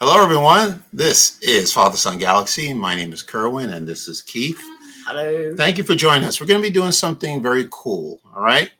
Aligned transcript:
Hello, 0.00 0.22
everyone. 0.22 0.80
This 0.92 1.40
is 1.40 1.72
Father 1.72 1.96
Son 1.96 2.18
Galaxy. 2.18 2.72
My 2.72 2.94
name 2.94 3.12
is 3.12 3.20
Kerwin, 3.20 3.70
and 3.70 3.84
this 3.84 4.06
is 4.06 4.22
Keith. 4.22 4.60
Hello. 5.04 5.56
Thank 5.56 5.76
you 5.76 5.82
for 5.82 5.96
joining 5.96 6.22
us. 6.22 6.40
We're 6.40 6.46
going 6.46 6.62
to 6.62 6.68
be 6.68 6.72
doing 6.72 6.92
something 6.92 7.42
very 7.42 7.66
cool. 7.72 8.20
All 8.32 8.40
right. 8.40 8.70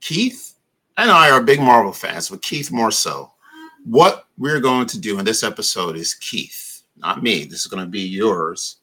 Keith 0.00 0.54
and 0.96 1.08
I 1.08 1.30
are 1.30 1.40
big 1.40 1.60
Marvel 1.60 1.92
fans, 1.92 2.30
but 2.30 2.42
Keith 2.42 2.72
more 2.72 2.90
so. 2.90 3.30
What 3.84 4.26
we're 4.38 4.58
going 4.58 4.86
to 4.88 4.98
do 4.98 5.20
in 5.20 5.24
this 5.24 5.44
episode 5.44 5.94
is 5.94 6.14
Keith, 6.14 6.82
not 6.96 7.22
me. 7.22 7.44
This 7.44 7.60
is 7.60 7.68
going 7.68 7.84
to 7.84 7.88
be 7.88 8.00
yours. 8.00 8.78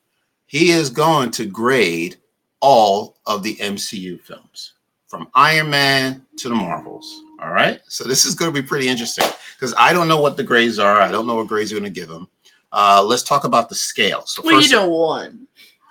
He 0.45 0.71
is 0.71 0.89
going 0.89 1.31
to 1.31 1.45
grade 1.45 2.15
all 2.61 3.17
of 3.25 3.43
the 3.43 3.57
MCU 3.57 4.21
films 4.21 4.71
from 5.07 5.27
Iron 5.35 5.69
Man 5.69 6.25
to 6.37 6.47
the 6.47 6.55
Marvels. 6.55 7.23
All 7.43 7.51
right. 7.51 7.81
So 7.87 8.05
this 8.05 8.25
is 8.25 8.35
going 8.35 8.53
to 8.53 8.61
be 8.61 8.65
pretty 8.65 8.87
interesting 8.87 9.25
because 9.55 9.73
I 9.77 9.91
don't 9.91 10.07
know 10.07 10.21
what 10.21 10.37
the 10.37 10.43
grades 10.43 10.79
are. 10.79 11.01
I 11.01 11.11
don't 11.11 11.27
know 11.27 11.35
what 11.35 11.47
grades 11.47 11.71
you're 11.71 11.79
going 11.81 11.93
to 11.93 11.99
give 11.99 12.07
them. 12.09 12.27
Uh, 12.71 13.03
let's 13.05 13.21
talk 13.23 13.43
about 13.43 13.67
the 13.69 13.75
scale. 13.75 14.23
So 14.25 14.41
Well, 14.43 14.55
first, 14.55 14.71
you 14.71 14.77
know 14.77 14.87
one. 14.89 15.47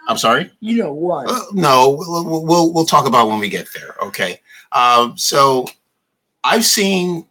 I'm 0.08 0.16
sorry. 0.18 0.50
You 0.60 0.78
know 0.78 0.92
one. 0.92 1.26
Uh, 1.28 1.40
no, 1.52 1.90
we'll, 1.98 2.44
we'll- 2.44 2.72
we'll 2.72 2.86
talk 2.86 3.06
about 3.06 3.28
when 3.28 3.38
we 3.38 3.48
get 3.48 3.68
there. 3.74 3.94
Okay. 4.02 4.40
Um, 4.72 5.16
so 5.18 5.66
I've 6.42 6.64
seen 6.64 7.26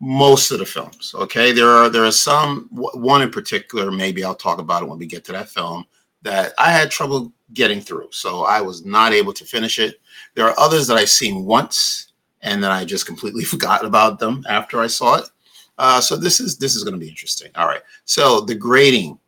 most 0.00 0.50
of 0.50 0.58
the 0.58 0.66
films. 0.66 1.14
Okay, 1.14 1.52
there 1.52 1.68
are 1.68 1.88
there 1.88 2.04
are 2.04 2.12
some 2.12 2.68
one 2.70 3.22
in 3.22 3.30
particular. 3.30 3.90
Maybe 3.90 4.24
I'll 4.24 4.34
talk 4.34 4.58
about 4.58 4.82
it 4.82 4.88
when 4.88 4.98
we 4.98 5.06
get 5.06 5.24
to 5.26 5.32
that 5.32 5.48
film 5.48 5.84
that 6.22 6.52
I 6.58 6.70
had 6.70 6.90
trouble 6.90 7.32
getting 7.52 7.80
through. 7.80 8.08
So 8.10 8.44
I 8.44 8.60
was 8.60 8.84
not 8.84 9.12
able 9.12 9.32
to 9.34 9.44
finish 9.44 9.78
it. 9.78 10.00
There 10.34 10.46
are 10.46 10.54
others 10.58 10.86
that 10.86 10.96
I've 10.96 11.10
seen 11.10 11.44
once 11.44 12.12
and 12.44 12.62
then 12.62 12.70
I 12.70 12.84
just 12.84 13.06
completely 13.06 13.42
forgot 13.54 13.84
about 13.84 14.18
them 14.20 14.44
after 14.48 14.80
I 14.80 14.86
saw 14.86 15.16
it. 15.16 15.24
Uh, 15.76 16.00
so 16.00 16.14
this 16.16 16.38
is 16.38 16.56
this 16.58 16.76
is 16.76 16.84
going 16.84 16.94
to 16.94 17.00
be 17.00 17.08
interesting. 17.08 17.50
All 17.56 17.66
right. 17.66 17.82
So 18.04 18.40
the 18.40 18.54
grading. 18.54 19.18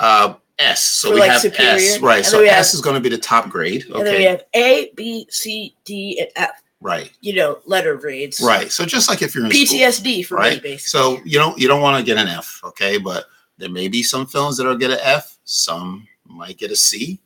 Uh, 0.00 0.34
S. 0.58 0.82
So 0.84 1.08
For, 1.08 1.14
we 1.14 1.20
like, 1.20 1.30
have 1.32 1.40
superior. 1.40 1.72
S, 1.74 2.00
right? 2.00 2.16
And 2.18 2.26
So 2.26 2.40
S 2.42 2.50
have- 2.54 2.74
is 2.74 2.80
going 2.80 2.94
to 2.94 3.00
be 3.00 3.08
the 3.08 3.18
top 3.18 3.48
grade. 3.48 3.84
Okay. 3.90 3.98
And 3.98 4.06
then 4.06 4.16
we 4.18 4.24
have 4.24 4.44
A, 4.54 4.90
B, 4.96 5.26
C, 5.30 5.74
D, 5.84 6.18
and 6.20 6.28
F. 6.36 6.62
right, 6.80 7.10
You 7.20 7.34
know, 7.34 7.60
letter 7.66 7.96
grades. 7.96 8.40
right. 8.40 8.70
So 8.70 8.84
just 8.84 9.08
like 9.08 9.22
if 9.22 9.34
you're 9.34 9.44
in 9.46 9.50
school, 9.50 9.78
PTSD 9.78 10.24
for 10.26 10.34
me, 10.36 10.40
right? 10.40 10.62
basically. 10.62 10.78
So 10.78 11.20
you 11.24 11.38
don't 11.38 11.58
you 11.58 11.68
don't 11.68 11.80
want 11.80 11.98
to 11.98 12.04
get 12.04 12.18
an 12.20 12.28
F, 12.28 12.60
okay? 12.64 12.98
But 12.98 13.26
there 13.58 13.70
may 13.70 13.88
be 13.88 14.02
some 14.02 14.26
films 14.26 14.56
that'll 14.56 14.76
get 14.76 14.90
an 14.90 14.98
F. 15.02 15.38
Some 15.44 16.06
might 16.26 16.58
get 16.58 16.70
a 16.70 16.76
C. 16.76 17.18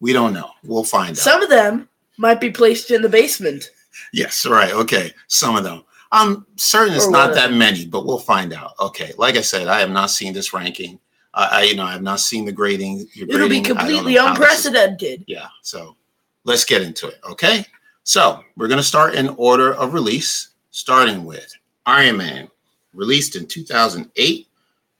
We 0.00 0.12
don't 0.12 0.32
know. 0.32 0.50
We'll 0.64 0.84
find 0.84 1.10
out. 1.10 1.16
Some 1.18 1.42
of 1.42 1.48
them 1.50 1.88
might 2.18 2.40
be 2.40 2.50
placed 2.50 2.90
in 2.90 3.00
the 3.02 3.08
basement. 3.08 3.70
Yes, 4.12 4.46
right. 4.46 4.72
Okay. 4.72 5.12
Some 5.28 5.56
of 5.56 5.64
them. 5.64 5.84
I'm 6.10 6.46
certain 6.56 6.94
it's 6.94 7.06
Or 7.06 7.10
not 7.10 7.30
whatever. 7.30 7.48
that 7.48 7.56
many, 7.56 7.86
but 7.86 8.04
we'll 8.04 8.18
find 8.18 8.52
out. 8.52 8.74
Okay. 8.80 9.12
Like 9.16 9.36
I 9.36 9.40
said, 9.40 9.68
I 9.68 9.80
have 9.80 9.90
not 9.90 10.10
seen 10.10 10.32
this 10.32 10.52
ranking. 10.52 10.98
I, 11.34 11.44
I 11.44 11.62
you 11.62 11.74
know, 11.74 11.84
I 11.84 11.92
have 11.92 12.02
not 12.02 12.20
seen 12.20 12.44
the 12.44 12.52
grading. 12.52 13.06
your 13.14 13.28
It'll 13.28 13.48
be 13.48 13.60
grading. 13.60 13.62
Don't 13.62 13.76
completely 13.78 14.16
unprecedented. 14.16 15.24
Yeah. 15.26 15.48
So 15.62 15.96
let's 16.44 16.64
get 16.64 16.82
into 16.82 17.08
it. 17.08 17.18
Okay. 17.28 17.64
So 18.04 18.44
we're 18.56 18.68
going 18.68 18.78
to 18.78 18.84
start 18.84 19.14
in 19.14 19.30
order 19.38 19.74
of 19.74 19.94
release, 19.94 20.50
starting 20.70 21.24
with 21.24 21.54
Iron 21.86 22.18
Man, 22.18 22.48
released 22.92 23.36
in 23.36 23.46
2008. 23.46 24.48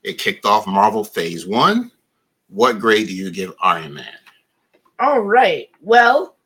It 0.05 0.19
kicked 0.19 0.47
off 0.47 0.67
Marvel 0.67 1.05
Phase 1.05 1.47
One. 1.47 1.91
What 2.48 2.79
grade 2.79 3.07
do 3.09 3.15
you 3.15 3.31
give 3.31 3.53
Iron 3.63 3.95
Man? 3.95 4.07
All 4.98 5.20
right. 5.20 5.69
Well, 5.81 6.37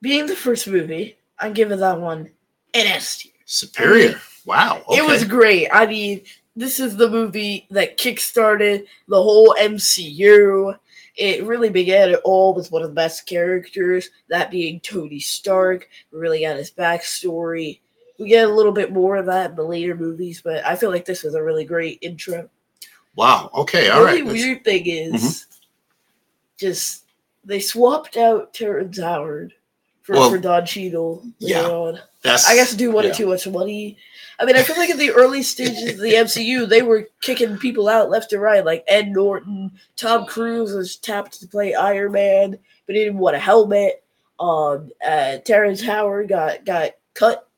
being 0.00 0.26
the 0.26 0.36
first 0.36 0.68
movie, 0.68 1.16
I'm 1.42 1.52
giving 1.52 1.78
that 1.80 2.00
one 2.00 2.30
an 2.74 2.86
S 2.86 3.18
tier. 3.18 3.32
Superior. 3.44 4.18
Wow. 4.46 4.82
Okay. 4.88 4.98
It 4.98 5.04
was 5.04 5.24
great. 5.24 5.68
I 5.72 5.86
mean, 5.86 6.22
this 6.56 6.80
is 6.80 6.96
the 6.96 7.08
movie 7.10 7.66
that 7.70 7.98
kickstarted 7.98 8.86
the 9.08 9.22
whole 9.22 9.54
MCU. 9.60 10.76
It 11.16 11.44
really 11.44 11.68
began 11.68 12.08
it 12.10 12.20
all 12.24 12.54
with 12.54 12.72
one 12.72 12.82
of 12.82 12.88
the 12.88 12.94
best 12.94 13.26
characters, 13.26 14.08
that 14.28 14.50
being 14.50 14.80
Tony 14.80 15.20
Stark. 15.20 15.88
We 16.12 16.18
really 16.18 16.40
got 16.42 16.56
his 16.56 16.70
backstory. 16.70 17.80
We 18.18 18.28
get 18.28 18.48
a 18.48 18.52
little 18.52 18.72
bit 18.72 18.92
more 18.92 19.16
of 19.16 19.26
that 19.26 19.50
in 19.50 19.56
the 19.56 19.62
later 19.64 19.94
movies, 19.94 20.40
but 20.42 20.64
I 20.64 20.74
feel 20.76 20.90
like 20.90 21.04
this 21.04 21.22
was 21.22 21.34
a 21.34 21.42
really 21.42 21.64
great 21.64 21.98
intro. 22.02 22.48
wow. 23.14 23.50
Okay. 23.54 23.90
All 23.90 24.02
right. 24.02 24.12
the 24.12 24.20
All 24.22 24.22
only 24.22 24.22
right. 24.22 24.26
let's- 24.32 24.42
weird 24.44 24.64
thing 24.64 24.86
is 24.86 25.12
Mhm. 25.22 25.46
just 26.58 27.04
they 27.44 27.60
swapped 27.60 28.16
out 28.16 28.54
Terrence 28.54 28.98
Howard 28.98 29.52
for, 30.12 30.20
Well, 30.20 30.30
for 30.30 30.38
Don 30.38 30.66
Cheadle 30.66 31.22
later 31.40 31.60
yeah. 31.60 31.68
on. 31.68 31.98
That's 32.22 32.48
I 32.48 32.54
guess 32.54 32.74
do 32.74 32.90
wanted 32.90 33.08
yeah. 33.08 33.14
too 33.14 33.26
much 33.26 33.46
money. 33.48 33.96
I 34.38 34.44
mean, 34.44 34.56
I 34.56 34.62
feel 34.62 34.76
like 34.76 34.90
in 34.90 34.98
the 34.98 35.10
early 35.10 35.42
stages 35.42 35.94
of 35.94 35.98
the 35.98 36.14
MCU, 36.14 36.68
they 36.68 36.82
were 36.82 37.08
kicking 37.20 37.56
people 37.58 37.88
out 37.88 38.10
left 38.10 38.32
and 38.32 38.42
right. 38.42 38.64
Like 38.64 38.84
Ed 38.88 39.08
Norton, 39.08 39.70
Tom 39.96 40.26
Cruise 40.26 40.72
was 40.72 40.96
tapped 40.96 41.40
to 41.40 41.48
play 41.48 41.74
Iron 41.74 42.12
Man, 42.12 42.58
but 42.86 42.94
he 42.94 43.04
didn't 43.04 43.18
want 43.18 43.36
a 43.36 43.40
helmet. 43.40 44.02
Um, 44.40 44.90
uh, 45.06 45.38
Terrence 45.38 45.82
Howard 45.82 46.28
got 46.28 46.64
got 46.64 46.90
cut. 47.14 47.48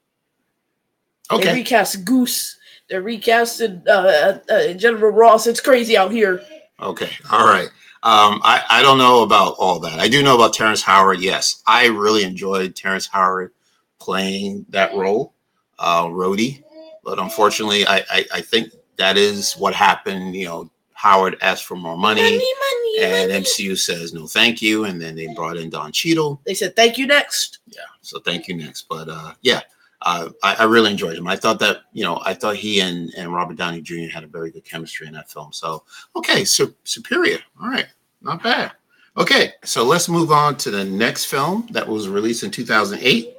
They 1.31 1.37
Okay. 1.37 1.54
recast 1.54 2.04
Goose. 2.04 2.59
They're 2.88 3.03
recasting 3.03 3.82
uh, 3.88 3.91
uh, 3.91 4.38
uh, 4.53 4.72
Jennifer 4.75 5.10
Ross. 5.10 5.47
It's 5.47 5.60
crazy 5.60 5.97
out 5.97 6.12
here. 6.12 6.43
Okay. 6.81 7.10
All 7.31 7.47
right. 7.47 7.69
Um, 8.04 8.42
I, 8.44 8.62
I 8.69 8.82
don't 8.82 8.98
know 8.98 9.22
about 9.22 9.54
all 9.59 9.81
that. 9.81 9.98
I 9.98 10.09
do 10.09 10.22
know 10.22 10.34
about 10.34 10.53
Terrence 10.53 10.82
Howard. 10.82 11.20
Yes. 11.20 11.62
I 11.66 11.87
really 11.87 12.22
enjoyed 12.22 12.76
Terrence 12.76 13.06
Howard 13.06 13.53
playing 13.98 14.66
that 14.69 14.94
role, 14.94 15.32
uh, 15.78 16.04
Rhodey. 16.04 16.62
But 17.03 17.19
unfortunately, 17.19 17.87
I, 17.87 18.04
I, 18.10 18.26
I 18.34 18.41
think 18.43 18.72
that 18.97 19.16
is 19.16 19.54
what 19.54 19.75
happened. 19.75 20.37
You 20.37 20.44
know, 20.44 20.70
Howard 20.93 21.38
asked 21.41 21.64
for 21.64 21.76
more 21.76 21.97
money, 21.97 22.20
Money, 22.22 22.37
money, 22.37 22.98
and 23.00 23.31
money. 23.31 23.43
MCU 23.43 23.78
says 23.78 24.12
no, 24.12 24.26
thank 24.26 24.60
you. 24.60 24.84
And 24.84 25.00
then 25.00 25.16
they 25.16 25.26
brought 25.34 25.56
in 25.56 25.70
Don 25.70 25.91
Cheadle. 25.91 26.41
They 26.44 26.54
said 26.54 26.76
thank 26.76 26.98
you 26.98 27.06
next. 27.06 27.60
Yeah. 27.66 27.82
So 28.03 28.20
thank 28.20 28.48
you 28.48 28.56
next. 28.56 28.87
But 28.88 29.09
uh, 29.09 29.32
yeah, 29.41 29.60
uh, 30.04 30.28
I, 30.42 30.54
I 30.60 30.62
really 30.65 30.91
enjoyed 30.91 31.16
him. 31.16 31.26
I 31.26 31.37
thought 31.37 31.59
that 31.60 31.82
you 31.92 32.04
know 32.04 32.20
I 32.25 32.34
thought 32.34 32.56
he 32.56 32.81
and, 32.81 33.12
and 33.16 33.32
Robert 33.32 33.56
Downey 33.56 33.81
Jr. 33.81 34.09
had 34.12 34.25
a 34.25 34.28
very 34.28 34.50
good 34.50 34.65
chemistry 34.65 35.06
in 35.06 35.15
that 35.15 35.31
film. 35.31 35.53
So 35.53 35.84
okay, 36.15 36.44
so 36.44 36.72
superior. 36.84 37.38
All 37.60 37.69
right, 37.69 37.87
not 38.22 38.43
bad. 38.43 38.72
Okay, 39.16 39.53
so 39.64 39.84
let's 39.84 40.09
move 40.09 40.32
on 40.32 40.56
to 40.56 40.70
the 40.70 40.84
next 40.84 41.26
film 41.26 41.69
that 41.70 41.87
was 41.87 42.09
released 42.09 42.43
in 42.43 42.50
2008, 42.50 43.32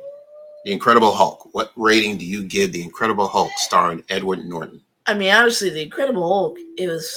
The 0.63 0.71
Incredible 0.71 1.11
Hulk. 1.11 1.53
What 1.53 1.73
rating 1.75 2.17
do 2.17 2.25
you 2.25 2.45
give 2.45 2.71
The 2.71 2.81
Incredible 2.81 3.27
Hulk, 3.27 3.51
starring 3.57 4.01
Edward 4.07 4.45
Norton? 4.45 4.81
I 5.05 5.13
mean, 5.13 5.33
honestly, 5.33 5.69
the 5.69 5.81
Incredible 5.81 6.27
Hulk. 6.27 6.57
It 6.77 6.87
was. 6.87 7.13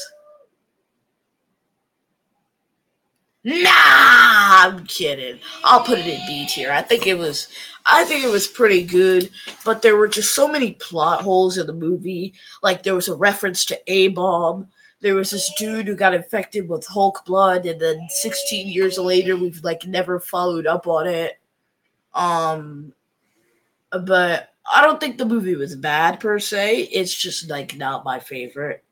Nah, 3.44 3.70
I'm 3.70 4.84
kidding. 4.86 5.38
I'll 5.64 5.82
put 5.82 5.98
it 5.98 6.06
in 6.06 6.20
B 6.26 6.46
tier. 6.46 6.72
I 6.72 6.82
think 6.82 7.06
it 7.06 7.16
was. 7.16 7.48
I 7.86 8.04
think 8.04 8.24
it 8.24 8.30
was 8.30 8.46
pretty 8.46 8.82
good, 8.82 9.30
but 9.64 9.80
there 9.80 9.96
were 9.96 10.08
just 10.08 10.34
so 10.34 10.46
many 10.46 10.72
plot 10.72 11.22
holes 11.22 11.56
in 11.56 11.66
the 11.66 11.72
movie. 11.72 12.34
Like 12.62 12.82
there 12.82 12.94
was 12.94 13.08
a 13.08 13.14
reference 13.16 13.64
to 13.66 13.80
A 13.86 14.08
bomb. 14.08 14.68
There 15.00 15.14
was 15.14 15.30
this 15.30 15.50
dude 15.56 15.86
who 15.86 15.94
got 15.94 16.14
infected 16.14 16.68
with 16.68 16.86
Hulk 16.86 17.24
blood, 17.24 17.64
and 17.64 17.80
then 17.80 18.06
16 18.10 18.68
years 18.68 18.98
later, 18.98 19.36
we've 19.36 19.62
like 19.62 19.86
never 19.86 20.18
followed 20.18 20.66
up 20.66 20.86
on 20.86 21.06
it. 21.06 21.38
Um, 22.14 22.92
but 23.90 24.50
I 24.70 24.82
don't 24.82 25.00
think 25.00 25.16
the 25.16 25.24
movie 25.24 25.56
was 25.56 25.76
bad 25.76 26.20
per 26.20 26.38
se. 26.38 26.88
It's 26.92 27.14
just 27.14 27.48
like 27.48 27.76
not 27.76 28.04
my 28.04 28.18
favorite. 28.18 28.84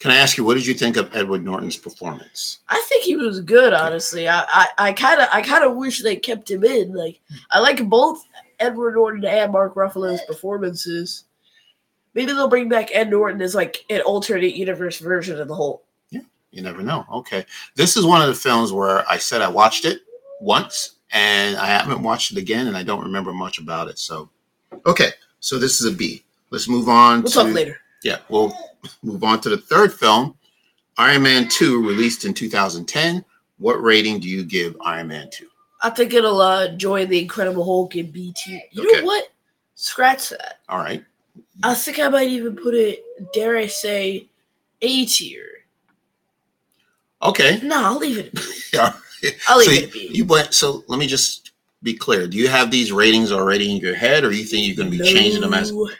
Can 0.00 0.10
I 0.10 0.16
ask 0.16 0.36
you 0.36 0.44
what 0.44 0.54
did 0.54 0.66
you 0.66 0.74
think 0.74 0.96
of 0.96 1.14
Edward 1.16 1.44
Norton's 1.44 1.76
performance? 1.76 2.58
I 2.68 2.84
think 2.88 3.04
he 3.04 3.16
was 3.16 3.40
good, 3.40 3.72
honestly. 3.72 4.28
I 4.28 4.44
I- 4.48 4.88
I 4.88 4.92
kind 4.92 5.20
of 5.20 5.28
I 5.32 5.40
kind 5.42 5.64
of 5.64 5.76
wish 5.76 6.02
they 6.02 6.16
kept 6.16 6.50
him 6.50 6.64
in. 6.64 6.92
Like 6.94 7.20
I 7.50 7.60
like 7.60 7.88
both 7.88 8.24
Edward 8.60 8.94
Norton 8.94 9.24
and 9.24 9.52
Mark 9.52 9.74
Ruffalo's 9.74 10.20
performances. 10.22 11.24
Maybe 12.14 12.32
they'll 12.32 12.48
bring 12.48 12.68
back 12.68 12.90
Ed 12.92 13.10
Norton 13.10 13.40
as 13.42 13.54
like 13.54 13.84
an 13.90 14.00
alternate 14.02 14.54
universe 14.54 14.98
version 14.98 15.40
of 15.40 15.48
the 15.48 15.54
Hulk. 15.54 15.84
You 16.54 16.62
never 16.62 16.82
know. 16.82 17.04
Okay. 17.12 17.44
This 17.74 17.96
is 17.96 18.06
one 18.06 18.22
of 18.22 18.28
the 18.28 18.34
films 18.34 18.70
where 18.72 19.04
I 19.10 19.18
said 19.18 19.42
I 19.42 19.48
watched 19.48 19.84
it 19.84 20.02
once 20.40 20.92
and 21.10 21.56
I 21.56 21.66
haven't 21.66 22.00
watched 22.00 22.30
it 22.30 22.38
again 22.38 22.68
and 22.68 22.76
I 22.76 22.84
don't 22.84 23.02
remember 23.02 23.32
much 23.32 23.58
about 23.58 23.88
it. 23.88 23.98
So, 23.98 24.30
okay. 24.86 25.08
So 25.40 25.58
this 25.58 25.80
is 25.80 25.92
a 25.92 25.96
B. 25.96 26.22
Let's 26.50 26.68
move 26.68 26.88
on 26.88 27.22
We'll 27.22 27.32
to 27.32 27.38
talk 27.38 27.52
later. 27.52 27.80
Yeah, 28.04 28.18
we'll 28.28 28.56
move 29.02 29.24
on 29.24 29.40
to 29.42 29.48
the 29.48 29.58
third 29.58 29.92
film, 29.92 30.36
Iron 30.98 31.22
Man 31.22 31.48
2, 31.48 31.86
released 31.86 32.24
in 32.24 32.34
2010. 32.34 33.24
What 33.58 33.82
rating 33.82 34.20
do 34.20 34.28
you 34.28 34.44
give 34.44 34.76
Iron 34.84 35.08
Man 35.08 35.28
2? 35.32 35.46
I 35.82 35.90
think 35.90 36.14
it'll 36.14 36.40
uh, 36.40 36.68
join 36.76 37.08
the 37.08 37.20
Incredible 37.20 37.64
Hulk 37.64 37.96
in 37.96 38.10
B 38.10 38.32
tier. 38.36 38.62
You 38.72 38.82
Okay. 38.88 39.00
know 39.00 39.06
what? 39.06 39.28
Scratch 39.74 40.30
that. 40.30 40.60
All 40.68 40.78
right. 40.78 41.04
I 41.62 41.74
think 41.74 41.98
I 41.98 42.08
might 42.08 42.28
even 42.28 42.56
put 42.56 42.74
it. 42.74 43.04
Dare 43.32 43.56
I 43.56 43.66
say, 43.66 44.28
A 44.82 45.04
tier? 45.06 45.46
Okay. 47.22 47.60
No, 47.62 47.84
I'll 47.84 47.98
leave 47.98 48.18
it. 48.18 48.26
At 48.26 48.34
B. 48.34 48.40
Yeah. 48.72 48.92
I'll 49.48 49.58
leave 49.58 49.66
so 49.66 49.72
it 49.72 49.94
you, 49.94 50.08
you 50.10 50.24
went 50.26 50.52
so 50.52 50.84
let 50.88 50.98
me 50.98 51.06
just 51.06 51.52
be 51.82 51.94
clear. 51.94 52.26
Do 52.26 52.36
you 52.36 52.48
have 52.48 52.70
these 52.70 52.92
ratings 52.92 53.32
already 53.32 53.70
in 53.70 53.78
your 53.78 53.94
head 53.94 54.24
or 54.24 54.32
you 54.32 54.44
think 54.44 54.66
you're 54.66 54.76
going 54.76 54.90
to 54.90 54.98
be 54.98 55.04
changing 55.04 55.40
them 55.40 55.54
as 55.54 55.72
No. 55.72 55.90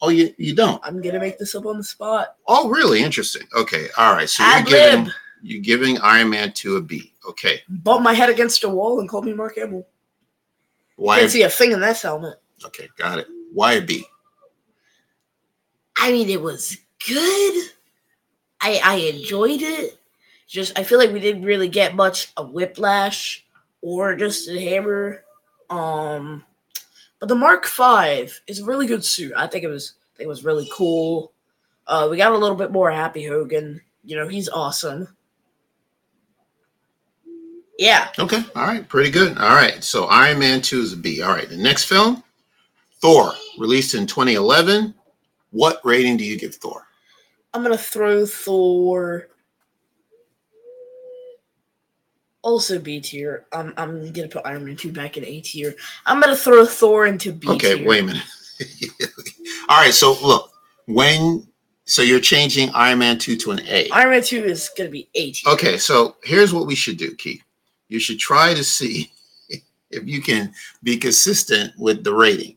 Oh, 0.00 0.10
you 0.10 0.32
you 0.38 0.54
don't. 0.54 0.80
I'm 0.84 1.02
gonna 1.02 1.18
make 1.18 1.38
this 1.38 1.54
up 1.54 1.66
on 1.66 1.78
the 1.78 1.84
spot. 1.84 2.36
Oh, 2.46 2.68
really 2.68 3.02
interesting. 3.02 3.46
Okay, 3.56 3.88
all 3.96 4.12
right. 4.12 4.28
So 4.28 4.44
you're 4.44 4.62
giving 4.62 5.12
you're 5.42 5.62
giving 5.62 5.98
Iron 5.98 6.30
Man 6.30 6.52
two 6.52 6.76
a 6.76 6.82
B. 6.82 7.12
Okay, 7.28 7.60
Bump 7.68 8.02
my 8.02 8.14
head 8.14 8.30
against 8.30 8.64
a 8.64 8.68
wall 8.68 9.00
and 9.00 9.08
call 9.08 9.22
me 9.22 9.32
Mark 9.34 9.56
Hamill. 9.56 9.86
why? 10.96 11.18
Can't 11.18 11.30
see 11.30 11.42
a 11.42 11.50
thing 11.50 11.72
in 11.72 11.80
this 11.80 12.02
helmet. 12.02 12.40
Okay, 12.64 12.88
got 12.96 13.18
it. 13.18 13.26
Why 13.52 13.74
a 13.74 13.82
B? 13.82 14.04
I 15.96 16.12
mean, 16.12 16.28
it 16.28 16.40
was 16.40 16.76
good. 17.06 17.70
I 18.60 18.80
I 18.84 18.94
enjoyed 18.96 19.62
it. 19.62 19.98
Just 20.46 20.78
I 20.78 20.84
feel 20.84 20.98
like 20.98 21.12
we 21.12 21.20
didn't 21.20 21.42
really 21.42 21.68
get 21.68 21.94
much 21.96 22.32
of 22.36 22.52
Whiplash 22.52 23.44
or 23.82 24.14
Justin 24.14 24.58
Hammer. 24.58 25.24
Um, 25.70 26.44
but 27.20 27.28
the 27.28 27.34
Mark 27.34 27.66
Five 27.66 28.40
is 28.46 28.60
a 28.60 28.64
really 28.64 28.86
good 28.86 29.04
suit. 29.04 29.32
I 29.36 29.46
think 29.46 29.64
it 29.64 29.68
was 29.68 29.94
I 30.14 30.16
think 30.16 30.26
it 30.26 30.30
was 30.30 30.44
really 30.44 30.68
cool. 30.72 31.32
Uh, 31.86 32.08
we 32.10 32.16
got 32.16 32.32
a 32.32 32.38
little 32.38 32.56
bit 32.56 32.70
more 32.70 32.90
Happy 32.90 33.24
Hogan. 33.24 33.80
You 34.04 34.16
know, 34.16 34.28
he's 34.28 34.48
awesome. 34.48 35.08
Yeah, 37.78 38.08
Okay, 38.18 38.42
all 38.56 38.66
right, 38.66 38.88
pretty 38.88 39.10
good. 39.10 39.38
All 39.38 39.54
right, 39.54 39.84
so 39.84 40.06
Iron 40.06 40.40
Man 40.40 40.60
two 40.60 40.80
is 40.80 40.92
a 40.92 40.96
B. 40.96 41.22
All 41.22 41.30
right, 41.32 41.48
the 41.48 41.56
next 41.56 41.84
film, 41.84 42.24
Thor, 43.00 43.32
released 43.56 43.94
in 43.94 44.04
2011. 44.04 44.92
What 45.50 45.80
rating 45.84 46.16
do 46.16 46.24
you 46.24 46.36
give 46.36 46.56
Thor? 46.56 46.88
I'm 47.54 47.62
gonna 47.62 47.78
throw 47.78 48.26
Thor. 48.26 49.28
Also 52.42 52.78
B 52.78 53.00
tier. 53.00 53.46
I'm 53.52 53.74
I'm 53.76 54.12
gonna 54.12 54.28
put 54.28 54.46
Iron 54.46 54.64
Man 54.64 54.76
2 54.76 54.92
back 54.92 55.16
in 55.16 55.24
A 55.24 55.40
tier. 55.40 55.74
I'm 56.06 56.20
gonna 56.20 56.36
throw 56.36 56.64
Thor 56.64 57.06
into 57.06 57.32
B 57.32 57.48
Okay, 57.48 57.76
tier. 57.76 57.86
wait 57.88 58.00
a 58.00 58.06
minute. 58.06 58.22
all 59.68 59.80
right, 59.80 59.92
so 59.94 60.16
look, 60.22 60.52
when 60.86 61.46
so 61.84 62.02
you're 62.02 62.20
changing 62.20 62.70
Iron 62.74 62.98
Man 63.00 63.18
two 63.18 63.36
to 63.36 63.50
an 63.52 63.60
A. 63.66 63.88
Iron 63.90 64.10
Man 64.10 64.22
2 64.22 64.44
is 64.44 64.70
gonna 64.76 64.90
be 64.90 65.08
A 65.14 65.32
tier. 65.32 65.52
Okay, 65.52 65.78
so 65.78 66.16
here's 66.22 66.52
what 66.52 66.66
we 66.66 66.74
should 66.74 66.96
do, 66.96 67.14
Keith. 67.14 67.42
You 67.88 67.98
should 67.98 68.18
try 68.18 68.54
to 68.54 68.62
see 68.62 69.10
if 69.90 70.06
you 70.06 70.20
can 70.20 70.52
be 70.82 70.96
consistent 70.96 71.72
with 71.78 72.04
the 72.04 72.14
rating. 72.14 72.56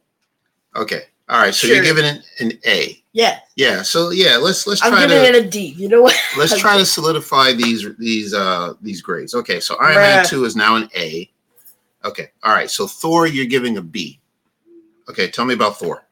Okay. 0.76 1.04
All 1.32 1.40
right. 1.40 1.56
So 1.56 1.66
you're 1.66 1.82
giving 1.82 2.04
it 2.04 2.26
an 2.42 2.52
A. 2.66 3.02
Yeah, 3.14 3.40
Yeah. 3.56 3.82
So 3.84 4.10
yeah, 4.10 4.36
let's 4.36 4.68
let's 4.68 4.84
I'm 4.84 4.92
try 4.92 5.08
giving 5.08 5.32
to 5.32 5.40
it 5.40 5.46
a 5.46 5.50
D. 5.50 5.68
You 5.78 5.88
know 5.88 6.02
what? 6.02 6.16
let's 6.38 6.58
try 6.58 6.78
to 6.78 6.86
solidify 6.86 7.54
these 7.54 7.88
these 7.98 8.34
uh 8.34 8.74
these 8.82 9.02
grades. 9.02 9.34
Okay. 9.34 9.62
So 9.62 9.78
Iron 9.78 9.96
Man 9.96 10.26
Bruh. 10.26 10.30
two 10.30 10.44
is 10.44 10.58
now 10.58 10.76
an 10.76 10.90
A. 10.96 11.32
Okay. 12.04 12.32
All 12.44 12.54
right. 12.54 12.70
So 12.70 12.86
Thor, 12.86 13.28
you're 13.28 13.46
giving 13.46 13.78
a 13.78 13.82
B. 13.82 14.20
Okay. 15.10 15.30
Tell 15.30 15.46
me 15.46 15.54
about 15.54 15.78
Thor. 15.78 16.06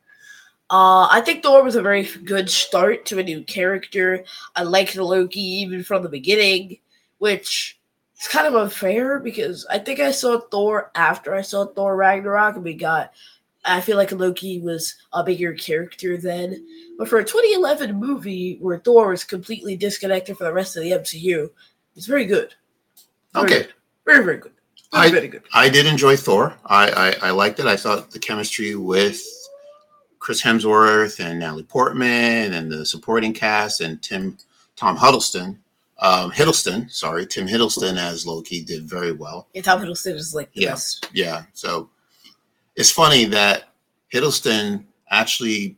Uh, 0.69 1.07
I 1.10 1.21
think 1.25 1.44
Thor 1.44 1.63
was 1.63 1.75
a 1.75 1.81
very 1.81 2.04
good 2.24 2.50
start 2.50 3.06
to 3.07 3.19
a 3.19 3.24
new 3.24 3.44
character. 3.44 4.24
I 4.56 4.63
liked 4.63 4.95
Loki 4.95 5.42
even 5.42 5.83
from 5.83 6.04
the 6.04 6.10
beginning, 6.10 6.77
which 7.18 7.77
is 8.21 8.27
kind 8.27 8.48
of 8.48 8.56
unfair 8.56 9.19
because 9.19 9.66
I 9.69 9.80
think 9.80 10.00
I 10.00 10.12
saw 10.12 10.39
Thor 10.39 10.92
after 10.95 11.33
I 11.33 11.42
saw 11.42 11.66
Thor 11.66 11.98
Ragnarok, 11.98 12.56
and 12.56 12.63
we 12.63 12.74
got. 12.74 13.12
I 13.69 13.81
feel 13.81 13.98
like 13.98 14.12
Loki 14.12 14.60
was 14.60 14.95
a 15.13 15.24
bigger 15.24 15.54
character 15.54 16.18
then, 16.18 16.66
but 16.98 17.07
for 17.07 17.19
a 17.19 17.24
2011 17.24 17.95
movie 17.95 18.57
where 18.60 18.80
Thor 18.80 19.10
was 19.10 19.24
completely 19.24 19.75
disconnected 19.77 20.38
from 20.38 20.48
the 20.48 20.54
rest 20.54 20.75
of 20.75 20.83
the 20.83 20.92
MCU, 20.92 21.50
it's 21.95 22.06
very 22.06 22.25
good. 22.25 22.54
Very 23.33 23.45
Okay. 23.45 23.57
good. 23.63 23.74
very 24.06 24.24
very 24.25 24.38
good. 24.38 24.51
Very, 24.92 25.07
I- 25.07 25.12
very 25.12 25.27
good. 25.27 25.44
I 25.54 25.69
did 25.69 25.86
enjoy 25.86 26.16
Thor. 26.16 26.57
I, 26.66 26.89
I 27.21 27.27
I 27.27 27.31
liked 27.31 27.60
it. 27.60 27.68
I 27.68 27.77
thought 27.77 28.10
the 28.12 28.19
chemistry 28.19 28.74
with 28.75 29.21
Chris 30.18 30.42
Hemsworth 30.42 31.19
and 31.24 31.39
Natalie 31.39 31.63
Portman 31.63 32.54
and 32.54 32.71
the 32.71 32.86
supporting 32.86 33.33
cast 33.33 33.81
and 33.81 34.01
Tim 34.01 34.38
Tom 34.75 34.95
Huddleston, 34.95 35.60
um, 36.00 36.31
Hiddleston, 36.31 36.89
sorry, 36.92 37.25
Tim 37.27 37.48
Hiddleston 37.48 37.98
as 37.98 38.25
Loki 38.25 38.63
did 38.63 38.83
very 38.89 39.12
well. 39.12 39.48
Yeah, 39.54 39.62
Tom 39.62 39.80
Hiddleston 39.81 40.16
is 40.16 40.33
like 40.33 40.51
the 40.54 40.62
Yeah. 40.62 40.69
best. 40.71 41.07
Yeah. 41.13 41.44
So 41.54 41.89
it's 42.75 42.92
funny 42.92 43.25
that 43.25 43.69
Hiddleston 44.13 44.86
actually 45.10 45.77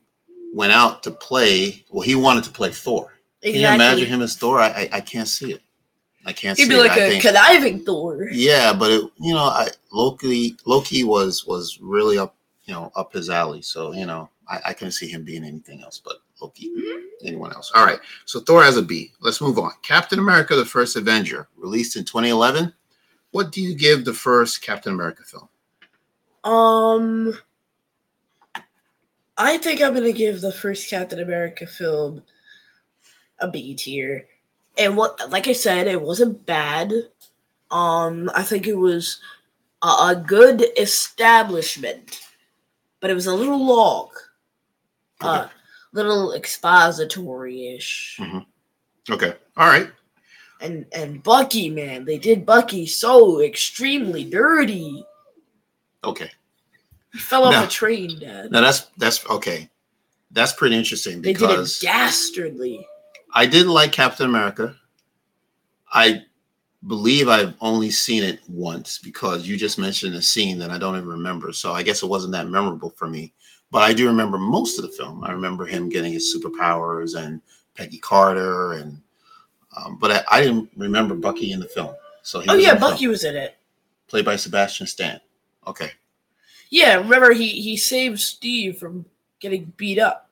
went 0.53 0.73
out 0.73 1.03
to 1.03 1.11
play. 1.11 1.85
Well, 1.89 2.01
he 2.01 2.15
wanted 2.15 2.43
to 2.45 2.49
play 2.51 2.71
Thor. 2.71 3.13
Can 3.41 3.55
you 3.55 3.67
imagine 3.67 4.07
him 4.07 4.21
as 4.21 4.35
Thor? 4.35 4.59
I 4.59 4.69
I, 4.69 4.89
I 4.93 5.01
can't 5.01 5.27
see 5.27 5.53
it. 5.53 5.61
I 6.25 6.33
can't 6.33 6.57
see 6.57 6.63
it. 6.63 6.69
He'd 6.69 6.75
be 6.75 6.79
like 6.79 6.91
I 6.91 7.05
a 7.05 7.21
conniving 7.21 7.83
Thor. 7.83 8.27
yeah, 8.31 8.73
but 8.73 8.91
it, 8.91 9.11
you 9.19 9.33
know, 9.33 9.39
I 9.39 9.69
Loki 9.91 10.55
Loki 10.65 11.03
was 11.03 11.45
was 11.45 11.79
really 11.81 12.17
up, 12.17 12.35
you 12.65 12.73
know, 12.73 12.91
up 12.95 13.13
his 13.13 13.29
alley. 13.29 13.61
So 13.61 13.93
you 13.93 14.05
know, 14.05 14.29
I, 14.47 14.59
I 14.67 14.73
couldn't 14.73 14.91
see 14.91 15.07
him 15.07 15.23
being 15.23 15.43
anything 15.43 15.81
else 15.81 15.99
but 16.03 16.17
Loki. 16.39 16.69
Mm-hmm. 16.69 17.27
Anyone 17.27 17.53
else? 17.53 17.71
All 17.73 17.85
right. 17.85 17.99
So 18.25 18.39
Thor 18.39 18.63
has 18.63 18.77
a 18.77 18.81
B. 18.81 19.11
Let's 19.21 19.41
move 19.41 19.57
on. 19.57 19.71
Captain 19.81 20.19
America: 20.19 20.55
The 20.55 20.65
First 20.65 20.95
Avenger, 20.95 21.47
released 21.57 21.95
in 21.95 22.05
2011. 22.05 22.73
What 23.31 23.51
do 23.51 23.61
you 23.61 23.75
give 23.75 24.03
the 24.03 24.13
first 24.13 24.61
Captain 24.61 24.93
America 24.93 25.23
film? 25.23 25.47
Um, 26.43 27.37
I 29.37 29.57
think 29.57 29.81
I'm 29.81 29.93
gonna 29.93 30.11
give 30.11 30.41
the 30.41 30.51
first 30.51 30.89
Captain 30.89 31.19
America 31.19 31.65
film 31.67 32.23
a 33.39 33.47
B 33.49 33.75
tier, 33.75 34.27
and 34.77 34.97
what, 34.97 35.29
like 35.31 35.47
I 35.47 35.53
said, 35.53 35.87
it 35.87 36.01
wasn't 36.01 36.45
bad. 36.45 36.93
Um, 37.69 38.29
I 38.35 38.43
think 38.43 38.67
it 38.67 38.77
was 38.77 39.19
a, 39.81 39.87
a 39.87 40.23
good 40.25 40.65
establishment, 40.77 42.21
but 42.99 43.09
it 43.09 43.15
was 43.15 43.27
a 43.27 43.33
little 43.33 43.65
long, 43.65 44.09
uh, 45.21 45.47
little 45.93 46.33
expository 46.33 47.75
ish. 47.75 48.19
Okay. 49.09 49.33
All 49.57 49.67
right. 49.67 49.89
And 50.59 50.85
and 50.93 51.23
Bucky, 51.23 51.69
man, 51.69 52.05
they 52.05 52.19
did 52.19 52.45
Bucky 52.45 52.85
so 52.85 53.41
extremely 53.41 54.23
dirty. 54.23 55.03
Okay. 56.03 56.31
He 57.13 57.19
fell 57.19 57.43
off 57.45 57.51
No. 57.51 57.63
a 57.65 57.67
train, 57.67 58.19
Dad. 58.19 58.51
Now 58.51 58.61
that's 58.61 58.87
that's 58.97 59.25
okay. 59.29 59.69
That's 60.31 60.53
pretty 60.53 60.77
interesting 60.77 61.21
They 61.21 61.33
did 61.33 61.41
it 61.43 61.47
because 61.49 61.79
dastardly. 61.79 62.85
I 63.33 63.45
did 63.45 63.67
like 63.67 63.91
Captain 63.91 64.25
America. 64.25 64.75
I 65.93 66.23
believe 66.87 67.27
I've 67.27 67.53
only 67.61 67.91
seen 67.91 68.23
it 68.23 68.39
once 68.47 68.97
because 68.97 69.47
you 69.47 69.57
just 69.57 69.77
mentioned 69.77 70.15
a 70.15 70.21
scene 70.21 70.57
that 70.59 70.71
I 70.71 70.77
don't 70.77 70.95
even 70.95 71.07
remember. 71.09 71.51
So 71.53 71.73
I 71.73 71.83
guess 71.83 72.01
it 72.01 72.07
wasn't 72.07 72.33
that 72.33 72.47
memorable 72.47 72.89
for 72.91 73.07
me. 73.07 73.33
But 73.71 73.83
I 73.83 73.93
do 73.93 74.07
remember 74.07 74.37
most 74.37 74.79
of 74.79 74.83
the 74.85 74.91
film. 74.91 75.23
I 75.23 75.31
remember 75.31 75.65
him 75.65 75.89
getting 75.89 76.11
his 76.13 76.33
superpowers 76.35 77.15
and 77.17 77.41
Peggy 77.75 77.99
Carter 77.99 78.73
and 78.73 79.01
um, 79.77 79.97
but 79.99 80.11
I, 80.11 80.23
I 80.37 80.41
didn't 80.41 80.69
remember 80.75 81.15
Bucky 81.15 81.51
in 81.53 81.59
the 81.61 81.67
film. 81.67 81.95
So 82.23 82.39
he 82.41 82.49
Oh 82.49 82.55
yeah, 82.55 82.73
the 82.73 82.79
film, 82.79 82.91
Bucky 82.91 83.07
was 83.07 83.23
in 83.23 83.35
it. 83.37 83.57
played 84.07 84.25
by 84.25 84.35
Sebastian 84.35 84.87
Stan. 84.87 85.19
Okay. 85.67 85.91
Yeah, 86.69 86.95
remember 86.95 87.33
he 87.33 87.49
he 87.49 87.75
saved 87.77 88.19
Steve 88.19 88.77
from 88.77 89.05
getting 89.39 89.73
beat 89.77 89.99
up, 89.99 90.29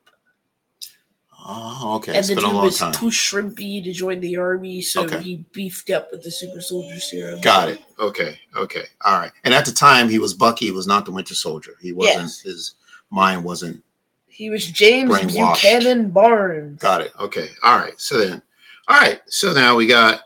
Oh, 1.46 1.96
okay. 1.96 2.12
and 2.12 2.20
It's 2.20 2.28
the 2.28 2.36
been 2.36 2.44
a 2.44 2.48
dude 2.48 2.56
long 2.56 2.66
was 2.66 2.78
time. 2.78 2.92
too 2.94 3.08
shrimpy 3.08 3.84
to 3.84 3.92
join 3.94 4.20
the 4.20 4.38
army, 4.38 4.82
so 4.82 5.04
Okay. 5.04 5.22
he 5.22 5.46
beefed 5.54 5.90
up 5.90 6.10
with 6.12 6.24
the 6.24 6.32
super 6.32 6.62
soldier 6.62 7.00
serum. 7.00 7.42
Got 7.42 7.70
it. 7.70 7.82
Okay. 7.98 8.40
Okay. 8.56 8.84
All 9.04 9.18
right. 9.20 9.32
And 9.44 9.54
at 9.54 9.66
the 9.66 9.72
time, 9.72 10.10
he 10.10 10.20
was 10.20 10.34
Bucky. 10.34 10.66
He 10.66 10.72
was 10.72 10.86
not 10.88 11.06
the 11.06 11.12
Winter 11.12 11.34
Soldier. 11.36 11.74
He 11.82 11.92
wasn't. 11.94 12.18
Yes. 12.24 12.40
His 12.42 12.76
mind 13.10 13.44
wasn't. 13.44 13.84
He 14.28 14.50
was 14.50 14.66
James. 14.66 15.10
Buchanan 15.34 16.10
Barnes. 16.12 16.80
Got 16.80 17.02
it. 17.02 17.12
Okay. 17.20 17.50
All 17.64 17.78
right. 17.78 18.00
So 18.00 18.18
then, 18.18 18.42
all 18.88 19.00
right. 19.00 19.20
So 19.28 19.54
now 19.54 19.76
we 19.76 19.88
got 19.88 20.22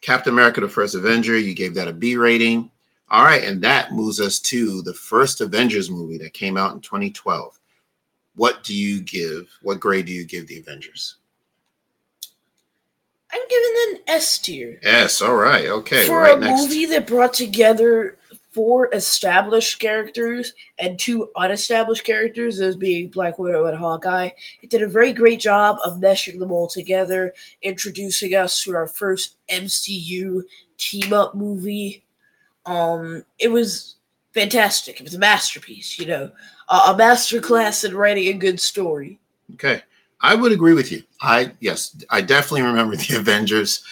Captain 0.00 0.32
America: 0.32 0.60
The 0.60 0.68
First 0.68 0.94
Avenger. 0.94 1.38
You 1.38 1.54
gave 1.54 1.74
that 1.74 1.88
a 1.88 1.92
B 1.92 2.16
rating. 2.16 2.70
All 3.08 3.24
right, 3.24 3.44
and 3.44 3.62
that 3.62 3.92
moves 3.92 4.20
us 4.20 4.40
to 4.40 4.82
the 4.82 4.94
first 4.94 5.40
Avengers 5.40 5.90
movie 5.90 6.18
that 6.18 6.32
came 6.34 6.56
out 6.56 6.74
in 6.74 6.80
2012. 6.80 7.58
What 8.34 8.64
do 8.64 8.74
you 8.74 9.00
give? 9.00 9.48
What 9.62 9.80
grade 9.80 10.06
do 10.06 10.12
you 10.12 10.24
give 10.24 10.46
the 10.46 10.58
Avengers? 10.58 11.16
I'm 13.32 13.40
giving 13.48 13.74
an 13.88 14.00
S 14.08 14.38
tier 14.38 14.78
S, 14.82 15.20
All 15.20 15.34
right. 15.34 15.66
Okay. 15.66 16.06
for 16.06 16.20
right 16.20 16.36
a 16.36 16.40
next. 16.40 16.62
movie 16.62 16.86
that 16.86 17.06
brought 17.06 17.34
together 17.34 18.18
four 18.52 18.88
established 18.94 19.78
characters 19.78 20.54
and 20.78 20.98
two 20.98 21.28
unestablished 21.36 22.04
characters, 22.04 22.60
as 22.60 22.74
being 22.74 23.08
Black 23.08 23.38
Widow 23.38 23.66
and 23.66 23.76
Hawkeye. 23.76 24.30
It 24.62 24.70
did 24.70 24.82
a 24.82 24.88
very 24.88 25.12
great 25.12 25.40
job 25.40 25.76
of 25.84 25.98
meshing 25.98 26.38
them 26.38 26.50
all 26.50 26.66
together, 26.66 27.34
introducing 27.62 28.34
us 28.34 28.62
to 28.62 28.74
our 28.74 28.86
first 28.86 29.36
MCU 29.50 30.42
team 30.78 31.12
up 31.12 31.34
movie. 31.34 32.02
Um, 32.66 33.24
it 33.38 33.48
was 33.48 33.96
fantastic. 34.34 35.00
It 35.00 35.04
was 35.04 35.14
a 35.14 35.18
masterpiece, 35.18 35.98
you 35.98 36.06
know, 36.06 36.30
a, 36.68 36.74
a 36.74 36.94
masterclass 36.98 37.88
in 37.88 37.94
writing 37.96 38.28
a 38.28 38.32
good 38.34 38.60
story. 38.60 39.18
Okay. 39.54 39.82
I 40.20 40.34
would 40.34 40.52
agree 40.52 40.74
with 40.74 40.90
you. 40.92 41.02
I 41.20 41.52
yes, 41.60 41.96
I 42.10 42.20
definitely 42.20 42.62
remember 42.62 42.96
the 42.96 43.16
Avengers. 43.18 43.84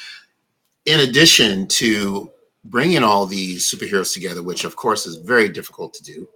In 0.87 1.01
addition 1.01 1.67
to 1.69 2.31
bringing 2.65 3.03
all 3.03 3.27
these 3.27 3.71
superheroes 3.71 4.13
together, 4.13 4.43
which 4.43 4.65
of 4.65 4.77
course 4.77 5.07
is 5.07 5.17
very 5.17 5.49
difficult 5.49 5.95
to 5.95 6.03
do, 6.03 6.29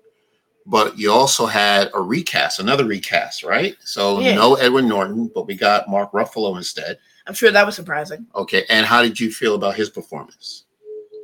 but 0.67 0.99
you 0.99 1.11
also 1.11 1.47
had 1.47 1.91
a 1.95 2.01
recast, 2.01 2.61
another 2.61 2.85
recast, 2.85 3.43
right? 3.43 3.77
So 3.81 4.21
Yeah. 4.21 4.35
no 4.35 4.55
Edward 4.55 4.85
Norton, 4.85 5.31
but 5.35 5.47
we 5.47 5.55
got 5.55 5.89
Mark 5.89 6.13
Ruffalo 6.13 6.57
instead. 6.57 6.99
I'm 7.27 7.35
sure 7.35 7.51
that 7.51 7.67
was 7.67 7.75
surprising. 7.77 8.27
Okay, 8.35 8.65
and 8.71 8.87
how 8.87 9.03
did 9.03 9.19
you 9.19 9.31
feel 9.33 9.55
about 9.55 9.75
his 9.75 9.91
performance? 9.91 10.65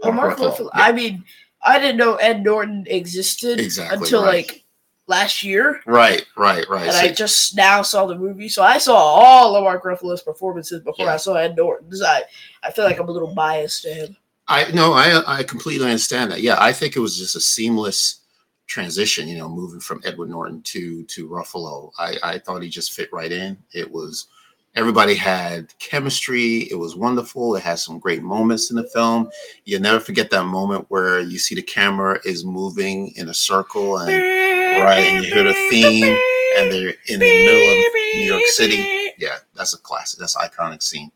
Well, 0.04 0.12
Mark 0.12 0.38
Ruffalo. 0.38 0.70
I 0.72 0.92
mean, 0.92 1.24
I 1.64 1.78
didn't 1.78 1.96
know 1.96 2.16
Ed 2.16 2.42
Norton 2.44 2.84
existed 2.88 3.58
Exactly, 3.60 3.98
until 3.98 4.22
right. 4.24 4.46
like 4.48 4.64
last 5.06 5.42
year, 5.42 5.80
Right, 5.86 6.24
right, 6.36 6.66
right. 6.68 6.84
and 6.84 6.92
So- 6.92 6.98
I 7.00 7.08
just 7.12 7.56
now 7.56 7.82
saw 7.82 8.06
the 8.06 8.14
movie, 8.16 8.48
so 8.48 8.62
I 8.62 8.78
saw 8.78 8.94
all 8.96 9.54
of 9.56 9.62
Mark 9.64 9.84
Ruffalo's 9.84 10.22
performances 10.22 10.80
before 10.82 11.06
Yeah. 11.06 11.14
I 11.14 11.16
saw 11.18 11.34
Ed 11.34 11.56
Norton's. 11.56 12.02
I 12.02 12.22
I 12.62 12.70
feel 12.70 12.84
like 12.84 12.98
I'm 12.98 13.08
a 13.08 13.12
little 13.12 13.34
biased 13.34 13.82
to 13.82 13.92
him. 13.94 14.16
I 14.48 14.70
no, 14.72 14.92
I 14.92 15.38
I 15.38 15.42
completely 15.42 15.86
understand 15.86 16.30
that. 16.32 16.42
Yeah, 16.42 16.56
I 16.60 16.72
think 16.72 16.96
it 16.96 17.00
was 17.00 17.16
just 17.18 17.34
a 17.36 17.40
seamless 17.40 18.20
transition. 18.66 19.28
You 19.28 19.38
know, 19.38 19.48
moving 19.48 19.80
from 19.80 20.00
Edward 20.04 20.30
Norton 20.30 20.62
to 20.62 21.04
to 21.04 21.28
Ruffalo. 21.28 21.90
I 21.98 22.16
I 22.22 22.38
thought 22.38 22.62
he 22.62 22.68
just 22.68 22.92
fit 22.92 23.10
right 23.12 23.32
in. 23.32 23.56
It 23.72 23.90
was 23.90 24.26
everybody 24.74 25.14
had 25.14 25.76
chemistry. 25.78 26.68
It 26.70 26.78
was 26.78 26.96
wonderful. 26.96 27.56
It 27.56 27.62
had 27.62 27.78
some 27.78 27.98
great 27.98 28.22
moments 28.22 28.70
in 28.70 28.76
the 28.76 28.84
film. 28.84 29.30
You'll 29.64 29.82
never 29.82 30.00
forget 30.00 30.30
that 30.30 30.44
moment 30.44 30.86
where 30.88 31.20
you 31.20 31.38
see 31.38 31.54
the 31.54 31.62
camera 31.62 32.20
is 32.24 32.44
moving 32.44 33.12
in 33.16 33.28
a 33.28 33.34
circle 33.34 33.98
and 33.98 34.08
right, 34.08 34.98
and 35.00 35.24
you 35.24 35.32
hear 35.32 35.44
the 35.44 35.54
theme, 35.70 36.16
and 36.56 36.72
they're 36.72 36.94
in 37.08 37.20
the 37.20 37.46
middle 37.46 37.86
of 37.86 37.94
New 38.14 38.32
York 38.32 38.46
City. 38.46 39.12
Yeah, 39.18 39.36
that's 39.54 39.74
a 39.74 39.78
classic. 39.78 40.18
That's 40.20 40.36
an 40.36 40.48
iconic 40.48 40.82
scene. 40.82 41.10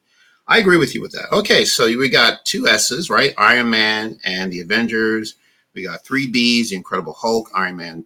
I 0.47 0.59
agree 0.59 0.79
with 0.79 0.95
you 0.95 1.03
with 1.03 1.13
that. 1.13 1.31
Okay, 1.33 1.65
so 1.65 1.87
we 1.87 2.09
got 2.09 2.45
two 2.45 2.67
S's, 2.69 3.11
right? 3.11 3.35
Iron 3.37 3.69
Man 3.69 4.19
and 4.25 4.51
the 4.51 4.61
Avengers. 4.61 5.35
We 5.75 5.83
got 5.83 6.05
three 6.05 6.27
B's: 6.27 6.71
the 6.71 6.77
Incredible 6.77 7.13
Hulk, 7.13 7.51
Iron 7.55 7.77
Man. 7.77 8.05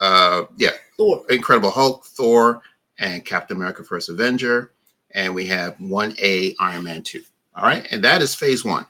Uh, 0.00 0.44
yeah, 0.56 0.70
Thor. 0.96 1.24
Incredible 1.30 1.70
Hulk, 1.70 2.04
Thor, 2.04 2.62
and 2.98 3.24
Captain 3.24 3.56
America: 3.56 3.84
First 3.84 4.08
Avenger. 4.08 4.72
And 5.12 5.34
we 5.34 5.46
have 5.46 5.80
one 5.80 6.14
A, 6.20 6.54
Iron 6.60 6.84
Man 6.84 7.02
two. 7.02 7.22
All 7.56 7.64
right, 7.64 7.86
and 7.90 8.04
that 8.04 8.20
is 8.20 8.34
Phase 8.34 8.64
one. 8.64 8.84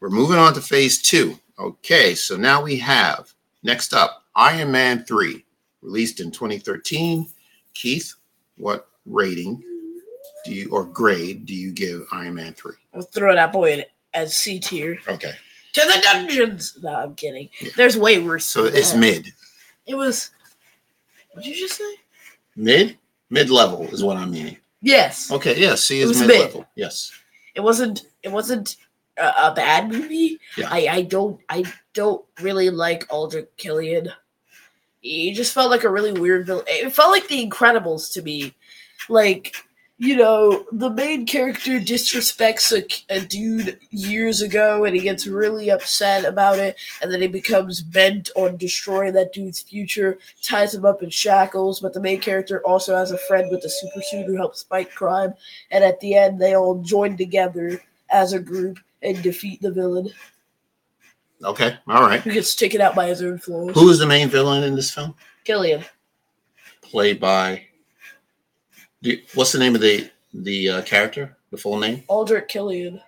We're 0.00 0.08
moving 0.10 0.38
on 0.38 0.54
to 0.54 0.60
Phase 0.60 1.00
two. 1.00 1.38
Okay, 1.58 2.14
so 2.14 2.36
now 2.36 2.62
we 2.62 2.76
have 2.78 3.32
next 3.62 3.94
up 3.94 4.24
Iron 4.34 4.72
Man 4.72 5.04
three, 5.04 5.44
released 5.82 6.18
in 6.20 6.30
2013. 6.32 7.28
Keith, 7.74 8.14
what 8.56 8.88
rating 9.06 9.62
do 10.44 10.52
you 10.52 10.68
or 10.70 10.84
grade 10.84 11.46
do 11.46 11.54
you 11.54 11.70
give 11.72 12.06
Iron 12.12 12.34
Man 12.34 12.52
three? 12.54 12.74
I'll 12.94 13.02
throw 13.02 13.34
that 13.34 13.52
boy 13.52 13.72
in 13.74 13.84
as 14.14 14.36
C 14.36 14.58
tier. 14.58 14.98
Okay, 15.06 15.32
To 15.74 15.80
the 15.80 16.00
dungeons. 16.02 16.76
No, 16.82 16.94
I'm 16.94 17.14
kidding. 17.14 17.48
Yeah. 17.60 17.70
There's 17.76 17.96
way 17.96 18.18
worse. 18.18 18.46
so 18.46 18.64
it's 18.64 18.92
that. 18.92 18.98
mid, 18.98 19.32
It 19.86 19.94
was. 19.94 20.30
What 21.32 21.44
did 21.44 21.54
you 21.54 21.68
just 21.68 21.78
say? 21.78 21.94
mid, 22.56 22.98
mid 23.30 23.50
level 23.50 23.82
is 23.88 24.02
what 24.02 24.16
I'm 24.16 24.30
meaning. 24.30 24.56
Yes. 24.82 25.30
Okay, 25.30 25.58
yeah, 25.60 25.74
C 25.74 26.00
is 26.00 26.20
mid. 26.20 26.40
level. 26.40 26.66
Yes, 26.74 27.12
It 27.54 27.60
wasn't. 27.60 28.02
It 28.22 28.30
wasn't 28.32 28.76
a, 29.18 29.26
a 29.50 29.52
bad 29.54 29.88
movie. 29.90 30.38
Yeah. 30.56 30.68
I 30.70 30.86
I 30.90 31.02
don't 31.02 31.40
I 31.48 31.64
don't 31.94 32.24
really 32.40 32.70
like 32.70 33.06
Aldrich 33.10 33.48
Killian. 33.56 34.10
He 35.00 35.32
just 35.32 35.54
felt 35.54 35.70
like 35.70 35.84
a 35.84 35.90
really 35.90 36.12
weird 36.12 36.46
villain. 36.46 36.64
It 36.68 36.92
felt 36.92 37.10
like 37.10 37.26
The 37.28 37.46
Incredibles 37.46 38.12
to 38.12 38.22
me. 38.22 38.54
Like 39.08 39.54
you 40.00 40.16
know, 40.16 40.64
the 40.72 40.88
main 40.88 41.26
character 41.26 41.78
disrespects 41.78 42.72
a, 42.72 43.14
a 43.14 43.20
dude 43.20 43.78
years 43.90 44.40
ago, 44.40 44.86
and 44.86 44.96
he 44.96 45.02
gets 45.02 45.26
really 45.26 45.70
upset 45.70 46.24
about 46.24 46.58
it, 46.58 46.76
and 47.02 47.12
then 47.12 47.20
he 47.20 47.28
becomes 47.28 47.82
bent 47.82 48.30
on 48.34 48.56
destroying 48.56 49.12
that 49.12 49.34
dude's 49.34 49.60
future, 49.60 50.18
ties 50.42 50.74
him 50.74 50.86
up 50.86 51.02
in 51.02 51.10
shackles. 51.10 51.80
But 51.80 51.92
the 51.92 52.00
main 52.00 52.18
character 52.18 52.64
also 52.64 52.96
has 52.96 53.10
a 53.10 53.18
friend 53.18 53.50
with 53.50 53.62
a 53.66 53.68
super 53.68 54.00
suit 54.00 54.24
who 54.24 54.36
helps 54.36 54.62
fight 54.62 54.90
crime, 54.94 55.34
and 55.70 55.84
at 55.84 56.00
the 56.00 56.14
end, 56.14 56.40
they 56.40 56.56
all 56.56 56.82
join 56.82 57.18
together 57.18 57.78
as 58.08 58.32
a 58.32 58.40
group 58.40 58.78
and 59.02 59.22
defeat 59.22 59.60
the 59.60 59.70
villain 59.70 60.08
okay, 61.44 61.76
all 61.88 62.02
right. 62.02 62.20
who 62.20 62.32
gets 62.32 62.54
taken 62.54 62.80
out 62.80 62.94
by 62.94 63.06
his 63.06 63.22
own 63.22 63.36
flaws. 63.38 63.74
Who 63.74 63.90
is 63.90 63.98
the 63.98 64.06
main 64.06 64.28
villain 64.28 64.62
in 64.62 64.74
this 64.74 64.90
film? 64.90 65.14
Killian. 65.44 65.84
Played 66.80 67.20
by. 67.20 67.66
Do 69.02 69.10
you- 69.10 69.22
What's 69.34 69.52
the 69.52 69.58
name 69.58 69.74
of 69.74 69.80
the 69.80 70.10
the 70.34 70.68
uh, 70.68 70.82
character? 70.82 71.36
The 71.50 71.56
full 71.56 71.78
name? 71.78 72.04
Aldrich 72.08 72.48
Killian. 72.48 73.00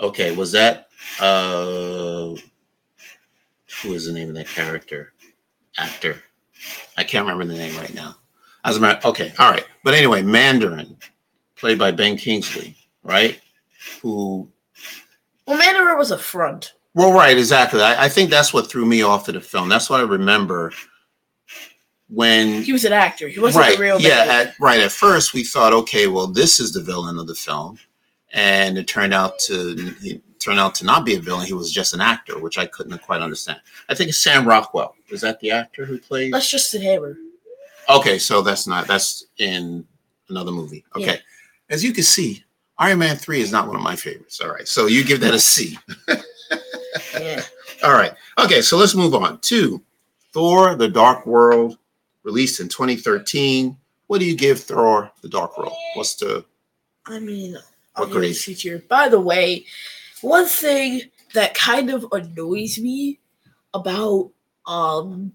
Okay, 0.00 0.34
was 0.34 0.50
that 0.52 0.88
uh 1.20 2.34
who 3.82 3.92
is 3.92 4.06
the 4.06 4.12
name 4.12 4.28
of 4.28 4.34
that 4.34 4.48
character? 4.48 5.12
Actor. 5.78 6.22
I 6.96 7.04
can't 7.04 7.26
remember 7.26 7.44
the 7.52 7.58
name 7.58 7.76
right 7.76 7.92
now. 7.94 8.16
As 8.64 8.76
a 8.76 8.80
matter 8.80 9.06
okay, 9.08 9.32
all 9.38 9.50
right. 9.50 9.64
But 9.84 9.94
anyway, 9.94 10.22
Mandarin, 10.22 10.96
played 11.56 11.78
by 11.78 11.90
Ben 11.90 12.16
Kingsley, 12.16 12.76
right? 13.02 13.40
Who 14.02 14.48
Well, 15.46 15.58
Mandarin 15.58 15.98
was 15.98 16.10
a 16.10 16.18
front. 16.18 16.72
well, 16.94 17.12
right, 17.12 17.36
exactly. 17.36 17.82
I, 17.82 18.04
I 18.04 18.08
think 18.08 18.30
that's 18.30 18.54
what 18.54 18.68
threw 18.70 18.86
me 18.86 19.02
off 19.02 19.28
of 19.28 19.34
the 19.34 19.40
film. 19.40 19.68
That's 19.68 19.90
what 19.90 20.00
I 20.00 20.04
remember 20.04 20.72
when 22.14 22.62
He 22.62 22.72
was 22.72 22.84
an 22.84 22.92
actor. 22.92 23.28
He 23.28 23.40
wasn't 23.40 23.64
right, 23.64 23.78
a 23.78 23.80
real 23.80 24.00
yeah, 24.00 24.24
at, 24.28 24.54
right. 24.60 24.80
At 24.80 24.92
first, 24.92 25.34
we 25.34 25.44
thought, 25.44 25.72
okay, 25.72 26.06
well, 26.06 26.26
this 26.26 26.60
is 26.60 26.72
the 26.72 26.82
villain 26.82 27.18
of 27.18 27.26
the 27.26 27.34
film, 27.34 27.78
and 28.32 28.78
it 28.78 28.86
turned 28.86 29.14
out 29.14 29.38
to 29.40 29.74
he 30.00 30.20
turned 30.38 30.60
out 30.60 30.74
to 30.76 30.84
not 30.84 31.04
be 31.06 31.14
a 31.16 31.20
villain. 31.20 31.46
He 31.46 31.54
was 31.54 31.72
just 31.72 31.94
an 31.94 32.00
actor, 32.00 32.38
which 32.38 32.58
I 32.58 32.66
couldn't 32.66 32.98
quite 33.02 33.22
understand. 33.22 33.60
I 33.88 33.94
think 33.94 34.10
it's 34.10 34.18
Sam 34.18 34.46
Rockwell. 34.46 34.94
Is 35.08 35.20
that 35.22 35.40
the 35.40 35.50
actor 35.50 35.84
who 35.84 35.98
played? 35.98 36.32
That's 36.32 36.50
Justin 36.50 36.82
Hammer. 36.82 37.16
Okay, 37.88 38.18
so 38.18 38.42
that's 38.42 38.66
not 38.66 38.86
that's 38.86 39.26
in 39.38 39.86
another 40.28 40.52
movie. 40.52 40.84
Okay, 40.96 41.04
Yeah. 41.06 41.16
as 41.70 41.82
you 41.84 41.92
can 41.92 42.04
see, 42.04 42.44
Iron 42.78 42.98
Man 42.98 43.16
three 43.16 43.40
is 43.40 43.52
not 43.52 43.66
one 43.66 43.76
of 43.76 43.82
my 43.82 43.96
favorites. 43.96 44.40
All 44.40 44.50
right, 44.50 44.66
so 44.68 44.86
you 44.86 45.04
give 45.04 45.20
that 45.20 45.34
a 45.34 45.38
C. 45.38 45.78
Yeah. 47.18 47.42
All 47.84 47.92
right. 47.92 48.12
Okay, 48.38 48.62
so 48.62 48.76
let's 48.78 48.94
move 48.94 49.14
on 49.14 49.38
to 49.40 49.82
Thor: 50.32 50.74
The 50.74 50.88
Dark 50.88 51.26
World, 51.26 51.78
released 52.24 52.60
in 52.60 52.68
2013. 52.68 53.76
What 54.08 54.18
do 54.18 54.24
you 54.26 54.36
give 54.36 54.60
Thor: 54.60 55.10
The 55.22 55.28
Dark 55.28 55.56
World? 55.56 55.72
What's 55.94 56.16
the 56.16 56.44
I 57.06 57.18
mean, 57.20 57.56
What 57.96 58.10
grade? 58.10 58.36
By 58.88 59.08
the 59.08 59.20
way, 59.20 59.66
one 60.20 60.46
thing 60.46 61.02
that 61.34 61.54
kind 61.54 61.90
of 61.90 62.06
annoys 62.12 62.78
me 62.78 63.20
about 63.72 64.30
um 64.66 65.32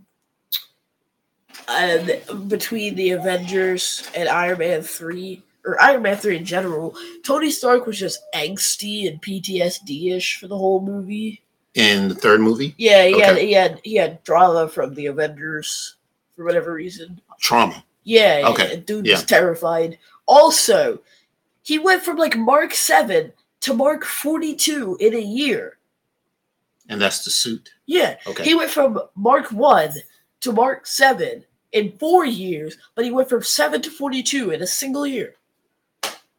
uh, 1.68 2.00
between 2.48 2.96
the 2.96 3.12
Avengers 3.12 4.10
and 4.16 4.28
Iron 4.28 4.60
Man 4.60 4.82
three 4.82 5.44
or 5.66 5.80
Iron 5.82 6.02
Man 6.02 6.18
three 6.18 6.38
in 6.38 6.46
general, 6.46 6.96
Tony 7.24 7.52
Stark 7.52 7.86
was 7.86 8.00
just 8.00 8.20
angsty 8.34 9.08
and 9.08 9.22
PTSD 9.22 10.16
ish 10.16 10.40
for 10.40 10.48
the 10.48 10.58
whole 10.58 10.82
movie. 10.82 11.42
in 11.76 12.08
the 12.08 12.16
third 12.16 12.42
movie? 12.42 12.74
Yeah, 12.78 13.06
he 13.06 13.20
had 13.20 13.38
he 13.38 13.52
had 13.54 13.82
he 13.84 13.96
had 13.96 14.24
drama 14.24 14.68
from 14.68 14.96
the 14.96 15.08
Avengers 15.08 15.98
for 16.40 16.46
whatever 16.46 16.72
reason. 16.74 17.20
Trauma. 17.42 17.84
Yeah, 18.06 18.44
Okay, 18.46 18.78
dude 18.78 19.06
yeah. 19.06 19.16
was 19.16 19.26
terrified. 19.26 19.98
Also, 20.26 21.02
he 21.64 21.78
went 21.78 22.02
from 22.02 22.16
like 22.16 22.38
Mark 22.38 22.74
seven 22.74 23.34
to 23.60 23.74
Mark 23.74 24.06
forty 24.06 24.56
two 24.56 24.96
in 25.02 25.14
a 25.14 25.20
year. 25.20 25.78
And 26.88 27.00
that's 27.02 27.26
the 27.26 27.30
suit. 27.30 27.72
Yeah, 27.88 28.16
Okay. 28.26 28.46
he 28.46 28.56
went 28.56 28.72
from 28.72 29.02
Mark 29.16 29.52
one 29.52 29.92
to 30.40 30.54
Mark 30.54 30.88
seven 30.88 31.44
in 31.74 31.92
four 32.00 32.26
years, 32.26 32.78
but 32.96 33.04
he 33.04 33.12
went 33.12 33.28
from 33.28 33.44
seven 33.44 33.82
to 33.82 33.92
forty 33.92 34.24
two 34.24 34.52
in 34.52 34.62
a 34.62 34.68
single 34.68 35.06
year. 35.06 35.36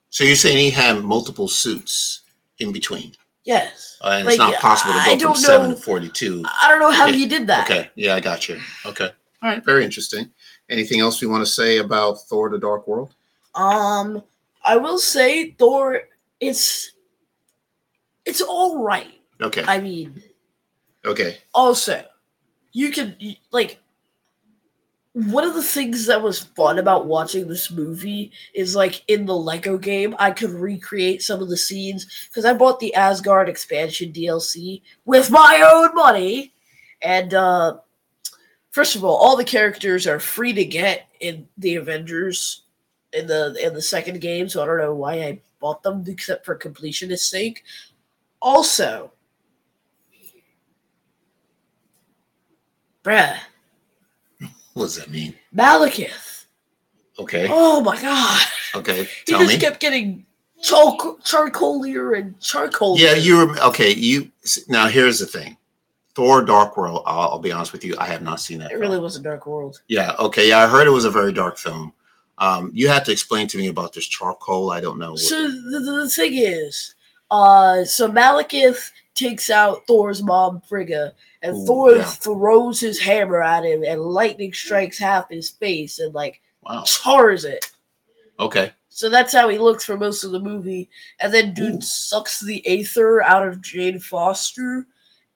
so 0.08 0.24
you're 0.24 0.36
saying 0.36 0.56
he 0.56 0.70
had 0.70 1.04
multiple 1.04 1.46
suits 1.46 2.22
in 2.58 2.72
between, 2.72 3.12
Yes, 3.44 3.98
uh, 4.00 4.08
and 4.16 4.24
Like, 4.24 4.32
it's 4.34 4.38
not 4.38 4.54
possible 4.54 4.94
to 4.94 4.98
I 4.98 5.04
go 5.04 5.10
from 5.10 5.18
don't 5.20 5.36
seven 5.36 5.70
to 5.70 5.76
forty-two. 5.76 6.42
I 6.62 6.68
don't 6.70 6.80
know 6.80 6.90
how 6.90 7.06
Yeah, 7.06 7.12
he 7.16 7.26
did 7.26 7.46
that. 7.48 7.70
Okay. 7.70 7.90
Yeah, 7.96 8.14
I 8.16 8.20
got 8.20 8.48
you. 8.48 8.58
Okay. 8.86 9.10
All 9.42 9.50
right. 9.50 9.64
Very 9.64 9.84
interesting. 9.84 10.30
Anything 10.68 11.00
else 11.00 11.20
we 11.20 11.26
want 11.26 11.44
to 11.44 11.50
say 11.50 11.78
about 11.78 12.20
Thor: 12.28 12.50
The 12.50 12.58
Dark 12.58 12.86
World? 12.86 13.14
Um, 13.54 14.22
I 14.64 14.76
will 14.76 14.98
say 14.98 15.52
Thor. 15.52 16.02
It's 16.40 16.92
it's 18.24 18.40
all 18.40 18.82
right. 18.82 19.12
Okay. 19.40 19.64
I 19.66 19.80
mean, 19.80 20.22
Okay. 21.04 21.38
also 21.54 22.04
you 22.72 22.90
can 22.90 23.16
like 23.52 23.78
one 25.12 25.42
of 25.44 25.54
the 25.54 25.62
things 25.62 26.06
that 26.06 26.22
was 26.22 26.38
fun 26.38 26.78
about 26.78 27.06
watching 27.06 27.48
this 27.48 27.70
movie 27.70 28.30
is 28.54 28.76
like 28.76 29.02
in 29.08 29.26
the 29.26 29.34
lego 29.34 29.76
game 29.76 30.14
i 30.20 30.30
could 30.30 30.50
recreate 30.50 31.20
some 31.20 31.42
of 31.42 31.48
the 31.48 31.56
scenes 31.56 32.28
because 32.28 32.44
i 32.44 32.52
bought 32.52 32.78
the 32.78 32.94
asgard 32.94 33.48
expansion 33.48 34.12
dlc 34.12 34.80
with 35.06 35.28
my 35.32 35.68
own 35.74 35.92
money 35.96 36.52
and 37.02 37.34
uh 37.34 37.76
first 38.70 38.96
of 38.96 39.04
all 39.04 39.16
all 39.16 39.36
the 39.36 39.44
characters 39.44 40.06
are 40.06 40.20
free 40.20 40.52
to 40.52 40.64
get 40.64 41.08
in 41.20 41.46
the 41.58 41.76
avengers 41.76 42.62
in 43.12 43.26
the 43.26 43.56
in 43.64 43.74
the 43.74 43.82
second 43.82 44.20
game 44.20 44.48
so 44.48 44.62
i 44.62 44.66
don't 44.66 44.78
know 44.78 44.94
why 44.94 45.14
i 45.22 45.40
bought 45.60 45.82
them 45.82 46.04
except 46.06 46.44
for 46.44 46.56
completionist 46.56 47.28
sake 47.28 47.64
also 48.40 49.12
bruh 53.04 53.36
What 54.74 54.84
does 54.84 54.96
that 54.96 55.10
mean? 55.10 55.34
Malekith. 55.54 56.46
Okay. 57.18 57.48
Oh 57.50 57.80
my 57.80 58.00
god. 58.00 58.46
Okay. 58.74 59.08
He 59.26 59.32
just 59.32 59.54
me. 59.54 59.58
kept 59.58 59.80
getting 59.80 60.24
charcoal, 60.62 61.18
charcoalier 61.18 62.18
and 62.18 62.38
charcoal. 62.40 62.98
Yeah, 62.98 63.14
you 63.14 63.36
were 63.36 63.58
okay. 63.58 63.92
You 63.92 64.30
now 64.68 64.86
here's 64.86 65.18
the 65.18 65.26
thing. 65.26 65.56
Thor: 66.14 66.42
Dark 66.42 66.76
World. 66.76 67.02
I'll, 67.06 67.30
I'll 67.30 67.38
be 67.38 67.52
honest 67.52 67.72
with 67.72 67.84
you. 67.84 67.94
I 67.98 68.06
have 68.06 68.22
not 68.22 68.40
seen 68.40 68.58
that. 68.58 68.66
It 68.66 68.70
film. 68.70 68.80
really 68.80 68.98
was 68.98 69.16
a 69.16 69.22
dark 69.22 69.46
world. 69.46 69.80
Yeah. 69.88 70.14
Okay. 70.18 70.48
Yeah, 70.48 70.58
I 70.58 70.66
heard 70.66 70.86
it 70.86 70.90
was 70.90 71.04
a 71.04 71.10
very 71.10 71.32
dark 71.32 71.58
film. 71.58 71.92
Um, 72.38 72.70
you 72.72 72.88
have 72.88 73.04
to 73.04 73.12
explain 73.12 73.46
to 73.48 73.58
me 73.58 73.68
about 73.68 73.92
this 73.92 74.06
charcoal. 74.06 74.70
I 74.70 74.80
don't 74.80 74.98
know. 74.98 75.14
So 75.14 75.46
the, 75.46 75.80
the, 75.80 76.08
thing 76.08 76.32
is, 76.34 76.94
uh, 77.30 77.84
so 77.84 78.10
Malekith 78.10 78.90
takes 79.14 79.50
out 79.50 79.86
Thor's 79.86 80.22
mom 80.22 80.62
Frigga, 80.62 81.12
and 81.42 81.54
Ooh, 81.54 81.66
Thor 81.66 81.96
yeah. 81.96 82.04
throws 82.04 82.80
his 82.80 82.98
hammer 82.98 83.42
at 83.42 83.64
him, 83.64 83.84
and 83.84 84.00
lightning 84.00 84.54
strikes 84.54 84.98
half 84.98 85.28
his 85.28 85.50
face 85.50 85.98
and 85.98 86.14
like 86.14 86.40
wow. 86.62 86.82
chars 86.84 87.44
it. 87.44 87.70
Okay. 88.38 88.72
So 88.88 89.08
that's 89.08 89.32
how 89.32 89.48
he 89.48 89.58
looks 89.58 89.84
for 89.84 89.96
most 89.96 90.24
of 90.24 90.30
the 90.30 90.40
movie. 90.40 90.88
And 91.20 91.32
then 91.32 91.54
dude 91.54 91.76
Ooh. 91.76 91.80
sucks 91.80 92.40
the 92.40 92.66
aether 92.66 93.22
out 93.22 93.46
of 93.46 93.60
Jane 93.60 93.98
Foster, 93.98 94.86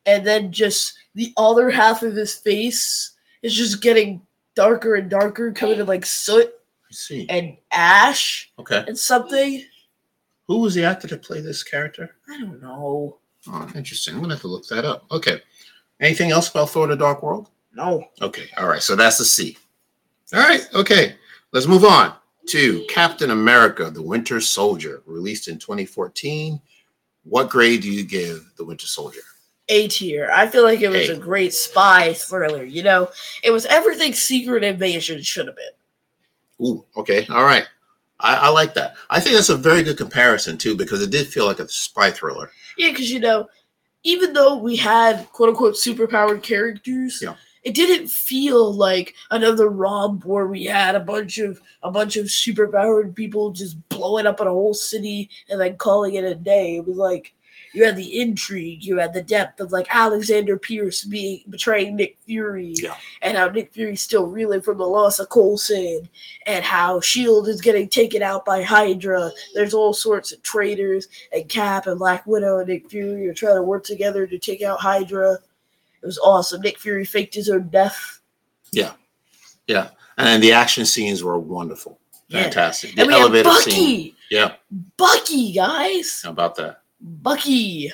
and 0.06 0.26
then 0.26 0.52
just 0.52 0.94
the 1.14 1.32
other 1.37 1.70
half 1.70 2.02
of 2.02 2.14
his 2.14 2.34
face 2.34 3.12
is 3.42 3.54
just 3.54 3.82
getting 3.82 4.20
darker 4.54 4.94
and 4.96 5.11
darker, 5.11 5.52
coming 5.52 5.76
to 5.78 5.84
like 5.84 6.06
soot 6.06 6.52
see. 6.90 7.26
and 7.28 7.56
ash 7.73 8.50
Okay. 8.58 8.84
and 8.87 8.99
something. 8.99 9.64
Who 10.46 10.58
was 10.61 10.75
the 10.75 10.84
actor 10.84 11.08
to 11.08 11.16
play 11.16 11.40
this 11.40 11.62
character? 11.62 12.16
I 12.28 12.38
don't 12.38 12.61
know. 12.62 13.18
Oh, 13.49 13.70
interesting. 13.75 14.14
I'm 14.14 14.20
gonna 14.20 14.34
have 14.34 14.42
to 14.42 14.49
look 14.49 14.66
that 14.68 14.84
up. 14.84 15.04
Okay. 15.11 15.40
Anything 16.00 16.30
else 16.30 16.50
about 16.50 16.70
Thor: 16.70 16.87
The 16.87 16.96
Dark 16.96 17.23
World? 17.23 17.50
No. 17.73 18.04
Okay. 18.20 18.46
All 18.58 18.68
right. 18.68 18.82
So 18.82 18.94
that's 18.96 19.18
the 19.18 19.25
C. 19.25 19.56
All 20.32 20.40
right. 20.40 20.66
Okay. 20.75 21.16
Let's 21.52 21.66
move 21.66 21.84
on 21.84 22.14
to 22.49 22.84
Captain 22.88 23.30
America: 23.30 23.90
The 23.90 24.02
Winter 24.02 24.40
Soldier, 24.40 25.02
released 25.06 25.49
in 25.49 25.58
2014. 25.58 26.61
What 27.25 27.49
grade 27.49 27.80
do 27.82 27.90
you 27.90 28.04
give 28.04 28.50
The 28.56 28.64
Winter 28.64 28.87
Soldier? 28.87 29.20
A 29.68 29.88
tier. 29.88 30.30
I 30.33 30.47
feel 30.47 30.62
like 30.62 30.80
it 30.83 30.88
was 30.88 31.09
A. 31.09 31.16
great 31.16 31.54
spy 31.54 32.12
thriller. 32.12 32.64
You 32.64 32.83
know, 32.83 33.09
it 33.42 33.50
was 33.50 33.64
everything 33.66 34.12
Secret 34.12 34.62
Invasion 34.62 35.23
should 35.23 35.47
have 35.47 35.56
been. 35.56 36.66
Ooh. 36.66 36.85
Okay. 36.97 37.26
All 37.28 37.44
right. 37.44 37.66
I, 38.21 38.35
I 38.35 38.49
like 38.50 38.75
that. 38.75 38.94
I 39.11 39.21
think 39.21 39.35
that's 39.35 39.49
a 39.49 39.56
very 39.56 39.83
good 39.83 39.97
comparison 39.97 40.56
too, 40.59 40.76
because 40.76 41.02
it 41.02 41.11
did 41.11 41.26
feel 41.28 41.47
like 41.47 41.59
a 41.61 41.68
spy 41.68 42.11
thriller. 42.11 42.50
Yeah, 42.76 42.90
because 42.90 43.11
you 43.11 43.21
know, 43.21 43.49
even 44.02 44.33
though 44.35 44.56
we 44.56 44.76
had 44.76 45.26
quote 45.33 45.49
unquote 45.49 45.75
superpowered 45.75 46.42
characters, 46.42 47.21
Yeah. 47.23 47.35
it 47.62 47.75
didn't 47.75 48.09
feel 48.09 48.73
like 48.73 49.14
another 49.30 49.68
Rob 49.68 50.25
where 50.25 50.47
we 50.47 50.64
had 50.64 50.94
a 50.94 51.00
bunch 51.00 51.38
of 51.38 51.61
a 51.83 51.90
bunch 51.90 52.16
of 52.16 52.26
superpowered 52.26 53.14
people 53.14 53.50
just 53.50 53.76
blowing 53.88 54.26
up 54.26 54.40
in 54.40 54.47
a 54.47 54.50
whole 54.50 54.75
city 54.75 55.30
and 55.49 55.61
then 55.61 55.76
calling 55.78 56.14
it 56.14 56.25
a 56.25 56.35
day. 56.35 56.76
It 56.76 56.87
was 56.87 56.99
like 56.99 57.35
you 57.75 57.85
had 57.85 57.97
the 57.97 58.21
intrigue, 58.21 58.85
you 58.85 58.99
had 58.99 59.12
the 59.12 59.23
depth 59.23 59.61
of 59.61 59.73
like 59.73 59.87
Alexander 59.95 60.57
Pierce 60.59 61.04
being 61.04 61.43
betraying 61.50 61.97
Nick 61.97 62.16
Fury, 62.25 62.75
Yeah. 62.76 62.95
and 63.21 63.37
how 63.37 63.49
Nick 63.49 63.73
Fury's 63.73 64.00
still 64.00 64.26
reeling 64.26 64.61
from 64.62 64.78
the 64.78 64.87
loss 64.87 65.19
of 65.19 65.28
Coulson, 65.28 66.09
and 66.47 66.64
how 66.64 67.00
Shield 67.00 67.49
is 67.49 67.61
getting 67.61 67.88
taken 67.88 68.23
out 68.23 68.45
by 68.45 68.62
Hydra. 68.62 69.31
There's 69.54 69.75
all 69.75 69.93
sorts 69.93 70.33
of 70.33 70.43
traitors, 70.43 71.09
and 71.33 71.49
Cap 71.49 71.87
and 71.87 71.99
Black 71.99 72.26
Widow 72.26 72.59
and 72.61 72.69
Nick 72.69 72.88
Fury 72.88 73.26
are 73.28 73.35
trying 73.35 73.57
to 73.57 73.62
work 73.62 73.85
together 73.85 74.26
to 74.26 74.38
take 74.38 74.62
out 74.62 74.81
Hydra. 74.81 75.35
It 75.35 76.07
was 76.07 76.19
awesome. 76.19 76.61
Nick 76.61 76.78
Fury 76.78 77.04
faked 77.04 77.35
his 77.35 77.50
own 77.50 77.69
death. 77.69 78.21
Yeah, 78.71 78.93
yeah, 79.66 79.88
and 80.16 80.43
the 80.43 80.52
action 80.52 80.85
scenes 80.87 81.25
were 81.25 81.38
wonderful. 81.38 81.99
Yeah. 82.28 82.45
Fantastic. 82.45 82.95
The 82.95 83.02
and 83.02 83.09
we 83.09 83.14
had 83.14 83.21
elevator 83.21 83.49
Bucky. 83.50 83.71
scene. 83.71 84.16
Yeah. 84.31 84.54
Bucky, 84.97 85.52
guys. 85.52 86.23
How 86.25 86.31
about 86.31 86.54
that? 86.57 86.81
Bucky. 87.04 87.92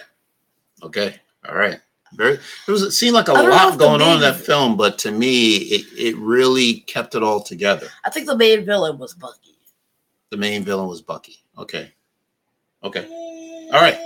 Okay. 0.83 1.17
All 1.47 1.57
right. 1.57 1.81
Very. 2.14 2.35
It 2.35 2.71
was. 2.71 2.82
It 2.82 2.93
seemed 2.93 3.15
like 3.15 3.28
a 3.28 3.32
lot 3.32 3.78
going 3.78 4.00
on 4.00 4.17
in 4.17 4.21
that 4.21 4.37
film, 4.37 4.76
but 4.76 4.99
to 4.99 5.11
me, 5.11 5.56
it, 5.56 5.87
it 5.97 6.17
really 6.17 6.80
kept 6.80 7.15
it 7.15 7.23
all 7.23 7.41
together. 7.41 7.89
I 8.04 8.11
think 8.11 8.26
the 8.26 8.37
main 8.37 8.65
villain 8.65 8.99
was 8.99 9.15
Bucky. 9.15 9.58
The 10.30 10.37
main 10.37 10.65
villain 10.65 10.89
was 10.89 11.02
Bucky. 11.02 11.37
Okay. 11.58 11.93
Okay. 12.82 13.06
All 13.73 13.80
right. 13.80 13.99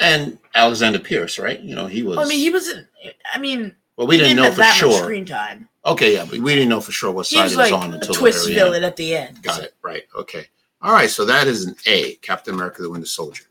And 0.00 0.38
Alexander 0.54 0.98
Pierce, 0.98 1.38
right? 1.38 1.60
You 1.60 1.74
know, 1.74 1.86
he 1.86 2.02
was. 2.02 2.18
I 2.18 2.24
mean, 2.24 2.38
he 2.38 2.50
wasn't. 2.50 2.86
I 3.32 3.38
mean, 3.38 3.74
well, 3.96 4.06
we 4.06 4.16
he 4.16 4.22
didn't 4.22 4.36
know 4.36 4.50
for 4.50 4.58
that 4.58 4.74
sure. 4.74 4.92
screen 4.92 5.24
time. 5.24 5.68
Okay, 5.84 6.14
yeah, 6.14 6.24
but 6.24 6.38
we 6.38 6.54
didn't 6.54 6.68
know 6.68 6.80
for 6.80 6.92
sure 6.92 7.10
what 7.10 7.26
side 7.26 7.44
was 7.44 7.52
he 7.52 7.58
was 7.58 7.70
like 7.70 7.82
on 7.82 7.94
until 7.94 8.12
the 8.12 8.18
twist 8.18 8.48
villain 8.48 8.84
at 8.84 8.96
the 8.96 9.16
end. 9.16 9.42
Got 9.42 9.62
it. 9.62 9.74
Right. 9.82 10.04
Okay. 10.14 10.46
All 10.82 10.92
right. 10.92 11.10
So 11.10 11.24
that 11.24 11.46
is 11.46 11.66
an 11.66 11.74
A, 11.86 12.14
Captain 12.16 12.54
America 12.54 12.82
the 12.82 12.90
Winter 12.90 13.06
Soldier. 13.06 13.44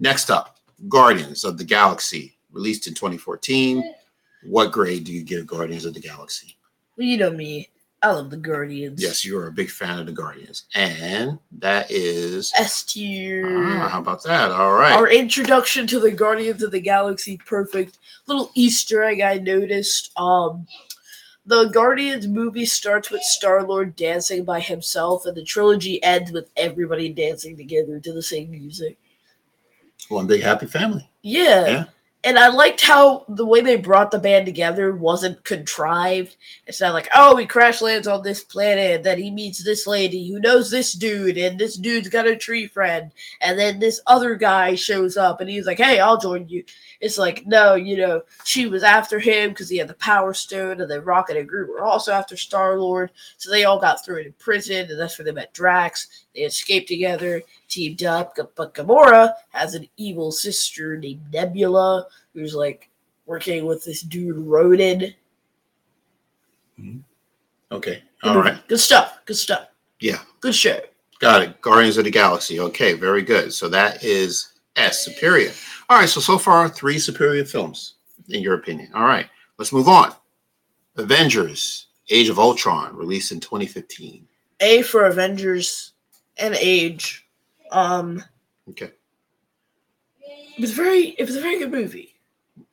Next 0.00 0.30
up, 0.30 0.56
Guardians 0.88 1.44
of 1.44 1.58
the 1.58 1.64
Galaxy, 1.64 2.36
released 2.50 2.86
in 2.86 2.94
2014. 2.94 3.94
What 4.44 4.72
grade 4.72 5.04
do 5.04 5.12
you 5.12 5.22
give 5.22 5.46
Guardians 5.46 5.84
of 5.84 5.92
the 5.92 6.00
Galaxy? 6.00 6.56
Well, 6.96 7.06
you 7.06 7.18
know 7.18 7.30
me. 7.30 7.68
I 8.02 8.12
love 8.12 8.30
the 8.30 8.38
Guardians. 8.38 9.02
Yes, 9.02 9.26
you 9.26 9.38
are 9.38 9.48
a 9.48 9.52
big 9.52 9.68
fan 9.70 9.98
of 9.98 10.06
the 10.06 10.12
Guardians. 10.12 10.64
And 10.74 11.38
that 11.58 11.90
is. 11.90 12.50
S 12.58 12.82
tier. 12.82 13.44
Ah, 13.46 13.88
how 13.88 13.98
about 13.98 14.22
that? 14.24 14.50
All 14.50 14.72
right. 14.72 14.94
Our 14.94 15.10
introduction 15.10 15.86
to 15.88 16.00
the 16.00 16.10
Guardians 16.10 16.62
of 16.62 16.70
the 16.70 16.80
Galaxy, 16.80 17.36
perfect. 17.36 17.98
Little 18.26 18.50
Easter 18.54 19.02
egg 19.04 19.20
I 19.20 19.36
noticed. 19.36 20.18
Um, 20.18 20.66
the 21.44 21.64
Guardians 21.64 22.26
movie 22.26 22.64
starts 22.64 23.10
with 23.10 23.22
Star 23.22 23.66
Lord 23.66 23.96
dancing 23.96 24.44
by 24.44 24.60
himself, 24.60 25.26
and 25.26 25.36
the 25.36 25.44
trilogy 25.44 26.02
ends 26.02 26.32
with 26.32 26.50
everybody 26.56 27.10
dancing 27.10 27.54
together 27.54 28.00
to 28.00 28.12
the 28.14 28.22
same 28.22 28.50
music. 28.50 28.96
One 30.10 30.26
big 30.26 30.42
happy 30.42 30.66
family. 30.66 31.08
Yeah. 31.22 31.66
Yeah. 31.66 31.84
And 32.22 32.38
I 32.38 32.48
liked 32.48 32.82
how 32.82 33.24
the 33.28 33.46
way 33.46 33.62
they 33.62 33.76
brought 33.76 34.10
the 34.10 34.18
band 34.18 34.44
together 34.44 34.94
wasn't 34.94 35.42
contrived. 35.42 36.36
It's 36.66 36.82
not 36.82 36.92
like, 36.92 37.08
oh, 37.14 37.36
he 37.36 37.46
crash 37.46 37.80
lands 37.80 38.06
on 38.06 38.22
this 38.22 38.44
planet, 38.44 38.96
and 38.96 39.04
then 39.04 39.18
he 39.18 39.30
meets 39.30 39.64
this 39.64 39.86
lady 39.86 40.28
who 40.28 40.38
knows 40.38 40.70
this 40.70 40.92
dude, 40.92 41.38
and 41.38 41.58
this 41.58 41.76
dude's 41.76 42.10
got 42.10 42.26
a 42.26 42.36
tree 42.36 42.66
friend, 42.66 43.10
and 43.40 43.58
then 43.58 43.78
this 43.78 44.02
other 44.06 44.34
guy 44.34 44.74
shows 44.74 45.16
up, 45.16 45.40
and 45.40 45.48
he's 45.48 45.64
like, 45.64 45.78
hey, 45.78 45.98
I'll 45.98 46.18
join 46.18 46.46
you. 46.46 46.62
It's 47.00 47.16
like, 47.16 47.46
no, 47.46 47.74
you 47.76 47.96
know, 47.96 48.22
she 48.44 48.66
was 48.66 48.82
after 48.82 49.18
him 49.18 49.50
because 49.50 49.70
he 49.70 49.78
had 49.78 49.88
the 49.88 49.94
Power 49.94 50.34
Stone, 50.34 50.80
and 50.82 50.90
then 50.90 51.02
Rocket 51.02 51.36
and 51.38 51.48
Groot 51.48 51.70
were 51.70 51.82
also 51.82 52.12
after 52.12 52.36
Star 52.36 52.78
Lord, 52.78 53.10
so 53.38 53.50
they 53.50 53.64
all 53.64 53.80
got 53.80 54.04
thrown 54.04 54.26
in 54.26 54.34
prison, 54.34 54.90
and 54.90 55.00
that's 55.00 55.18
where 55.18 55.24
they 55.24 55.32
met 55.32 55.54
Drax. 55.54 56.26
They 56.34 56.42
escaped 56.42 56.88
together, 56.88 57.42
teamed 57.68 58.04
up, 58.04 58.36
but 58.54 58.74
Gamora 58.74 59.32
has 59.50 59.74
an 59.74 59.88
evil 59.96 60.30
sister 60.30 60.98
named 60.98 61.22
Nebula 61.32 62.06
who's 62.34 62.54
like 62.54 62.90
working 63.26 63.64
with 63.64 63.84
this 63.84 64.02
dude 64.02 64.36
Ronan. 64.36 65.14
Mm-hmm. 66.78 66.98
Okay. 67.72 68.02
Good 68.22 68.28
All 68.28 68.34
movie. 68.34 68.50
right. 68.50 68.68
Good 68.68 68.80
stuff. 68.80 69.20
Good 69.24 69.36
stuff. 69.36 69.68
Yeah. 70.00 70.18
Good 70.40 70.54
show. 70.54 70.80
Got 71.20 71.42
it. 71.42 71.60
Guardians 71.60 71.96
of 71.96 72.04
the 72.04 72.10
Galaxy. 72.10 72.58
Okay. 72.60 72.94
Very 72.94 73.22
good. 73.22 73.52
So 73.52 73.68
that 73.68 74.02
is 74.02 74.54
S, 74.76 75.04
superior. 75.04 75.52
All 75.90 75.98
right. 75.98 76.08
So, 76.08 76.20
so 76.20 76.38
far, 76.38 76.68
three 76.68 77.00
superior 77.00 77.44
films, 77.44 77.94
in 78.28 78.42
your 78.42 78.54
opinion. 78.54 78.92
All 78.94 79.04
right. 79.04 79.26
Let's 79.58 79.72
move 79.72 79.88
on. 79.88 80.12
Avengers, 80.96 81.88
Age 82.10 82.28
of 82.28 82.38
Ultron, 82.38 82.94
released 82.96 83.32
in 83.32 83.40
2015. 83.40 84.26
A 84.60 84.82
for 84.82 85.06
Avengers 85.06 85.92
and 86.38 86.54
Age. 86.54 87.26
Um 87.72 88.22
Okay. 88.68 88.92
it 90.20 90.60
was 90.60 90.70
very 90.72 91.08
it 91.18 91.24
was 91.24 91.34
a 91.36 91.40
very 91.40 91.58
good 91.58 91.70
movie. 91.72 92.14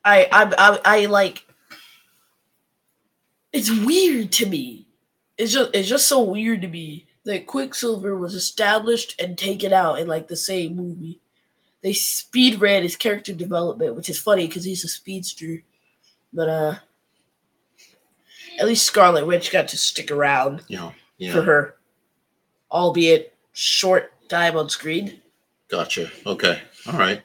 I 0.04 0.28
I 0.30 0.54
I, 0.58 0.80
I 0.84 1.06
like 1.06 1.44
it's 3.52 3.70
weird 3.70 4.30
to 4.32 4.46
me. 4.46 4.86
It's 5.38 5.52
just 5.52 5.70
it's 5.74 5.88
just 5.88 6.08
so 6.08 6.22
weird 6.22 6.62
to 6.62 6.68
me 6.68 7.06
that 7.24 7.46
Quicksilver 7.46 8.16
was 8.16 8.34
established 8.34 9.20
and 9.20 9.36
taken 9.36 9.72
out 9.72 9.98
in 9.98 10.06
like 10.06 10.28
the 10.28 10.36
same 10.36 10.76
movie. 10.76 11.20
They 11.82 11.92
speed 11.92 12.60
read 12.60 12.82
his 12.82 12.96
character 12.96 13.32
development, 13.32 13.94
which 13.94 14.10
is 14.10 14.18
funny 14.18 14.46
because 14.46 14.64
he's 14.64 14.84
a 14.84 14.88
speedster. 14.88 15.62
But 16.32 16.48
uh 16.48 16.74
at 18.58 18.66
least 18.66 18.86
Scarlet 18.86 19.26
Witch 19.26 19.52
got 19.52 19.68
to 19.68 19.78
stick 19.78 20.10
around 20.10 20.64
know, 20.68 20.92
yeah. 21.16 21.32
for 21.32 21.42
her, 21.42 21.76
albeit 22.72 23.32
short 23.52 24.12
time 24.28 24.56
on 24.56 24.68
screen. 24.68 25.22
Gotcha. 25.70 26.10
Okay. 26.26 26.60
All 26.88 26.98
right. 26.98 27.22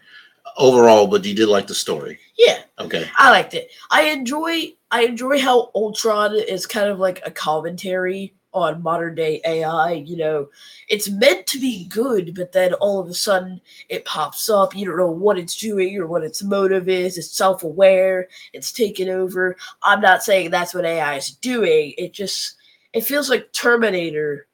Overall, 0.57 1.07
but 1.07 1.25
you 1.25 1.33
did 1.33 1.47
like 1.47 1.65
the 1.65 1.73
story. 1.73 2.19
Yeah, 2.37 2.59
Okay. 2.79 3.09
I 3.17 3.29
liked 3.29 3.53
it. 3.53 3.71
I 3.91 4.03
enjoy 4.03 4.73
I 4.91 5.03
enjoy 5.03 5.39
how 5.39 5.71
Ultron 5.75 6.35
is 6.35 6.65
kind 6.65 6.89
of 6.89 6.99
like 6.99 7.21
a 7.25 7.31
commentary 7.31 8.33
on 8.53 8.83
modern 8.83 9.15
day 9.15 9.41
AI. 9.45 9.93
You 9.93 10.17
know, 10.17 10.49
it's 10.89 11.09
meant 11.09 11.47
to 11.47 11.59
be 11.59 11.85
good, 11.85 12.35
but 12.35 12.51
then 12.51 12.73
all 12.75 12.99
of 12.99 13.09
a 13.09 13.13
sudden 13.13 13.59
it 13.89 14.05
pops 14.05 14.49
up. 14.49 14.75
You 14.75 14.85
don't 14.85 14.97
know 14.97 15.11
what 15.11 15.37
it's 15.37 15.57
doing 15.57 15.97
or 15.97 16.07
what 16.07 16.23
its 16.23 16.43
motive 16.43 16.89
is. 16.89 17.17
It's 17.17 17.35
self 17.35 17.63
aware. 17.63 18.27
It's 18.53 18.71
taken 18.71 19.09
over. 19.09 19.57
I'm 19.81 20.01
not 20.01 20.23
saying 20.23 20.51
that's 20.51 20.73
what 20.73 20.85
AI 20.85 21.15
is 21.15 21.31
doing. 21.31 21.93
It 21.97 22.13
just 22.13 22.55
it 22.93 23.01
feels 23.01 23.29
like 23.29 23.51
Terminator, 23.51 24.47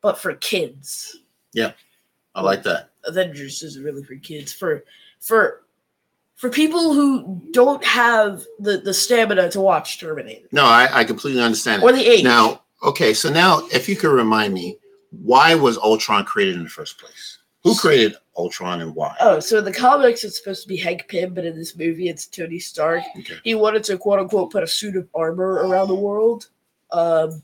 but 0.00 0.18
for 0.18 0.34
kids. 0.34 1.18
Yeah, 1.52 1.72
I 2.34 2.42
like 2.42 2.62
that. 2.62 2.90
Avengers 3.04 3.62
is 3.62 3.78
really 3.78 4.04
for 4.04 4.16
kids 4.16 4.52
for 4.52 4.84
for 5.20 5.62
for 6.36 6.50
people 6.50 6.92
who 6.92 7.40
don't 7.52 7.84
have 7.84 8.44
the 8.58 8.78
the 8.78 8.94
stamina 8.94 9.50
to 9.50 9.60
watch 9.60 10.00
Terminator 10.00 10.48
No, 10.52 10.64
I, 10.64 10.88
I 10.92 11.04
completely 11.04 11.42
understand 11.42 11.82
or 11.82 11.92
the 11.92 12.04
age. 12.04 12.24
Now, 12.24 12.61
okay, 12.82 13.14
so 13.14 13.30
now 13.30 13.66
if 13.72 13.88
you 13.88 13.96
could 13.96 14.12
remind 14.12 14.54
me, 14.54 14.78
why 15.10 15.54
was 15.54 15.78
Ultron 15.78 16.24
created 16.24 16.56
in 16.56 16.64
the 16.64 16.70
first 16.70 16.98
place? 16.98 17.38
Who 17.62 17.76
created 17.76 18.16
Ultron 18.36 18.80
and 18.80 18.94
why? 18.94 19.14
Oh, 19.20 19.38
so 19.38 19.58
in 19.58 19.64
the 19.64 19.72
comics 19.72 20.24
it's 20.24 20.38
supposed 20.38 20.62
to 20.62 20.68
be 20.68 20.76
Hank 20.76 21.06
Pym, 21.08 21.34
but 21.34 21.44
in 21.44 21.56
this 21.56 21.76
movie 21.76 22.08
it's 22.08 22.26
Tony 22.26 22.58
Stark. 22.58 23.02
Okay. 23.18 23.34
He 23.44 23.54
wanted 23.54 23.84
to 23.84 23.98
quote 23.98 24.18
unquote 24.18 24.50
put 24.50 24.62
a 24.62 24.66
suit 24.66 24.96
of 24.96 25.08
armor 25.14 25.66
around 25.66 25.88
the 25.88 25.94
world. 25.94 26.48
Um 26.90 27.42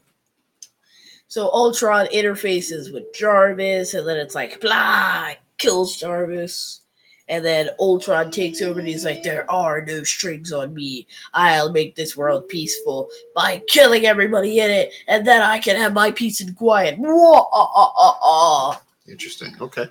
so 1.29 1.51
Ultron 1.51 2.07
interfaces 2.07 2.93
with 2.93 3.13
Jarvis, 3.13 3.95
and 3.95 4.09
then 4.09 4.17
it's 4.17 4.35
like 4.35 4.61
blah 4.61 5.35
kills 5.59 5.97
Jarvis. 5.97 6.81
And 7.29 7.45
then 7.45 7.71
Ultron 7.79 8.31
takes 8.31 8.63
over 8.63 8.79
and 8.79 8.89
he's 8.89 9.05
like, 9.05 9.23
There 9.23 9.51
are 9.51 9.85
no 9.85 10.03
strings 10.03 10.53
on 10.53 10.75
me. 10.75 11.07
I'll 11.35 11.73
make 11.73 11.95
this 11.95 12.17
world 12.17 12.49
peaceful 12.49 13.09
by 13.35 13.63
killing 13.69 14.07
everybody 14.07 14.61
in 14.61 14.71
it, 14.71 14.93
and 15.07 15.27
then 15.27 15.43
I 15.43 15.59
can 15.59 15.77
have 15.77 15.93
my 15.93 16.11
peace 16.11 16.41
and 16.41 16.57
quiet. 16.57 16.97
Whoa. 16.99 18.75
Interesting. 19.09 19.55
Okay. 19.61 19.87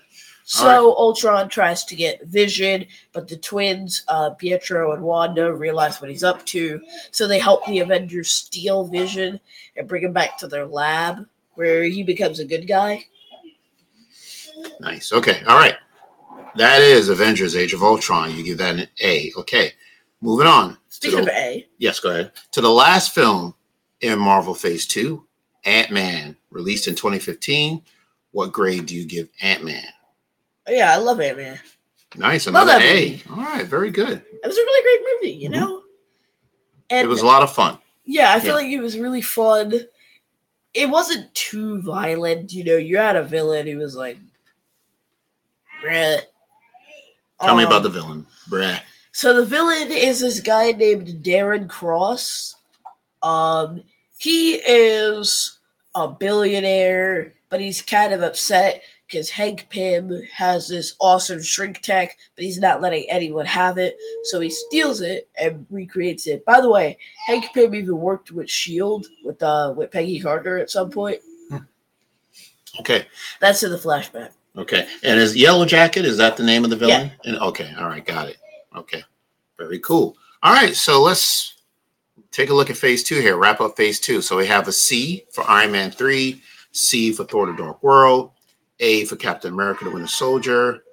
So 0.49 0.95
Ultron 0.95 1.49
tries 1.49 1.83
to 1.83 1.93
get 1.93 2.23
Vision, 2.27 2.85
but 3.11 3.27
the 3.27 3.35
twins, 3.35 4.03
uh, 4.07 4.29
Pietro 4.29 4.93
and 4.93 5.03
Wanda, 5.03 5.53
realize 5.53 5.99
what 5.99 6.09
he's 6.09 6.23
up 6.23 6.45
to. 6.45 6.79
So 7.11 7.27
they 7.27 7.37
help 7.37 7.65
the 7.65 7.79
Avengers 7.79 8.29
steal 8.31 8.85
Vision 8.85 9.41
and 9.75 9.89
bring 9.89 10.03
him 10.03 10.13
back 10.13 10.37
to 10.37 10.47
their 10.47 10.65
lab, 10.65 11.27
where 11.55 11.83
he 11.83 12.01
becomes 12.01 12.39
a 12.39 12.45
good 12.45 12.65
guy. 12.65 13.05
Nice. 14.79 15.11
Okay. 15.11 15.43
All 15.45 15.57
right. 15.57 15.75
That 16.57 16.81
is 16.81 17.09
Avengers 17.09 17.55
Age 17.55 17.73
of 17.73 17.83
Ultron. 17.83 18.35
You 18.35 18.43
give 18.43 18.57
that 18.57 18.75
an 18.79 18.87
A. 19.01 19.31
Okay. 19.37 19.71
Moving 20.21 20.47
on. 20.47 20.77
Speaking 20.89 21.19
of 21.19 21.27
A, 21.29 21.67
yes, 21.77 21.99
go 21.99 22.09
ahead. 22.09 22.31
To 22.53 22.61
the 22.61 22.69
last 22.71 23.13
film 23.13 23.53
in 24.01 24.17
Marvel 24.17 24.55
Phase 24.55 24.87
2, 24.87 25.23
Ant 25.65 25.91
Man, 25.91 26.35
released 26.49 26.87
in 26.87 26.95
2015. 26.95 27.83
What 28.31 28.51
grade 28.51 28.87
do 28.87 28.95
you 28.95 29.05
give 29.05 29.29
Ant 29.41 29.63
Man? 29.63 29.83
yeah, 30.67 30.91
I 30.93 30.97
love 30.97 31.21
Ant 31.21 31.37
Man. 31.37 31.59
Nice. 32.15 32.47
Love 32.47 32.55
Another 32.67 32.79
that 32.79 32.81
A. 32.81 33.09
movie. 33.11 33.23
All 33.29 33.35
right. 33.37 33.65
Very 33.67 33.91
good. 33.91 34.23
It 34.43 34.47
was 34.47 34.57
a 34.57 34.61
really 34.61 34.83
great 34.83 35.13
movie, 35.13 35.37
you 35.37 35.49
Mhm. 35.49 35.53
know. 35.53 35.83
And 36.89 37.05
It 37.05 37.09
was 37.09 37.21
a 37.21 37.25
lot 37.25 37.43
of 37.43 37.53
fun. 37.53 37.77
Yeah, 38.05 38.33
I 38.33 38.39
feel 38.39 38.49
Yeah. 38.49 38.55
like 38.55 38.71
it 38.71 38.81
was 38.81 38.97
really 38.97 39.21
fun. 39.21 39.81
It 40.73 40.89
wasn't 40.89 41.33
too 41.35 41.81
violent, 41.81 42.53
you 42.53 42.63
know. 42.63 42.77
You 42.77 42.97
had 42.97 43.15
a 43.15 43.23
villain 43.23 43.67
who 43.67 43.77
was 43.77 43.95
like. 43.95 44.17
Tell 47.41 47.55
me 47.55 47.63
Um, 47.63 47.67
about 47.69 47.83
the 47.83 47.89
villain. 47.89 48.25
Brad. 48.47 48.81
So 49.11 49.33
the 49.33 49.45
villain 49.45 49.91
is 49.91 50.19
this 50.19 50.39
guy 50.39 50.71
named 50.71 51.23
Darren 51.23 51.67
Cross. 51.67 52.55
Um, 53.23 53.83
he 54.17 54.55
is 54.55 55.59
a 55.95 56.07
billionaire, 56.07 57.33
but 57.49 57.59
he's 57.59 57.81
kind 57.81 58.13
of 58.13 58.21
upset 58.21 58.81
because 59.07 59.29
Hank 59.29 59.67
Pym 59.69 60.21
has 60.33 60.67
this 60.67 60.95
awesome 60.99 61.41
shrink 61.41 61.81
tech, 61.81 62.17
but 62.35 62.43
he's 62.43 62.59
not 62.59 62.81
letting 62.81 63.09
anyone 63.09 63.45
have 63.45 63.77
it. 63.77 63.97
So 64.25 64.39
he 64.39 64.49
steals 64.49 65.01
it 65.01 65.29
and 65.39 65.65
recreates 65.69 66.27
it. 66.27 66.43
By 66.45 66.59
the 66.61 66.69
way, 66.69 66.97
Hank 67.25 67.45
Pym 67.53 67.73
even 67.73 67.97
worked 67.99 68.31
with 68.31 68.49
Shield 68.49 69.07
with 69.23 69.41
uh 69.41 69.73
with 69.75 69.91
Peggy 69.91 70.19
Carter 70.19 70.57
at 70.57 70.69
some 70.69 70.89
point. 70.91 71.21
Okay. 72.79 73.07
That's 73.39 73.63
in 73.63 73.71
the 73.71 73.77
flashback. 73.77 74.31
Okay. 74.57 74.87
And 75.03 75.19
is 75.19 75.35
Yellow 75.35 75.65
Jacket, 75.65 76.05
is 76.05 76.17
that 76.17 76.35
the 76.35 76.43
name 76.43 76.63
of 76.63 76.69
the 76.69 76.75
villain? 76.75 77.11
And 77.25 77.37
okay. 77.37 77.73
All 77.77 77.87
right. 77.87 78.05
Got 78.05 78.29
it. 78.29 78.37
Okay. 78.75 79.03
Very 79.57 79.79
cool. 79.79 80.17
All 80.41 80.53
right. 80.53 80.75
So 80.75 81.01
let's 81.01 81.61
take 82.31 82.49
a 82.49 82.53
look 82.53 82.69
at 82.69 82.77
phase 82.77 83.03
two 83.03 83.21
here. 83.21 83.37
Wrap 83.37 83.61
up 83.61 83.77
phase 83.77 83.99
two. 83.99 84.21
So 84.21 84.37
we 84.37 84.47
have 84.47 84.67
a 84.67 84.71
C 84.71 85.25
for 85.31 85.47
Iron 85.49 85.71
Man 85.71 85.91
3, 85.91 86.41
C 86.71 87.11
for 87.13 87.23
Thor 87.23 87.45
the 87.45 87.53
Dark 87.53 87.81
World, 87.83 88.31
A 88.79 89.05
for 89.05 89.15
Captain 89.15 89.53
America 89.53 89.83
the 89.83 89.91
Winter 89.91 90.07
Soldier, 90.07 90.83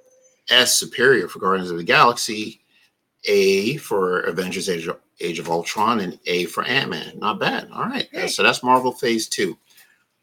S 0.50 0.78
Superior 0.78 1.28
for 1.28 1.38
Guardians 1.38 1.70
of 1.70 1.78
the 1.78 1.84
Galaxy, 1.84 2.60
A 3.24 3.78
for 3.78 4.20
Avengers 4.22 4.68
Age 4.68 4.86
of, 4.86 5.00
Age 5.20 5.38
of 5.38 5.48
Ultron, 5.48 6.00
and 6.00 6.18
A 6.26 6.44
for 6.46 6.64
Ant 6.64 6.90
Man. 6.90 7.18
Not 7.18 7.40
bad. 7.40 7.70
All 7.72 7.84
right. 7.84 8.08
So 8.28 8.42
that's 8.42 8.62
Marvel 8.62 8.92
phase 8.92 9.26
two. 9.28 9.56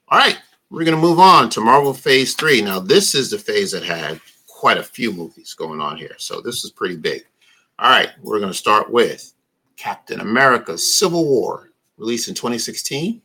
All 0.09 0.19
right. 0.19 0.37
We're 0.71 0.85
going 0.85 0.95
to 0.95 1.01
move 1.01 1.19
on 1.19 1.49
to 1.49 1.59
Marvel 1.59 1.93
Phase 1.93 2.33
3. 2.35 2.61
Now, 2.61 2.79
this 2.79 3.13
is 3.13 3.29
the 3.29 3.37
phase 3.37 3.73
that 3.73 3.83
had 3.83 4.21
quite 4.47 4.77
a 4.77 4.83
few 4.83 5.11
movies 5.11 5.53
going 5.53 5.81
on 5.81 5.97
here. 5.97 6.15
So, 6.17 6.39
this 6.39 6.63
is 6.63 6.71
pretty 6.71 6.95
big. 6.95 7.25
All 7.77 7.89
right. 7.89 8.07
We're 8.21 8.39
going 8.39 8.53
to 8.53 8.57
start 8.57 8.89
with 8.89 9.33
Captain 9.75 10.21
America 10.21 10.77
Civil 10.77 11.25
War, 11.25 11.71
released 11.97 12.29
in 12.29 12.35
2016. 12.35 13.21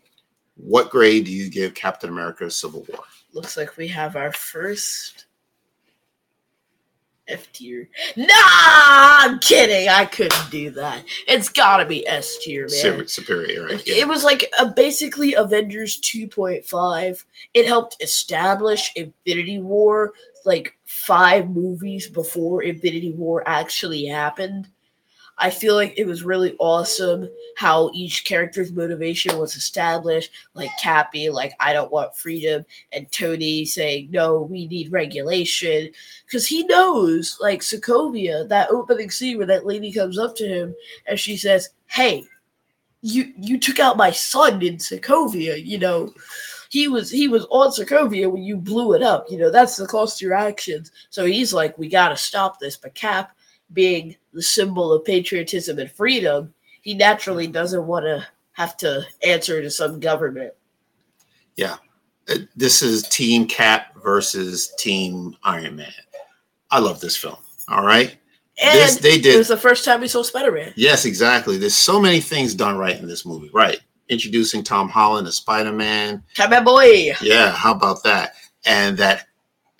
What 0.57 0.91
grade 0.91 1.27
do 1.27 1.31
you 1.31 1.49
give 1.49 1.73
Captain 1.73 2.11
America 2.11 2.51
Civil 2.51 2.85
War? 2.89 3.05
Looks 3.33 3.57
like 3.57 3.77
we 3.77 3.87
have 3.89 4.17
our 4.17 4.33
first 4.33 5.26
F 7.29 7.51
tier. 7.53 7.89
Nah, 8.17 8.27
I'm 8.29 9.39
kidding. 9.41 9.89
I 9.89 10.05
couldn't 10.05 10.51
do 10.51 10.71
that. 10.71 11.05
It's 11.27 11.49
gotta 11.49 11.85
be 11.85 12.07
S 12.07 12.39
tier, 12.39 12.63
man. 12.63 12.69
Super, 12.71 13.09
superior, 13.09 13.67
right? 13.67 13.83
It 13.87 14.07
was 14.07 14.25
like 14.25 14.51
a 14.59 14.67
basically 14.67 15.35
Avengers 15.35 16.01
2.5. 16.01 17.25
It 17.55 17.67
helped 17.67 18.03
establish 18.03 18.93
Infinity 18.97 19.59
War 19.59 20.13
like 20.45 20.79
five 20.87 21.51
movies 21.51 22.09
before 22.09 22.63
Infinity 22.63 23.13
War 23.13 23.43
actually 23.47 24.07
happened. 24.07 24.69
I 25.39 25.51
feel 25.51 25.75
like 25.75 25.95
it 25.99 26.07
was 26.07 26.23
really 26.23 26.57
awesome 26.59 27.29
how 27.57 27.91
each 27.95 28.25
character's 28.25 28.73
motivation 28.73 29.39
was 29.39 29.55
established. 29.55 30.31
Like 30.55 30.71
Cappy, 30.81 31.29
like 31.29 31.53
I 31.61 31.73
don't 31.73 31.93
want 31.93 32.17
freedom, 32.17 32.65
and 32.93 33.11
Tony 33.13 33.65
saying 33.65 34.09
no, 34.11 34.43
we 34.43 34.67
need 34.67 34.93
regulation, 34.93 35.91
because 36.25 36.47
he 36.47 36.65
knows, 36.65 37.37
like 37.41 37.61
Sokovia, 37.61 38.49
that 38.49 38.71
opening 38.71 39.11
scene 39.11 39.37
where 39.37 39.47
that 39.47 39.67
lady 39.67 39.93
comes 39.93 40.19
up 40.19 40.35
to 40.37 40.49
him 40.49 40.75
and 41.07 41.21
she 41.21 41.37
says, 41.37 41.71
"Hey, 41.87 42.25
you 43.03 43.33
you 43.37 43.59
took 43.59 43.79
out 43.79 43.97
my 43.97 44.11
son 44.11 44.63
in 44.63 44.77
Sokovia, 44.77 45.63
you 45.65 45.79
know." 45.79 46.13
He 46.69 46.89
was 46.89 47.11
he 47.11 47.29
was 47.29 47.47
on 47.51 47.71
Sokovia 47.71 48.31
when 48.31 48.43
you 48.43 48.57
blew 48.57 48.95
it 48.95 49.03
up. 49.03 49.27
You 49.31 49.39
know 49.39 49.51
that's 49.51 49.77
the 49.77 49.87
cost 49.87 50.19
of 50.19 50.23
your 50.23 50.35
actions. 50.35 50.91
So 51.11 51.25
he's 51.25 51.55
like, 51.55 51.79
we 51.79 51.89
got 51.89 52.09
to 52.09 52.17
stop 52.17 52.59
this. 52.59 52.77
But 52.77 52.95
Cap, 52.95 53.36
being 53.73 54.17
the 54.33 54.43
symbol 54.43 54.93
of 54.93 55.05
patriotism 55.05 55.79
and 55.79 55.91
freedom, 55.91 56.55
he 56.83 56.95
naturally 56.95 57.47
doesn't 57.47 57.87
want 57.87 58.05
to 58.05 58.27
have 58.53 58.77
to 58.79 59.05
answer 59.23 59.61
to 59.61 59.71
some 59.71 60.01
government. 60.01 60.53
Yeah. 61.57 61.77
Uh, 62.29 62.39
this 62.55 62.83
is 62.83 63.09
Team 63.09 63.47
Cap 63.47 63.95
versus 64.03 64.73
Team 64.79 65.37
Iron 65.43 65.77
Man. 65.77 65.93
I 66.71 66.79
love 66.79 67.01
this 67.01 67.17
film. 67.17 67.37
All 67.69 67.85
right. 67.85 68.17
And 68.63 68.79
This, 68.79 68.97
they 68.97 69.15
it 69.15 69.23
did 69.23 69.37
was 69.37 69.49
the 69.49 69.57
first 69.57 69.85
time 69.85 70.01
we 70.01 70.09
saw 70.09 70.23
Spider 70.23 70.53
Man. 70.53 70.73
Yes, 70.77 71.05
exactly. 71.05 71.59
There's 71.59 71.77
so 71.77 72.01
many 72.01 72.21
things 72.21 72.55
done 72.55 72.79
right 72.79 72.99
in 72.99 73.07
this 73.07 73.27
movie. 73.27 73.51
Right. 73.53 73.81
Introducing 74.09 74.63
Tom 74.63 74.89
Holland 74.89 75.27
as 75.27 75.37
Spider 75.37 75.73
Man. 75.73 76.23
Come 76.35 76.53
on, 76.53 76.65
boy. 76.65 77.13
Yeah, 77.21 77.51
how 77.51 77.75
about 77.75 78.03
that? 78.05 78.35
And 78.65 78.97
that 78.99 79.27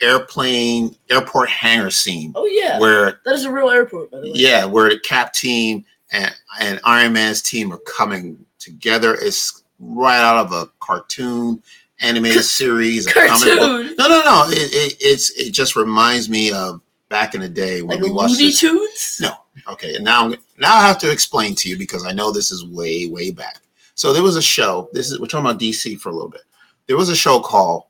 airplane, 0.01 0.95
airport 1.11 1.49
hangar 1.49 1.91
scene 1.91 2.33
Oh 2.35 2.47
yeah, 2.47 2.79
where, 2.79 3.21
that 3.25 3.35
is 3.35 3.45
a 3.45 3.53
real 3.53 3.71
airport, 3.71 4.11
by 4.11 4.21
the 4.21 4.27
way. 4.27 4.33
yeah, 4.35 4.65
where 4.65 4.91
the 4.91 4.99
Cap 4.99 5.33
team 5.33 5.85
and, 6.13 6.35
and 6.61 6.81
Iron 6.85 7.13
Man's 7.13 7.43
team 7.43 7.73
are 7.73 7.79
coming 7.79 8.45
together. 8.59 9.15
It's 9.15 9.63
right 9.79 10.21
out 10.21 10.47
of 10.47 10.53
a 10.53 10.71
cartoon 10.81 11.63
animated 12.01 12.45
series. 12.45 13.07
a 13.07 13.13
comic 13.13 13.31
book. 13.31 13.59
cartoon 13.59 13.95
No, 13.99 14.09
no, 14.09 14.23
no. 14.23 14.45
It, 14.49 14.73
it, 14.73 14.97
it's, 15.01 15.31
it 15.31 15.53
just 15.53 15.77
reminds 15.77 16.29
me 16.29 16.53
of 16.53 16.81
back 17.09 17.35
in 17.35 17.41
the 17.41 17.49
day 17.49 17.83
when 17.83 17.99
like 17.99 18.05
we 18.05 18.13
watched 18.13 18.39
Looney. 18.39 18.53
Tunes. 18.53 19.19
No. 19.21 19.33
Okay, 19.69 19.95
and 19.95 20.05
now 20.05 20.29
now 20.59 20.77
I 20.77 20.87
have 20.87 20.99
to 20.99 21.11
explain 21.11 21.55
to 21.57 21.69
you 21.69 21.79
because 21.79 22.05
I 22.05 22.13
know 22.13 22.31
this 22.31 22.53
is 22.53 22.65
way 22.67 23.07
way 23.09 23.31
back. 23.31 23.61
So 23.95 24.13
there 24.13 24.23
was 24.23 24.37
a 24.37 24.43
show. 24.43 24.91
This 24.93 25.11
is 25.11 25.19
we're 25.19 25.27
talking 25.27 25.47
about 25.47 25.61
DC 25.61 25.99
for 25.99 26.11
a 26.11 26.13
little 26.13 26.29
bit. 26.29 26.43
There 26.87 26.97
was 26.97 27.09
a 27.09 27.17
show 27.17 27.41
called 27.41 27.85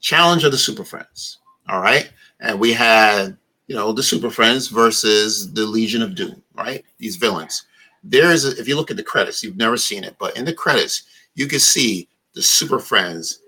Challenge 0.00 0.44
of 0.44 0.52
the 0.52 0.58
Super 0.58 0.84
Friends. 0.84 1.38
All 1.68 1.80
right, 1.80 2.10
and 2.40 2.60
we 2.60 2.72
had 2.72 3.36
you 3.66 3.74
know 3.74 3.92
the 3.92 4.02
Super 4.02 4.30
Friends 4.30 4.68
versus 4.68 5.52
the 5.52 5.66
Legion 5.66 6.02
of 6.02 6.14
Doom. 6.14 6.42
Right, 6.54 6.84
these 6.98 7.16
villains. 7.16 7.64
There 8.04 8.30
is 8.30 8.44
a, 8.44 8.58
if 8.60 8.68
you 8.68 8.76
look 8.76 8.90
at 8.90 8.96
the 8.96 9.02
credits, 9.02 9.42
you've 9.42 9.56
never 9.56 9.76
seen 9.76 10.04
it, 10.04 10.16
but 10.18 10.36
in 10.36 10.44
the 10.44 10.52
credits 10.52 11.02
you 11.36 11.46
can 11.46 11.60
see 11.60 12.08
the 12.34 12.42
Super 12.42 12.78
Friends 12.78 13.40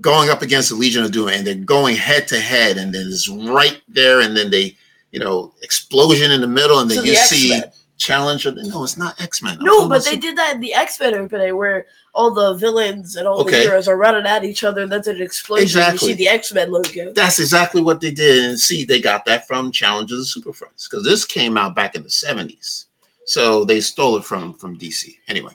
going 0.00 0.30
up 0.30 0.42
against 0.42 0.70
the 0.70 0.74
Legion 0.74 1.04
of 1.04 1.12
Doom, 1.12 1.28
and 1.28 1.46
they're 1.46 1.54
going 1.54 1.96
head 1.96 2.26
to 2.28 2.40
head, 2.40 2.76
and 2.76 2.94
then 2.94 3.06
it's 3.06 3.28
right 3.28 3.80
there, 3.88 4.20
and 4.20 4.36
then 4.36 4.50
they, 4.50 4.76
you 5.12 5.20
know, 5.20 5.54
explosion 5.62 6.30
in 6.32 6.40
the 6.40 6.46
middle, 6.46 6.80
and 6.80 6.90
then 6.90 6.98
So 6.98 7.04
you 7.04 7.12
the 7.12 7.16
see. 7.16 7.62
Challenge. 7.96 8.46
Of, 8.46 8.56
no, 8.56 8.84
it's 8.84 8.96
not 8.96 9.20
X 9.20 9.42
Men. 9.42 9.58
No, 9.60 9.88
but 9.88 10.04
they 10.04 10.16
did 10.16 10.36
that 10.36 10.54
in 10.54 10.60
the 10.60 10.74
X 10.74 10.98
Men 11.00 11.14
opening 11.14 11.56
where 11.56 11.86
all 12.14 12.32
the 12.32 12.54
villains 12.54 13.16
and 13.16 13.28
all 13.28 13.40
Okay. 13.40 13.50
the 13.50 13.60
heroes 13.62 13.88
are 13.88 13.96
running 13.96 14.26
at 14.26 14.44
each 14.44 14.64
other, 14.64 14.82
and 14.82 14.92
there's 14.92 15.06
an 15.06 15.20
explosion. 15.20 15.64
Exactly. 15.64 16.08
You 16.08 16.14
see 16.14 16.24
the 16.24 16.28
X 16.28 16.52
Men 16.52 16.70
logo. 16.70 17.12
That's 17.12 17.38
exactly 17.38 17.82
what 17.82 18.00
they 18.00 18.10
did. 18.10 18.44
And 18.44 18.58
see, 18.58 18.84
they 18.84 19.00
got 19.00 19.24
that 19.26 19.46
from 19.46 19.70
Challenge 19.72 20.12
of 20.12 20.18
the 20.18 20.24
Super 20.24 20.52
Friends 20.52 20.88
because 20.88 21.04
this 21.04 21.24
came 21.24 21.56
out 21.56 21.74
back 21.74 21.94
in 21.94 22.02
the 22.02 22.08
70s. 22.08 22.86
So 23.26 23.64
they 23.64 23.80
stole 23.80 24.16
it 24.16 24.24
from 24.24 24.54
from 24.54 24.78
DC. 24.78 25.16
Anyway, 25.28 25.52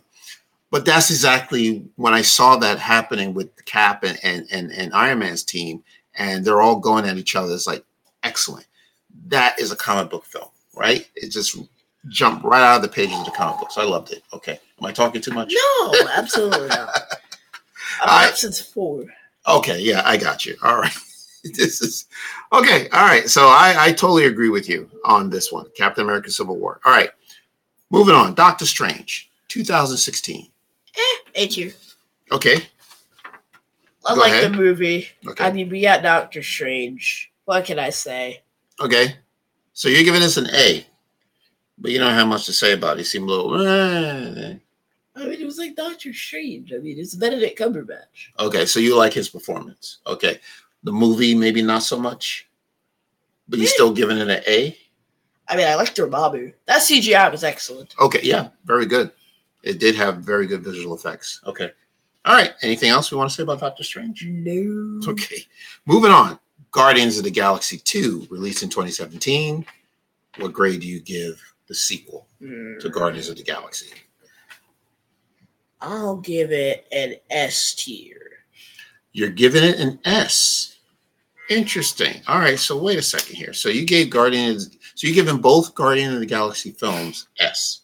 but 0.72 0.86
that's 0.86 1.10
exactly 1.10 1.86
when 1.96 2.14
I 2.14 2.22
saw 2.22 2.58
that 2.58 2.80
happening 2.80 3.34
with 3.34 3.50
Cap 3.66 4.04
and, 4.04 4.20
and, 4.24 4.48
and, 4.52 4.72
and 4.72 4.94
Iron 4.94 5.20
Man's 5.20 5.44
team, 5.44 5.84
and 6.16 6.44
they're 6.44 6.62
all 6.62 6.80
going 6.80 7.06
at 7.06 7.18
each 7.18 7.36
other. 7.36 7.54
It's 7.54 7.68
like, 7.68 7.84
excellent. 8.24 8.68
That 9.28 9.60
is 9.60 9.72
a 9.72 9.76
comic 9.76 10.10
book 10.10 10.26
film, 10.26 10.50
right? 10.76 11.08
It 11.16 11.30
just 11.30 11.58
jumped 12.08 12.44
right 12.44 12.62
out 12.62 12.78
of 12.78 12.82
the 12.82 12.88
pages 12.88 13.18
of 13.20 13.26
the 13.26 13.32
comic 13.32 13.60
books. 13.60 13.78
I 13.78 13.84
loved 13.84 14.12
it. 14.12 14.24
Okay. 14.34 14.60
Am 14.80 14.86
I 14.86 14.92
talking 14.92 15.22
too 15.22 15.32
much? 15.34 15.54
No, 15.54 15.94
absolutely 16.14 16.68
not. 16.68 16.90
I- 18.02 18.28
I've 18.28 18.38
since 18.38 18.60
four. 18.60 19.06
Okay, 19.48 19.80
yeah, 19.80 20.02
I 20.06 20.18
got 20.18 20.46
you. 20.46 20.56
All 20.64 20.78
right. 20.78 20.94
this 21.44 21.82
is 21.82 22.06
okay. 22.54 22.88
All 22.90 23.06
right. 23.06 23.28
So 23.30 23.48
I, 23.48 23.76
I 23.78 23.92
totally 23.92 24.26
agree 24.26 24.50
with 24.50 24.70
you 24.70 24.90
on 25.06 25.30
this 25.30 25.52
one. 25.52 25.66
Captain 25.76 26.04
America 26.04 26.30
Civil 26.30 26.58
War. 26.58 26.80
All 26.86 26.92
right. 26.92 27.10
Moving 27.90 28.14
on. 28.16 28.36
Doctor 28.36 28.66
Strange, 28.66 29.30
2016. 29.50 30.48
Eh, 30.96 31.00
Thank 31.36 31.58
you. 31.58 31.74
Okay. 32.32 32.58
I 34.06 34.16
Go 34.16 34.22
like 34.22 34.32
ahead. 34.32 34.54
the 34.54 34.58
movie. 34.58 35.08
Okay. 35.28 35.44
I 35.44 35.52
mean, 35.52 35.70
we 35.70 35.82
got 35.82 36.02
Doctor 36.04 36.42
Strange. 36.44 37.32
What 37.46 37.66
can 37.66 37.80
I 37.80 37.90
say? 37.90 38.42
Okay. 38.80 39.16
So 39.74 39.90
you're 39.90 40.04
giving 40.04 40.22
us 40.24 40.38
an 40.38 40.48
A, 40.54 40.86
but 41.82 41.92
you 41.92 42.00
don't 42.00 42.14
have 42.14 42.28
much 42.28 42.46
to 42.46 42.54
say 42.54 42.74
about 42.74 42.98
it. 42.98 43.00
You 43.00 43.06
seem 43.06 43.24
a 43.24 43.26
little. 43.26 43.68
eh. 43.68 44.56
I 45.16 45.26
mean, 45.26 45.42
it 45.42 45.46
was 45.46 45.58
like 45.58 45.76
Doctor 45.76 46.14
Strange. 46.14 46.72
I 46.72 46.78
mean, 46.78 46.98
it's 46.98 47.16
Benedict 47.16 47.60
Cumberbatch. 47.60 48.30
Okay. 48.40 48.66
So 48.66 48.80
you 48.80 48.96
like 48.98 49.14
his 49.14 49.28
performance. 49.30 49.98
Okay. 50.08 50.40
The 50.84 50.92
movie, 50.92 51.36
maybe 51.36 51.62
not 51.62 51.84
so 51.84 52.00
much, 52.00 52.48
but 53.48 53.60
you're 53.60 53.68
still 53.68 53.92
giving 53.94 54.18
it 54.18 54.30
an 54.30 54.42
A. 54.48 54.78
I 55.48 55.58
mean, 55.58 55.68
I 55.68 55.76
liked 55.76 55.98
Dormammu. 55.98 56.54
That 56.66 56.82
CGI 56.82 57.30
was 57.30 57.44
excellent. 57.44 57.94
Okay, 58.00 58.22
yeah, 58.24 58.50
very 58.64 58.86
good. 58.86 59.12
It 59.64 59.80
did 59.80 59.96
have 59.96 60.18
very 60.20 60.48
good 60.48 60.64
visual 60.64 60.96
effects. 60.96 61.42
Okay. 61.46 61.70
All 62.24 62.34
right. 62.36 62.54
Anything 62.62 62.90
else 62.90 63.12
we 63.12 63.18
want 63.18 63.30
to 63.30 63.36
say 63.36 63.44
about 63.44 63.60
Doctor 63.60 63.84
Strange? 63.84 64.26
No. 64.26 65.02
Okay. 65.12 65.46
Moving 65.86 66.12
on. 66.12 66.40
Guardians 66.72 67.18
of 67.18 67.26
the 67.26 67.32
Galaxy 67.32 67.78
2, 67.78 68.28
released 68.30 68.64
in 68.64 68.70
2017. 68.70 69.66
What 70.38 70.54
grade 70.54 70.80
do 70.80 70.88
you 70.88 71.02
give 71.02 71.42
the 71.72 71.76
sequel 71.76 72.28
to 72.42 72.46
mm. 72.46 72.92
Guardians 72.92 73.30
of 73.30 73.38
the 73.38 73.44
Galaxy? 73.44 73.88
I'll 75.80 76.18
give 76.18 76.52
it 76.52 76.86
an 76.92 77.16
S 77.30 77.74
tier. 77.76 78.44
You're 79.14 79.30
giving 79.30 79.64
it 79.64 79.80
an 79.80 80.00
S. 80.04 80.80
Interesting. 81.50 82.22
All 82.28 82.40
right. 82.40 82.60
So 82.60 82.78
wait 82.78 83.00
a 83.00 83.02
second 83.02 83.38
here. 83.38 83.54
So 83.54 83.70
you 83.70 83.86
gave 83.86 84.10
Guardians, 84.10 84.78
so 84.96 85.08
you're 85.08 85.16
giving 85.16 85.42
both 85.42 85.74
Guardian 85.74 86.14
of 86.14 86.20
the 86.20 86.26
Galaxy 86.26 86.72
films 86.72 87.30
S. 87.40 87.82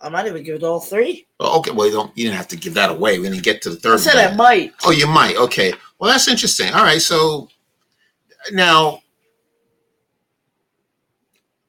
I 0.00 0.08
might 0.08 0.26
even 0.26 0.42
give 0.42 0.56
it 0.56 0.64
all 0.64 0.80
three. 0.80 1.28
Oh, 1.38 1.60
okay. 1.60 1.70
Well, 1.70 1.86
you 1.86 1.92
don't. 1.92 2.18
You 2.18 2.24
didn't 2.24 2.36
have 2.36 2.48
to 2.48 2.56
give 2.56 2.74
that 2.74 2.90
away. 2.90 3.20
We 3.20 3.28
didn't 3.28 3.44
get 3.44 3.62
to 3.62 3.70
the 3.70 3.76
third. 3.76 3.94
I 3.94 3.96
said 3.98 4.32
I 4.32 4.34
might. 4.34 4.72
Oh, 4.84 4.90
you 4.90 5.06
might. 5.06 5.36
Okay. 5.36 5.72
Well, 6.00 6.10
that's 6.10 6.26
interesting. 6.26 6.74
All 6.74 6.82
right. 6.82 7.00
So 7.00 7.48
now 8.50 9.02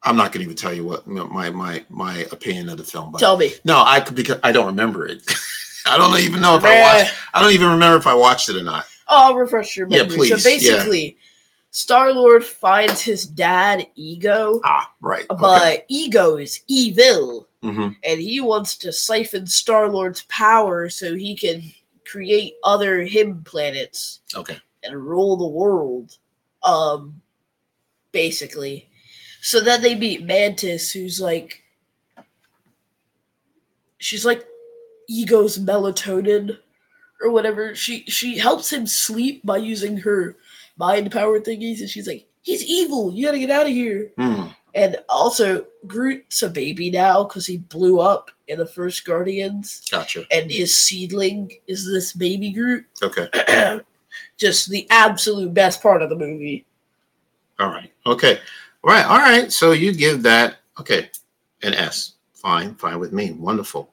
I'm 0.04 0.16
not 0.18 0.32
going 0.32 0.40
to 0.40 0.46
even 0.46 0.56
tell 0.58 0.74
you 0.74 0.84
what 0.84 1.08
my 1.08 1.50
my 1.50 1.84
my 1.90 2.20
opinion 2.32 2.70
of 2.70 2.78
the 2.78 2.84
film. 2.84 3.12
But 3.12 3.20
Tell 3.20 3.38
me. 3.38 3.54
no, 3.64 3.82
I 3.86 4.00
could 4.02 4.16
because 4.16 4.40
I 4.44 4.52
don't 4.52 4.66
remember 4.68 5.06
it. 5.08 5.24
I 5.86 5.98
don't 5.98 6.18
even 6.20 6.42
know 6.42 6.56
if 6.56 6.64
I 6.64 6.80
watched. 6.82 7.14
I 7.34 7.42
don't 7.42 7.52
even 7.54 7.70
remember 7.70 7.98
if 7.98 8.08
I 8.08 8.14
watched 8.14 8.50
it 8.50 8.56
or 8.58 8.64
not. 8.64 8.86
Oh, 9.08 9.30
I'll 9.32 9.36
refresh 9.36 9.76
your 9.76 9.88
Yeah, 9.90 10.04
memory. 10.04 10.30
so 10.30 10.36
please, 10.38 10.46
yeah. 10.64 10.76
basically, 10.76 11.18
Star 11.72 12.14
Lord 12.14 12.44
finds 12.46 13.02
his 13.02 13.26
dad, 13.26 13.86
Ego, 13.96 14.62
Ah, 14.64 14.92
right. 15.02 15.26
but 15.28 15.86
Ego 15.90 16.38
is 16.38 16.62
evil, 16.68 17.48
hmm 17.62 17.90
and 18.06 18.20
he 18.22 18.40
wants 18.40 18.78
to 18.78 18.92
siphon 18.94 19.46
Star 19.48 19.90
Lord's 19.90 20.24
power 20.24 20.90
so 20.90 21.16
he 21.16 21.36
can 21.36 21.64
create 22.06 22.56
other 22.64 23.02
him 23.02 23.44
planets 23.44 24.22
Okay. 24.36 24.58
and 24.84 24.96
rule 24.96 25.36
the 25.38 25.48
world. 25.48 26.18
Um, 26.64 27.22
basically. 28.12 28.90
So 29.44 29.60
then 29.60 29.82
they 29.82 29.94
meet 29.94 30.24
Mantis, 30.24 30.90
who's 30.90 31.20
like, 31.20 31.62
she's 33.98 34.26
like 34.26 34.46
Ego's 35.10 35.60
melatonin 35.60 36.58
or 37.22 37.30
whatever. 37.30 37.76
She 37.76 38.06
she 38.06 38.38
helps 38.38 38.72
him 38.72 38.88
sleep 38.88 39.46
by 39.46 39.58
using 39.58 39.98
her 39.98 40.38
mind 40.78 41.12
power 41.12 41.42
thingies, 41.42 41.82
and 41.82 41.90
she's 41.90 42.08
like, 42.08 42.26
he's 42.42 42.64
evil. 42.64 43.12
You 43.14 43.26
gotta 43.26 43.38
get 43.38 43.50
out 43.50 43.66
of 43.66 43.74
here. 43.74 44.14
Hmm. 44.18 44.48
And 44.76 44.96
also, 45.10 45.66
Groot's 45.88 46.42
a 46.42 46.50
baby 46.50 46.90
now 46.90 47.26
because 47.26 47.46
he 47.46 47.58
blew 47.58 48.00
up 48.00 48.32
in 48.48 48.60
the 48.60 48.66
first 48.66 49.04
Guardians, 49.04 49.86
Gotcha. 49.92 50.24
and 50.32 50.50
his 50.50 50.78
seedling 50.78 51.52
is 51.68 51.86
this 51.86 52.14
baby 52.14 52.54
Groot. 52.54 52.86
Okay. 53.04 53.28
Just 54.38 54.70
the 54.70 54.88
absolute 54.90 55.54
best 55.54 55.84
part 55.84 56.02
of 56.02 56.10
the 56.10 56.16
movie. 56.16 56.66
All 57.60 57.70
right. 57.70 57.92
Okay. 58.06 58.40
All 58.84 58.92
right. 58.92 59.06
All 59.06 59.18
right. 59.18 59.52
So 59.52 59.72
you 59.72 59.94
give 59.94 60.24
that 60.24 60.58
okay 60.80 61.10
an 61.62 61.74
S. 61.74 62.14
Fine. 62.34 62.76
Fine 62.76 63.00
with 63.00 63.14
me. 63.14 63.32
Wonderful. 63.32 63.90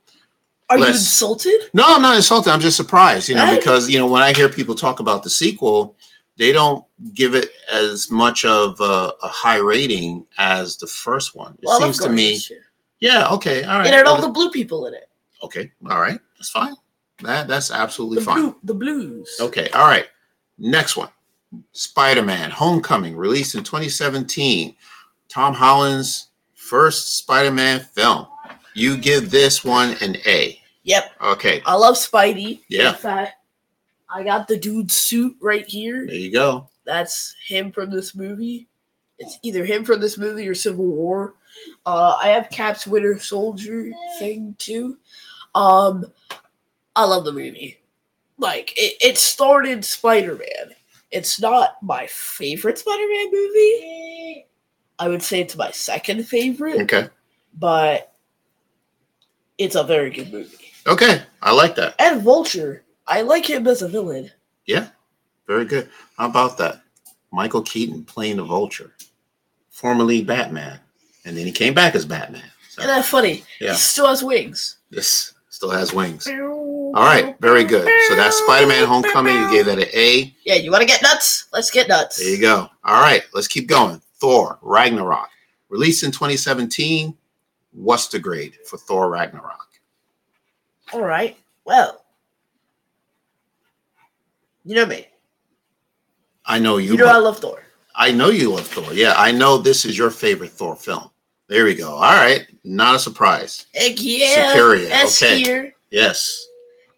Are 0.69 0.79
you 0.79 0.85
Let's- 0.85 0.99
insulted? 0.99 1.71
No, 1.73 1.85
I'm 1.87 2.03
not 2.03 2.17
insulted. 2.17 2.51
I'm 2.53 2.61
just 2.61 2.77
surprised, 2.77 3.29
you 3.29 3.35
know, 3.35 3.45
Right. 3.45 3.59
because 3.59 3.89
you 3.91 3.99
know 3.99 4.07
when 4.07 4.23
I 4.23 4.33
hear 4.33 4.49
people 4.49 4.75
talk 4.77 5.01
about 5.01 5.23
the 5.25 5.31
sequel, 5.31 5.97
they 6.37 6.53
don't 6.53 6.85
give 7.13 7.35
it 7.35 7.51
as 7.73 8.09
much 8.11 8.45
of 8.45 8.81
a, 8.81 9.13
a 9.23 9.29
high 9.29 9.57
rating 9.59 10.27
as 10.39 10.77
the 10.77 10.87
first 10.87 11.35
one. 11.35 11.55
It 11.61 11.67
Well, 11.67 11.81
seems 11.81 11.99
to 11.99 12.09
me, 12.09 12.41
yeah. 12.49 12.57
yeah, 13.01 13.29
okay, 13.33 13.65
all 13.65 13.79
right, 13.79 13.87
It 13.89 13.93
had 13.93 14.07
all 14.07 14.15
well, 14.19 14.29
the 14.29 14.33
blue 14.33 14.51
people 14.51 14.87
in 14.87 14.95
it. 14.95 15.09
okay, 15.43 15.73
all 15.91 16.01
right, 16.01 16.21
that's 16.39 16.51
fine. 16.51 16.75
That 17.23 17.49
that's 17.49 17.73
absolutely 17.73 18.19
The 18.21 18.25
fine. 18.25 18.41
blue, 18.41 18.57
the 18.63 18.75
blues. 18.75 19.37
Okay, 19.41 19.69
all 19.71 19.87
right. 19.89 20.07
Next 20.57 20.97
one, 20.97 21.09
Spider-Man: 21.73 22.51
Homecoming, 22.51 23.17
released 23.17 23.55
in 23.55 23.65
2017. 23.65 24.75
Tom 25.29 25.55
Holland's 25.55 26.29
first 26.55 27.19
Spider-Man 27.19 27.81
film. 27.81 28.27
You 28.75 28.97
give 28.97 29.31
this 29.31 29.65
one 29.65 29.97
an 30.01 30.17
A. 30.27 30.61
Yep. 30.85 31.13
Okay, 31.21 31.63
I 31.67 31.75
love 31.75 31.97
Spidey. 31.97 32.61
Yeah. 32.69 32.91
In 32.91 32.95
fact, 32.95 33.35
I 34.09 34.23
got 34.23 34.49
the 34.49 34.59
dude's 34.59 34.95
suit 34.95 35.37
right 35.41 35.67
here. 35.67 36.07
there 36.07 36.17
you 36.17 36.33
go. 36.33 36.69
That's 36.85 37.35
him 37.47 37.71
from 37.71 37.91
this 37.91 38.15
movie. 38.15 38.67
It's 39.19 39.39
either 39.43 39.65
him 39.65 39.85
from 39.85 40.01
this 40.01 40.17
movie 40.17 40.49
or 40.49 40.55
Civil 40.55 40.87
War. 40.87 41.35
Uh, 41.85 42.17
I 42.21 42.29
have 42.29 42.51
Cap's 42.51 42.87
Winter 42.87 43.19
Soldier 43.19 43.93
thing 44.19 44.57
too. 44.59 44.97
Um, 45.55 46.07
I 46.97 47.05
love 47.05 47.25
the 47.25 47.33
movie. 47.33 47.79
Like 48.39 48.73
it, 48.77 48.97
it 49.03 49.19
started 49.19 49.85
Spider 49.85 50.37
Man. 50.37 50.75
It's 51.11 51.41
not 51.41 51.83
my 51.83 52.07
favorite 52.07 52.79
Spider 52.79 53.09
Man 53.09 53.31
movie. 53.33 54.47
I 54.99 55.09
would 55.09 55.23
say 55.23 55.41
it's 55.41 55.57
my 55.57 55.71
second 55.71 56.25
favorite, 56.27 56.81
Okay, 56.83 57.09
but 57.59 58.13
it's 59.59 59.75
a 59.75 59.83
very 59.85 60.11
good 60.11 60.33
movie. 60.33 60.73
okay, 60.87 61.23
I 61.43 61.53
like 61.53 61.75
that. 61.77 61.95
And 61.99 62.23
Vulture, 62.23 62.83
I 63.07 63.23
like 63.23 63.49
him 63.49 63.67
as 63.67 63.83
a 63.83 63.89
villain. 63.89 64.31
Yeah. 64.67 64.89
Very 65.47 65.65
good. 65.65 65.89
How 66.17 66.29
about 66.29 66.59
that? 66.59 66.81
Michael 67.33 67.63
Keaton 67.63 68.05
playing 68.05 68.37
the 68.37 68.45
Vulture, 68.45 68.93
formerly 69.71 70.23
Batman, 70.23 70.79
and 71.25 71.37
then 71.37 71.45
he 71.47 71.53
came 71.53 71.75
back 71.75 71.95
as 71.95 72.05
Batman. 72.05 72.45
So 72.69 72.83
Isn't 72.83 72.95
that 72.95 73.05
funny? 73.05 73.43
Yeah. 73.61 73.73
He 73.73 73.79
still 73.79 74.07
has 74.07 74.23
wings. 74.23 74.77
this 74.91 75.35
still 75.49 75.71
has 75.71 75.93
wings. 75.93 76.27
All 76.29 76.35
All 76.95 77.05
right, 77.05 77.39
very 77.41 77.63
good. 77.63 77.89
So 78.09 78.17
that's 78.17 78.37
Spider-Man: 78.39 78.87
Homecoming. 78.87 79.37
You 79.37 79.51
gave 79.51 79.67
that 79.67 79.79
an 79.79 79.89
A. 79.95 80.35
Yeah, 80.45 80.55
you 80.57 80.73
want 80.73 80.83
to 80.83 80.87
get 80.87 81.03
nuts? 81.03 81.47
Let's 81.53 81.71
get 81.71 81.89
nuts. 81.89 82.19
There 82.19 82.29
you 82.29 82.41
go. 82.41 82.69
All 82.85 83.01
right, 83.01 83.23
let's 83.33 83.47
keep 83.47 83.69
going. 83.69 84.01
Thor: 84.19 84.59
Ragnarok, 84.61 85.29
released 85.69 86.03
in 86.03 86.11
2017. 86.11 87.17
What's 87.73 88.09
the 88.09 88.19
grade 88.19 88.57
for 88.67 88.77
Thor: 88.77 89.09
Ragnarok? 89.09 89.69
All 90.93 91.03
right. 91.03 91.37
Well, 91.65 92.05
you 94.65 94.75
know 94.75 94.87
me. 94.87 95.07
I 96.45 96.59
know 96.59 96.79
you. 96.79 96.93
You 96.93 96.99
know 96.99 97.07
I 97.07 97.19
love 97.19 97.39
Thor. 97.39 97.63
I 97.95 98.11
know 98.11 98.31
you 98.31 98.51
love 98.53 98.67
Thor. 98.67 98.93
Yeah, 98.93 99.15
I 99.17 99.31
know 99.31 99.59
this 99.59 99.85
is 99.85 99.97
your 99.97 100.11
favorite 100.11 100.51
Thor 100.51 100.75
film. 100.75 101.11
There 101.47 101.65
we 101.65 101.77
go. 101.77 101.93
All 101.93 102.01
right, 102.01 102.47
not 102.65 102.97
a 102.97 102.99
surprise. 102.99 103.67
Heck 103.75 103.95
yeah. 103.97 104.49
Superior, 104.49 104.89
S 104.91 105.23
okay. 105.23 105.45
tier. 105.45 105.75
Yes. 105.91 106.49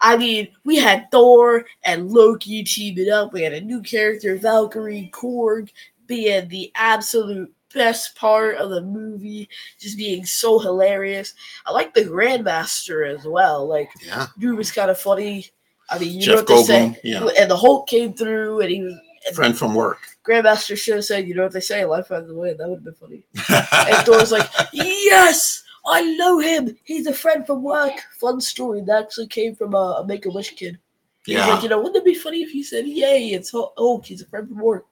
I 0.02 0.16
mean, 0.16 0.48
we 0.64 0.76
had 0.76 1.10
Thor 1.10 1.64
and 1.84 2.10
Loki 2.10 2.62
teaming 2.64 3.10
up. 3.10 3.32
We 3.32 3.42
had 3.42 3.52
a 3.54 3.60
new 3.60 3.80
character, 3.80 4.36
Valkyrie 4.36 5.10
Korg, 5.14 5.70
being 6.06 6.48
the 6.48 6.70
absolute 6.74 7.50
best 7.72 8.14
part 8.16 8.56
of 8.56 8.70
the 8.70 8.82
movie, 8.82 9.48
just 9.78 9.96
being 9.96 10.26
so 10.26 10.58
hilarious. 10.58 11.32
I 11.64 11.72
like 11.72 11.94
the 11.94 12.02
Grandmaster 12.02 13.08
as 13.16 13.24
well. 13.24 13.66
Like, 13.66 13.88
Yeah. 14.04 14.26
dude 14.38 14.58
was 14.58 14.70
kind 14.72 14.90
of 14.90 14.98
funny. 15.00 15.46
I 15.88 15.98
mean, 15.98 16.12
you 16.14 16.20
Jeff 16.22 16.28
know 16.34 16.36
what 16.36 16.46
they 16.48 16.54
Goldblum, 16.54 16.94
say. 16.94 17.00
yeah. 17.04 17.28
And 17.38 17.50
the 17.50 17.56
Hulk 17.56 17.88
came 17.88 18.12
through, 18.14 18.60
and 18.60 18.70
he 18.70 18.82
was. 18.82 18.94
And 19.26 19.36
Friend 19.36 19.56
from 19.56 19.74
work. 19.74 19.98
Grandmaster 20.26 20.76
should 20.76 20.96
have 20.96 21.04
said, 21.04 21.28
"You 21.28 21.34
know 21.36 21.44
what 21.44 21.52
they 21.52 21.60
say, 21.60 21.84
life 21.84 22.08
finds 22.08 22.28
a 22.28 22.34
way." 22.34 22.54
That 22.54 22.68
would 22.68 22.82
have 22.82 22.84
been 22.84 22.94
funny. 22.94 23.22
And 23.88 24.04
Thor's 24.04 24.32
like, 24.32 24.50
"Yes, 24.72 25.62
I 25.86 26.02
know 26.16 26.38
him. 26.38 26.76
He's 26.84 27.06
a 27.06 27.14
friend 27.14 27.46
from 27.46 27.62
work." 27.62 27.94
Fun 28.18 28.40
story. 28.40 28.82
That 28.82 29.04
actually 29.04 29.28
came 29.28 29.54
from 29.54 29.74
a, 29.74 30.02
a 30.02 30.06
Make 30.06 30.26
a 30.26 30.30
Wish 30.30 30.54
kid. 30.54 30.78
He's 31.24 31.36
yeah. 31.36 31.46
like, 31.46 31.62
you 31.62 31.68
know, 31.68 31.78
wouldn't 31.78 31.96
it 31.96 32.04
be 32.04 32.14
funny 32.14 32.42
if 32.42 32.50
he 32.50 32.62
said, 32.62 32.86
"Yay, 32.86 33.30
it's 33.30 33.50
Hulk. 33.50 33.74
Hulk. 33.76 34.02
Oh, 34.02 34.06
he's 34.06 34.22
a 34.22 34.26
friend 34.26 34.48
from 34.48 34.58
work." 34.58 34.86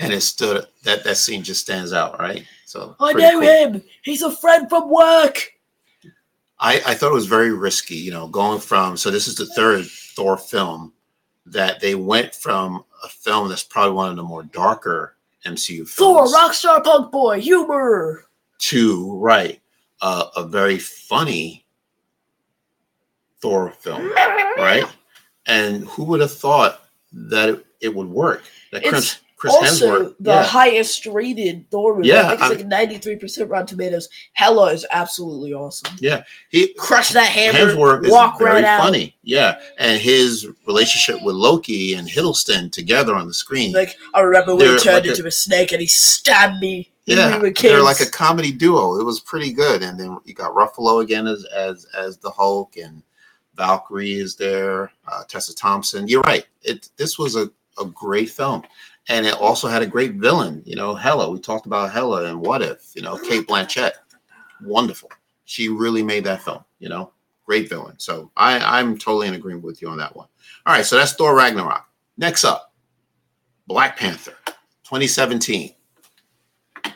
and 0.00 0.12
it 0.14 0.22
stood 0.22 0.66
that 0.82 1.04
that 1.04 1.16
scene 1.16 1.42
just 1.42 1.60
stands 1.60 1.92
out, 1.92 2.18
right? 2.18 2.44
So 2.64 2.96
I 2.98 3.12
know 3.12 3.32
cool. 3.32 3.40
him. 3.42 3.82
He's 4.02 4.22
a 4.22 4.34
friend 4.34 4.68
from 4.68 4.90
work. 4.90 5.52
I, 6.58 6.82
I 6.86 6.94
thought 6.94 7.10
it 7.10 7.14
was 7.14 7.26
very 7.26 7.52
risky, 7.52 7.96
you 7.96 8.10
know, 8.10 8.26
going 8.26 8.60
from 8.60 8.96
so 8.96 9.10
this 9.10 9.28
is 9.28 9.36
the 9.36 9.46
third 9.46 9.86
Thor 9.86 10.36
film 10.36 10.92
that 11.46 11.80
they 11.80 11.94
went 11.94 12.34
from 12.34 12.84
a 13.04 13.08
film 13.08 13.48
that's 13.48 13.62
probably 13.62 13.92
one 13.92 14.10
of 14.10 14.16
the 14.16 14.22
more 14.22 14.42
darker 14.42 15.16
MCU 15.46 15.88
Thor, 15.88 16.26
films 16.26 16.34
rockstar 16.34 16.82
punk 16.82 17.12
boy, 17.12 17.40
humor. 17.40 18.24
to 18.58 19.16
right 19.18 19.59
uh, 20.00 20.26
a 20.36 20.44
very 20.44 20.78
funny 20.78 21.64
Thor 23.40 23.70
film, 23.70 24.10
right? 24.56 24.84
And 25.46 25.84
who 25.88 26.04
would 26.04 26.20
have 26.20 26.32
thought 26.32 26.82
that 27.12 27.48
it, 27.48 27.66
it 27.80 27.94
would 27.94 28.08
work? 28.08 28.44
That 28.72 28.84
It's 28.84 29.20
Chris 29.40 29.54
also 29.54 29.70
Hemsworth, 30.02 30.14
the 30.20 30.32
yeah, 30.32 30.42
highest 30.44 31.06
rated 31.06 31.70
Thor 31.70 31.96
movie. 31.96 32.08
Yeah, 32.08 32.26
I 32.26 32.28
think 32.28 32.40
it's 32.42 32.60
like 32.60 32.66
ninety 32.66 32.98
three 32.98 33.16
percent 33.16 33.48
Rotten 33.48 33.66
Tomatoes. 33.68 34.10
Hela 34.34 34.66
is 34.72 34.86
absolutely 34.90 35.54
awesome. 35.54 35.96
Yeah. 35.98 36.24
He 36.50 36.74
crushed 36.74 37.14
that 37.14 37.30
hammer, 37.30 37.72
Hemsworth 37.72 38.04
is 38.04 38.12
walk 38.12 38.38
very 38.38 38.56
right 38.56 38.64
out. 38.64 38.82
funny, 38.82 39.16
yeah, 39.22 39.58
and 39.78 39.98
his 39.98 40.46
relationship 40.66 41.22
with 41.22 41.36
Loki 41.36 41.94
and 41.94 42.06
Hiddleston 42.06 42.70
together 42.70 43.14
on 43.14 43.26
the 43.26 43.32
screen. 43.32 43.72
Like 43.72 43.96
I 44.12 44.20
remember 44.20 44.54
when 44.54 44.76
he 44.76 44.78
turned 44.78 45.06
like 45.06 45.16
into 45.16 45.26
a 45.26 45.30
snake 45.30 45.72
and 45.72 45.80
he 45.80 45.86
stabbed 45.86 46.60
me. 46.60 46.92
when 47.06 47.16
Yeah, 47.16 47.38
we 47.38 47.48
were 47.48 47.54
they're 47.54 47.82
like 47.82 48.00
a 48.00 48.10
comedy 48.10 48.52
duo. 48.52 49.00
It 49.00 49.04
was 49.04 49.20
pretty 49.20 49.54
good. 49.54 49.82
And 49.82 49.98
then 49.98 50.18
you 50.26 50.34
got 50.34 50.54
Ruffalo 50.54 51.02
again 51.02 51.26
as 51.26 51.46
as 51.46 51.86
as 51.96 52.18
the 52.18 52.30
Hulk, 52.30 52.76
and 52.76 53.02
Valkyrie 53.56 54.12
is 54.12 54.36
there. 54.36 54.92
Uh, 55.10 55.22
Tessa 55.26 55.54
Thompson. 55.54 56.08
You're 56.08 56.20
right. 56.22 56.46
It 56.62 56.90
this 56.98 57.18
was 57.18 57.36
a, 57.36 57.50
a 57.80 57.86
great 57.86 58.28
film, 58.28 58.62
and 59.08 59.26
it 59.26 59.34
also 59.34 59.68
had 59.68 59.82
a 59.82 59.86
great 59.86 60.14
villain. 60.14 60.62
You 60.64 60.76
know, 60.76 60.94
Hela. 60.94 61.30
We 61.30 61.40
talked 61.40 61.66
about 61.66 61.92
Hela 61.92 62.24
and 62.24 62.40
What 62.40 62.62
If. 62.62 62.92
You 62.94 63.02
know, 63.02 63.16
Cate 63.18 63.46
Blanchett. 63.46 63.92
Wonderful. 64.62 65.10
She 65.44 65.68
really 65.68 66.02
made 66.02 66.24
that 66.24 66.42
film. 66.42 66.64
You 66.78 66.88
know, 66.88 67.12
great 67.44 67.68
villain. 67.68 67.98
So 67.98 68.30
I 68.36 68.58
I'm 68.78 68.96
totally 68.98 69.28
in 69.28 69.34
agreement 69.34 69.64
with 69.64 69.82
you 69.82 69.88
on 69.88 69.98
that 69.98 70.14
one. 70.14 70.28
All 70.66 70.74
right, 70.74 70.84
so 70.84 70.96
that's 70.96 71.14
Thor 71.14 71.34
Ragnarok. 71.34 71.86
Next 72.16 72.44
up, 72.44 72.72
Black 73.66 73.96
Panther, 73.96 74.34
2017. 74.84 75.74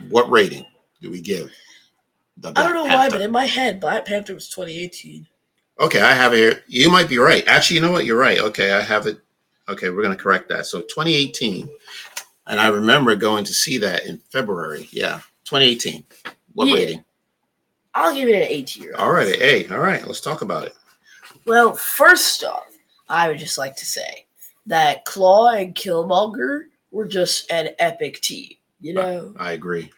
What 0.08 0.30
rating 0.30 0.66
do 1.00 1.10
we 1.10 1.20
give? 1.20 1.50
I 2.44 2.52
don't 2.52 2.74
know 2.74 2.84
why, 2.84 3.08
but 3.08 3.20
in 3.20 3.30
my 3.30 3.46
head, 3.46 3.80
Black 3.80 4.04
Panther 4.04 4.34
was 4.34 4.48
2018. 4.48 5.26
okay, 5.80 6.00
I 6.00 6.12
have 6.12 6.34
it 6.34 6.36
here. 6.36 6.62
You 6.66 6.90
might 6.90 7.08
be 7.08 7.18
right. 7.18 7.46
Actually, 7.46 7.76
you 7.76 7.82
know 7.82 7.92
what? 7.92 8.04
You're 8.04 8.18
right. 8.18 8.38
Okay, 8.38 8.72
I 8.72 8.80
have 8.80 9.06
it. 9.06 9.20
Okay, 9.68 9.90
we're 9.90 10.02
gonna 10.02 10.16
correct 10.16 10.48
that. 10.50 10.66
So 10.66 10.80
2018, 10.82 11.68
and 12.46 12.60
I 12.60 12.68
remember 12.68 13.16
going 13.16 13.44
to 13.44 13.54
see 13.54 13.78
that 13.78 14.06
in 14.06 14.18
February. 14.30 14.88
Yeah, 14.90 15.20
2018. 15.44 16.04
What 16.52 16.68
Yeah. 16.68 16.74
rating? 16.74 17.04
I'll 17.94 18.14
give 18.14 18.28
it 18.28 18.34
an 18.34 18.48
A 18.48 18.62
tier. 18.62 18.94
All 18.96 19.12
right, 19.12 19.36
hey, 19.36 19.68
all 19.68 19.78
right. 19.78 20.04
Let's 20.06 20.20
talk 20.20 20.42
about 20.42 20.66
it. 20.66 20.74
Well, 21.46 21.74
first 21.74 22.42
off, 22.42 22.66
I 23.08 23.28
would 23.28 23.38
just 23.38 23.56
like 23.58 23.76
to 23.76 23.86
say 23.86 24.26
that 24.66 25.04
Klaue 25.04 25.62
and 25.62 25.74
Killmonger 25.74 26.64
were 26.90 27.06
just 27.06 27.50
an 27.50 27.70
epic 27.78 28.20
team. 28.20 28.54
You 28.80 28.94
know, 28.94 29.34
I 29.38 29.52
agree. 29.52 29.90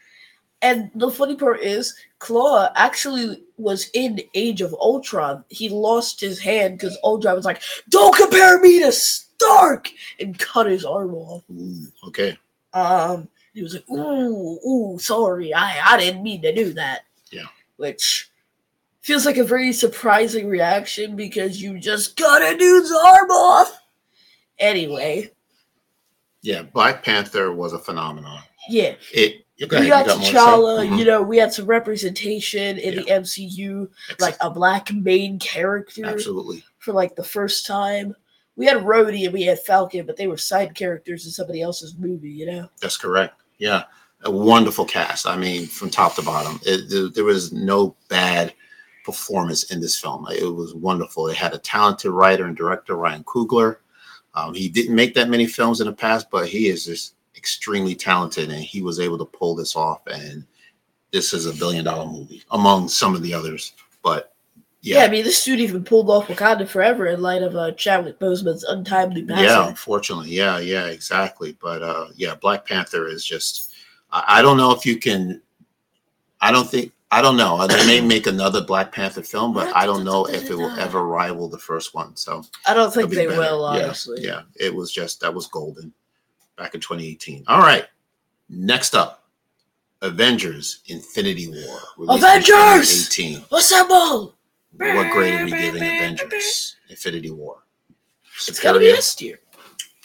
And 0.62 0.90
the 0.94 1.10
funny 1.10 1.36
part 1.36 1.60
is, 1.60 1.94
Klaue 2.18 2.70
actually 2.76 3.42
was 3.56 3.90
in 3.94 4.20
Age 4.34 4.60
of 4.60 4.74
Ultron. 4.74 5.44
He 5.48 5.68
lost 5.68 6.20
his 6.20 6.38
hand 6.38 6.78
because 6.78 6.98
Ultron 7.04 7.36
was 7.36 7.44
like, 7.44 7.62
"Don't 7.88 8.14
compare 8.14 8.58
me 8.60 8.78
to 8.80 8.92
Stark," 9.46 9.90
and 10.20 10.38
cut 10.38 10.66
his 10.66 10.84
arm 10.84 11.14
off. 11.14 11.42
Ooh, 11.50 11.86
okay. 12.08 12.36
Um, 12.72 13.28
he 13.54 13.62
was 13.62 13.74
like, 13.74 13.88
"Ooh, 13.90 14.58
ooh, 14.66 14.98
sorry, 14.98 15.54
I, 15.54 15.80
I 15.94 15.98
didn't 15.98 16.22
mean 16.22 16.42
to 16.42 16.54
do 16.54 16.72
that." 16.74 17.02
Yeah. 17.32 17.46
which 17.76 18.30
feels 19.02 19.26
like 19.26 19.36
a 19.36 19.44
very 19.44 19.72
surprising 19.72 20.48
reaction 20.48 21.16
because 21.16 21.60
you 21.60 21.78
just 21.78 22.16
cut 22.16 22.40
a 22.42 22.56
dude's 22.56 22.90
arm 22.92 23.30
off. 23.30 23.80
Anyway, 24.58 25.30
Yeah, 26.42 26.62
Black 26.62 27.02
Panther 27.04 27.52
was 27.52 27.72
a 27.72 27.78
phenomenon. 27.78 28.42
yeah, 28.68 28.94
It. 29.12 29.44
You 29.56 29.66
go 29.66 29.80
we 29.80 29.88
got 29.88 30.06
you 30.06 30.12
more 30.12 30.20
to 30.20 30.26
say? 30.26 30.32
T'Challa. 30.32 30.88
Mhm. 30.88 30.98
You 30.98 31.04
know, 31.06 31.22
we 31.22 31.38
had 31.38 31.52
some 31.52 31.64
representation 31.66 32.78
in 32.78 32.96
the 32.96 33.04
MCU, 33.10 33.88
like 34.20 34.36
a 34.40 34.50
black 34.50 34.92
main 34.92 35.38
character 35.38 36.04
Absolutely. 36.04 36.62
for 36.78 36.92
like 36.92 37.16
the 37.16 37.24
first 37.24 37.66
time. 37.66 38.14
We 38.56 38.66
had 38.66 38.78
Rhodey 38.78 39.24
and 39.24 39.32
we 39.32 39.42
had 39.42 39.60
Falcon, 39.60 40.06
but 40.06 40.16
they 40.16 40.26
were 40.26 40.36
side 40.36 40.74
characters 40.74 41.26
in 41.26 41.32
somebody 41.32 41.60
else's 41.62 41.96
movie. 41.98 42.30
You 42.30 42.46
know, 42.46 42.68
That's 42.80 42.96
correct. 42.96 43.40
Yeah, 43.58 43.84
a 44.24 44.30
wonderful 44.30 44.84
cast. 44.84 45.26
I 45.26 45.36
mean, 45.36 45.66
from 45.66 45.90
top 45.90 46.14
to 46.16 46.22
bottom, 46.22 46.60
it, 46.64 46.88
there, 46.88 47.08
there 47.08 47.24
was 47.24 47.52
no 47.52 47.96
bad 48.08 48.54
performance 49.04 49.70
in 49.70 49.80
this 49.80 49.98
film. 49.98 50.26
It 50.30 50.44
was 50.44 50.74
wonderful. 50.74 51.28
It 51.28 51.36
had 51.36 51.54
a 51.54 51.58
talented 51.58 52.10
writer 52.10 52.44
and 52.46 52.56
director, 52.56 52.96
Ryan 52.96 53.24
Coogler. 53.24 53.76
Um, 54.34 54.52
he 54.52 54.68
didn't 54.68 54.94
make 54.94 55.14
that 55.14 55.30
many 55.30 55.46
films 55.46 55.80
in 55.80 55.86
the 55.86 55.92
past, 55.92 56.28
but 56.30 56.48
he 56.48 56.68
is 56.68 56.84
just 56.84 57.14
extremely 57.36 57.94
talented, 57.94 58.50
and 58.50 58.62
he 58.62 58.82
was 58.82 59.00
able 59.00 59.16
to 59.18 59.24
pull 59.24 59.54
this 59.54 59.76
off. 59.76 60.06
And 60.06 60.44
this 61.12 61.32
is 61.32 61.46
a 61.46 61.54
billion 61.54 61.84
dollar 61.84 62.06
movie 62.06 62.42
among 62.50 62.88
some 62.88 63.14
of 63.14 63.22
the 63.22 63.32
others. 63.32 63.72
But 64.02 64.34
yeah. 64.86 64.98
yeah, 64.98 65.04
I 65.04 65.08
mean, 65.08 65.24
this 65.24 65.44
dude 65.44 65.58
even 65.58 65.82
pulled 65.82 66.08
off 66.08 66.28
Wakanda 66.28 66.68
Forever 66.68 67.06
in 67.06 67.20
light 67.20 67.42
of 67.42 67.56
uh, 67.56 67.72
Chadwick 67.72 68.20
Boseman's 68.20 68.62
untimely 68.62 69.24
passing. 69.24 69.44
Yeah, 69.44 69.66
unfortunately. 69.66 70.30
Yeah, 70.30 70.58
yeah, 70.60 70.86
exactly. 70.86 71.56
But 71.60 71.82
uh 71.82 72.06
yeah, 72.14 72.36
Black 72.36 72.64
Panther 72.64 73.08
is 73.08 73.24
just 73.24 73.72
I, 74.12 74.38
I 74.38 74.42
don't 74.42 74.56
know 74.56 74.70
if 74.70 74.86
you 74.86 74.96
can 74.98 75.42
I 76.40 76.52
don't 76.52 76.70
think 76.70 76.92
I 77.10 77.20
don't 77.20 77.36
know. 77.36 77.66
They 77.66 77.86
may 77.86 78.00
make 78.00 78.28
another 78.28 78.62
Black 78.64 78.92
Panther 78.92 79.22
film, 79.22 79.52
but 79.54 79.74
I 79.74 79.86
don't 79.86 80.04
know 80.04 80.24
if 80.26 80.50
it 80.50 80.54
will 80.54 80.78
ever 80.78 81.04
rival 81.04 81.48
the 81.48 81.58
first 81.58 81.94
one. 81.94 82.14
So 82.14 82.44
I 82.66 82.74
don't 82.74 82.92
think 82.92 83.10
be 83.10 83.16
they 83.16 83.26
better. 83.26 83.40
will, 83.40 83.64
honestly. 83.64 84.22
Yeah, 84.22 84.42
it 84.54 84.72
was 84.72 84.92
just 84.92 85.20
that 85.20 85.34
was 85.34 85.48
golden 85.48 85.92
back 86.56 86.74
in 86.74 86.80
2018. 86.80 87.44
All 87.48 87.60
right. 87.60 87.86
Next 88.48 88.94
up, 88.94 89.24
Avengers 90.02 90.80
Infinity 90.86 91.48
War. 91.48 92.16
Avengers! 92.16 93.08
2018. 93.08 93.44
Assemble! 93.50 94.35
What 94.78 95.12
grade 95.12 95.40
are 95.40 95.44
we 95.44 95.50
giving 95.50 95.82
Avengers 95.82 96.76
Infinity 96.88 97.30
War? 97.30 97.62
It's 98.48 98.60
gotta 98.60 98.78
be 98.78 98.88
S 98.88 99.14
tier. 99.14 99.40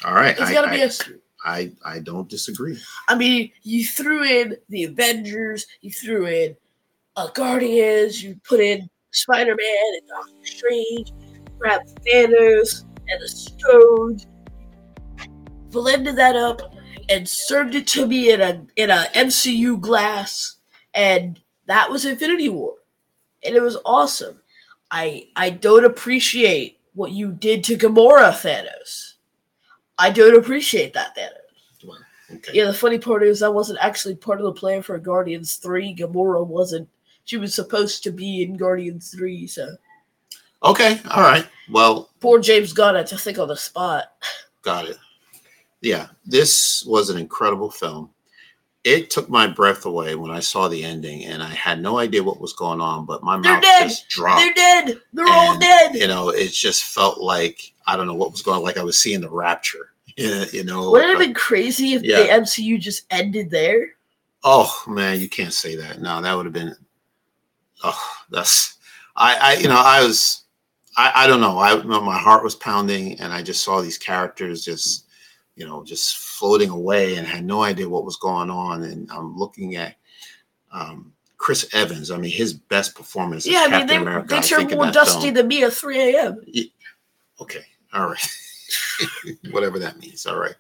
All 0.06 0.14
right. 0.14 0.32
It's 0.32 0.42
I- 0.42 0.54
gotta 0.54 0.70
I- 0.70 0.76
be 0.76 0.82
S 0.82 0.98
tier. 1.00 1.20
I 1.44 1.72
I 1.84 2.00
don't 2.00 2.30
disagree. 2.30 2.78
I 3.08 3.16
mean, 3.16 3.52
you 3.64 3.84
threw 3.86 4.24
in 4.24 4.56
the 4.70 4.84
Avengers, 4.84 5.66
you 5.82 5.92
threw 5.92 6.28
in 6.28 6.56
uh, 7.16 7.28
Guardians, 7.30 8.22
you 8.24 8.40
put 8.48 8.60
in 8.60 8.88
Spider 9.12 9.56
Man 9.56 9.94
and 10.00 10.08
Doctor 10.08 10.46
Strange, 10.46 11.12
grabbed 11.58 11.90
Thanos 12.06 12.84
and 13.10 13.22
the 13.22 13.28
Stones, 13.28 14.28
blended 15.72 16.16
that 16.16 16.36
up, 16.36 16.76
and 17.10 17.28
served 17.28 17.74
it 17.76 17.88
to 17.88 18.06
me 18.06 18.32
in 18.32 18.40
a 18.42 18.64
in 18.76 18.92
a 18.92 19.08
MCU 19.16 19.82
glass, 19.82 20.58
and 20.94 21.40
that 21.66 21.90
was 21.90 22.06
Infinity 22.06 22.50
War, 22.50 22.76
and 23.44 23.56
it 23.56 23.62
was 23.64 23.78
awesome. 23.84 24.40
I 24.92 25.30
I 25.36 25.50
don't 25.50 25.86
appreciate 25.86 26.80
what 26.94 27.12
you 27.12 27.32
did 27.32 27.64
to 27.66 27.78
Gamora, 27.78 28.32
Thanos. 28.32 29.14
I 29.98 30.10
don't 30.10 30.38
appreciate 30.38 30.94
that, 30.94 31.16
Thanos. 31.16 31.38
Okay. 32.36 32.52
Yeah, 32.54 32.66
the 32.66 32.74
funny 32.74 32.98
part 32.98 33.24
is 33.24 33.44
I 33.44 33.50
wasn't 33.50 33.80
actually 33.82 34.16
part 34.16 34.40
of 34.40 34.46
the 34.46 34.54
plan 34.54 34.82
for 34.82 34.98
Guardians 34.98 35.56
3. 35.56 35.96
Gamora 35.96 36.46
wasn't. 36.46 36.88
She 37.26 37.38
was 37.38 37.54
supposed 37.54 38.04
to 38.04 38.12
be 38.12 38.42
in 38.44 38.56
Guardians 38.56 39.12
3, 39.12 39.48
so 39.48 39.76
Okay. 40.64 41.00
All 41.10 41.22
right. 41.24 41.48
Well, 41.70 42.10
poor 42.20 42.40
James 42.40 42.74
Gunn 42.74 42.96
had 42.96 43.08
to 43.08 43.18
think 43.18 43.40
on 43.40 43.48
the 43.48 43.58
spot. 43.58 44.12
got 44.62 44.86
it. 44.86 44.98
Yeah, 45.82 46.08
this 46.26 46.86
was 46.86 47.10
an 47.10 47.18
incredible 47.18 47.72
film. 47.72 48.12
It 48.84 49.10
took 49.12 49.30
my 49.30 49.46
breath 49.48 49.86
away 49.86 50.16
when 50.16 50.32
I 50.32 50.40
saw 50.40 50.68
the 50.68 50.84
ending, 50.84 51.26
and 51.26 51.44
I 51.44 51.50
had 51.50 51.82
no 51.82 52.00
idea 52.00 52.24
what 52.24 52.42
was 52.42 52.54
going 52.54 52.82
on, 52.82 53.06
but 53.06 53.24
my 53.24 53.40
They're 53.40 53.54
mouth 53.54 53.62
dead. 53.62 53.84
just 53.90 54.10
dropped. 54.10 54.42
They're 54.42 54.54
dead. 54.54 55.02
They're 55.14 55.28
all 55.28 55.58
dead. 55.60 55.94
You 55.96 56.08
know, 56.08 56.30
it 56.30 56.52
just 56.52 56.84
felt 56.84 57.20
like 57.20 57.74
I 57.88 57.96
don't 57.96 58.08
know 58.08 58.16
what 58.16 58.32
was 58.32 58.42
going 58.42 58.58
on, 58.58 58.64
like 58.64 58.78
I 58.78 58.84
was 58.84 58.98
seeing 58.98 59.22
the 59.22 59.30
rapture. 59.30 59.90
You 60.18 60.64
know. 60.66 60.92
Wouldn't 60.92 61.10
it 61.12 61.14
have 61.14 61.20
been 61.20 61.34
crazy 61.34 61.94
if 61.94 62.04
Yeah. 62.04 62.24
the 62.24 62.28
MCU 62.44 62.80
just 62.80 63.06
ended 63.12 63.50
there? 63.50 63.94
Oh 64.44 64.72
man, 64.88 65.20
you 65.20 65.30
can't 65.30 65.54
say 65.54 65.76
that. 65.78 66.02
No, 66.02 66.22
that 66.22 66.34
would 66.36 66.46
have 66.46 66.54
been. 66.54 66.76
Oh, 67.84 68.12
that's. 68.30 68.78
I, 69.16 69.38
I, 69.42 69.54
you 69.60 69.68
know, 69.68 69.82
I 69.84 70.02
was. 70.04 70.44
I, 70.98 71.12
I 71.16 71.28
don't 71.28 71.40
know. 71.42 71.58
I, 71.60 71.76
my 71.82 72.18
heart 72.18 72.44
was 72.44 72.56
pounding, 72.56 73.20
and 73.20 73.32
I 73.32 73.42
just 73.42 73.64
saw 73.64 73.82
these 73.82 73.98
characters 73.98 74.64
just, 74.66 75.06
you 75.56 75.66
know, 75.66 75.84
just 75.84 76.18
floating 76.42 76.72
away, 76.72 77.18
and 77.18 77.28
had 77.28 77.46
no 77.46 77.62
idea 77.62 77.88
what 77.88 78.04
was 78.04 78.18
going 78.18 78.50
on. 78.50 78.82
And 78.82 79.08
I'm 79.12 79.38
looking 79.38 79.76
at 79.76 79.96
um, 80.72 81.14
Chris 81.38 81.70
Evans. 81.72 82.10
I 82.10 82.18
mean, 82.18 82.32
his 82.32 82.52
best 82.52 82.96
performance. 82.96 83.46
Yeah, 83.46 83.60
I 83.60 83.62
mean 83.62 83.72
Captain 83.72 83.88
they 83.88 83.96
America, 83.98 84.28
they 84.28 84.42
turned 84.42 84.72
more 84.72 84.90
dusty 84.90 85.26
film. 85.26 85.36
than 85.36 85.48
me 85.48 85.64
at 85.64 85.72
3 85.72 86.16
a.m. 86.16 86.42
Okay. 87.40 87.64
All 87.94 88.08
right. 88.08 88.38
Whatever 89.52 89.78
that 89.78 90.00
means. 90.00 90.26
All 90.26 90.40
right. 90.40 90.56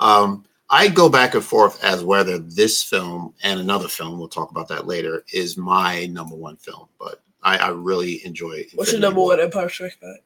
Um, 0.00 0.44
I 0.68 0.88
go 0.88 1.08
back 1.08 1.34
and 1.34 1.42
forth 1.42 1.82
as 1.82 2.04
whether 2.04 2.38
this 2.38 2.84
film 2.84 3.32
and 3.42 3.58
another 3.58 3.88
film, 3.88 4.18
we'll 4.18 4.28
talk 4.28 4.50
about 4.50 4.68
that 4.68 4.86
later, 4.86 5.24
is 5.32 5.56
my 5.56 6.06
number 6.06 6.36
one 6.36 6.56
film. 6.56 6.88
But 6.98 7.22
I, 7.42 7.56
I 7.56 7.68
really 7.68 8.24
enjoy 8.26 8.52
it. 8.52 8.72
What's 8.74 8.92
your 8.92 9.00
number 9.00 9.22
one 9.22 9.40
Empire 9.40 9.70
Strikes 9.70 9.96
Back? 9.96 10.20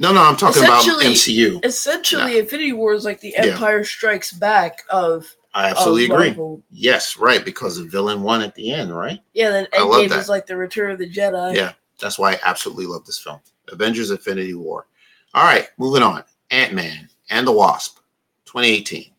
No, 0.00 0.12
no, 0.12 0.22
I'm 0.22 0.36
talking 0.36 0.62
about 0.62 0.84
MCU. 0.84 1.64
Essentially, 1.64 2.38
Infinity 2.38 2.72
War 2.72 2.92
is 2.94 3.04
like 3.04 3.20
the 3.20 3.30
Yeah. 3.30 3.46
Empire 3.46 3.82
Strikes 3.84 4.32
Back 4.32 4.84
of 4.90 5.26
I 5.54 5.70
absolutely 5.70 6.04
of 6.04 6.10
agree. 6.12 6.26
Marvel. 6.28 6.62
Yes, 6.70 7.16
right, 7.16 7.44
because 7.44 7.78
the 7.78 7.84
villain 7.84 8.22
won 8.22 8.42
at 8.42 8.54
the 8.54 8.70
end, 8.70 8.94
right? 8.94 9.18
Yeah, 9.32 9.50
then 9.50 9.66
Endgame 9.72 10.16
is 10.16 10.28
like 10.28 10.46
the 10.46 10.56
Return 10.56 10.92
of 10.92 10.98
the 10.98 11.10
Jedi. 11.10 11.56
Yeah, 11.56 11.72
that's 11.98 12.18
why 12.18 12.34
I 12.34 12.40
absolutely 12.44 12.86
love 12.86 13.04
this 13.06 13.18
film. 13.18 13.40
Avengers 13.72 14.10
Infinity 14.10 14.54
War. 14.54 14.86
All 15.34 15.44
right, 15.44 15.68
moving 15.78 16.02
on. 16.02 16.22
Ant 16.50 16.74
Man 16.74 17.08
and 17.30 17.46
the 17.46 17.52
Wasp, 17.52 17.98
2018. 18.44 19.10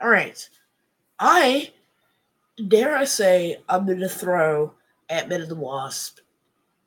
All 0.00 0.08
right, 0.08 0.48
I 1.18 1.72
dare 2.68 2.96
I 2.96 3.04
say 3.04 3.58
I'm 3.68 3.86
going 3.86 3.98
to 3.98 4.08
throw 4.08 4.72
Ant 5.08 5.28
Man 5.28 5.40
and 5.40 5.50
the 5.50 5.56
Wasp 5.56 6.20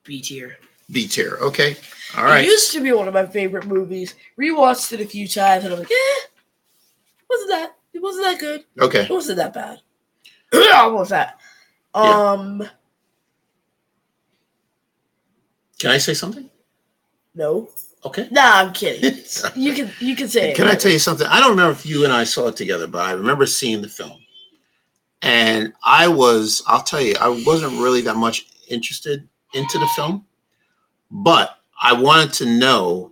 B 0.03 0.21
tier. 0.21 0.57
B 0.91 1.07
tier. 1.07 1.37
Okay. 1.41 1.75
All 2.17 2.23
right. 2.25 2.43
It 2.43 2.47
used 2.47 2.71
to 2.73 2.81
be 2.81 2.91
one 2.91 3.07
of 3.07 3.13
my 3.13 3.25
favorite 3.25 3.65
movies. 3.65 4.15
Rewatched 4.39 4.91
it 4.93 5.01
a 5.01 5.05
few 5.05 5.27
times, 5.27 5.63
and 5.63 5.73
I'm 5.73 5.79
like, 5.79 5.91
eh, 5.91 6.27
wasn't 7.29 7.49
that? 7.51 7.75
It 7.93 8.01
wasn't 8.01 8.25
that 8.25 8.39
good. 8.39 8.63
Okay. 8.79 9.03
It 9.03 9.09
wasn't 9.09 9.37
that 9.37 9.53
bad. 9.53 9.79
what 10.51 10.93
was 10.93 11.09
that? 11.09 11.39
Yeah. 11.95 12.01
Um, 12.31 12.67
Can 15.79 15.91
I 15.91 15.97
say 15.97 16.13
something? 16.13 16.49
no, 17.33 17.69
Okay. 18.03 18.27
nah, 18.31 18.55
I'm 18.59 18.73
kidding. 18.73 19.19
you 19.55 19.73
can 19.73 19.91
you 19.99 20.15
can 20.15 20.27
say 20.27 20.51
it. 20.51 20.55
Can 20.57 20.67
I 20.67 20.75
tell 20.75 20.91
you 20.91 20.99
something? 20.99 21.27
I 21.27 21.39
don't 21.39 21.51
remember 21.51 21.71
if 21.71 21.85
you 21.85 22.03
and 22.03 22.11
I 22.11 22.23
saw 22.23 22.47
it 22.47 22.55
together, 22.55 22.87
but 22.87 23.05
I 23.05 23.11
remember 23.11 23.45
seeing 23.45 23.81
the 23.81 23.87
film. 23.89 24.17
And 25.21 25.71
I 25.83 26.07
was, 26.07 26.63
I'll 26.65 26.81
tell 26.81 26.99
you, 26.99 27.13
I 27.21 27.29
wasn't 27.45 27.73
really 27.79 28.01
that 28.01 28.15
much 28.15 28.47
interested 28.69 29.27
into 29.53 29.77
the 29.77 29.87
film, 29.95 30.25
but 31.11 31.57
I 31.81 31.93
wanted 31.93 32.33
to 32.33 32.45
know, 32.45 33.11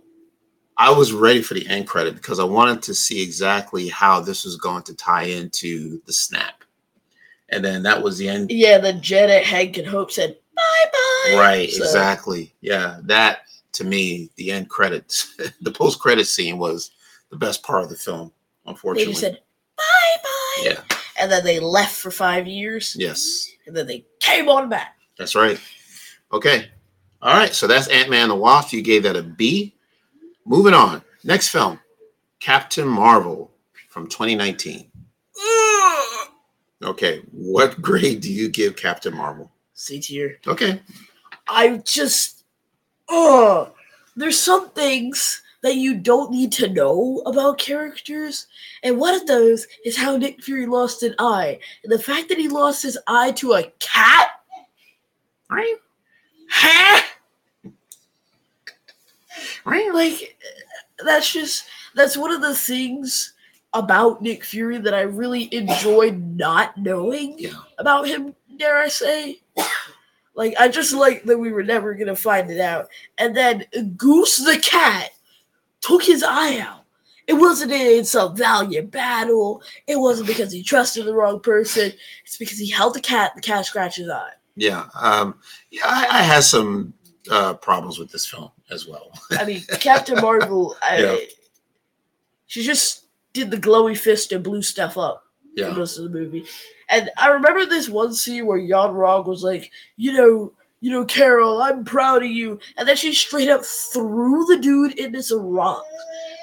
I 0.76 0.90
was 0.90 1.12
ready 1.12 1.42
for 1.42 1.54
the 1.54 1.66
end 1.68 1.86
credit 1.86 2.14
because 2.14 2.38
I 2.38 2.44
wanted 2.44 2.82
to 2.84 2.94
see 2.94 3.22
exactly 3.22 3.88
how 3.88 4.20
this 4.20 4.44
was 4.44 4.56
going 4.56 4.82
to 4.84 4.94
tie 4.94 5.24
into 5.24 6.00
the 6.06 6.12
snap. 6.12 6.64
And 7.50 7.64
then 7.64 7.82
that 7.82 8.02
was 8.02 8.16
the 8.16 8.28
end. 8.28 8.50
Yeah, 8.50 8.78
then 8.78 9.00
Janet, 9.02 9.44
Hank, 9.44 9.76
and 9.76 9.86
Hope 9.86 10.10
said 10.12 10.36
bye 10.54 10.84
bye. 10.92 11.34
Right, 11.36 11.70
So- 11.70 11.82
exactly. 11.84 12.54
Yeah, 12.60 12.98
that 13.04 13.40
to 13.72 13.84
me, 13.84 14.30
the 14.36 14.52
end 14.52 14.68
credits, 14.70 15.36
the 15.60 15.70
post 15.72 15.98
credit 16.00 16.26
scene 16.26 16.58
was 16.58 16.92
the 17.30 17.36
best 17.36 17.62
part 17.62 17.82
of 17.84 17.90
the 17.90 17.96
film, 17.96 18.32
They 18.64 18.70
unfortunately. 18.70 19.12
just 19.12 19.20
said 19.20 19.40
bye 19.76 20.16
bye. 20.22 20.62
yeah, 20.62 20.80
And 21.20 21.30
then 21.30 21.44
they 21.44 21.60
left 21.60 21.94
for 21.96 22.10
five 22.10 22.46
years, 22.46 22.96
yes. 22.98 23.48
and 23.66 23.76
then 23.76 23.86
they 23.86 24.04
came 24.20 24.48
on 24.48 24.68
back. 24.68 24.96
That's 25.18 25.34
right. 25.34 25.60
Okay. 26.32 26.70
All 27.22 27.34
right. 27.34 27.54
So 27.54 27.66
that's 27.66 27.88
Ant 27.88 28.10
Man 28.10 28.22
and 28.22 28.30
the 28.30 28.36
Wasp. 28.36 28.72
You 28.72 28.82
gave 28.82 29.02
that 29.04 29.16
a 29.16 29.22
B. 29.22 29.74
Moving 30.44 30.74
on. 30.74 31.02
Next 31.24 31.48
film 31.48 31.78
Captain 32.38 32.88
Marvel 32.88 33.50
from 33.88 34.06
2019. 34.06 34.90
Okay. 36.82 37.22
What 37.30 37.80
grade 37.82 38.20
do 38.20 38.32
you 38.32 38.48
give 38.48 38.76
Captain 38.76 39.14
Marvel? 39.14 39.50
C 39.74 40.00
tier. 40.00 40.38
Okay. 40.46 40.80
I 41.48 41.78
just, 41.78 42.44
oh, 43.08 43.72
there's 44.16 44.38
some 44.38 44.70
things 44.70 45.42
that 45.62 45.76
you 45.76 45.96
don't 45.96 46.30
need 46.30 46.52
to 46.52 46.68
know 46.68 47.22
about 47.26 47.58
characters, 47.58 48.46
and 48.82 48.98
one 48.98 49.14
of 49.14 49.26
those 49.26 49.66
is 49.84 49.96
how 49.96 50.16
Nick 50.16 50.42
Fury 50.42 50.66
lost 50.66 51.02
an 51.02 51.14
eye, 51.18 51.58
and 51.82 51.92
the 51.92 51.98
fact 51.98 52.28
that 52.28 52.38
he 52.38 52.48
lost 52.48 52.82
his 52.82 52.98
eye 53.06 53.32
to 53.32 53.54
a 53.54 53.70
cat, 53.78 54.30
right? 55.50 55.76
Huh? 56.50 57.02
Right? 59.64 59.92
Like, 59.92 60.36
that's 61.04 61.32
just 61.32 61.64
that's 61.94 62.16
one 62.16 62.32
of 62.32 62.40
the 62.40 62.54
things 62.54 63.34
about 63.72 64.20
Nick 64.22 64.44
Fury 64.44 64.78
that 64.78 64.94
I 64.94 65.02
really 65.02 65.52
enjoyed 65.54 66.18
not 66.36 66.76
knowing 66.76 67.38
Yeah. 67.38 67.52
about 67.78 68.06
him. 68.08 68.34
Dare 68.58 68.78
I 68.78 68.88
say? 68.88 69.40
Like 70.34 70.54
I 70.58 70.68
just 70.68 70.92
like 70.92 71.24
that 71.24 71.38
we 71.38 71.52
were 71.52 71.62
never 71.62 71.94
gonna 71.94 72.16
find 72.16 72.50
it 72.50 72.60
out. 72.60 72.88
And 73.18 73.36
then 73.36 73.64
Goose 73.96 74.38
the 74.38 74.58
cat 74.58 75.10
took 75.80 76.02
his 76.02 76.22
eye 76.22 76.58
out. 76.58 76.84
It 77.26 77.34
wasn't 77.34 77.72
in 77.72 78.04
some 78.04 78.36
valiant 78.36 78.90
battle. 78.90 79.62
It 79.86 79.96
wasn't 79.96 80.26
because 80.28 80.52
he 80.52 80.62
trusted 80.62 81.06
the 81.06 81.14
wrong 81.14 81.40
person. 81.40 81.92
It's 82.24 82.36
because 82.36 82.58
he 82.58 82.68
held 82.68 82.94
the 82.94 83.00
cat. 83.00 83.32
The 83.36 83.40
cat 83.40 83.66
scratched 83.66 83.98
his 83.98 84.08
eye. 84.08 84.32
Yeah. 84.60 84.86
Um, 84.94 85.36
yeah. 85.70 85.82
I, 85.86 86.18
I 86.18 86.22
had 86.22 86.44
some 86.44 86.92
uh, 87.30 87.54
problems 87.54 87.98
with 87.98 88.12
this 88.12 88.26
film 88.26 88.50
as 88.70 88.86
well. 88.86 89.10
I 89.32 89.44
mean, 89.44 89.62
Captain 89.80 90.16
Marvel. 90.20 90.76
I, 90.82 90.98
Yeah. 90.98 91.16
She 92.46 92.62
just 92.62 93.06
did 93.32 93.50
the 93.50 93.56
glowy 93.56 93.96
fist 93.96 94.32
and 94.32 94.44
blew 94.44 94.62
stuff 94.62 94.98
up. 94.98 95.24
Yeah. 95.56 95.70
most 95.72 95.98
of 95.98 96.04
the 96.04 96.10
movie. 96.10 96.44
And 96.90 97.10
I 97.16 97.28
remember 97.28 97.66
this 97.66 97.88
one 97.88 98.14
scene 98.14 98.46
where 98.46 98.58
Yon-Rogg 98.58 99.26
was 99.26 99.42
like, 99.42 99.70
you 99.96 100.12
know, 100.12 100.52
you 100.80 100.90
know, 100.90 101.04
Carol, 101.04 101.60
I'm 101.60 101.84
proud 101.84 102.22
of 102.22 102.30
you. 102.30 102.58
And 102.76 102.86
then 102.88 102.96
she 102.96 103.12
straight 103.12 103.48
up 103.48 103.64
threw 103.64 104.44
the 104.46 104.58
dude 104.58 104.98
into 104.98 105.22
some 105.22 105.42
rocks. 105.42 105.86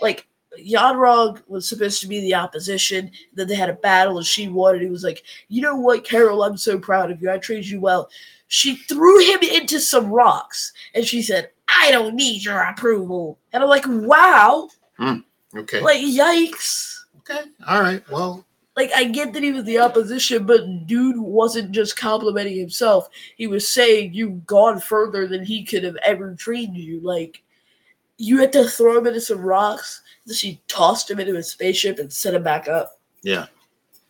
Like 0.02 0.27
Yon-Rogg 0.58 1.42
was 1.48 1.68
supposed 1.68 2.02
to 2.02 2.08
be 2.08 2.22
the 2.22 2.36
opposition. 2.36 3.12
Then 3.34 3.48
they 3.48 3.56
had 3.56 3.70
a 3.70 3.74
battle 3.74 4.18
and 4.18 4.26
she 4.26 4.48
won. 4.48 4.76
And 4.76 4.84
he 4.84 4.90
was 4.90 5.04
like, 5.04 5.24
you 5.48 5.62
know 5.62 5.76
what, 5.76 6.04
Carol, 6.04 6.44
I'm 6.44 6.58
so 6.58 6.80
proud 6.80 7.12
of 7.12 7.22
you. 7.22 7.30
I 7.30 7.38
treated 7.38 7.70
you 7.70 7.80
well. 7.80 8.10
She 8.48 8.76
threw 8.76 9.20
him 9.20 9.40
into 9.42 9.80
some 9.80 10.10
rocks 10.10 10.74
and 10.94 11.06
she 11.06 11.22
said, 11.22 11.52
I 11.68 11.92
don't 11.92 12.16
need 12.16 12.44
your 12.44 12.60
approval. 12.60 13.40
And 13.52 13.62
I'm 13.62 13.70
like, 13.70 13.86
wow. 13.88 14.70
Hmm, 14.98 15.18
okay. 15.56 15.82
Like, 15.82 16.02
yikes. 16.02 17.02
Okay. 17.20 17.42
All 17.68 17.82
right. 17.82 18.02
Well, 18.10 18.46
like 18.78 18.92
I 18.96 19.06
get 19.06 19.34
that 19.34 19.44
he 19.44 19.52
was 19.52 19.66
the 19.66 19.80
opposition, 19.80 20.46
but 20.46 20.86
dude 20.86 21.18
wasn't 21.18 21.72
just 21.72 21.98
complimenting 21.98 22.58
himself. 22.58 23.10
He 23.36 23.48
was 23.48 23.68
saying 23.68 24.14
you've 24.14 24.46
gone 24.46 24.80
further 24.80 25.28
than 25.28 25.44
he 25.44 25.66
could 25.66 25.84
have 25.84 25.98
ever 26.06 26.36
trained 26.36 26.78
you. 26.78 27.02
Like 27.02 27.44
you 28.18 28.38
had 28.40 28.52
to 28.54 28.68
throw 28.68 28.98
him 28.98 29.08
into 29.08 29.22
some 29.22 29.42
rocks. 29.42 30.02
Then 30.26 30.36
she 30.36 30.62
tossed 30.68 31.10
him 31.10 31.20
into 31.20 31.36
a 31.36 31.44
spaceship 31.44 32.00
and 32.00 32.12
set 32.12 32.34
him 32.34 32.44
back 32.44 32.68
up. 32.68 33.00
yeah. 33.22 33.48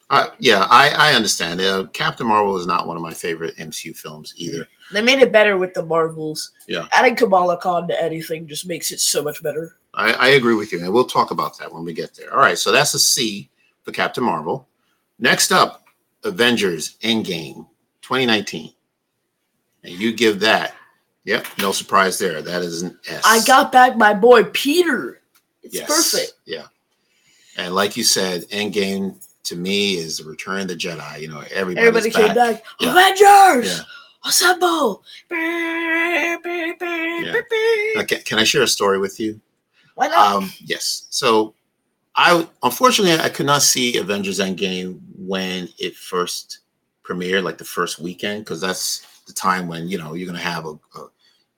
Uh, 0.09 0.29
yeah, 0.39 0.65
I, 0.69 0.87
I 0.91 1.15
understand. 1.15 1.59
Uh, 1.59 1.85
Captain 1.91 2.25
Marvel 2.25 2.55
is 2.55 2.65
not 2.65 2.87
one 2.87 2.95
of 2.95 3.03
my 3.03 3.13
favorite 3.13 3.57
MCU 3.57 3.93
films 3.93 4.33
either. 4.37 4.65
They 4.93 5.01
made 5.01 5.19
it 5.19 5.33
better 5.33 5.57
with 5.57 5.73
the 5.73 5.83
Marvels. 5.83 6.51
Yeah. 6.65 6.87
Adding 6.93 7.17
Kamala 7.17 7.57
Khan 7.57 7.89
to 7.89 8.01
anything 8.01 8.47
just 8.47 8.65
makes 8.65 8.91
it 8.93 9.01
so 9.01 9.21
much 9.21 9.43
better. 9.43 9.75
I, 9.93 10.13
I 10.13 10.27
agree 10.29 10.55
with 10.55 10.71
you, 10.71 10.79
and 10.79 10.93
we'll 10.93 11.03
talk 11.03 11.31
about 11.31 11.57
that 11.59 11.73
when 11.73 11.83
we 11.83 11.91
get 11.91 12.15
there. 12.15 12.31
All 12.31 12.39
right, 12.39 12.57
so 12.57 12.71
that's 12.71 12.93
a 12.93 12.99
C 12.99 13.49
for 13.83 13.91
Captain 13.91 14.23
Marvel. 14.23 14.69
Next 15.19 15.51
up, 15.51 15.83
Avengers 16.23 16.95
Endgame 17.01 17.67
2019. 18.01 18.71
And 19.83 19.93
you 19.93 20.13
give 20.13 20.39
that, 20.39 20.73
yep, 21.27 21.45
no 21.59 21.71
surprise 21.71 22.17
there. 22.17 22.41
That 22.41 22.63
is 22.63 22.81
an 22.81 22.97
S. 23.07 23.21
I 23.23 23.43
got 23.45 23.71
back 23.71 23.95
my 23.97 24.13
boy 24.15 24.45
Peter. 24.45 25.21
It's 25.61 25.75
Yes, 25.75 25.87
perfect. 25.87 26.33
Yeah. 26.45 26.65
And 27.57 27.75
like 27.75 27.95
you 27.97 28.03
said, 28.03 28.43
Endgame 28.49 29.15
to 29.43 29.55
me 29.55 29.95
is 29.97 30.17
the 30.19 30.23
Return 30.23 30.61
of 30.61 30.67
the 30.67 30.75
Jedi. 30.75 31.21
You 31.21 31.27
know, 31.29 31.43
everybody's 31.51 31.87
Everybody 31.87 32.11
came 32.11 32.35
back. 32.35 32.63
back. 32.63 32.63
Yeah. 32.79 32.91
Avengers! 32.91 33.77
Yeah. 33.77 33.83
Assemble! 34.25 35.03
Now, 37.95 38.03
can, 38.03 38.19
can 38.21 38.39
I 38.39 38.43
share 38.43 38.63
a 38.63 38.67
story 38.67 38.99
with 38.99 39.19
you? 39.19 39.39
Why 39.95 40.07
not? 40.07 40.35
Um, 40.35 40.51
yes. 40.63 41.07
So 41.09 41.53
I 42.15 42.47
unfortunately 42.63 43.17
I 43.23 43.29
could 43.29 43.45
not 43.45 43.61
see 43.61 43.97
Avengers 43.97 44.39
Endgame 44.39 44.99
when 45.17 45.69
it 45.79 45.95
first 45.95 46.59
premiered, 47.03 47.43
like 47.43 47.57
the 47.57 47.65
first 47.65 47.99
weekend, 47.99 48.43
because 48.43 48.59
that's 48.61 49.05
the 49.27 49.33
time 49.33 49.67
when 49.67 49.87
you 49.87 49.97
know 49.97 50.13
you're 50.13 50.27
gonna 50.27 50.39
have 50.39 50.65
a, 50.65 50.73
a 50.95 51.07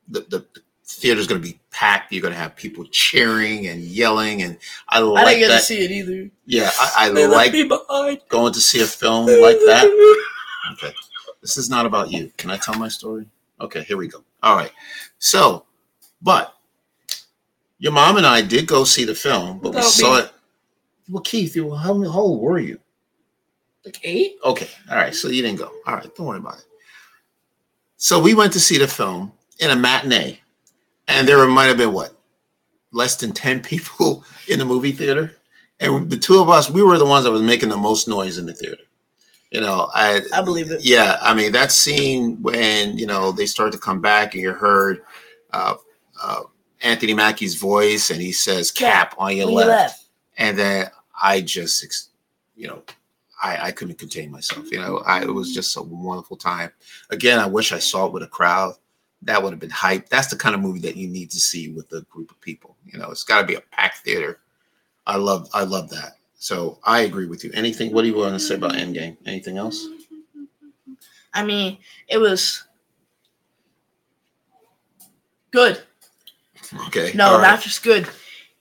the, 0.09 0.21
the 0.21 0.45
theater's 0.85 1.27
gonna 1.27 1.39
be 1.39 1.59
packed. 1.71 2.11
You're 2.11 2.21
gonna 2.21 2.35
have 2.35 2.55
people 2.55 2.85
cheering 2.91 3.67
and 3.67 3.81
yelling, 3.81 4.41
and 4.41 4.57
I 4.89 4.99
like. 4.99 5.25
I 5.25 5.29
didn't 5.29 5.39
get 5.41 5.47
that. 5.49 5.59
to 5.59 5.65
see 5.65 5.85
it 5.85 5.91
either. 5.91 6.29
yeah, 6.45 6.71
I, 6.79 7.07
I 7.07 7.25
like 7.25 8.29
going 8.29 8.53
to 8.53 8.59
see 8.59 8.81
a 8.81 8.85
film 8.85 9.25
like 9.25 9.57
that. 9.65 10.25
Okay. 10.73 10.93
This 11.41 11.57
is 11.57 11.69
not 11.69 11.85
about 11.85 12.11
you. 12.11 12.31
Can 12.37 12.51
I 12.51 12.57
tell 12.57 12.75
my 12.75 12.89
story? 12.89 13.25
Okay, 13.61 13.83
here 13.83 13.97
we 13.97 14.07
go. 14.07 14.23
All 14.43 14.55
right. 14.55 14.71
So, 15.19 15.65
but 16.21 16.53
your 17.77 17.91
mom 17.91 18.17
and 18.17 18.25
I 18.25 18.41
did 18.41 18.67
go 18.67 18.83
see 18.83 19.05
the 19.05 19.15
film, 19.15 19.59
but 19.59 19.73
we 19.73 19.81
saw 19.81 20.15
me. 20.15 20.23
it. 20.23 20.31
Well, 21.09 21.23
Keith, 21.23 21.55
you 21.55 21.73
how, 21.73 21.99
how 22.03 22.19
old 22.19 22.41
were 22.41 22.59
you? 22.59 22.79
Like 23.85 23.99
eight? 24.03 24.35
Okay. 24.43 24.67
All 24.89 24.97
right. 24.97 25.15
So 25.15 25.29
you 25.29 25.41
didn't 25.41 25.59
go. 25.59 25.71
All 25.87 25.95
right. 25.95 26.15
Don't 26.15 26.27
worry 26.27 26.39
about 26.39 26.57
it. 26.59 26.65
So 27.97 28.19
we 28.19 28.33
went 28.33 28.53
to 28.53 28.59
see 28.59 28.77
the 28.77 28.87
film 28.87 29.31
in 29.59 29.71
a 29.71 29.75
matinee, 29.75 30.39
and 31.07 31.27
there 31.27 31.45
might 31.47 31.65
have 31.65 31.77
been 31.77 31.93
what? 31.93 32.15
Less 32.91 33.15
than 33.15 33.31
10 33.31 33.61
people 33.63 34.23
in 34.47 34.59
the 34.59 34.65
movie 34.65 34.91
theater. 34.91 35.35
And 35.79 36.09
the 36.09 36.17
two 36.17 36.41
of 36.41 36.49
us, 36.49 36.69
we 36.69 36.83
were 36.83 36.97
the 36.97 37.05
ones 37.05 37.23
that 37.23 37.31
was 37.31 37.41
making 37.41 37.69
the 37.69 37.77
most 37.77 38.07
noise 38.07 38.37
in 38.37 38.45
the 38.45 38.53
theater. 38.53 38.83
You 39.51 39.61
know, 39.61 39.89
I 39.95 40.21
I 40.31 40.41
believe 40.41 40.69
it. 40.69 40.85
yeah, 40.85 41.17
I 41.21 41.33
mean 41.33 41.51
that 41.53 41.71
scene 41.71 42.39
when 42.41 42.97
you 42.99 43.07
know 43.07 43.31
they 43.31 43.47
start 43.47 43.71
to 43.71 43.79
come 43.79 43.99
back 43.99 44.35
and 44.35 44.43
you 44.43 44.51
heard 44.51 45.01
uh, 45.51 45.73
uh, 46.21 46.41
Anthony 46.83 47.15
Mackie's 47.15 47.55
voice 47.55 48.11
and 48.11 48.21
he 48.21 48.31
says 48.31 48.69
"cap" 48.69 49.15
on 49.17 49.35
your 49.35 49.49
you 49.49 49.55
left, 49.55 49.69
left. 49.69 50.05
and 50.37 50.55
then 50.55 50.91
I 51.19 51.41
just 51.41 52.11
you 52.55 52.67
know 52.67 52.83
I, 53.41 53.67
I 53.67 53.71
couldn't 53.71 53.97
contain 53.97 54.29
myself. 54.29 54.71
You 54.71 54.79
know, 54.79 54.97
I, 54.99 55.23
it 55.23 55.33
was 55.33 55.53
just 55.53 55.75
a 55.77 55.81
wonderful 55.81 56.37
time. 56.37 56.71
Again, 57.09 57.39
I 57.39 57.47
wish 57.47 57.71
I 57.71 57.79
saw 57.79 58.05
it 58.05 58.13
with 58.13 58.23
a 58.23 58.27
crowd. 58.27 58.75
That 59.23 59.43
would 59.43 59.51
have 59.51 59.59
been 59.59 59.69
hype. 59.69 60.09
That's 60.09 60.27
the 60.27 60.37
kind 60.37 60.55
of 60.55 60.61
movie 60.61 60.79
that 60.79 60.95
you 60.95 61.07
need 61.07 61.29
to 61.31 61.39
see 61.39 61.69
with 61.69 61.91
a 61.91 62.01
group 62.03 62.31
of 62.31 62.39
people. 62.41 62.75
You 62.85 62.99
know, 62.99 63.11
it's 63.11 63.23
got 63.23 63.41
to 63.41 63.47
be 63.47 63.55
a 63.55 63.61
packed 63.61 63.99
theater. 63.99 64.39
I 65.05 65.17
love 65.17 65.49
I 65.53 65.63
love 65.63 65.89
that. 65.89 66.13
So 66.35 66.79
I 66.83 67.01
agree 67.01 67.25
with 67.25 67.43
you. 67.43 67.51
Anything? 67.53 67.91
What 67.91 68.03
do 68.03 68.07
you 68.07 68.15
want 68.15 68.33
to 68.33 68.39
say 68.39 68.55
about 68.55 68.73
Endgame? 68.73 69.17
Anything 69.25 69.57
else? 69.57 69.87
I 71.33 71.43
mean, 71.43 71.77
it 72.07 72.17
was 72.17 72.63
good. 75.51 75.81
Okay. 76.87 77.11
No, 77.13 77.35
right. 77.35 77.41
not 77.41 77.61
just 77.61 77.83
good. 77.83 78.07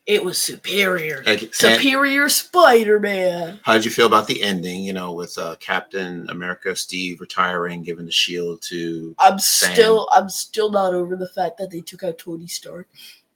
It 0.09 0.25
was 0.25 0.39
superior. 0.39 1.23
And- 1.27 1.51
Superior 1.53 2.31
Spider-Man. 2.31 3.61
How 3.63 3.75
did 3.75 3.85
you 3.85 3.91
feel 3.91 4.07
about 4.07 4.27
the 4.27 4.43
ending? 4.43 4.83
You 4.83 4.95
know, 4.95 5.13
with 5.13 5.37
uh, 5.37 5.55
Captain 5.61 6.29
America, 6.31 6.75
Steve 6.75 7.21
retiring, 7.21 7.83
giving 7.83 8.07
the 8.07 8.11
shield 8.11 8.63
to 8.63 9.15
I'm 9.19 9.39
Sam. 9.39 9.75
still, 9.75 10.09
I'm 10.13 10.31
still 10.31 10.71
not 10.71 10.95
over 10.95 11.15
the 11.15 11.29
fact 11.29 11.59
that 11.59 11.71
they 11.71 11.83
took 11.83 12.03
out 12.03 12.19
Tony 12.19 12.47
Stark 12.47 12.89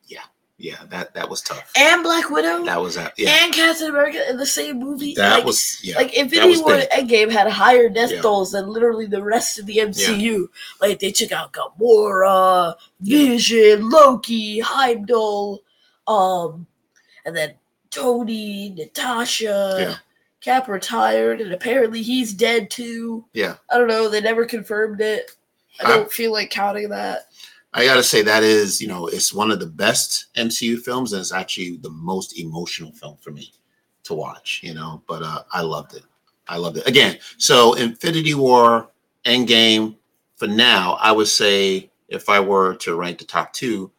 yeah. 0.07 0.23
Yeah, 0.59 0.77
that 0.91 1.13
that 1.15 1.29
was 1.29 1.43
tough. 1.43 1.73
and 1.77 2.03
Black 2.05 2.31
Widow 2.31 2.65
That 2.65 2.81
was 2.81 2.95
that. 2.95 3.15
Yeah, 3.19 3.37
and 3.43 3.53
Captain 3.53 3.89
America 3.89 4.31
in 4.31 4.37
the 4.37 4.47
same 4.47 4.79
movie. 4.79 5.15
that 5.15 5.37
like, 5.39 5.45
was 5.45 5.79
yeah. 5.83 5.97
like 5.97 6.15
Infinity 6.15 6.61
War 6.61 6.77
big. 6.77 6.89
and 6.93 7.09
Endgame 7.09 7.31
had 7.33 7.49
higher 7.51 7.89
death 7.89 8.13
Yeah. 8.13 8.21
tolls 8.23 8.53
than 8.53 8.69
literally 8.69 9.07
the 9.07 9.23
rest 9.23 9.59
of 9.59 9.67
the 9.67 9.79
MCU. 9.79 10.47
Like 10.81 11.01
they 11.01 11.11
took 11.11 11.33
out 11.33 11.53
Gamora, 11.53 12.77
Vision, 13.01 13.91
Loki, 13.91 14.61
Heimdall, 14.61 15.63
um, 16.07 16.67
and 17.25 17.37
then 17.37 17.55
Tony, 17.91 18.71
Natasha. 18.71 19.77
Yeah. 19.79 19.97
Cap 20.41 20.67
retired, 20.67 21.41
and 21.41 21.53
apparently 21.53 22.03
he's 22.03 22.33
dead 22.35 22.69
too. 22.69 23.25
Yeah. 23.33 23.55
I 23.71 23.79
don't 23.79 23.87
know. 23.87 24.09
They 24.09 24.21
never 24.21 24.45
confirmed 24.45 25.01
it. 25.01 25.31
I 25.81 25.87
I- 25.93 25.97
don't 25.97 26.11
feel 26.11 26.33
like 26.33 26.51
counting 26.51 26.89
that. 26.89 27.29
I 27.75 27.85
got 27.87 27.95
to 27.95 28.03
say 28.03 28.21
that 28.23 28.43
is, 28.43 28.83
you 28.83 28.89
know, 28.89 29.07
it's 29.07 29.33
one 29.33 29.51
of 29.51 29.59
the 29.61 29.67
best 29.67 30.27
MCU 30.37 30.79
films, 30.81 31.13
and 31.13 31.21
it's 31.21 31.33
actually 31.33 31.77
the 31.77 31.91
most 31.91 32.39
emotional 32.39 32.93
film 32.93 33.17
for 33.21 33.31
me 33.31 33.53
to 34.03 34.15
watch. 34.15 34.61
You 34.65 34.75
know, 34.75 35.03
but 35.07 35.23
uh, 35.23 35.45
I 35.53 35.63
loved 35.63 35.95
it. 35.95 36.03
I 36.49 36.57
loved 36.57 36.77
it 36.79 36.87
again. 36.89 37.19
So, 37.39 37.75
Infinity 37.75 38.35
War, 38.35 38.91
Endgame. 39.25 39.97
For 40.37 40.49
now, 40.49 40.99
I 41.01 41.13
would 41.13 41.29
say 41.29 41.89
if 42.09 42.29
I 42.29 42.41
were 42.41 42.75
to 42.79 42.97
rank 42.97 43.19
the 43.19 43.25
top 43.25 43.53
two, 43.53 43.93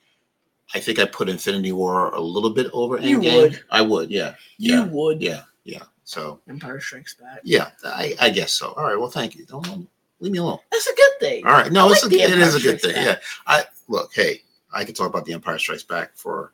I 0.73 0.79
think 0.79 0.99
I 0.99 1.05
put 1.05 1.29
Infinity 1.29 1.71
War 1.71 2.09
a 2.13 2.19
little 2.19 2.49
bit 2.49 2.67
over 2.73 2.99
You 2.99 3.19
Endgame. 3.19 3.41
would. 3.41 3.63
I 3.69 3.81
would, 3.81 4.09
yeah, 4.11 4.35
You 4.57 4.73
Yeah. 4.75 4.85
would. 4.85 5.21
yeah, 5.21 5.43
yeah. 5.63 5.83
So, 6.03 6.39
Empire 6.49 6.79
Strikes 6.81 7.13
Back. 7.15 7.39
yeah, 7.43 7.69
I, 7.85 8.15
I 8.19 8.29
guess 8.29 8.53
so. 8.53 8.73
All 8.73 8.83
right. 8.83 8.97
Well, 8.99 9.09
thank 9.09 9.35
you. 9.35 9.45
Don't 9.45 9.87
leave 10.19 10.31
me 10.33 10.39
alone. 10.39 10.59
That's 10.71 10.87
a 10.87 10.95
good 10.95 11.19
thing. 11.19 11.45
All 11.45 11.53
right. 11.53 11.71
No, 11.71 11.87
I 11.87 11.91
it's 11.91 12.03
like 12.03 12.13
a, 12.13 12.15
it 12.23 12.31
is 12.39 12.55
a 12.55 12.59
good 12.59 12.81
thing. 12.81 12.93
Back. 12.95 13.05
Yeah. 13.05 13.15
I 13.47 13.63
look, 13.87 14.11
hey, 14.13 14.41
I 14.73 14.83
could 14.83 14.95
talk 14.95 15.07
about 15.07 15.25
the 15.25 15.33
Empire 15.33 15.57
Strikes 15.59 15.83
Back 15.83 16.11
for 16.15 16.53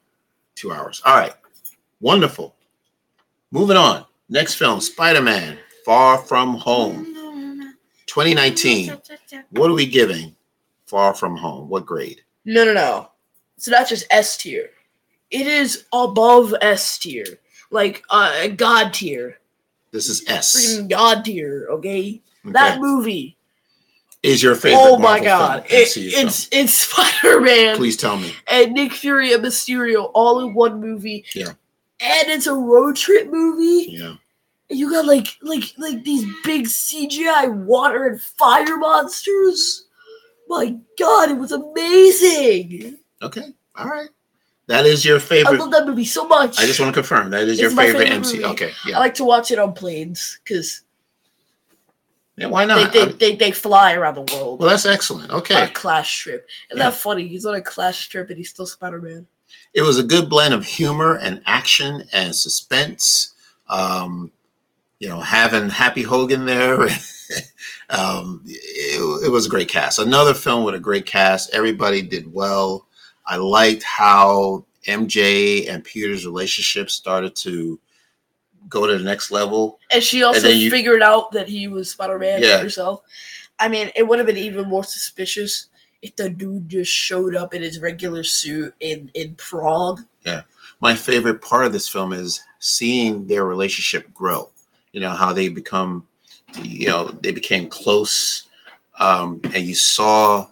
two 0.55 0.72
hours. 0.72 1.01
All 1.05 1.15
right. 1.17 1.34
Wonderful. 2.01 2.55
Moving 3.51 3.78
on. 3.78 4.05
Next 4.30 4.55
film, 4.55 4.80
Spider-Man, 4.82 5.57
Far 5.86 6.20
From 6.20 6.53
Home, 6.55 7.05
2019. 8.05 8.95
What 9.51 9.72
are 9.72 9.74
we 9.74 9.88
giving 9.88 10.36
Far 10.86 11.15
From 11.15 11.36
Home? 11.38 11.67
What 11.67 11.86
grade? 11.88 12.22
No, 12.45 12.63
no, 12.63 12.74
no. 12.74 13.09
It's 13.60 13.68
not 13.68 13.89
just 13.89 14.07
S 14.10 14.38
tier. 14.38 14.70
It 15.32 15.45
is 15.45 15.84
above 15.91 16.55
S 16.62 16.97
tier, 16.97 17.26
like 17.72 18.05
uh, 18.10 18.47
God 18.47 18.93
tier, 18.93 19.38
This 19.91 20.07
is 20.07 20.24
S. 20.30 20.55
freaking 20.55 20.89
God 20.89 21.26
tier. 21.26 21.68
Okay, 21.72 22.22
Okay. 22.45 22.53
that 22.53 22.80
movie. 22.80 23.36
Is 24.24 24.41
your 24.41 24.55
favorite? 24.55 24.80
Oh 24.82 24.97
my 24.97 25.20
Marvel 25.20 25.26
God! 25.26 25.66
It, 25.70 25.89
film? 25.89 26.05
it's 26.26 26.47
it's 26.53 26.74
Spider 26.88 27.41
Man 27.41 27.76
Please 27.76 27.97
tell 27.97 28.16
me. 28.18 28.34
and 28.47 28.72
Nick 28.72 28.93
Fury 28.93 29.34
and 29.34 29.43
Mysterio 29.43 30.10
all 30.14 30.39
in 30.39 30.53
one 30.53 30.80
movie. 30.80 31.26
Yeah. 31.36 31.49
And 31.99 32.30
it's 32.30 32.47
a 32.47 32.53
road 32.55 32.95
trip 32.95 33.28
movie. 33.30 33.91
Yeah. 33.91 34.16
And 34.70 34.80
you 34.80 34.89
got 34.89 35.05
like 35.05 35.28
like 35.41 35.74
like 35.78 36.05
these 36.05 36.26
big 36.45 36.64
CGI 36.68 37.53
water 37.66 38.05
and 38.05 38.22
fire 38.22 38.78
monsters. 38.78 39.86
My 40.47 40.78
God, 40.97 41.30
it 41.32 41.38
was 41.38 41.51
amazing. 41.51 42.99
Okay. 43.22 43.53
All 43.76 43.88
right. 43.88 44.09
That 44.67 44.86
is 44.86 45.03
your 45.03 45.20
favorite. 45.20 45.55
I 45.55 45.63
love 45.63 45.72
that 45.72 45.88
movie 45.88 46.05
so 46.05 46.28
much. 46.28 46.59
I 46.59 46.65
just 46.65 46.80
want 46.80 46.93
to 46.93 46.99
confirm 47.01 47.32
that 47.32 47.41
is 47.43 47.53
It's 47.53 47.61
your 47.61 47.72
favorite, 47.72 48.03
favorite 48.03 48.11
MC. 48.15 48.34
movie. 48.38 48.45
Okay. 48.45 48.72
I 48.93 48.99
like 48.99 49.15
to 49.15 49.24
watch 49.24 49.49
it 49.51 49.57
on 49.59 49.74
planes 49.74 50.39
because 50.43 50.82
Yeah. 52.38 52.47
Why 52.47 52.65
not? 52.65 52.93
they, 52.93 53.01
I- 53.01 53.05
they, 53.05 53.36
they 53.36 53.51
fly 53.51 53.93
around 53.93 54.15
the 54.15 54.34
world 54.36 54.59
well, 54.59 54.70
that's 54.70 54.86
excellent. 54.86 55.32
on 55.32 55.39
Okay. 55.39 55.63
a 55.63 55.70
class 55.70 56.07
trip. 56.09 56.47
Isn't 56.70 56.78
Yeah. 56.78 56.89
that 56.91 56.97
funny? 56.97 57.28
He's 57.28 57.45
on 57.45 57.55
a 57.55 57.61
class 57.61 57.97
trip 57.99 58.30
and 58.30 58.38
he's 58.38 58.49
still 58.49 58.65
Spider 58.67 59.01
Man. 59.01 59.28
it 59.74 59.82
was 59.82 59.97
a 59.97 60.03
good 60.03 60.30
blend 60.30 60.53
of 60.53 60.65
humor 60.65 61.15
and 61.17 61.41
action 61.47 62.03
and 62.13 62.36
suspense. 62.36 63.34
Um, 63.67 64.32
you 64.99 65.07
know, 65.09 65.20
having 65.22 65.70
Happy 65.70 66.01
Hogan 66.03 66.45
there, 66.45 66.82
um, 67.89 68.41
it, 68.45 69.26
it 69.26 69.32
was 69.32 69.45
a 69.45 69.49
great 69.49 69.67
cast. 69.70 69.97
Another 69.99 70.34
film 70.34 70.63
with 70.63 70.76
a 70.76 70.80
great 70.80 71.05
cast. 71.05 71.49
Everybody 71.53 72.01
did 72.01 72.32
well. 72.32 72.86
I 73.30 73.38
liked 73.38 73.84
how 73.84 74.66
MJ 74.86 75.70
and 75.70 75.84
Peter's 75.84 76.26
relationship 76.26 76.90
started 76.90 77.36
to 77.38 77.80
go 78.68 78.88
to 78.88 78.98
the 78.98 79.04
next 79.04 79.32
level. 79.32 79.80
And 79.92 80.04
she 80.04 80.24
also 80.24 80.42
then 80.42 80.58
you- 80.58 80.70
figured 80.72 81.02
out 81.02 81.32
that 81.32 81.48
he 81.48 81.68
was 81.68 81.92
Spider 81.92 82.20
Man 82.20 82.42
Yeah. 82.42 82.60
herself. 82.60 83.02
I 83.60 83.68
mean, 83.68 83.92
it 83.96 84.08
would 84.08 84.20
have 84.20 84.26
been 84.26 84.38
even 84.38 84.68
more 84.68 84.84
suspicious 84.84 85.68
if 86.02 86.16
the 86.16 86.30
dude 86.30 86.70
just 86.70 86.92
showed 86.92 87.36
up 87.36 87.54
in 87.54 87.62
his 87.62 87.80
regular 87.80 88.24
suit 88.24 88.74
in, 88.80 89.12
in 89.14 89.36
Prague. 89.36 90.02
Yeah. 90.26 90.42
My 90.82 90.96
favorite 90.96 91.42
part 91.42 91.66
of 91.66 91.74
this 91.74 91.88
film 91.90 92.14
is 92.14 92.42
seeing 92.60 93.28
their 93.28 93.46
relationship 93.46 94.14
grow. 94.14 94.50
You 94.94 95.02
know 95.02 95.12
how 95.12 95.34
they 95.34 95.50
become, 95.50 96.08
you 96.64 96.88
know, 96.88 97.10
they 97.22 97.32
became 97.32 97.68
close, 97.70 98.48
um, 98.98 99.40
and 99.54 99.66
you 99.68 99.76
saw 99.76 100.48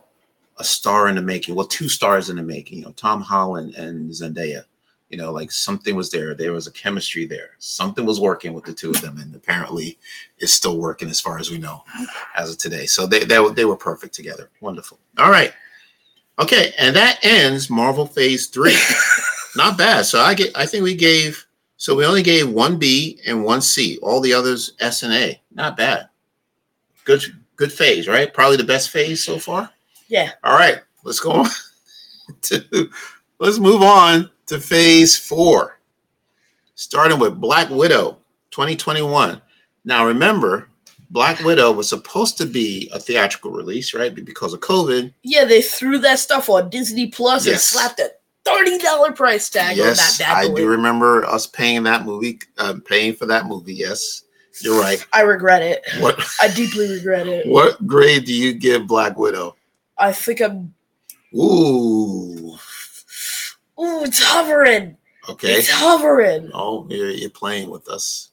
a 0.60 0.64
star 0.64 1.08
in 1.08 1.16
the 1.16 1.22
making. 1.22 1.56
Well, 1.56 1.68
two 1.68 1.90
stars 1.90 2.30
in 2.30 2.36
the 2.38 2.44
making. 2.44 2.80
You 2.80 2.86
know, 2.86 2.92
Tom 2.94 3.22
Holland 3.22 3.76
and 3.76 4.10
Zendaya. 4.12 4.64
You 5.10 5.18
know, 5.18 5.32
like 5.32 5.52
something 5.52 5.96
was 5.96 6.12
there. 6.12 6.34
There 6.34 6.52
was 6.52 6.68
a 6.68 6.72
chemistry 6.72 7.26
there. 7.26 7.52
Something 7.60 8.06
was 8.06 8.20
working 8.20 8.54
with 8.54 8.66
the 8.66 8.74
two 8.74 8.90
of 8.90 9.00
them, 9.00 9.18
and 9.20 9.34
apparently, 9.34 9.98
it's 10.40 10.52
still 10.54 10.78
working 10.80 11.10
as 11.10 11.22
far 11.22 11.40
as 11.40 11.50
we 11.50 11.58
know 11.58 11.84
as 12.36 12.52
of 12.52 12.58
today. 12.58 12.86
So 12.88 13.08
they 13.08 13.24
they, 13.24 13.40
were- 13.40 13.52
they 13.54 13.64
were 13.66 13.78
perfect 13.78 14.14
together. 14.14 14.50
Wonderful. 14.60 15.00
All 15.18 15.32
right. 15.32 15.54
Okay, 16.40 16.74
and 16.78 16.96
that 16.96 17.20
ends 17.24 17.70
Marvel 17.70 18.06
Phase 18.06 18.48
Three 18.48 18.76
not 19.56 19.78
bad. 19.78 20.06
So 20.06 20.20
I 20.20 20.34
get 20.34 20.56
I 20.58 20.66
think 20.66 20.84
we 20.84 20.94
gave 20.94 21.46
so 21.78 21.96
we 21.96 22.06
only 22.06 22.22
gave 22.24 22.50
one 22.50 22.78
B 22.78 23.20
and 23.26 23.46
one 23.46 23.62
C. 23.62 23.98
All 24.02 24.20
the 24.20 24.34
others 24.34 24.74
S 24.82 25.04
and 25.04 25.14
A. 25.14 25.42
Not 25.52 25.78
bad. 25.78 26.10
Good 27.06 27.24
good 27.56 27.72
phase, 27.72 28.08
right? 28.10 28.34
Probably 28.34 28.58
the 28.58 28.64
best 28.66 28.90
phase 28.90 29.24
so 29.24 29.40
far. 29.40 29.70
Yeah. 30.08 30.32
All 30.44 30.54
right, 30.54 30.82
let's 31.04 31.20
go 31.20 31.32
on 31.32 31.48
to 32.44 32.90
let's 33.40 33.60
move 33.60 33.82
on 33.82 34.30
to 34.48 34.60
phase 34.60 35.18
four. 35.18 35.80
starting 36.76 37.20
with 37.20 37.40
Black 37.42 37.70
Widow 37.70 38.18
2021. 38.52 39.42
Now, 39.86 40.06
remember, 40.06 40.70
Black 41.10 41.40
Widow 41.44 41.72
was 41.72 41.88
supposed 41.90 42.38
to 42.38 42.46
be 42.46 42.90
a 42.94 43.00
theatrical 43.00 43.52
release, 43.52 43.94
right? 43.94 44.14
Because 44.14 44.54
of 44.54 44.60
COVID, 44.62 45.14
Yeah, 45.24 45.46
they 45.46 45.62
threw 45.62 45.98
that 46.00 46.20
stuff 46.20 46.50
on 46.50 46.70
Disney 46.70 47.08
Plus 47.08 47.46
and 47.46 47.54
Yes. 47.54 47.66
slapped 47.66 48.00
a 48.00 48.12
thirty 48.46 48.78
dollar 48.78 49.12
price 49.12 49.50
tag 49.50 49.76
yes, 49.76 50.00
on 50.00 50.26
that 50.28 50.34
bad 50.44 50.52
I 50.52 50.54
do 50.56 50.68
remember 50.68 51.26
us 51.26 51.48
paying 51.48 51.84
that 51.84 52.06
movie, 52.06 52.40
uh, 52.58 52.76
paying 52.86 53.14
for 53.14 53.26
that 53.26 53.46
movie. 53.46 53.74
Yes, 53.74 54.24
you're 54.62 54.80
right. 54.80 55.06
I 55.14 55.22
regret 55.22 55.62
it. 55.62 55.84
What 56.00 56.26
I 56.42 56.48
deeply 56.48 56.90
regret 56.90 57.28
it. 57.28 57.46
what 57.48 57.86
grade 57.86 58.24
do 58.26 58.34
you 58.34 58.54
give 58.54 58.88
Black 58.88 59.18
Widow? 59.18 59.57
I 59.98 60.12
think 60.14 60.42
I'm. 60.42 60.74
Ooh, 61.36 62.56
Ooh, 63.80 64.04
it's 64.04 64.24
hovering. 64.24 64.98
okay. 65.30 65.54
It's 65.54 65.70
hovering. 65.70 66.50
Oh, 66.54 66.88
you're, 66.90 67.10
you're 67.10 67.30
playing 67.30 67.70
with 67.70 67.88
us. 67.90 68.32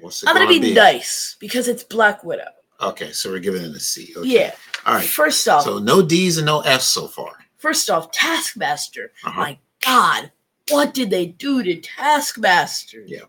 What's 0.00 0.22
it 0.22 0.28
I'm 0.28 0.34
gonna 0.36 0.46
gonna 0.46 0.60
be, 0.60 0.74
nice 0.74 1.36
because 1.40 1.68
it's 1.68 1.82
Black 1.84 2.22
Widow. 2.24 2.48
Okay, 2.80 3.12
so 3.12 3.30
we're 3.30 3.38
giving 3.38 3.62
it 3.62 3.74
a 3.74 3.80
C. 3.80 4.12
Okay. 4.16 4.28
Yeah. 4.28 4.54
All 4.84 4.94
right. 4.94 5.04
First 5.06 5.48
off, 5.48 5.62
So 5.64 5.78
no 5.78 6.02
D's 6.02 6.36
and 6.36 6.46
no 6.46 6.60
F's 6.60 6.86
so 6.86 7.06
far. 7.08 7.32
first 7.56 7.88
off, 7.88 8.10
Taskmaster. 8.12 9.12
Uh-huh. 9.24 9.40
My 9.40 9.58
God, 9.84 10.30
what 10.68 10.92
did 10.92 11.10
they 11.10 11.26
do 11.26 11.62
to 11.62 11.80
Taskmaster? 11.80 13.04
Yeah. 13.06 13.20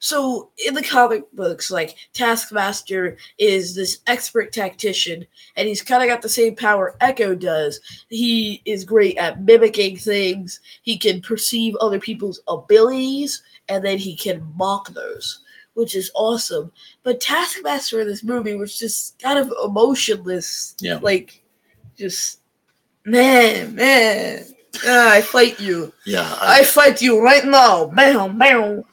So 0.00 0.50
in 0.66 0.72
the 0.72 0.82
comic 0.82 1.30
books, 1.34 1.70
like 1.70 1.94
Taskmaster 2.14 3.18
is 3.38 3.74
this 3.74 3.98
expert 4.06 4.50
tactician, 4.50 5.26
and 5.56 5.68
he's 5.68 5.82
kind 5.82 6.02
of 6.02 6.08
got 6.08 6.22
the 6.22 6.28
same 6.28 6.56
power 6.56 6.96
Echo 7.02 7.34
does. 7.34 7.80
He 8.08 8.62
is 8.64 8.84
great 8.84 9.18
at 9.18 9.42
mimicking 9.42 9.98
things. 9.98 10.60
He 10.82 10.98
can 10.98 11.20
perceive 11.20 11.76
other 11.76 12.00
people's 12.00 12.40
abilities, 12.48 13.42
and 13.68 13.84
then 13.84 13.98
he 13.98 14.16
can 14.16 14.50
mock 14.56 14.88
those, 14.94 15.42
which 15.74 15.94
is 15.94 16.10
awesome. 16.14 16.72
But 17.02 17.20
Taskmaster 17.20 18.00
in 18.00 18.08
this 18.08 18.24
movie 18.24 18.56
was 18.56 18.78
just 18.78 19.18
kind 19.18 19.38
of 19.38 19.52
emotionless. 19.62 20.76
Yeah. 20.80 20.98
Like, 21.02 21.42
just 21.98 22.40
man, 23.04 23.74
man. 23.74 24.46
ah, 24.86 25.12
I 25.12 25.20
fight 25.20 25.60
you. 25.60 25.92
Yeah, 26.06 26.38
I, 26.40 26.60
I 26.60 26.64
fight 26.64 27.02
you 27.02 27.22
right 27.22 27.44
now. 27.44 27.88
Bam, 27.88 28.38
bam. 28.38 28.84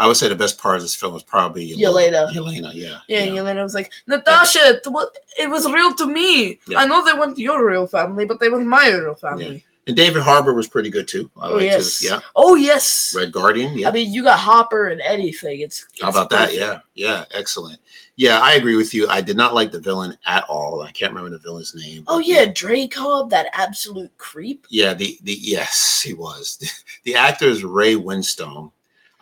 I 0.00 0.06
would 0.06 0.16
say 0.16 0.28
the 0.28 0.34
best 0.34 0.58
part 0.58 0.76
of 0.76 0.82
this 0.82 0.96
film 0.96 1.12
was 1.14 1.22
probably 1.22 1.70
Yelena. 1.76 2.32
Yelena, 2.32 2.72
yeah. 2.74 2.98
Yeah, 3.06 3.20
and 3.20 3.36
Yelena 3.36 3.62
was 3.62 3.74
like, 3.74 3.92
Natasha, 4.06 4.58
it, 4.76 4.82
wa- 4.86 5.04
it 5.38 5.48
was 5.48 5.70
real 5.70 5.94
to 5.94 6.06
me. 6.06 6.58
Yeah. 6.66 6.78
I 6.78 6.86
know 6.86 7.04
they 7.04 7.12
weren't 7.12 7.38
your 7.38 7.64
real 7.64 7.86
family, 7.86 8.24
but 8.24 8.40
they 8.40 8.48
were 8.48 8.64
my 8.64 8.88
real 8.88 9.14
family. 9.14 9.64
And 9.86 9.96
David 9.96 10.22
Harbour 10.22 10.52
was 10.54 10.68
pretty 10.68 10.90
good 10.90 11.08
too. 11.08 11.30
I 11.40 11.48
Oh, 11.48 11.52
liked 11.52 11.64
yes. 11.64 11.76
his- 12.00 12.04
yeah. 12.10 12.20
Oh, 12.36 12.54
yes. 12.54 13.14
Red 13.16 13.32
Guardian, 13.32 13.76
yeah. 13.76 13.88
I 13.88 13.92
mean, 13.92 14.12
you 14.12 14.22
got 14.22 14.38
Hopper 14.38 14.88
and 14.88 15.00
anything. 15.00 15.60
It's, 15.60 15.86
How 16.00 16.08
it's 16.08 16.16
about 16.16 16.30
that? 16.30 16.54
Yeah, 16.54 16.80
yeah, 16.94 17.24
excellent. 17.32 17.78
Yeah, 18.16 18.40
I 18.40 18.52
agree 18.54 18.76
with 18.76 18.92
you. 18.92 19.08
I 19.08 19.20
did 19.22 19.36
not 19.36 19.54
like 19.54 19.72
the 19.72 19.80
villain 19.80 20.16
at 20.26 20.44
all. 20.44 20.82
I 20.82 20.90
can't 20.92 21.12
remember 21.12 21.30
the 21.30 21.42
villain's 21.42 21.74
name. 21.74 22.04
Oh 22.08 22.18
but 22.18 22.26
yeah, 22.26 22.44
Dreykov, 22.46 23.30
that 23.30 23.46
absolute 23.54 24.16
creep. 24.18 24.66
yeah. 24.70 24.92
The 24.94 25.18
the 25.22 25.32
yes, 25.40 26.02
he 26.04 26.12
was. 26.14 26.58
The 27.04 27.14
actor 27.16 27.46
is 27.46 27.64
Ray 27.64 27.94
Winstone. 27.94 28.70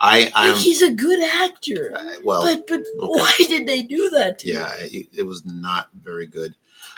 I 0.01 0.31
I'm 0.33 0.55
he's 0.55 0.81
a 0.81 0.91
good 0.91 1.21
actor, 1.21 1.93
uh, 1.95 2.13
well. 2.23 2.43
but 2.43 2.67
but 2.67 2.83
why 3.09 3.33
did 3.37 3.67
they 3.67 3.81
do 3.81 4.09
that? 4.11 4.39
To 4.39 4.47
yeah, 4.47 4.71
it, 4.79 5.07
it 5.15 5.23
was 5.23 5.45
not 5.45 5.89
very 6.01 6.25
good. 6.25 6.55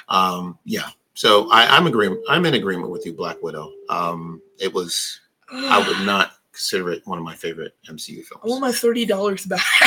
Um, 0.09 0.59
yeah. 0.65 0.89
So 1.13 1.51
I, 1.51 1.65
I'm 1.75 1.87
agreement. 1.87 2.21
I'm 2.29 2.45
in 2.45 2.53
agreement 2.53 2.89
with 2.89 3.05
you, 3.05 3.13
Black 3.13 3.41
Widow. 3.41 3.71
Um, 3.89 4.41
it 4.59 4.73
was. 4.73 5.19
I 5.51 5.85
would 5.85 6.01
not 6.05 6.33
consider 6.51 6.91
it 6.91 7.01
one 7.05 7.17
of 7.17 7.23
my 7.23 7.35
favorite 7.35 7.75
MCU 7.89 8.19
I 8.19 8.23
films. 8.23 8.43
want 8.43 8.61
my 8.61 8.71
thirty 8.71 9.05
dollars 9.05 9.45
back. 9.45 9.61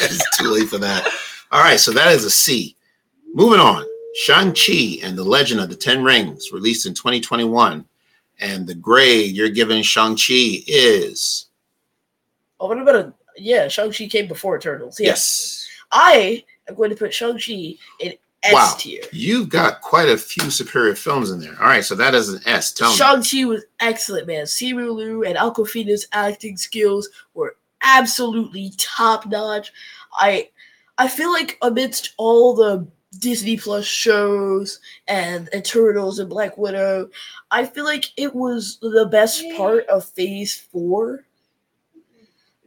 it's 0.00 0.38
too 0.38 0.48
late 0.48 0.68
for 0.68 0.78
that. 0.78 1.06
All 1.52 1.62
right, 1.62 1.80
so 1.80 1.92
that 1.92 2.12
is 2.12 2.24
a 2.24 2.30
C. 2.30 2.76
Moving 3.32 3.60
on. 3.60 3.84
Shang-Chi 4.14 4.98
and 5.02 5.16
the 5.16 5.22
Legend 5.22 5.60
of 5.60 5.68
the 5.68 5.76
Ten 5.76 6.02
Rings, 6.02 6.50
released 6.50 6.86
in 6.86 6.94
2021. 6.94 7.84
And 8.40 8.66
the 8.66 8.74
grade 8.74 9.36
you're 9.36 9.48
giving 9.48 9.82
Shang-Chi 9.82 10.64
is 10.66 11.47
oh, 12.60 12.68
what 12.68 12.78
about 12.78 12.94
a 12.96 13.14
yeah? 13.36 13.68
Shang 13.68 13.92
Chi 13.92 14.06
came 14.06 14.28
before 14.28 14.56
Eternals. 14.56 14.98
Yeah. 14.98 15.08
yes. 15.08 15.66
I 15.92 16.44
am 16.68 16.74
going 16.74 16.90
to 16.90 16.96
put 16.96 17.14
Shang 17.14 17.38
Chi 17.38 17.74
in 18.00 18.14
S 18.42 18.52
Wow. 18.52 18.74
tier. 18.78 19.02
You've 19.12 19.48
got 19.48 19.80
quite 19.80 20.08
a 20.08 20.16
few 20.16 20.50
superior 20.50 20.94
films 20.94 21.30
in 21.30 21.40
there. 21.40 21.56
All 21.60 21.66
right, 21.66 21.84
so 21.84 21.94
that 21.96 22.14
is 22.14 22.28
an 22.28 22.40
S. 22.46 22.72
Tell 22.72 22.90
me. 22.90 22.96
Shang 22.96 23.22
Chi 23.22 23.44
was 23.48 23.64
excellent, 23.80 24.26
man. 24.26 24.44
Simu 24.44 24.94
Liu 24.94 25.24
and 25.24 25.36
Awkwafina's 25.36 26.06
acting 26.12 26.56
skills 26.56 27.08
were 27.34 27.56
absolutely 27.82 28.72
top 28.78 29.26
notch. 29.26 29.72
I 30.12 30.50
I 30.98 31.08
feel 31.08 31.32
like 31.32 31.58
amidst 31.62 32.14
all 32.16 32.54
the 32.54 32.86
Disney 33.18 33.56
Plus 33.56 33.84
shows 33.84 34.80
and 35.06 35.48
Eternals 35.54 36.18
and 36.18 36.28
Black 36.28 36.58
Widow, 36.58 37.08
I 37.50 37.64
feel 37.64 37.84
like 37.84 38.04
it 38.16 38.34
was 38.34 38.78
the 38.80 39.08
best 39.10 39.44
part 39.56 39.86
of 39.86 40.04
Phase 40.04 40.54
Four 40.70 41.24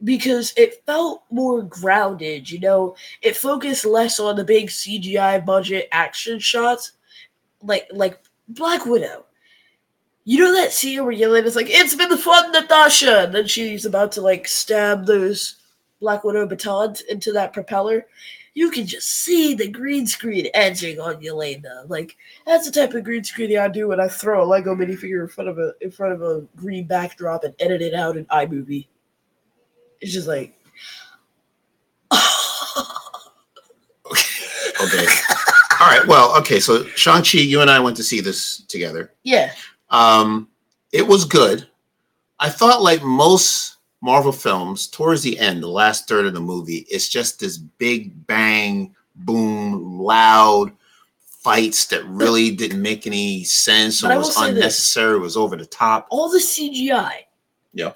because 0.04 0.52
it 0.56 0.84
felt 0.86 1.24
more 1.30 1.62
grounded. 1.62 2.50
You 2.50 2.60
know, 2.60 2.96
it 3.20 3.36
focused 3.36 3.84
less 3.84 4.18
on 4.18 4.36
the 4.36 4.44
big 4.44 4.68
CGI 4.68 5.44
budget 5.44 5.88
action 5.92 6.38
shots, 6.38 6.92
like 7.62 7.88
like 7.92 8.18
Black 8.48 8.84
Widow. 8.86 9.26
You 10.24 10.38
know 10.38 10.52
that 10.52 10.72
scene 10.72 11.04
where 11.04 11.14
Yelena's 11.14 11.56
like, 11.56 11.68
"It's 11.68 11.94
been 11.94 12.16
fun, 12.16 12.52
Natasha," 12.52 13.24
and 13.24 13.34
then 13.34 13.46
she's 13.46 13.84
about 13.84 14.12
to 14.12 14.20
like 14.20 14.46
stab 14.46 15.06
those 15.06 15.56
Black 16.00 16.24
Widow 16.24 16.46
batons 16.46 17.00
into 17.02 17.32
that 17.32 17.52
propeller. 17.52 18.06
You 18.54 18.70
can 18.70 18.86
just 18.86 19.08
see 19.08 19.54
the 19.54 19.68
green 19.68 20.06
screen 20.06 20.48
edging 20.52 21.00
on 21.00 21.22
Yelena. 21.22 21.88
Like 21.88 22.16
that's 22.46 22.66
the 22.66 22.72
type 22.72 22.94
of 22.94 23.04
green 23.04 23.24
screen 23.24 23.56
I 23.58 23.68
do 23.68 23.88
when 23.88 24.00
I 24.00 24.08
throw 24.08 24.44
a 24.44 24.46
Lego 24.46 24.74
minifigure 24.74 25.22
in 25.22 25.28
front 25.28 25.48
of 25.48 25.58
a 25.58 25.74
in 25.80 25.90
front 25.90 26.12
of 26.12 26.22
a 26.22 26.42
green 26.56 26.86
backdrop 26.86 27.44
and 27.44 27.54
edit 27.58 27.82
it 27.82 27.94
out 27.94 28.16
in 28.16 28.26
iMovie. 28.26 28.86
It's 30.02 30.12
just 30.12 30.26
like, 30.28 30.54
Okay. 34.84 35.06
All 35.80 35.86
right. 35.88 36.06
Well, 36.06 36.36
okay. 36.38 36.58
So 36.60 36.84
Shang-Chi, 36.84 37.38
you 37.38 37.60
and 37.60 37.70
I 37.70 37.78
went 37.78 37.96
to 37.98 38.02
see 38.02 38.20
this 38.20 38.58
together. 38.68 39.12
yeah, 39.22 39.52
Um, 39.90 40.48
it 40.92 41.06
was 41.06 41.24
good. 41.24 41.66
I 42.40 42.48
thought, 42.50 42.82
like 42.82 43.02
most 43.02 43.76
Marvel 44.00 44.32
films, 44.32 44.88
towards 44.88 45.22
the 45.22 45.38
end, 45.38 45.62
the 45.62 45.68
last 45.68 46.08
third 46.08 46.26
of 46.26 46.34
the 46.34 46.40
movie, 46.40 46.84
it's 46.90 47.08
just 47.08 47.38
this 47.38 47.56
big 47.58 48.26
bang, 48.26 48.94
boom, 49.14 50.00
loud 50.00 50.72
fights 51.42 51.86
that 51.86 52.04
really 52.06 52.50
didn't 52.50 52.82
make 52.82 53.06
any 53.06 53.44
sense 53.44 54.02
or 54.04 54.16
was 54.18 54.34
say 54.34 54.46
this. 54.48 54.54
unnecessary, 54.54 55.18
was 55.20 55.36
over 55.36 55.56
the 55.56 55.66
top. 55.66 56.06
all 56.10 56.28
the 56.30 56.38
CGI. 56.38 57.20
Yeah. 57.72 57.92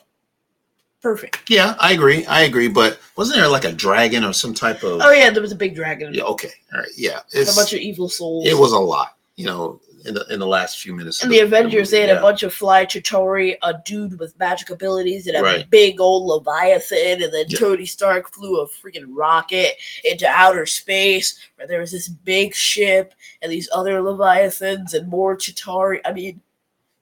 Perfect. 1.07 1.49
Yeah, 1.49 1.77
I 1.79 1.93
agree. 1.93 2.27
I 2.27 2.41
agree. 2.41 2.67
But 2.67 2.99
wasn't 3.17 3.39
there 3.39 3.47
like 3.47 3.65
a 3.65 3.71
dragon 3.71 4.25
or 4.25 4.33
some 4.33 4.53
type 4.53 4.83
of? 4.83 5.01
Oh 5.01 5.13
yeah, 5.13 5.31
there 5.31 5.41
was 5.41 5.53
a 5.53 5.57
big 5.57 5.77
dragon. 5.77 6.13
Yeah. 6.13 6.25
Okay. 6.25 6.51
All 6.73 6.81
right. 6.81 6.89
Yeah. 6.97 7.21
a 7.33 7.45
bunch 7.55 7.73
of 7.73 7.79
evil 7.79 8.09
souls. 8.09 8.45
it 8.45 8.59
was 8.59 8.73
a 8.73 8.79
lot. 8.79 9.17
You 9.37 9.47
know, 9.47 9.81
in 10.05 10.15
the 10.15 10.27
in 10.33 10.41
the 10.41 10.47
last 10.49 10.81
few 10.81 10.93
minutes. 10.97 11.23
And 11.23 11.31
of 11.31 11.39
the 11.39 11.45
Avengers, 11.45 11.91
they 11.91 12.01
had 12.01 12.09
yeah. 12.09 12.19
a 12.19 12.23
bunch 12.23 12.43
of 12.43 12.53
Fly 12.53 12.87
Chitauri, 12.87 13.57
a 13.63 13.75
dude 13.85 14.19
with 14.19 14.37
magic 14.41 14.71
abilities, 14.71 15.29
and 15.29 15.37
a 15.37 15.43
Right. 15.43 15.71
big 15.71 16.01
old 16.01 16.27
Leviathan, 16.27 17.23
and 17.23 17.33
then 17.33 17.45
Yeah. 17.51 17.59
Tony 17.61 17.87
Stark 17.87 18.33
flew 18.35 18.61
a 18.61 18.67
freaking 18.67 19.07
rocket 19.11 19.77
into 20.03 20.27
outer 20.27 20.67
space 20.67 21.39
where 21.55 21.69
there 21.69 21.79
was 21.79 21.93
this 21.93 22.09
big 22.09 22.53
ship 22.53 23.15
and 23.43 23.53
these 23.53 23.69
other 23.73 24.03
Leviathans 24.03 24.93
and 24.93 25.07
more 25.07 25.37
Chitauri. 25.37 26.01
I 26.05 26.13
mean, 26.13 26.41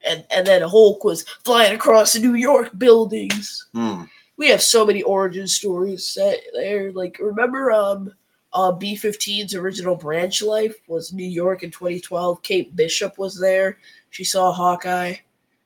and 0.07 0.24
and 0.30 0.46
then 0.46 0.62
Hulk 0.62 1.05
was 1.05 1.22
flying 1.44 1.74
across 1.74 2.12
the 2.12 2.20
New 2.20 2.34
York 2.34 2.70
buildings. 2.78 3.66
Hmm. 3.72 4.02
We 4.36 4.48
have 4.48 4.62
so 4.62 4.84
many 4.84 5.02
origin 5.02 5.46
stories 5.46 6.07
set 6.07 6.40
there. 6.55 6.90
Like, 6.90 7.18
remember, 7.20 7.70
um, 7.70 8.12
uh, 8.52 8.72
B15's 8.72 9.55
original 9.55 9.94
branch 9.94 10.42
life 10.42 10.74
was 10.88 11.12
New 11.12 11.26
York 11.26 11.62
in 11.62 11.70
2012. 11.70 12.42
Kate 12.42 12.74
Bishop 12.74 13.16
was 13.16 13.38
there. 13.38 13.78
She 14.11 14.24
saw 14.24 14.52
Hawkeye. 14.52 15.14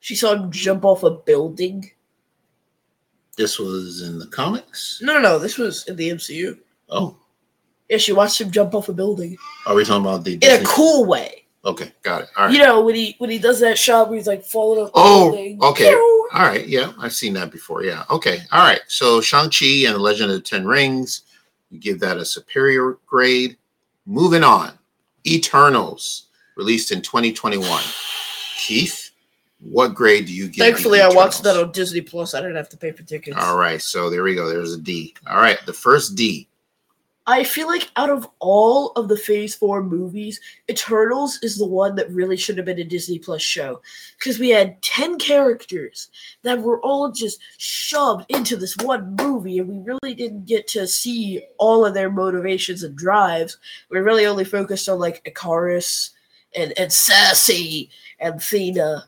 She 0.01 0.15
saw 0.15 0.33
him 0.33 0.51
jump 0.51 0.85
off 0.85 1.03
a 1.03 1.11
building. 1.11 1.89
This 3.37 3.57
was 3.57 4.01
in 4.01 4.19
the 4.19 4.27
comics. 4.27 4.99
No, 5.01 5.13
no, 5.13 5.21
no. 5.21 5.39
This 5.39 5.57
was 5.57 5.87
in 5.87 5.95
the 5.95 6.09
MCU. 6.09 6.57
Oh, 6.89 7.15
Yeah, 7.89 7.97
she 7.97 8.11
watched 8.11 8.41
him 8.41 8.51
jump 8.51 8.75
off 8.75 8.89
a 8.89 8.93
building 8.93 9.37
are 9.65 9.75
we 9.75 9.85
talking 9.85 10.01
about 10.05 10.23
the? 10.23 10.33
in 10.33 10.61
a 10.61 10.65
cool 10.65 11.05
way. 11.05 11.38
Okay, 11.65 11.91
got 12.03 12.21
it. 12.23 12.29
All 12.37 12.45
right. 12.45 12.53
You 12.53 12.59
know 12.59 12.81
when 12.81 12.95
he 12.95 13.15
when 13.17 13.29
he 13.29 13.37
does 13.37 13.59
that 13.59 13.77
shot 13.77 14.07
where 14.09 14.17
he's 14.17 14.27
like 14.27 14.43
falling 14.45 14.79
off. 14.85 14.87
the 14.87 14.91
Oh, 14.95 15.31
building. 15.31 15.61
okay. 15.61 15.93
All 15.93 16.27
right. 16.47 16.65
Yeah, 16.67 16.93
I've 16.99 17.13
seen 17.13 17.33
that 17.33 17.51
before. 17.51 17.83
Yeah. 17.83 18.03
Okay. 18.09 18.39
All 18.51 18.65
right. 18.65 18.79
So 18.87 19.19
Shang-Chi 19.19 19.83
and 19.85 19.95
the 19.95 19.99
Legend 19.99 20.31
of 20.31 20.37
the 20.37 20.41
Ten 20.41 20.65
Rings, 20.65 21.23
you 21.69 21.79
give 21.79 21.99
that 21.99 22.17
a 22.17 22.23
superior 22.25 22.97
grade. 23.05 23.57
Moving 24.05 24.43
on. 24.43 24.71
Eternals, 25.27 26.27
released 26.55 26.91
in 26.91 27.01
2021. 27.01 27.81
Keith? 28.57 29.11
What 29.59 29.93
grade 29.93 30.25
do 30.25 30.33
you 30.33 30.47
give? 30.47 30.65
Thankfully, 30.65 31.01
I 31.01 31.09
watched 31.09 31.43
that 31.43 31.49
Eternals? 31.51 31.65
on 31.67 31.71
Disney 31.73 32.01
Plus. 32.01 32.33
I 32.33 32.39
didn't 32.41 32.55
have 32.55 32.69
to 32.69 32.77
pay 32.77 32.91
for 32.91 33.03
tickets. 33.03 33.37
All 33.37 33.57
right, 33.57 33.81
so 33.81 34.09
there 34.09 34.23
we 34.23 34.33
go. 34.35 34.47
There's 34.47 34.73
a 34.73 34.77
D. 34.81 35.13
All 35.27 35.37
right, 35.37 35.57
the 35.65 35.73
first 35.73 36.15
D. 36.15 36.47
I 37.29 37.43
feel 37.43 37.67
like 37.67 37.91
out 37.95 38.09
of 38.09 38.27
all 38.39 38.91
of 38.93 39.07
the 39.07 39.15
Phase 39.15 39.53
Four 39.53 39.83
movies, 39.83 40.41
Eternals 40.67 41.37
is 41.43 41.59
the 41.59 41.65
one 41.67 41.93
that 41.93 42.09
really 42.09 42.35
should 42.35 42.57
have 42.57 42.65
been 42.65 42.79
a 42.79 42.83
Disney 42.83 43.19
Plus 43.19 43.43
show 43.43 43.83
because 44.17 44.39
we 44.39 44.49
had 44.49 44.81
ten 44.81 45.19
characters 45.19 46.09
that 46.41 46.59
were 46.59 46.81
all 46.81 47.11
just 47.11 47.39
shoved 47.59 48.25
into 48.29 48.57
this 48.57 48.75
one 48.77 49.15
movie, 49.15 49.59
and 49.59 49.69
we 49.69 49.77
really 49.77 50.15
didn't 50.15 50.47
get 50.47 50.67
to 50.69 50.87
see 50.87 51.43
all 51.59 51.85
of 51.85 51.93
their 51.93 52.09
motivations 52.09 52.81
and 52.81 52.97
drives. 52.97 53.59
We 53.91 53.99
really 53.99 54.25
only 54.25 54.43
focused 54.43 54.89
on 54.89 54.97
like 54.97 55.23
Ikaris 55.23 56.09
and 56.55 56.73
and 56.79 56.91
Sassy 56.91 57.91
and 58.19 58.41
Thena, 58.41 59.03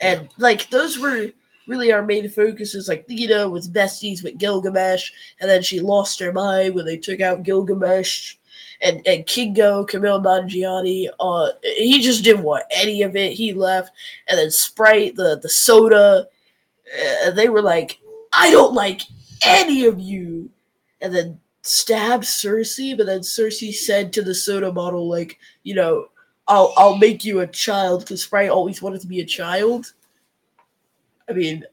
and 0.00 0.30
like 0.38 0.70
those 0.70 0.98
were 0.98 1.30
really 1.66 1.92
our 1.92 2.02
main 2.02 2.28
focus 2.28 2.74
is 2.74 2.88
Like 2.88 3.06
Thena 3.06 3.50
was 3.50 3.68
besties 3.68 4.22
with 4.22 4.38
Gilgamesh 4.38 5.10
and 5.40 5.50
then 5.50 5.62
she 5.62 5.80
lost 5.80 6.20
her 6.20 6.32
mind 6.32 6.74
when 6.74 6.84
they 6.84 6.96
took 6.96 7.20
out 7.20 7.42
Gilgamesh. 7.42 8.36
And 8.82 9.06
and 9.06 9.26
Kingo, 9.26 9.86
Kumail 9.86 10.22
Nanjiani, 10.22 11.08
uh, 11.18 11.52
he 11.62 12.00
just 12.02 12.22
didn't 12.24 12.42
want 12.42 12.64
any 12.70 13.02
of 13.02 13.16
it. 13.16 13.32
He 13.32 13.54
left, 13.54 13.90
and 14.28 14.38
then 14.38 14.50
Sprite, 14.50 15.16
the 15.16 15.38
the 15.42 15.48
soda, 15.48 16.26
uh, 17.26 17.30
they 17.30 17.48
were 17.48 17.62
like, 17.62 17.98
"I 18.32 18.50
don't 18.50 18.74
like 18.74 19.02
any 19.44 19.86
of 19.86 20.00
you," 20.00 20.50
and 21.00 21.14
then 21.14 21.40
stabbed 21.62 22.24
Sersi. 22.24 22.96
But 22.96 23.06
then 23.06 23.20
Sersi 23.20 23.72
said 23.72 24.12
to 24.12 24.22
the 24.22 24.34
soda 24.34 24.70
bottle, 24.72 25.08
like, 25.08 25.38
you 25.62 25.74
know, 25.74 26.08
"I'll 26.48 26.72
I'll 26.76 26.96
make 26.96 27.24
you 27.24 27.40
a 27.40 27.46
child," 27.46 28.00
because 28.00 28.22
Sprite 28.22 28.50
always 28.50 28.82
wanted 28.82 29.00
to 29.02 29.06
be 29.06 29.20
a 29.20 29.24
child. 29.26 29.92
I 31.28 31.32
mean, 31.32 31.64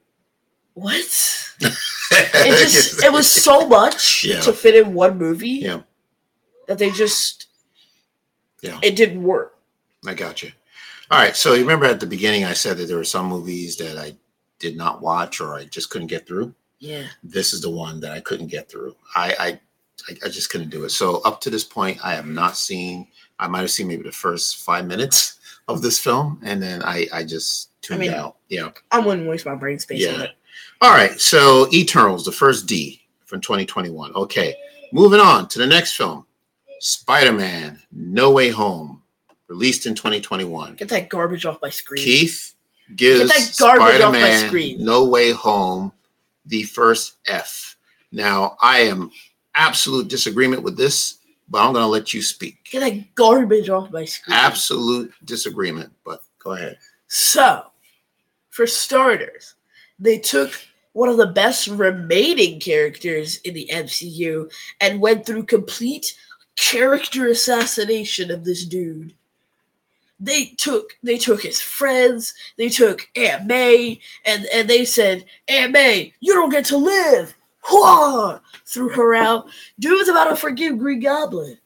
what? 0.73 0.95
it 1.61 2.69
just 2.71 3.03
it 3.03 3.11
was 3.11 3.29
so 3.29 3.67
much 3.67 4.23
Yeah. 4.23 4.41
to 4.41 4.53
fit 4.53 4.75
in 4.75 4.93
one 4.93 5.17
movie 5.17 5.49
Yeah. 5.49 5.81
that 6.67 6.77
they 6.77 6.89
just 6.91 7.47
Yeah. 8.61 8.79
it 8.81 8.95
didn't 8.95 9.23
work. 9.23 9.57
I 10.05 10.13
got 10.13 10.41
you. 10.43 10.51
All 11.11 11.19
right. 11.19 11.35
So 11.35 11.53
you 11.53 11.61
remember 11.61 11.85
at 11.85 11.99
the 11.99 12.05
beginning, 12.07 12.43
I 12.43 12.53
said 12.53 12.77
that 12.77 12.87
there 12.87 12.97
were 12.97 13.03
some 13.03 13.27
movies 13.27 13.77
that 13.77 13.97
I 13.97 14.15
did 14.59 14.75
not 14.75 15.01
watch 15.01 15.39
or 15.39 15.53
I 15.55 15.65
just 15.65 15.89
couldn't 15.89 16.07
get 16.07 16.25
through. 16.27 16.53
Yeah. 16.79 17.05
This 17.23 17.53
is 17.53 17.61
the 17.61 17.69
one 17.69 17.99
that 18.01 18.11
I 18.11 18.19
couldn't 18.19 18.47
get 18.47 18.69
through. 18.69 18.95
I 19.15 19.35
I, 19.39 19.47
I, 20.09 20.17
I 20.25 20.29
just 20.29 20.49
couldn't 20.49 20.69
do 20.69 20.83
it. 20.85 20.89
So 20.89 21.21
up 21.21 21.39
to 21.41 21.49
this 21.49 21.63
point, 21.63 21.99
I 22.03 22.13
have 22.15 22.25
not 22.25 22.57
seen. 22.57 23.07
I 23.39 23.47
might 23.47 23.61
have 23.61 23.71
seen 23.71 23.87
maybe 23.87 24.03
the 24.03 24.11
first 24.11 24.57
five 24.57 24.85
minutes 24.87 25.39
of 25.67 25.81
this 25.81 25.99
film, 25.99 26.39
and 26.43 26.61
then 26.61 26.81
I 26.83 27.07
I 27.13 27.23
just 27.23 27.69
tuned 27.83 27.99
mean, 27.99 28.11
out. 28.11 28.37
Yeah. 28.49 28.71
I 28.91 28.99
wouldn't 28.99 29.29
waste 29.29 29.45
my 29.45 29.55
brain 29.55 29.77
space 29.77 30.07
on 30.07 30.15
Yeah. 30.15 30.23
it. 30.23 30.31
All 30.81 30.91
right. 30.91 31.19
So 31.19 31.71
Eternals, 31.71 32.25
the 32.25 32.31
first 32.31 32.65
D 32.65 33.01
from 33.25 33.41
2021. 33.41 34.13
Okay. 34.15 34.55
Moving 34.91 35.19
on 35.19 35.47
to 35.49 35.59
the 35.59 35.67
next 35.67 35.95
film, 35.95 36.25
Spider-Man: 36.79 37.81
No 37.91 38.31
Way 38.31 38.49
Home, 38.49 39.01
released 39.47 39.85
in 39.85 39.95
2021. 39.95 40.75
Get 40.75 40.89
that 40.89 41.09
garbage 41.09 41.45
off 41.45 41.59
my 41.61 41.69
screen. 41.69 42.03
Keith 42.03 42.53
gives 42.95 43.29
that 43.29 43.55
garbage 43.59 44.01
off 44.01 44.13
my 44.13 44.19
Spider-Man 44.19 44.47
screen. 44.47 44.83
No 44.83 45.05
Way 45.05 45.31
Home 45.31 45.91
the 46.45 46.63
first 46.63 47.15
F. 47.27 47.77
Now, 48.11 48.57
I 48.61 48.79
am 48.81 49.09
absolute 49.55 50.07
disagreement 50.07 50.61
with 50.61 50.77
this, 50.77 51.19
but 51.49 51.65
I'm 51.65 51.73
going 51.73 51.83
to 51.83 51.87
let 51.87 52.13
you 52.13 52.21
speak. 52.21 52.63
Get 52.69 52.81
that 52.81 53.15
garbage 53.15 53.69
off 53.69 53.91
my 53.91 54.05
screen. 54.05 54.37
Absolute 54.37 55.13
disagreement, 55.25 55.91
but 56.05 56.21
go 56.37 56.51
ahead. 56.51 56.77
So, 57.07 57.65
for 58.53 58.67
starters, 58.67 59.55
they 59.97 60.19
took 60.19 60.53
one 60.91 61.09
of 61.09 61.17
the 61.17 61.25
best 61.25 61.67
remaining 61.67 62.59
characters 62.59 63.37
in 63.37 63.55
the 63.55 63.67
MCU 63.73 64.47
and 64.79 65.01
went 65.01 65.25
through 65.25 65.45
complete 65.45 66.15
character 66.55 67.29
assassination 67.29 68.29
of 68.29 68.43
this 68.43 68.63
dude. 68.63 69.15
They 70.19 70.53
took 70.55 70.95
they 71.01 71.17
took 71.17 71.41
his 71.41 71.61
friends, 71.61 72.35
they 72.55 72.69
took 72.69 73.09
Aunt 73.15 73.47
May, 73.47 73.99
and, 74.23 74.45
and 74.53 74.69
they 74.69 74.85
said, 74.85 75.25
Aunt 75.47 75.71
May, 75.71 76.13
you 76.19 76.35
don't 76.35 76.51
get 76.51 76.65
to 76.65 76.77
live. 76.77 77.33
Hwah! 77.65 78.39
Threw 78.67 78.89
her 78.89 79.15
out. 79.15 79.49
Dude's 79.79 80.09
about 80.09 80.29
to 80.29 80.35
forgive 80.35 80.77
Green 80.77 80.99
Goblin. 80.99 81.57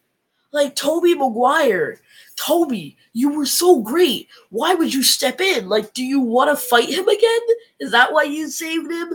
Like 0.52 0.76
Tobey 0.76 1.14
Maguire. 1.14 2.00
Tobey, 2.36 2.98
you 3.14 3.30
were 3.30 3.46
so 3.46 3.82
great. 3.82 4.28
Why 4.50 4.76
would 4.76 4.94
you 4.94 5.04
step 5.04 5.42
in? 5.42 5.68
Like, 5.68 5.94
do 5.94 6.04
you 6.04 6.20
want 6.20 6.50
to 6.50 6.56
fight 6.56 6.90
him 6.90 7.08
again? 7.08 7.42
Is 7.80 7.92
that 7.92 8.14
why 8.14 8.24
you 8.24 8.50
saved 8.50 8.92
him? 8.92 9.14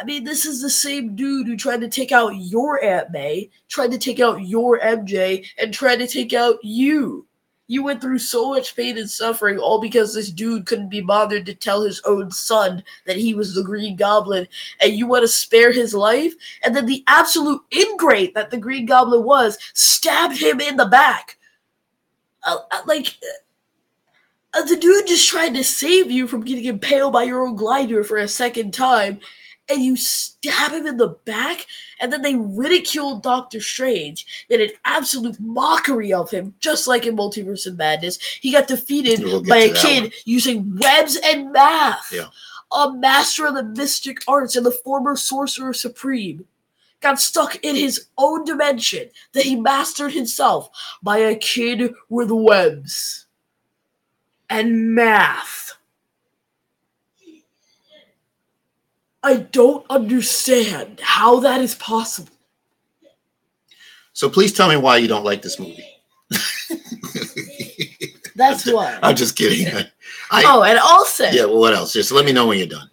I 0.00 0.04
mean, 0.04 0.24
this 0.24 0.46
is 0.46 0.62
the 0.62 0.70
same 0.70 1.14
dude 1.14 1.46
who 1.46 1.56
tried 1.56 1.82
to 1.82 1.88
take 1.88 2.12
out 2.12 2.36
your 2.36 2.82
Aunt 2.82 3.10
May, 3.10 3.50
tried 3.68 3.90
to 3.90 3.98
take 3.98 4.20
out 4.20 4.46
your 4.46 4.78
MJ, 4.80 5.46
and 5.58 5.74
tried 5.74 5.96
to 5.96 6.06
take 6.06 6.32
out 6.32 6.56
you. 6.62 7.26
You 7.70 7.84
went 7.84 8.00
through 8.00 8.18
so 8.18 8.48
much 8.48 8.74
pain 8.74 8.98
and 8.98 9.08
suffering 9.08 9.56
all 9.56 9.80
because 9.80 10.12
this 10.12 10.32
dude 10.32 10.66
couldn't 10.66 10.88
be 10.88 11.02
bothered 11.02 11.46
to 11.46 11.54
tell 11.54 11.82
his 11.82 12.00
own 12.00 12.32
son 12.32 12.82
that 13.06 13.14
he 13.14 13.32
was 13.32 13.54
the 13.54 13.62
Green 13.62 13.94
Goblin, 13.94 14.48
and 14.80 14.92
you 14.92 15.06
want 15.06 15.22
to 15.22 15.28
spare 15.28 15.70
his 15.70 15.94
life? 15.94 16.34
And 16.64 16.74
then 16.74 16.86
the 16.86 17.04
absolute 17.06 17.62
ingrate 17.72 18.34
that 18.34 18.50
the 18.50 18.56
Green 18.56 18.86
Goblin 18.86 19.22
was 19.22 19.56
stabbed 19.72 20.36
him 20.36 20.60
in 20.60 20.78
the 20.78 20.86
back. 20.86 21.38
Uh, 22.42 22.56
uh, 22.72 22.80
like, 22.86 23.16
uh, 24.52 24.64
the 24.64 24.74
dude 24.74 25.06
just 25.06 25.28
tried 25.28 25.54
to 25.54 25.62
save 25.62 26.10
you 26.10 26.26
from 26.26 26.44
getting 26.44 26.64
impaled 26.64 27.12
by 27.12 27.22
your 27.22 27.46
own 27.46 27.54
glider 27.54 28.02
for 28.02 28.16
a 28.16 28.26
second 28.26 28.74
time, 28.74 29.20
and 29.68 29.82
you 29.84 29.96
stab 29.96 30.72
him 30.72 30.86
in 30.86 30.96
the 30.96 31.16
back, 31.24 31.66
and 32.00 32.12
then 32.12 32.22
they 32.22 32.34
ridiculed 32.34 33.22
Doctor 33.22 33.60
Strange 33.60 34.46
in 34.48 34.60
an 34.60 34.70
absolute 34.84 35.38
mockery 35.38 36.12
of 36.12 36.30
him, 36.30 36.54
just 36.58 36.88
like 36.88 37.06
in 37.06 37.16
Multiverse 37.16 37.66
of 37.66 37.78
Madness. 37.78 38.18
He 38.40 38.52
got 38.52 38.66
defeated 38.66 39.20
We'll 39.20 39.42
by 39.44 39.58
a 39.58 39.74
kid 39.74 40.02
one. 40.04 40.12
using 40.24 40.76
webs 40.78 41.16
and 41.22 41.52
math. 41.52 42.12
Yeah. 42.12 42.26
A 42.72 42.92
master 42.92 43.46
of 43.46 43.54
the 43.54 43.64
mystic 43.64 44.18
arts 44.28 44.56
and 44.56 44.64
the 44.64 44.70
former 44.70 45.16
sorcerer 45.16 45.72
supreme 45.72 46.44
got 47.00 47.18
stuck 47.18 47.56
in 47.64 47.74
his 47.74 48.06
own 48.18 48.44
dimension 48.44 49.08
that 49.32 49.44
he 49.44 49.56
mastered 49.56 50.12
himself 50.12 50.70
by 51.02 51.18
a 51.18 51.34
kid 51.36 51.92
with 52.08 52.30
webs 52.30 53.26
and 54.48 54.94
math. 54.94 55.74
I 59.22 59.36
don't 59.36 59.84
understand 59.90 61.00
how 61.02 61.40
that 61.40 61.60
is 61.60 61.74
possible. 61.74 62.32
So 64.12 64.28
please 64.28 64.52
tell 64.52 64.68
me 64.68 64.76
why 64.76 64.96
you 64.98 65.08
don't 65.08 65.24
like 65.24 65.42
this 65.42 65.58
movie. 65.58 65.84
That's 68.36 68.70
why. 68.70 68.98
I'm 69.02 69.16
just 69.16 69.36
kidding. 69.36 69.66
I, 70.30 70.44
Oh, 70.46 70.62
and 70.62 70.78
also, 70.78 71.24
yeah, 71.24 71.44
well, 71.44 71.58
what 71.58 71.74
else? 71.74 71.92
Just 71.92 72.12
let 72.12 72.24
me 72.24 72.32
know 72.32 72.46
when 72.46 72.58
you're 72.58 72.66
done. 72.66 72.88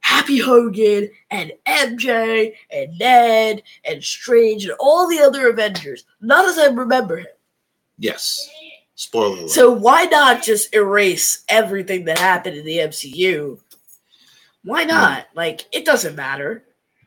Happy 0.00 0.38
Hogan 0.38 1.10
and 1.30 1.52
MJ 1.66 2.54
and 2.70 2.98
Ned 2.98 3.62
and 3.84 4.02
Strange 4.02 4.64
and 4.64 4.74
all 4.80 5.08
the 5.08 5.20
other 5.20 5.48
Avengers. 5.48 6.04
not 6.20 6.44
as 6.44 6.58
I 6.58 6.66
remember 6.66 7.18
him. 7.18 7.26
Yes. 7.98 8.48
Spoiler 8.94 9.36
alert. 9.38 9.50
So 9.50 9.70
why 9.70 10.04
not 10.04 10.42
just 10.42 10.74
erase 10.74 11.44
everything 11.48 12.04
that 12.06 12.18
happened 12.18 12.56
in 12.56 12.64
the 12.64 12.78
MCU? 12.78 13.58
Why 14.64 14.84
not? 14.84 15.26
Like 15.34 15.66
it 15.72 15.84
doesn't 15.84 16.14
matter. 16.16 16.64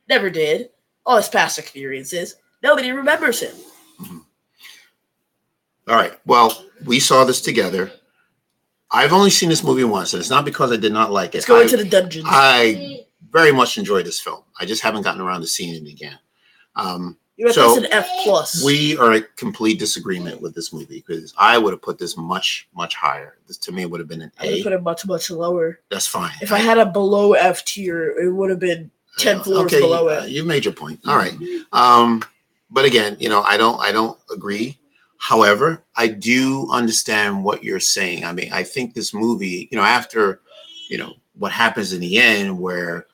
Never 0.09 0.29
did. 0.29 0.69
All 1.05 1.17
his 1.17 1.29
past 1.29 1.57
experiences. 1.59 2.35
Nobody 2.63 2.91
remembers 2.91 3.39
him. 3.41 3.55
All 5.87 5.95
right. 5.95 6.13
Well, 6.25 6.65
we 6.85 6.99
saw 6.99 7.23
this 7.23 7.41
together. 7.41 7.91
I've 8.91 9.13
only 9.13 9.29
seen 9.29 9.49
this 9.49 9.63
movie 9.63 9.83
once, 9.83 10.13
and 10.13 10.19
it's 10.21 10.29
not 10.29 10.45
because 10.45 10.71
I 10.71 10.77
did 10.77 10.93
not 10.93 11.11
like 11.11 11.29
it. 11.29 11.37
Let's 11.37 11.45
go 11.47 11.59
I- 11.59 11.63
into 11.63 11.77
the 11.77 11.85
dungeons. 11.85 12.25
I 12.27 13.05
very 13.31 13.51
much 13.51 13.77
enjoyed 13.77 14.05
this 14.05 14.19
film. 14.19 14.43
I 14.59 14.65
just 14.65 14.81
haven't 14.81 15.01
gotten 15.03 15.21
around 15.21 15.41
to 15.41 15.47
seeing 15.47 15.75
it 15.85 15.89
again. 15.91 16.17
Um, 16.75 17.17
you 17.37 17.45
got 17.45 17.55
so, 17.55 17.77
an 17.77 17.87
F 17.91 18.07
plus. 18.23 18.63
we 18.63 18.97
are 18.97 19.13
in 19.13 19.25
complete 19.35 19.77
disagreement 19.77 20.41
with 20.41 20.55
this 20.55 20.71
movie 20.71 21.03
because 21.05 21.33
I 21.37 21.57
would 21.57 21.73
have 21.73 21.81
put 21.81 21.97
this 21.97 22.15
much, 22.15 22.67
much 22.73 22.95
higher. 22.95 23.37
This 23.47 23.57
to 23.59 23.71
me 23.71 23.85
would 23.85 23.99
have 23.99 24.07
been 24.07 24.21
an 24.21 24.31
I 24.39 24.45
would 24.45 24.53
A. 24.55 24.63
put 24.63 24.73
it 24.73 24.83
much 24.83 25.05
much 25.05 25.29
lower. 25.29 25.79
That's 25.89 26.07
fine. 26.07 26.31
If 26.41 26.51
I 26.51 26.59
had 26.59 26.77
a 26.77 26.85
below 26.85 27.33
F 27.33 27.65
tier, 27.65 28.11
it 28.11 28.31
would 28.31 28.49
have 28.49 28.59
been 28.59 28.89
ten 29.17 29.41
floors 29.41 29.65
okay, 29.65 29.81
below 29.81 30.07
uh, 30.07 30.23
it. 30.23 30.29
you 30.29 30.43
made 30.43 30.63
your 30.63 30.73
point. 30.73 30.99
All 31.05 31.17
right. 31.17 31.33
Um, 31.73 32.23
but 32.69 32.85
again, 32.85 33.17
you 33.19 33.29
know, 33.29 33.41
I 33.41 33.57
don't, 33.57 33.79
I 33.79 33.91
don't 33.91 34.17
agree. 34.33 34.77
However, 35.17 35.83
I 35.95 36.07
do 36.07 36.69
understand 36.71 37.43
what 37.43 37.63
you're 37.63 37.79
saying. 37.79 38.25
I 38.25 38.31
mean, 38.31 38.51
I 38.51 38.63
think 38.63 38.93
this 38.93 39.13
movie, 39.13 39.67
you 39.71 39.77
know, 39.77 39.83
after, 39.83 40.41
you 40.89 40.97
know, 40.97 41.13
what 41.37 41.51
happens 41.51 41.93
in 41.93 41.99
the 41.99 42.17
end 42.17 42.59
where 42.59 43.07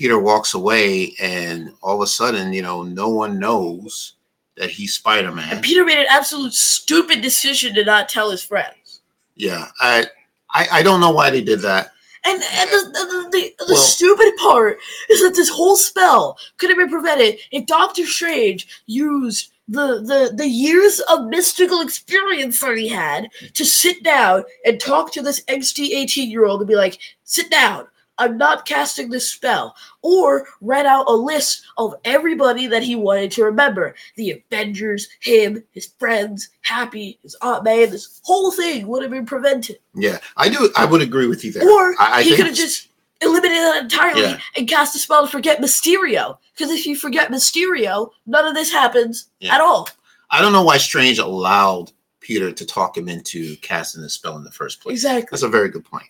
Peter 0.00 0.18
walks 0.18 0.54
away 0.54 1.14
and 1.20 1.74
all 1.82 1.96
of 1.96 2.00
a 2.00 2.06
sudden, 2.06 2.54
you 2.54 2.62
know, 2.62 2.82
no 2.82 3.10
one 3.10 3.38
knows 3.38 4.14
that 4.56 4.70
he's 4.70 4.94
Spider 4.94 5.30
Man. 5.30 5.52
And 5.52 5.62
Peter 5.62 5.84
made 5.84 5.98
an 5.98 6.06
absolute 6.08 6.54
stupid 6.54 7.20
decision 7.20 7.74
to 7.74 7.84
not 7.84 8.08
tell 8.08 8.30
his 8.30 8.42
friends. 8.42 9.02
Yeah, 9.36 9.66
I, 9.78 10.06
I, 10.54 10.68
I 10.72 10.82
don't 10.82 11.02
know 11.02 11.10
why 11.10 11.28
they 11.28 11.42
did 11.42 11.60
that. 11.60 11.92
And 12.24 12.42
and 12.42 12.70
the 12.70 12.90
the, 12.92 13.28
the, 13.30 13.54
the 13.58 13.74
Well- 13.74 13.76
stupid 13.76 14.32
part 14.38 14.78
is 15.10 15.20
that 15.20 15.34
this 15.34 15.50
whole 15.50 15.76
spell 15.76 16.38
could 16.56 16.70
have 16.70 16.78
been 16.78 16.88
prevented 16.88 17.38
if 17.52 17.66
Doctor 17.66 18.06
Strange 18.06 18.68
used 18.86 19.52
the, 19.68 20.00
the 20.00 20.32
the 20.34 20.48
years 20.48 21.00
of 21.10 21.26
mystical 21.26 21.82
experience 21.82 22.58
that 22.60 22.78
he 22.78 22.88
had 22.88 23.28
to 23.52 23.66
sit 23.66 24.02
down 24.02 24.44
and 24.64 24.80
talk 24.80 25.12
to 25.12 25.20
this 25.20 25.44
angsty 25.44 25.90
18 25.90 26.30
year 26.30 26.46
old 26.46 26.62
and 26.62 26.68
be 26.68 26.74
like, 26.74 26.98
sit 27.24 27.50
down. 27.50 27.86
I'm 28.20 28.36
not 28.38 28.66
casting 28.66 29.08
this 29.10 29.30
spell. 29.30 29.74
Or 30.02 30.46
read 30.60 30.86
out 30.86 31.08
a 31.08 31.12
list 31.12 31.62
of 31.78 31.94
everybody 32.04 32.66
that 32.68 32.82
he 32.82 32.94
wanted 32.94 33.30
to 33.32 33.44
remember. 33.44 33.94
The 34.16 34.30
Avengers, 34.32 35.08
him, 35.20 35.64
his 35.72 35.86
friends, 35.98 36.50
Happy, 36.60 37.18
his 37.22 37.34
Aunt 37.42 37.64
May, 37.64 37.86
this 37.86 38.20
whole 38.22 38.52
thing 38.52 38.86
would 38.86 39.02
have 39.02 39.10
been 39.10 39.26
prevented. 39.26 39.78
Yeah, 39.94 40.18
I 40.36 40.48
do. 40.48 40.70
I 40.76 40.84
would 40.84 41.02
agree 41.02 41.26
with 41.26 41.44
you 41.44 41.52
there. 41.52 41.68
Or 41.68 41.94
I, 41.98 42.18
I 42.18 42.22
he 42.22 42.36
could 42.36 42.46
have 42.46 42.54
just 42.54 42.88
eliminated 43.22 43.58
that 43.62 43.82
entirely 43.84 44.22
Yeah. 44.22 44.40
and 44.56 44.68
cast 44.68 44.94
a 44.94 44.98
spell 44.98 45.22
to 45.26 45.28
forget 45.28 45.60
Mysterio. 45.60 46.38
Because 46.56 46.70
if 46.72 46.86
you 46.86 46.96
forget 46.96 47.30
Mysterio, 47.30 48.10
none 48.26 48.46
of 48.46 48.54
this 48.54 48.70
happens 48.70 49.28
Yeah. 49.40 49.54
at 49.54 49.60
all. 49.60 49.88
I 50.30 50.40
don't 50.40 50.52
know 50.52 50.62
why 50.62 50.78
Strange 50.78 51.18
allowed 51.18 51.90
Peter 52.20 52.52
to 52.52 52.64
talk 52.66 52.96
him 52.96 53.08
into 53.08 53.56
casting 53.56 54.02
the 54.02 54.08
spell 54.08 54.36
in 54.36 54.44
the 54.44 54.50
first 54.52 54.80
place. 54.80 54.92
Exactly. 54.94 55.28
That's 55.32 55.42
a 55.42 55.48
very 55.48 55.68
good 55.68 55.84
point. 55.84 56.06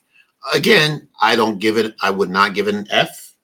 Again, 0.55 1.09
I 1.21 1.37
don't 1.37 1.59
give 1.59 1.77
it. 1.77 1.95
I 2.01 2.11
would 2.11 2.31
not 2.31 2.55
give 2.55 2.67
it 2.69 2.75
an 2.75 2.87
F, 2.91 3.35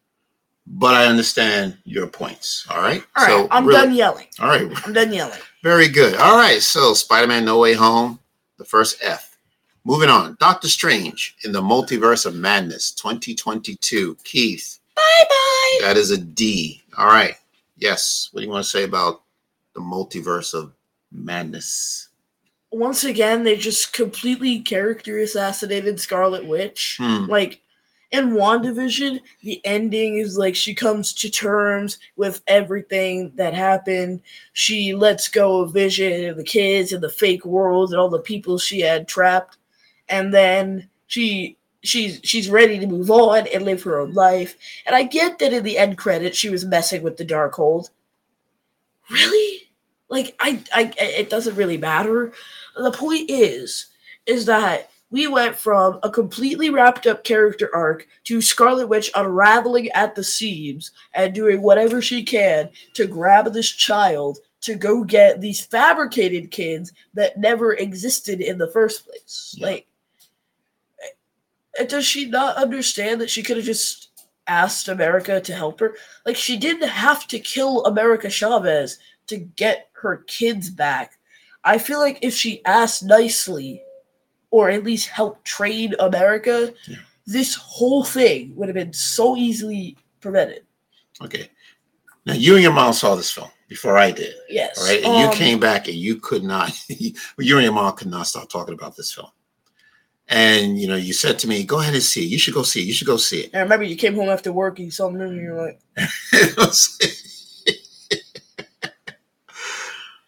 but 0.66 0.94
I 0.94 1.06
understand 1.06 1.76
your 1.84 2.06
points. 2.06 2.66
All 2.70 2.80
right. 2.80 3.02
All 3.16 3.24
right, 3.26 3.48
I'm 3.50 3.66
really- 3.66 3.80
done 3.80 3.94
yelling. 3.94 4.26
All 4.40 4.48
right. 4.48 4.70
I'm 4.86 4.92
done 4.92 5.12
yelling. 5.12 5.38
Very 5.62 5.88
good. 5.88 6.14
All 6.16 6.36
right. 6.36 6.62
So 6.62 6.94
Spider-Man: 6.94 7.44
No 7.44 7.58
Way 7.58 7.74
Home, 7.74 8.18
the 8.58 8.64
first 8.64 8.98
F. 9.02 9.36
Moving 9.84 10.08
on. 10.08 10.36
Doctor 10.40 10.68
Strange 10.68 11.36
in 11.44 11.52
the 11.52 11.62
Multiverse 11.62 12.26
of 12.26 12.34
Madness, 12.34 12.90
2022. 12.92 14.16
Keith, 14.24 14.80
Bye 14.96 15.02
bye. 15.28 15.78
that 15.82 15.96
is 15.96 16.10
a 16.10 16.18
D. 16.18 16.82
All 16.98 17.06
right. 17.06 17.34
Yes. 17.76 18.30
What 18.32 18.40
do 18.40 18.46
you 18.46 18.50
want 18.52 18.64
to 18.64 18.70
say 18.70 18.82
about 18.84 19.22
the 19.74 19.80
Multiverse 19.80 20.54
of 20.54 20.72
Madness? 21.12 22.05
Once 22.76 23.04
again, 23.04 23.42
they 23.42 23.56
just 23.56 23.94
completely 23.94 24.60
character 24.60 25.18
assassinated 25.18 25.98
Scarlet 25.98 26.44
Witch. 26.44 26.96
Hmm. 27.00 27.24
Like 27.24 27.62
in 28.10 28.32
WandaVision, 28.32 29.20
the 29.42 29.64
ending 29.64 30.18
is 30.18 30.36
like 30.36 30.54
she 30.54 30.74
comes 30.74 31.14
to 31.14 31.30
terms 31.30 31.98
with 32.16 32.42
everything 32.46 33.32
that 33.36 33.54
happened. 33.54 34.20
She 34.52 34.94
lets 34.94 35.26
go 35.28 35.62
of 35.62 35.72
Vision 35.72 36.26
and 36.26 36.38
the 36.38 36.44
kids 36.44 36.92
and 36.92 37.02
the 37.02 37.08
fake 37.08 37.46
world 37.46 37.92
and 37.92 37.98
all 37.98 38.10
the 38.10 38.18
people 38.18 38.58
she 38.58 38.80
had 38.80 39.08
trapped. 39.08 39.56
And 40.10 40.34
then 40.34 40.90
she 41.06 41.56
she's 41.82 42.20
she's 42.24 42.50
ready 42.50 42.78
to 42.78 42.86
move 42.86 43.10
on 43.10 43.46
and 43.54 43.64
live 43.64 43.82
her 43.84 44.00
own 44.00 44.12
life. 44.12 44.54
And 44.84 44.94
I 44.94 45.04
get 45.04 45.38
that 45.38 45.54
in 45.54 45.64
the 45.64 45.78
end 45.78 45.96
credits 45.96 46.36
she 46.36 46.50
was 46.50 46.66
messing 46.66 47.02
with 47.02 47.16
the 47.16 47.24
Darkhold. 47.24 47.88
Really? 49.10 49.62
Like 50.08 50.36
I 50.40 50.62
I 50.74 50.92
it 50.98 51.30
doesn't 51.30 51.56
really 51.56 51.78
matter. 51.78 52.32
The 52.76 52.92
point 52.92 53.30
is 53.30 53.86
is 54.26 54.44
that 54.46 54.90
we 55.10 55.28
went 55.28 55.56
from 55.56 56.00
a 56.02 56.10
completely 56.10 56.68
wrapped 56.68 57.06
up 57.06 57.22
character 57.22 57.70
arc 57.74 58.06
to 58.24 58.42
Scarlet 58.42 58.88
Witch 58.88 59.10
unraveling 59.14 59.88
at 59.90 60.14
the 60.14 60.24
seams 60.24 60.90
and 61.14 61.32
doing 61.32 61.62
whatever 61.62 62.02
she 62.02 62.24
can 62.24 62.68
to 62.94 63.06
grab 63.06 63.52
this 63.52 63.70
child 63.70 64.38
to 64.62 64.74
go 64.74 65.04
get 65.04 65.40
these 65.40 65.64
fabricated 65.64 66.50
kids 66.50 66.92
that 67.14 67.38
never 67.38 67.74
existed 67.74 68.40
in 68.40 68.58
the 68.58 68.68
first 68.68 69.06
place. 69.06 69.54
Yeah. 69.56 69.66
Like, 69.66 69.86
does 71.88 72.04
she 72.04 72.26
not 72.26 72.56
understand 72.56 73.20
that 73.20 73.30
she 73.30 73.42
could 73.44 73.58
have 73.58 73.66
just 73.66 74.10
asked 74.48 74.88
America 74.88 75.40
to 75.40 75.54
help 75.54 75.78
her? 75.78 75.94
Like, 76.24 76.36
she 76.36 76.56
didn't 76.56 76.88
have 76.88 77.28
to 77.28 77.38
kill 77.38 77.84
America 77.84 78.28
Chavez 78.28 78.98
to 79.28 79.36
get 79.36 79.88
her 79.92 80.24
kids 80.26 80.68
back. 80.68 81.15
I 81.66 81.78
feel 81.78 81.98
like 81.98 82.18
if 82.22 82.32
she 82.32 82.64
asked 82.64 83.02
nicely, 83.02 83.82
or 84.50 84.70
at 84.70 84.84
least 84.84 85.08
helped 85.08 85.44
train 85.44 85.94
America, 85.98 86.72
Yeah. 86.86 86.96
this 87.26 87.54
whole 87.56 88.04
thing 88.04 88.54
would 88.56 88.68
have 88.68 88.74
been 88.76 88.92
so 88.92 89.36
easily 89.36 89.96
prevented. 90.20 90.62
Okay. 91.20 91.50
Now 92.24 92.34
you 92.34 92.54
and 92.54 92.62
your 92.62 92.72
mom 92.72 92.92
saw 92.92 93.14
this 93.16 93.30
film 93.30 93.50
before 93.68 93.98
I 93.98 94.12
did. 94.12 94.34
Yes. 94.48 94.78
All 94.78 94.86
right. 94.86 95.02
And 95.04 95.14
Um, 95.14 95.20
you 95.22 95.30
came 95.36 95.58
back 95.60 95.88
and 95.88 95.96
you 95.96 96.16
could 96.16 96.44
not, 96.44 96.72
you 96.88 97.12
and 97.38 97.64
your 97.64 97.72
mom 97.72 97.94
could 97.96 98.08
not 98.08 98.26
stop 98.28 98.48
talking 98.48 98.74
about 98.74 98.96
this 98.96 99.12
film. 99.12 99.28
And 100.28 100.80
you 100.80 100.88
know, 100.88 100.96
you 100.96 101.12
said 101.12 101.38
to 101.40 101.46
me, 101.48 101.62
"Go 101.62 101.78
ahead 101.80 101.94
and 101.94 102.02
see 102.02 102.24
it. 102.24 102.30
You 102.30 102.38
should 102.38 102.54
go 102.54 102.64
see 102.64 102.80
it. 102.82 102.86
You 102.86 102.92
should 102.92 103.06
go 103.06 103.16
see 103.16 103.42
it." 103.42 103.54
I 103.54 103.60
remember 103.60 103.84
you 103.84 103.94
came 103.94 104.14
home 104.16 104.28
after 104.28 104.52
work 104.52 104.78
and 104.78 104.86
you 104.86 104.90
saw 104.90 105.08
the 105.08 105.18
movie 105.18 105.36
and 105.36 105.40
you're 105.42 105.62
like, 105.66 105.80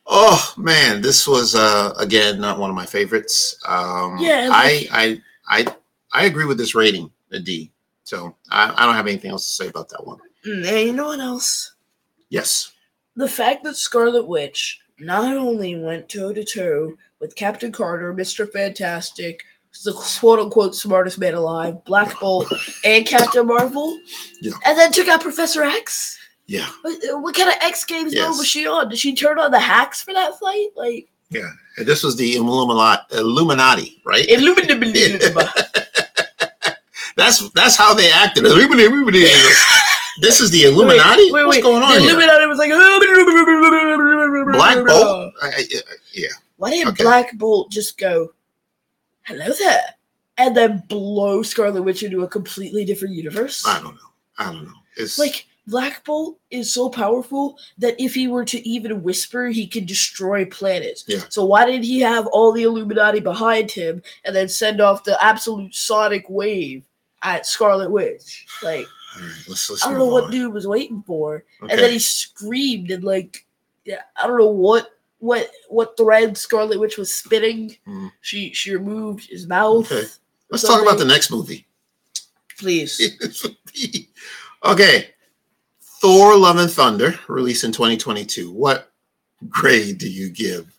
oh 0.08 0.54
man, 0.56 1.00
this 1.00 1.26
was 1.26 1.54
uh 1.54 1.92
again 1.98 2.40
not 2.40 2.58
one 2.58 2.70
of 2.70 2.76
my 2.76 2.86
favorites. 2.86 3.56
Um 3.66 4.18
Yeah, 4.18 4.48
I 4.52 4.88
I 4.92 5.22
I 5.48 5.66
I 6.12 6.24
agree 6.24 6.44
with 6.46 6.58
this 6.58 6.74
rating, 6.74 7.10
a 7.32 7.38
D. 7.38 7.70
So 8.04 8.34
I, 8.50 8.72
I 8.76 8.86
don't 8.86 8.94
have 8.94 9.06
anything 9.06 9.30
else 9.30 9.44
to 9.46 9.64
say 9.64 9.68
about 9.68 9.88
that 9.90 10.06
one. 10.06 10.18
mm, 10.46 10.66
and 10.66 10.86
you 10.86 10.92
know 10.94 11.08
what 11.08 11.20
else? 11.20 11.74
Yes. 12.30 12.72
The 13.16 13.28
fact 13.28 13.64
that 13.64 13.76
Scarlet 13.76 14.26
Witch 14.26 14.80
not 14.98 15.36
only 15.36 15.76
went 15.78 16.08
toe 16.08 16.32
to 16.32 16.44
toe 16.44 16.94
with 17.20 17.34
Captain 17.36 17.70
Carter, 17.72 18.14
Mr. 18.14 18.50
Fantastic, 18.50 19.42
the 19.84 19.92
quote 19.92 20.38
unquote 20.38 20.74
smartest 20.74 21.18
man 21.18 21.34
alive, 21.34 21.84
Black 21.84 22.18
Bolt, 22.20 22.50
and 22.84 23.06
Captain 23.06 23.46
Marvel, 23.46 23.98
Yeah. 24.40 24.52
and 24.64 24.78
then 24.78 24.90
took 24.92 25.08
out 25.08 25.20
Professor 25.20 25.62
X. 25.62 26.17
Yeah. 26.48 26.66
What, 26.82 26.98
what 27.22 27.34
kind 27.36 27.48
of 27.50 27.54
X 27.60 27.84
Games 27.84 28.14
mode 28.16 28.36
was 28.38 28.48
she 28.48 28.66
on? 28.66 28.88
Did 28.88 28.98
she 28.98 29.14
turn 29.14 29.38
on 29.38 29.50
the 29.52 29.60
hacks 29.60 30.02
for 30.02 30.12
that 30.14 30.38
fight? 30.40 30.68
Like, 30.74 31.06
Yeah. 31.30 31.50
And 31.76 31.86
this 31.86 32.02
was 32.02 32.16
the 32.16 32.34
Illuminati, 32.36 34.00
right? 34.04 34.26
Illuminati. 34.28 35.18
That's 37.16 37.50
that's 37.50 37.74
how 37.76 37.94
they 37.94 38.10
acted. 38.12 38.44
This 38.44 40.40
is 40.40 40.50
the 40.52 40.64
Illuminati. 40.64 41.30
Wait, 41.30 41.32
wait, 41.32 41.44
What's 41.46 41.56
wait. 41.56 41.62
going 41.62 41.82
on 41.82 41.94
The 41.94 42.00
here? 42.00 42.10
Illuminati 42.10 42.46
was 42.46 42.58
like 42.58 42.70
Black 44.52 44.86
Bolt. 44.86 45.34
I- 45.42 45.64
yeah. 46.12 46.28
Why 46.56 46.70
didn't 46.70 46.88
Okay. 46.88 47.02
Black 47.04 47.36
Bolt 47.38 47.70
just 47.72 47.98
go, 47.98 48.32
"Hello 49.22 49.52
there," 49.58 49.82
and 50.38 50.56
then 50.56 50.82
blow 50.88 51.42
Scarlet 51.42 51.82
Witch 51.82 52.02
into 52.04 52.22
a 52.22 52.28
completely 52.28 52.84
different 52.84 53.14
universe? 53.14 53.64
I 53.66 53.80
don't 53.80 53.94
know. 53.94 54.10
I 54.38 54.44
don't 54.52 54.64
know. 54.64 54.72
It's 54.96 55.18
Like 55.18 55.46
Black 55.68 56.02
Bolt 56.04 56.38
is 56.50 56.72
so 56.72 56.88
powerful 56.88 57.58
that 57.76 57.94
if 58.02 58.14
he 58.14 58.26
were 58.26 58.44
to 58.46 58.66
even 58.66 59.02
whisper, 59.02 59.48
he 59.48 59.66
can 59.66 59.84
destroy 59.84 60.46
planets. 60.46 61.04
Yeah. 61.06 61.20
So 61.28 61.44
why 61.44 61.66
did 61.66 61.84
he 61.84 62.00
have 62.00 62.26
all 62.28 62.52
the 62.52 62.62
Illuminati 62.62 63.20
behind 63.20 63.70
him 63.70 64.02
and 64.24 64.34
then 64.34 64.48
send 64.48 64.80
off 64.80 65.04
the 65.04 65.22
absolute 65.22 65.74
sonic 65.74 66.24
wave 66.30 66.84
at 67.22 67.44
Scarlet 67.44 67.90
Witch? 67.90 68.46
Like 68.62 68.86
right, 69.20 69.32
let's 69.46 69.68
let's 69.68 69.84
I 69.84 69.90
don't 69.90 69.98
know 69.98 70.06
what 70.06 70.30
dude 70.30 70.54
was 70.54 70.66
waiting 70.66 71.02
for. 71.06 71.44
Okay. 71.62 71.72
And 71.72 71.80
then 71.80 71.92
he 71.92 71.98
screamed 71.98 72.90
and 72.90 73.04
like 73.04 73.44
yeah, 73.84 74.00
I 74.16 74.26
don't 74.26 74.38
know 74.38 74.46
what 74.46 74.88
what 75.18 75.50
what 75.68 75.98
thread 75.98 76.38
Scarlet 76.38 76.80
Witch 76.80 76.96
was 76.96 77.12
spitting. 77.12 77.76
Mm. 77.86 78.10
She 78.22 78.54
she 78.54 78.72
removed 78.72 79.28
his 79.28 79.46
mouth. 79.46 79.92
Okay. 79.92 80.08
Let's 80.50 80.66
talk 80.66 80.80
about 80.80 80.96
the 80.96 81.04
next 81.04 81.30
movie. 81.30 81.66
please. 82.56 82.98
okay. 84.64 85.10
Thor 86.00 86.36
Love 86.36 86.58
and 86.58 86.70
Thunder, 86.70 87.18
released 87.28 87.64
in 87.64 87.72
2022. 87.72 88.52
What 88.52 88.92
grade 89.48 89.98
do 89.98 90.08
you 90.08 90.30
give 90.30 90.72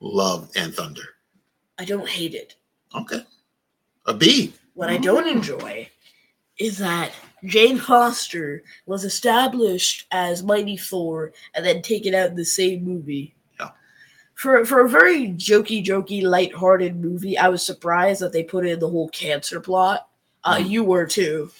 Love 0.00 0.50
and 0.54 0.72
Thunder? 0.72 1.02
I 1.78 1.84
don't 1.84 2.08
hate 2.08 2.34
it. 2.34 2.54
Okay. 2.94 3.24
A 4.06 4.14
B. 4.14 4.52
What 4.74 4.90
I 4.90 4.96
don't 4.96 5.26
enjoy 5.28 5.88
is 6.58 6.78
that 6.78 7.12
Jane 7.44 7.78
Foster 7.78 8.62
was 8.86 9.04
established 9.04 10.06
as 10.12 10.42
Mighty 10.42 10.76
Thor 10.76 11.32
and 11.54 11.64
then 11.64 11.82
taken 11.82 12.14
out 12.14 12.30
in 12.30 12.36
the 12.36 12.44
same 12.44 12.84
movie. 12.84 13.34
Yeah. 13.58 13.70
For 14.34 14.64
for 14.64 14.84
a 14.84 14.88
very 14.88 15.28
jokey, 15.32 15.84
jokey, 15.84 16.22
lighthearted 16.22 16.96
movie, 16.96 17.36
I 17.36 17.48
was 17.48 17.64
surprised 17.64 18.20
that 18.22 18.32
they 18.32 18.42
put 18.44 18.66
in 18.66 18.78
the 18.78 18.88
whole 18.88 19.08
cancer 19.08 19.60
plot. 19.60 20.08
Uh, 20.44 20.56
Mhm. 20.56 20.68
You 20.70 20.84
were 20.84 21.06
too. 21.06 21.50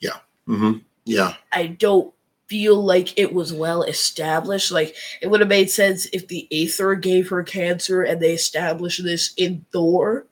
Yeah. 0.00 0.18
Mm-hmm. 0.48 0.78
Yeah. 1.04 1.34
I 1.52 1.66
don't 1.68 2.12
feel 2.50 2.82
like 2.82 3.16
it 3.16 3.32
was 3.32 3.52
well 3.52 3.84
established. 3.84 4.72
Like 4.72 4.96
it 5.22 5.28
would 5.28 5.38
have 5.38 5.48
made 5.48 5.70
sense 5.70 6.06
if 6.12 6.26
the 6.26 6.48
Aether 6.50 6.96
gave 6.96 7.28
her 7.28 7.44
cancer 7.44 8.02
and 8.02 8.20
they 8.20 8.32
established 8.34 9.02
this 9.04 9.32
in 9.36 9.64
Thor, 9.72 10.26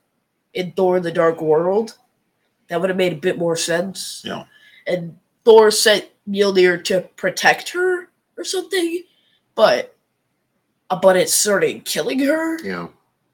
in 0.53 0.73
Thor: 0.73 0.99
The 0.99 1.13
Dark 1.13 1.41
World. 1.41 1.97
That 2.69 2.81
would 2.81 2.91
have 2.91 2.99
made 2.99 3.15
a 3.15 3.17
bit 3.17 3.39
more 3.39 3.57
sense. 3.57 4.21
Yeah. 4.27 4.45
And 4.87 5.17
Thor 5.45 5.71
sent 5.71 6.09
Mjolnir 6.29 6.85
to 6.85 7.03
protect 7.17 7.71
her 7.71 8.11
or 8.37 8.45
something, 8.45 9.05
but 9.55 9.97
but 11.01 11.17
it 11.17 11.31
started 11.31 11.85
killing 11.85 12.19
her. 12.19 12.61
Yeah. 12.63 12.89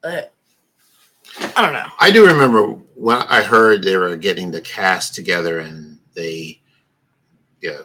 Uh, 0.05 0.23
I 1.57 1.63
don't 1.63 1.73
know. 1.73 1.89
I 1.99 2.11
do 2.11 2.27
remember 2.27 2.65
when 2.95 3.17
I 3.17 3.43
heard 3.43 3.83
they 3.83 3.97
were 3.97 4.15
getting 4.15 4.51
the 4.51 4.61
cast 4.61 5.15
together 5.15 5.61
and 5.61 5.99
they 6.15 6.61
yeah, 7.65 7.81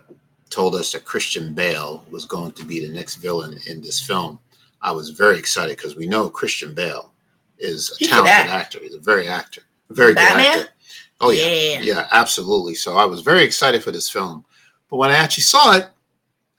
told 0.49 0.75
us 0.75 0.91
that 0.91 1.05
Christian 1.05 1.53
Bale 1.53 2.03
was 2.09 2.25
going 2.25 2.51
to 2.53 2.65
be 2.65 2.85
the 2.85 2.93
next 2.93 3.15
villain 3.15 3.59
in 3.67 3.81
this 3.81 4.01
film. 4.01 4.39
I 4.81 4.91
was 4.91 5.09
very 5.09 5.37
excited 5.37 5.77
because 5.77 5.95
we 5.95 6.07
know 6.07 6.29
Christian 6.29 6.73
Bale 6.73 7.11
is 7.57 7.95
a 8.01 8.05
talented 8.05 8.31
act. 8.31 8.49
actor. 8.49 8.79
He's 8.81 8.95
a 8.95 8.99
very 8.99 9.27
actor, 9.27 9.61
a 9.89 9.93
very 9.93 10.13
Batman? 10.13 10.43
good 10.43 10.61
actor. 10.61 10.73
Oh 11.21 11.31
yeah. 11.31 11.47
yeah. 11.47 11.81
yeah, 11.81 12.07
absolutely. 12.11 12.75
So 12.75 12.95
I 12.97 13.05
was 13.05 13.21
very 13.21 13.43
excited 13.43 13.83
for 13.83 13.91
this 13.91 14.09
film, 14.09 14.45
but 14.89 14.97
when 14.97 15.11
I 15.11 15.15
actually 15.15 15.43
saw 15.43 15.75
it, 15.75 15.83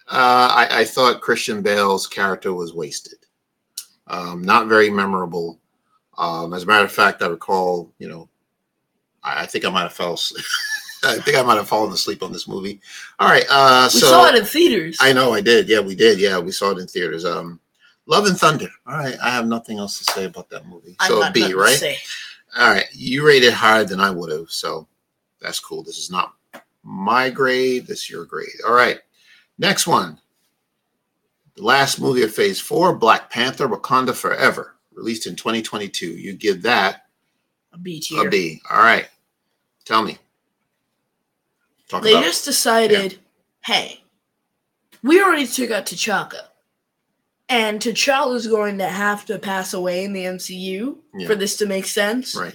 uh, 0.09 0.51
I, 0.53 0.81
I 0.81 0.85
thought 0.85 1.21
Christian 1.21 1.63
Bale's 1.63 2.07
character 2.07 2.53
was 2.53 2.75
wasted. 2.75 3.19
Um, 4.09 4.43
not 4.43 4.67
very 4.67 4.91
memorable. 4.91 5.59
Um, 6.19 6.53
as 6.53 6.65
a 6.65 6.67
matter 6.67 6.85
of 6.85 6.93
fact, 6.93 7.23
I 7.23 7.29
recall, 7.29 7.91
you 7.99 8.09
know, 8.09 8.29
I, 9.23 9.43
I 9.43 9.47
think 9.47 9.65
I 9.65 9.71
might 9.71 9.83
have 9.83 9.93
fell. 9.93 10.15
asleep. 10.15 10.45
I 11.03 11.19
think 11.19 11.37
I 11.37 11.43
might 11.43 11.57
have 11.57 11.69
fallen 11.69 11.93
asleep 11.93 12.23
on 12.23 12.33
this 12.33 12.47
movie. 12.47 12.81
All 13.19 13.29
right, 13.29 13.45
uh, 13.51 13.89
We 13.93 14.01
so 14.01 14.07
saw 14.07 14.27
it 14.29 14.35
in 14.35 14.45
theaters. 14.45 14.99
I 15.01 15.13
know 15.13 15.33
I 15.33 15.41
did. 15.41 15.69
Yeah, 15.69 15.81
we 15.81 15.95
did. 15.95 16.19
Yeah, 16.19 16.39
we 16.39 16.53
saw 16.53 16.71
it 16.71 16.79
in 16.79 16.87
theaters. 16.87 17.25
Um, 17.25 17.61
Love 18.07 18.27
and 18.27 18.37
Thunder. 18.37 18.69
All 18.87 18.99
right, 18.99 19.17
I 19.23 19.31
have 19.31 19.47
nothing 19.47 19.79
else 19.79 19.99
to 19.99 20.05
say 20.13 20.25
about 20.25 20.51
that 20.51 20.67
movie. 20.67 20.97
So 21.07 21.31
B, 21.33 21.55
right? 21.55 21.77
say. 21.77 21.99
All 22.59 22.69
right, 22.71 22.87
you 22.93 23.25
rated 23.25 23.53
higher 23.53 23.85
than 23.85 24.01
I 24.01 24.11
would 24.11 24.33
have, 24.33 24.51
so 24.51 24.89
that's 25.41 25.61
cool. 25.61 25.85
This 25.85 25.99
is 25.99 26.11
not 26.11 26.35
my 26.83 27.31
grade. 27.31 27.87
This 27.87 28.01
is 28.01 28.11
your 28.11 28.25
grade. 28.25 28.49
All 28.67 28.75
right, 28.75 28.99
next 29.59 29.87
one. 29.87 30.19
The 31.55 31.63
last 31.63 32.01
movie 32.01 32.23
of 32.23 32.35
Phase 32.35 32.61
Four, 32.61 32.97
Black 32.97 33.31
Panther: 33.31 33.69
Wakanda 33.69 34.15
Forever, 34.15 34.75
released 34.93 35.27
in 35.27 35.37
2022. 35.37 36.07
You 36.07 36.33
give 36.33 36.63
that 36.63 37.07
A 37.73 37.79
B 37.79 38.01
tier. 38.01 38.27
a 38.27 38.31
B. 38.31 38.61
All 38.71 38.79
right, 38.79 39.09
tell 39.85 40.03
me. 40.03 40.19
Talk 41.91 42.03
They 42.05 42.13
about 42.13 42.25
just 42.25 42.45
decided, 42.45 43.19
hey, 43.65 44.01
we 45.03 45.21
already 45.21 45.47
took 45.47 45.71
out 45.73 45.87
T'Chaka. 45.87 46.43
And 47.49 47.81
T'Challa 47.81 48.37
is 48.37 48.47
going 48.47 48.79
to 48.79 48.87
have 48.87 49.27
to 49.27 49.39
pass 49.39 49.75
away 49.75 50.05
in 50.05 50.13
the 50.13 50.25
MCU 50.25 50.97
Yeah. 51.15 51.27
for 51.27 51.35
this 51.35 51.57
to 51.57 51.67
make 51.67 51.87
sense. 51.87 52.35
right. 52.37 52.55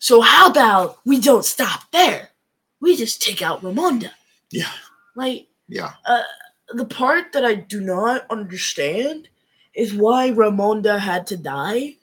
So 0.00 0.20
how 0.20 0.48
about 0.50 0.98
we 1.04 1.20
don't 1.20 1.44
stop 1.44 1.88
there? 1.92 2.30
We 2.80 2.96
just 2.96 3.22
take 3.22 3.40
out 3.40 3.62
Ramonda. 3.62 4.10
Yeah, 4.50 4.72
Like 5.14 5.46
yeah, 5.68 5.92
Uh, 6.04 6.22
the 6.74 6.84
part 6.84 7.32
that 7.32 7.44
I 7.44 7.54
do 7.54 7.80
not 7.80 8.26
understand 8.30 9.28
is 9.74 9.94
why 9.94 10.30
Ramonda 10.32 10.98
had 10.98 11.24
to 11.28 11.36
die. 11.36 11.96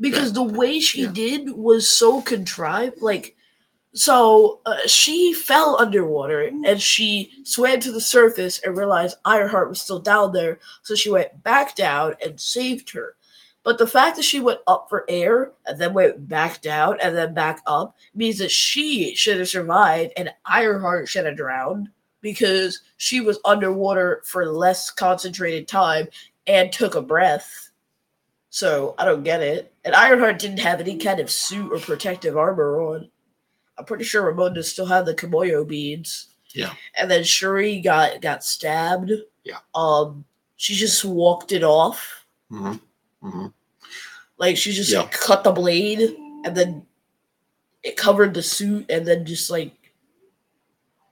Because 0.00 0.32
the 0.32 0.42
way 0.42 0.80
she 0.80 1.02
Yeah. 1.02 1.12
did 1.12 1.50
was 1.52 1.88
so 1.90 2.20
contrived. 2.22 3.00
Like, 3.02 3.36
so 3.98 4.60
uh, 4.64 4.76
she 4.86 5.32
fell 5.32 5.76
underwater 5.80 6.42
and 6.42 6.80
she 6.80 7.32
swam 7.42 7.80
to 7.80 7.90
the 7.90 8.00
surface 8.00 8.60
and 8.60 8.76
realized 8.76 9.16
Ironheart 9.24 9.68
was 9.68 9.80
still 9.80 9.98
down 9.98 10.32
there. 10.32 10.60
So 10.82 10.94
she 10.94 11.10
went 11.10 11.42
back 11.42 11.74
down 11.74 12.14
and 12.24 12.40
saved 12.40 12.90
her. 12.90 13.16
But 13.64 13.78
the 13.78 13.88
fact 13.88 14.14
that 14.14 14.24
she 14.24 14.38
went 14.38 14.60
up 14.68 14.86
for 14.88 15.04
air 15.08 15.50
and 15.66 15.80
then 15.80 15.94
went 15.94 16.28
back 16.28 16.62
down 16.62 16.98
and 17.02 17.16
then 17.16 17.34
back 17.34 17.60
up 17.66 17.96
means 18.14 18.38
that 18.38 18.52
she 18.52 19.16
should 19.16 19.38
have 19.38 19.48
survived 19.48 20.12
and 20.16 20.32
Ironheart 20.44 21.08
should 21.08 21.26
have 21.26 21.36
drowned 21.36 21.88
because 22.20 22.82
she 22.98 23.20
was 23.20 23.40
underwater 23.44 24.22
for 24.24 24.46
less 24.46 24.92
concentrated 24.92 25.66
time 25.66 26.06
and 26.46 26.72
took 26.72 26.94
a 26.94 27.02
breath. 27.02 27.70
So 28.50 28.94
I 28.96 29.04
don't 29.04 29.24
get 29.24 29.42
it. 29.42 29.72
And 29.84 29.94
Ironheart 29.94 30.38
didn't 30.38 30.60
have 30.60 30.80
any 30.80 30.98
kind 30.98 31.18
of 31.18 31.32
suit 31.32 31.72
or 31.72 31.80
protective 31.80 32.36
armor 32.36 32.80
on. 32.80 33.10
I'm 33.78 33.84
pretty 33.84 34.04
sure 34.04 34.32
Ramonda 34.32 34.64
still 34.64 34.86
had 34.86 35.06
the 35.06 35.14
Kimoyo 35.14 35.66
beads. 35.66 36.28
Yeah. 36.54 36.72
And 36.96 37.10
then 37.10 37.22
Shuri 37.24 37.80
got 37.80 38.20
got 38.20 38.42
stabbed. 38.44 39.12
Yeah. 39.44 39.58
Um, 39.74 40.24
she 40.56 40.74
just 40.74 41.04
walked 41.04 41.52
it 41.52 41.62
off. 41.62 42.26
hmm 42.50 42.74
hmm 43.22 43.46
Like 44.38 44.56
she 44.56 44.72
just 44.72 44.90
Yeah. 44.92 45.06
cut 45.10 45.44
the 45.44 45.52
blade 45.52 46.00
and 46.44 46.56
then 46.56 46.86
it 47.82 47.96
covered 47.96 48.34
the 48.34 48.42
suit 48.42 48.86
and 48.90 49.06
then 49.06 49.24
just 49.24 49.50
like 49.50 49.72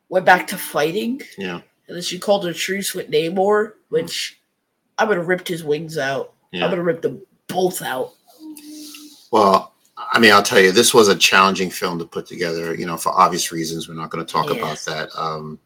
went 0.08 0.26
back 0.26 0.46
to 0.48 0.58
fighting. 0.58 1.20
yeah, 1.38 1.60
And 1.86 1.96
then 1.96 2.02
she 2.02 2.18
called 2.18 2.46
a 2.46 2.52
truce 2.54 2.94
with 2.94 3.10
Namor, 3.10 3.72
which 3.88 4.40
I 4.98 5.04
would 5.04 5.16
have 5.16 5.28
ripped 5.28 5.48
his 5.48 5.62
wings 5.64 5.98
out. 5.98 6.32
Yeah. 6.52 6.64
I 6.64 6.68
would 6.68 6.78
have 6.78 6.86
ripped 6.86 7.02
them 7.02 7.22
both 7.48 7.82
out. 7.82 8.12
Well, 9.30 9.74
I 10.16 10.18
mean, 10.18 10.32
I'll 10.32 10.42
tell 10.42 10.60
you, 10.60 10.72
this 10.72 10.94
was 10.94 11.08
a 11.08 11.14
challenging 11.14 11.68
film 11.68 11.98
to 11.98 12.06
put 12.06 12.24
together. 12.24 12.74
You 12.74 12.86
know, 12.86 12.96
for 12.96 13.12
obvious 13.12 13.52
reasons, 13.52 13.86
we're 13.86 13.96
not 13.96 14.08
going 14.08 14.24
to 14.24 14.32
talk 14.32 14.46
Yeah. 14.48 14.56
about 14.56 14.78
that. 14.86 15.10
Um, 15.14 15.58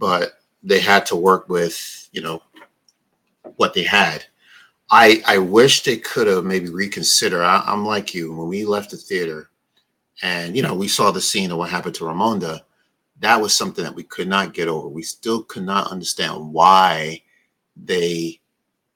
but 0.00 0.40
they 0.64 0.80
had 0.80 1.06
to 1.06 1.16
work 1.16 1.48
with, 1.48 2.08
you 2.10 2.20
know, 2.20 2.42
what 3.54 3.74
they 3.74 3.84
had. 3.84 4.24
I 4.90 5.22
I 5.24 5.38
wish 5.38 5.84
they 5.84 5.96
could 5.96 6.26
have 6.26 6.44
maybe 6.44 6.70
reconsider. 6.70 7.44
I, 7.44 7.62
I'm 7.66 7.86
like 7.86 8.14
you 8.14 8.32
when 8.34 8.48
we 8.48 8.64
left 8.64 8.90
the 8.90 8.96
theater, 8.96 9.50
and 10.22 10.56
you 10.56 10.62
know, 10.62 10.74
we 10.74 10.88
saw 10.88 11.12
the 11.12 11.20
scene 11.20 11.52
of 11.52 11.58
what 11.58 11.70
happened 11.70 11.94
to 11.96 12.04
Ramonda. 12.04 12.62
That 13.20 13.40
was 13.40 13.56
something 13.56 13.84
that 13.84 13.94
we 13.94 14.02
could 14.02 14.26
not 14.28 14.54
get 14.54 14.66
over. 14.66 14.88
We 14.88 15.02
still 15.02 15.44
could 15.44 15.64
not 15.64 15.92
understand 15.92 16.52
why 16.52 17.22
they 17.76 18.40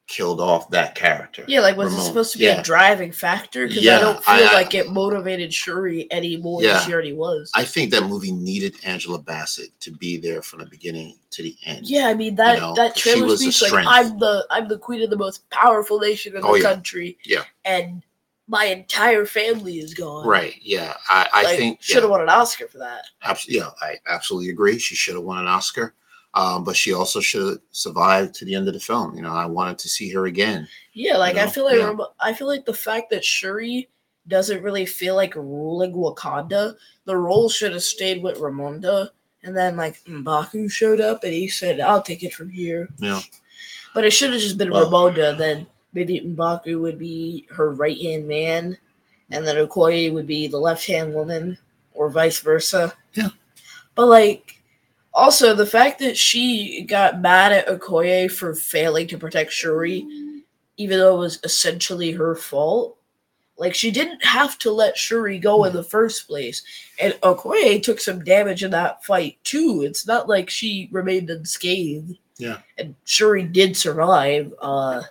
killed 0.07 0.41
off 0.41 0.69
that 0.69 0.95
character. 0.95 1.45
Yeah, 1.47 1.61
like 1.61 1.77
was 1.77 1.93
it 1.93 2.01
supposed 2.01 2.33
to 2.33 2.37
be 2.37 2.43
Yeah. 2.45 2.59
a 2.59 2.63
driving 2.63 3.11
factor? 3.11 3.67
Because 3.67 3.83
Yeah, 3.83 3.97
I 3.97 4.01
don't 4.01 4.23
feel 4.23 4.47
I- 4.49 4.53
like 4.53 4.73
it 4.73 4.89
motivated 4.89 5.53
Shuri 5.53 6.07
any 6.11 6.37
more 6.37 6.61
Yeah. 6.61 6.73
than 6.73 6.85
she 6.85 6.93
already 6.93 7.13
was. 7.13 7.49
I 7.55 7.63
think 7.63 7.91
that 7.91 8.03
movie 8.03 8.31
needed 8.31 8.75
Angela 8.83 9.17
Bassett 9.19 9.77
to 9.79 9.91
be 9.91 10.17
there 10.17 10.41
from 10.41 10.59
the 10.59 10.65
beginning 10.65 11.17
to 11.31 11.41
the 11.43 11.55
end. 11.65 11.87
yeah, 11.87 12.07
I 12.07 12.13
mean 12.13 12.35
that 12.35 12.59
know, 12.59 12.73
that 12.75 12.95
trailer 12.95 13.25
was 13.27 13.39
speech, 13.41 13.61
like 13.61 13.69
strength. 13.69 13.89
I'm 13.89 14.19
the 14.19 14.45
I'm 14.49 14.67
the 14.67 14.77
queen 14.77 15.01
of 15.03 15.09
the 15.09 15.17
most 15.17 15.49
powerful 15.49 15.99
nation 15.99 16.35
in 16.35 16.39
oh, 16.39 16.41
the 16.41 16.47
Oh, 16.49 16.55
yeah. 16.55 16.63
country. 16.63 17.17
Yeah. 17.23 17.43
And 17.65 18.03
my 18.49 18.65
entire 18.65 19.25
family 19.25 19.79
is 19.79 19.93
gone. 19.93 20.27
Right. 20.27 20.55
Yeah. 20.61 20.95
I, 21.07 21.29
I 21.31 21.43
Like, 21.43 21.57
think 21.57 21.81
should 21.81 22.03
have 22.03 22.09
won 22.11 22.19
an 22.21 22.27
Oscar 22.27 22.67
for 22.67 22.77
that. 22.79 23.05
abs- 23.21 23.47
yeah, 23.47 23.69
I 23.81 23.95
absolutely 24.05 24.49
agree. 24.49 24.77
She 24.79 24.95
should 24.95 25.15
have 25.15 25.23
won 25.23 25.37
an 25.39 25.47
Oscar. 25.47 25.95
Um, 26.35 26.63
but 26.63 26.75
she 26.75 26.93
also 26.93 27.19
should 27.19 27.47
have 27.47 27.59
survived 27.71 28.33
to 28.35 28.45
the 28.45 28.55
end 28.55 28.67
of 28.67 28.73
the 28.73 28.79
film. 28.79 29.15
You 29.15 29.21
know, 29.21 29.33
I 29.33 29.45
wanted 29.45 29.77
to 29.79 29.89
see 29.89 30.09
her 30.13 30.25
again. 30.25 30.67
Yeah, 30.93 31.17
like 31.17 31.35
I 31.37 31.45
know? 31.45 31.51
feel 31.51 31.65
like 31.65 31.77
Yeah. 31.77 31.95
I 32.19 32.33
feel 32.33 32.47
like 32.47 32.65
the 32.65 32.73
fact 32.73 33.11
that 33.11 33.23
Shuri 33.23 33.87
doesn't 34.27 34.63
really 34.63 34.85
feel 34.85 35.15
like 35.15 35.35
ruling 35.35 35.93
Wakanda, 35.93 36.75
the 37.05 37.15
role 37.17 37.49
should 37.49 37.73
have 37.73 37.83
stayed 37.83 38.23
with 38.23 38.39
Ramonda, 38.39 39.09
and 39.43 39.55
then 39.55 39.75
like 39.77 40.03
Mbaku 40.05 40.71
showed 40.71 41.01
up 41.01 41.23
and 41.23 41.33
he 41.33 41.47
said, 41.47 41.79
"I'll 41.79 42.01
take 42.01 42.23
it 42.23 42.33
from 42.33 42.49
here." 42.49 42.89
Yeah. 42.97 43.21
But 43.93 44.05
it 44.05 44.11
should 44.11 44.31
have 44.31 44.41
just 44.41 44.57
been 44.57 44.71
Well- 44.71 44.89
Ramonda. 44.89 45.37
Then 45.37 45.67
maybe 45.93 46.19
Mbaku 46.21 46.81
would 46.81 46.97
be 46.97 47.45
her 47.51 47.71
right 47.73 47.99
hand 48.01 48.27
man, 48.27 48.75
and 49.29 49.45
then 49.45 49.57
Okoye 49.57 50.11
would 50.11 50.25
be 50.25 50.47
the 50.47 50.57
left 50.57 50.87
hand 50.87 51.13
woman, 51.13 51.59
or 51.93 52.09
vice 52.09 52.39
versa. 52.39 52.91
Yeah. 53.13 53.29
But 53.93 54.07
like, 54.07 54.52
also 55.13 55.53
the 55.53 55.65
fact 55.65 55.99
that 55.99 56.17
she 56.17 56.83
got 56.83 57.21
mad 57.21 57.51
at 57.51 57.67
Okoye 57.67 58.31
for 58.31 58.55
failing 58.55 59.07
to 59.07 59.17
protect 59.17 59.51
Shuri, 59.51 60.05
even 60.77 60.97
though 60.97 61.15
it 61.15 61.19
was 61.19 61.39
essentially 61.43 62.11
her 62.11 62.35
fault. 62.35 62.97
Like 63.57 63.75
she 63.75 63.91
didn't 63.91 64.25
have 64.25 64.57
to 64.59 64.71
let 64.71 64.97
Shuri 64.97 65.37
go 65.37 65.65
in 65.65 65.73
the 65.73 65.83
first 65.83 66.27
place, 66.27 66.63
and 66.99 67.13
Okoye 67.21 67.81
took 67.83 67.99
some 67.99 68.23
damage 68.23 68.63
in 68.63 68.71
that 68.71 69.03
fight 69.05 69.37
too. 69.43 69.83
It's 69.85 70.07
not 70.07 70.27
like 70.27 70.49
she 70.49 70.89
remained 70.91 71.29
unscathed. 71.29 72.17
Yeah. 72.39 72.57
and 72.79 72.95
Shuri 73.05 73.43
did 73.43 73.77
survive. 73.77 74.51
Uh, 74.59 75.03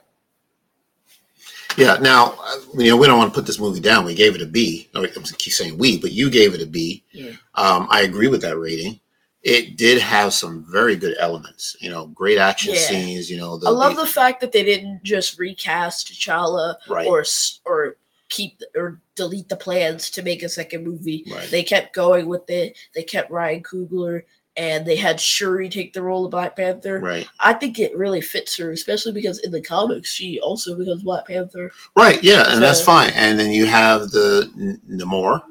Yeah. 1.76 1.96
Now, 2.00 2.34
you 2.76 2.90
know, 2.90 2.96
we 2.96 3.06
don't 3.06 3.16
want 3.16 3.32
to 3.32 3.34
put 3.34 3.46
this 3.46 3.60
movie 3.60 3.80
down. 3.80 4.04
We 4.04 4.14
gave 4.14 4.34
it 4.34 4.42
a 4.42 4.46
B. 4.46 4.88
No, 4.92 5.04
I 5.04 5.06
keep 5.06 5.52
saying 5.52 5.78
we, 5.78 5.98
but 5.98 6.10
you 6.12 6.28
gave 6.30 6.52
it 6.52 6.60
a 6.62 6.66
B. 6.66 7.04
yeah, 7.12 7.30
Um, 7.54 7.86
I 7.90 8.02
agree 8.02 8.26
with 8.26 8.42
that 8.42 8.58
rating. 8.58 9.00
It 9.42 9.76
did 9.76 10.00
have 10.00 10.32
some 10.32 10.64
very 10.70 10.94
good 10.94 11.16
elements. 11.18 11.76
You 11.80 11.90
know, 11.90 12.06
great 12.08 12.38
action 12.38 12.74
Yeah. 12.74 12.80
scenes. 12.80 13.30
You 13.30 13.38
know, 13.38 13.56
the, 13.58 13.66
I 13.66 13.70
love 13.70 13.96
the 13.96 14.06
fact 14.06 14.40
that 14.40 14.52
they 14.52 14.62
didn't 14.62 15.02
just 15.02 15.38
recast 15.38 16.12
T'Challa 16.12 16.76
right. 16.88 17.06
or 17.06 17.24
or 17.64 17.96
keep 18.28 18.60
or 18.76 19.00
delete 19.16 19.48
the 19.48 19.56
plans 19.56 20.10
to 20.10 20.22
make 20.22 20.42
a 20.42 20.48
second 20.48 20.84
movie. 20.84 21.24
right. 21.30 21.50
They 21.50 21.62
kept 21.64 21.94
going 21.94 22.26
with 22.26 22.48
it. 22.48 22.78
They 22.94 23.02
kept 23.02 23.30
Ryan 23.30 23.62
Coogler, 23.62 24.22
and 24.56 24.86
they 24.86 24.96
had 24.96 25.20
Shuri 25.20 25.68
take 25.68 25.92
the 25.92 26.02
role 26.02 26.24
of 26.24 26.30
Black 26.30 26.54
Panther. 26.56 27.00
right. 27.00 27.28
I 27.40 27.52
think 27.52 27.78
it 27.78 27.96
really 27.96 28.20
fits 28.20 28.56
her, 28.58 28.70
especially 28.70 29.12
because 29.12 29.38
in 29.40 29.50
the 29.50 29.60
comics 29.60 30.10
she 30.12 30.38
also 30.40 30.78
becomes 30.78 31.02
Black 31.02 31.26
Panther. 31.26 31.72
Right, 31.96 32.22
yeah, 32.22 32.44
and 32.52 32.62
that's 32.62 32.80
fine. 32.80 33.10
And 33.16 33.38
then 33.38 33.50
you 33.50 33.66
have 33.66 34.10
the 34.10 34.78
Namor, 34.88 35.42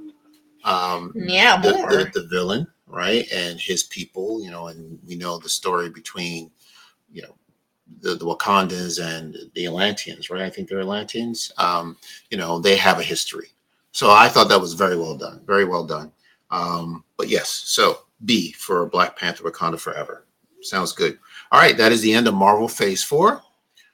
um, 0.63 1.11
Yeah, 1.15 1.59
the, 1.61 1.71
the, 1.73 2.21
the 2.21 2.27
villain, 2.27 2.65
right, 2.91 3.27
and 3.31 3.59
his 3.59 3.83
people. 3.83 4.43
You 4.43 4.51
know, 4.51 4.67
and 4.67 4.99
we 5.05 5.15
know 5.15 5.37
the 5.37 5.49
story 5.49 5.89
between, 5.89 6.51
you 7.11 7.23
know, 7.23 7.35
the, 7.99 8.15
the 8.15 8.25
Wakandans 8.25 9.03
and 9.03 9.37
the 9.53 9.65
Atlanteans, 9.65 10.29
right? 10.29 10.41
I 10.43 10.49
think 10.49 10.69
they're 10.69 10.79
Atlanteans. 10.79 11.51
Um, 11.57 11.97
you 12.29 12.37
know, 12.37 12.59
they 12.59 12.75
have 12.75 12.99
a 12.99 13.03
history. 13.03 13.49
So 13.91 14.09
I 14.11 14.29
thought 14.29 14.49
that 14.49 14.61
was 14.61 14.73
very 14.73 14.97
well 14.97 15.17
done. 15.17 15.41
Very 15.45 15.65
well 15.65 15.85
done. 15.85 16.11
Um, 16.49 17.03
but 17.17 17.29
yes, 17.29 17.49
so 17.49 17.99
B 18.25 18.51
for 18.53 18.85
Black 18.85 19.17
Panther 19.17 19.43
Wakanda 19.43 19.79
Forever. 19.79 20.25
Sounds 20.61 20.91
good. 20.93 21.17
All 21.51 21.59
right, 21.59 21.75
that 21.77 21.91
is 21.91 22.01
the 22.01 22.13
end 22.13 22.27
of 22.27 22.33
Marvel 22.33 22.67
Phase 22.67 23.03
4. 23.03 23.41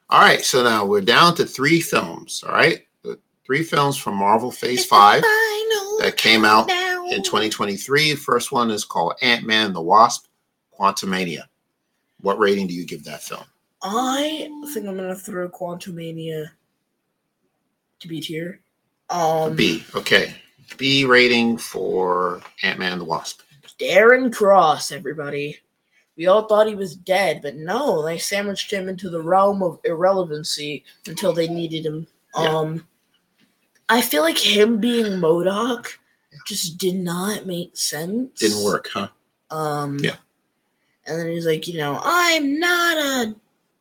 All 0.09 0.21
right, 0.21 0.43
so 0.43 0.63
now 0.63 0.85
we're 0.85 1.01
down 1.01 1.35
to 1.35 1.45
three 1.45 1.81
films. 1.81 2.43
All 2.45 2.53
right, 2.53 2.85
the 3.03 3.19
three 3.45 3.63
films 3.63 3.97
from 3.97 4.15
Marvel 4.15 4.51
Phase 4.51 4.85
5 4.85 5.21
that 5.21 6.15
came 6.17 6.45
out 6.45 6.67
in 7.09 7.23
2023. 7.23 8.15
First 8.15 8.51
one 8.51 8.71
is 8.71 8.85
called 8.85 9.13
Ant 9.21 9.45
Man 9.45 9.67
and 9.67 9.75
the 9.75 9.81
Wasp 9.81 10.27
Quantumania. 10.77 11.43
What 12.21 12.39
rating 12.39 12.67
do 12.67 12.73
you 12.73 12.85
give 12.85 13.03
that 13.05 13.23
film? 13.23 13.43
I 13.83 14.49
think 14.73 14.87
I'm 14.87 14.95
gonna 14.95 15.15
throw 15.15 15.49
Quantumania 15.49 16.49
to 17.99 18.07
B 18.07 18.21
tier. 18.21 18.59
Um, 19.09 19.55
B. 19.55 19.83
Okay. 19.95 20.33
B 20.77 21.05
rating 21.05 21.57
for 21.57 22.41
Ant 22.63 22.79
Man 22.79 22.91
and 22.91 23.01
the 23.01 23.05
Wasp. 23.05 23.41
Darren 23.79 24.33
Cross, 24.33 24.91
everybody. 24.91 25.57
We 26.17 26.25
all 26.25 26.47
thought 26.47 26.67
he 26.67 26.73
was 26.73 26.95
dead, 26.95 27.41
but 27.43 27.55
no, 27.55 28.03
they 28.03 28.17
sandwiched 28.17 28.71
him 28.71 28.89
into 28.89 29.09
the 29.09 29.21
realm 29.21 29.61
of 29.61 29.79
irrelevancy 29.83 30.83
until 31.05 31.31
they 31.31 31.47
needed 31.47 31.85
him. 31.85 32.07
Yeah. 32.35 32.49
Um, 32.49 32.87
I 33.87 34.01
feel 34.01 34.23
like 34.23 34.37
him 34.37 34.79
being 34.79 35.05
MODOK 35.05 35.87
just 36.45 36.77
did 36.77 36.95
not 36.95 37.45
make 37.45 37.75
sense. 37.77 38.39
Didn't 38.39 38.63
work, 38.63 38.89
huh? 38.93 39.09
Um, 39.49 39.99
Yeah. 39.99 40.15
And 41.05 41.19
then 41.19 41.27
he's 41.31 41.45
like, 41.45 41.67
you 41.67 41.77
know, 41.77 41.99
I'm 42.03 42.59
not 42.59 42.97
a 42.97 43.35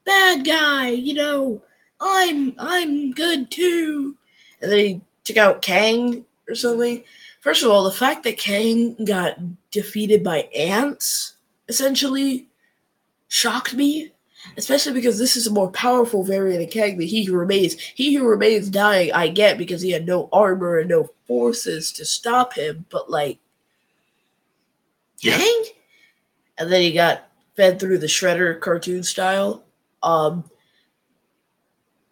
bad 0.04 0.44
guy. 0.44 0.90
You 0.90 1.14
know, 1.14 1.62
I'm 2.00 2.54
I'm 2.58 3.10
good 3.12 3.50
too. 3.50 4.16
And 4.62 4.70
then 4.70 4.78
he 4.78 5.00
took 5.24 5.36
out 5.36 5.62
Kang 5.62 6.24
or 6.48 6.54
something. 6.54 7.02
First 7.40 7.62
of 7.64 7.70
all, 7.70 7.84
the 7.84 7.92
fact 7.92 8.22
that 8.24 8.38
Kang 8.38 8.94
got 9.04 9.38
defeated 9.70 10.22
by 10.22 10.48
ants 10.54 11.34
essentially 11.68 12.46
shocked 13.28 13.74
me, 13.74 14.12
especially 14.56 14.92
because 14.92 15.18
this 15.18 15.36
is 15.36 15.46
a 15.46 15.52
more 15.52 15.70
powerful 15.70 16.22
variant 16.24 16.62
of 16.62 16.70
Kang 16.70 16.98
than 16.98 17.06
He 17.06 17.24
Who 17.24 17.36
Remains. 17.36 17.74
He 17.78 18.14
Who 18.14 18.26
Remains 18.26 18.68
dying, 18.70 19.12
I 19.12 19.28
get 19.28 19.58
because 19.58 19.82
he 19.82 19.90
had 19.90 20.06
no 20.06 20.28
armor 20.32 20.78
and 20.78 20.88
no 20.88 21.10
forces 21.26 21.92
to 21.92 22.04
stop 22.04 22.54
him, 22.54 22.86
but 22.90 23.10
like, 23.10 23.38
Yeah. 25.20 25.38
Kang? 25.38 25.64
And 26.58 26.72
then 26.72 26.82
he 26.82 26.92
got 26.92 27.28
fed 27.56 27.78
through 27.78 27.98
the 27.98 28.06
Shredder 28.06 28.60
cartoon 28.60 29.02
style. 29.02 29.64
Um, 30.02 30.44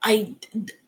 I, 0.03 0.35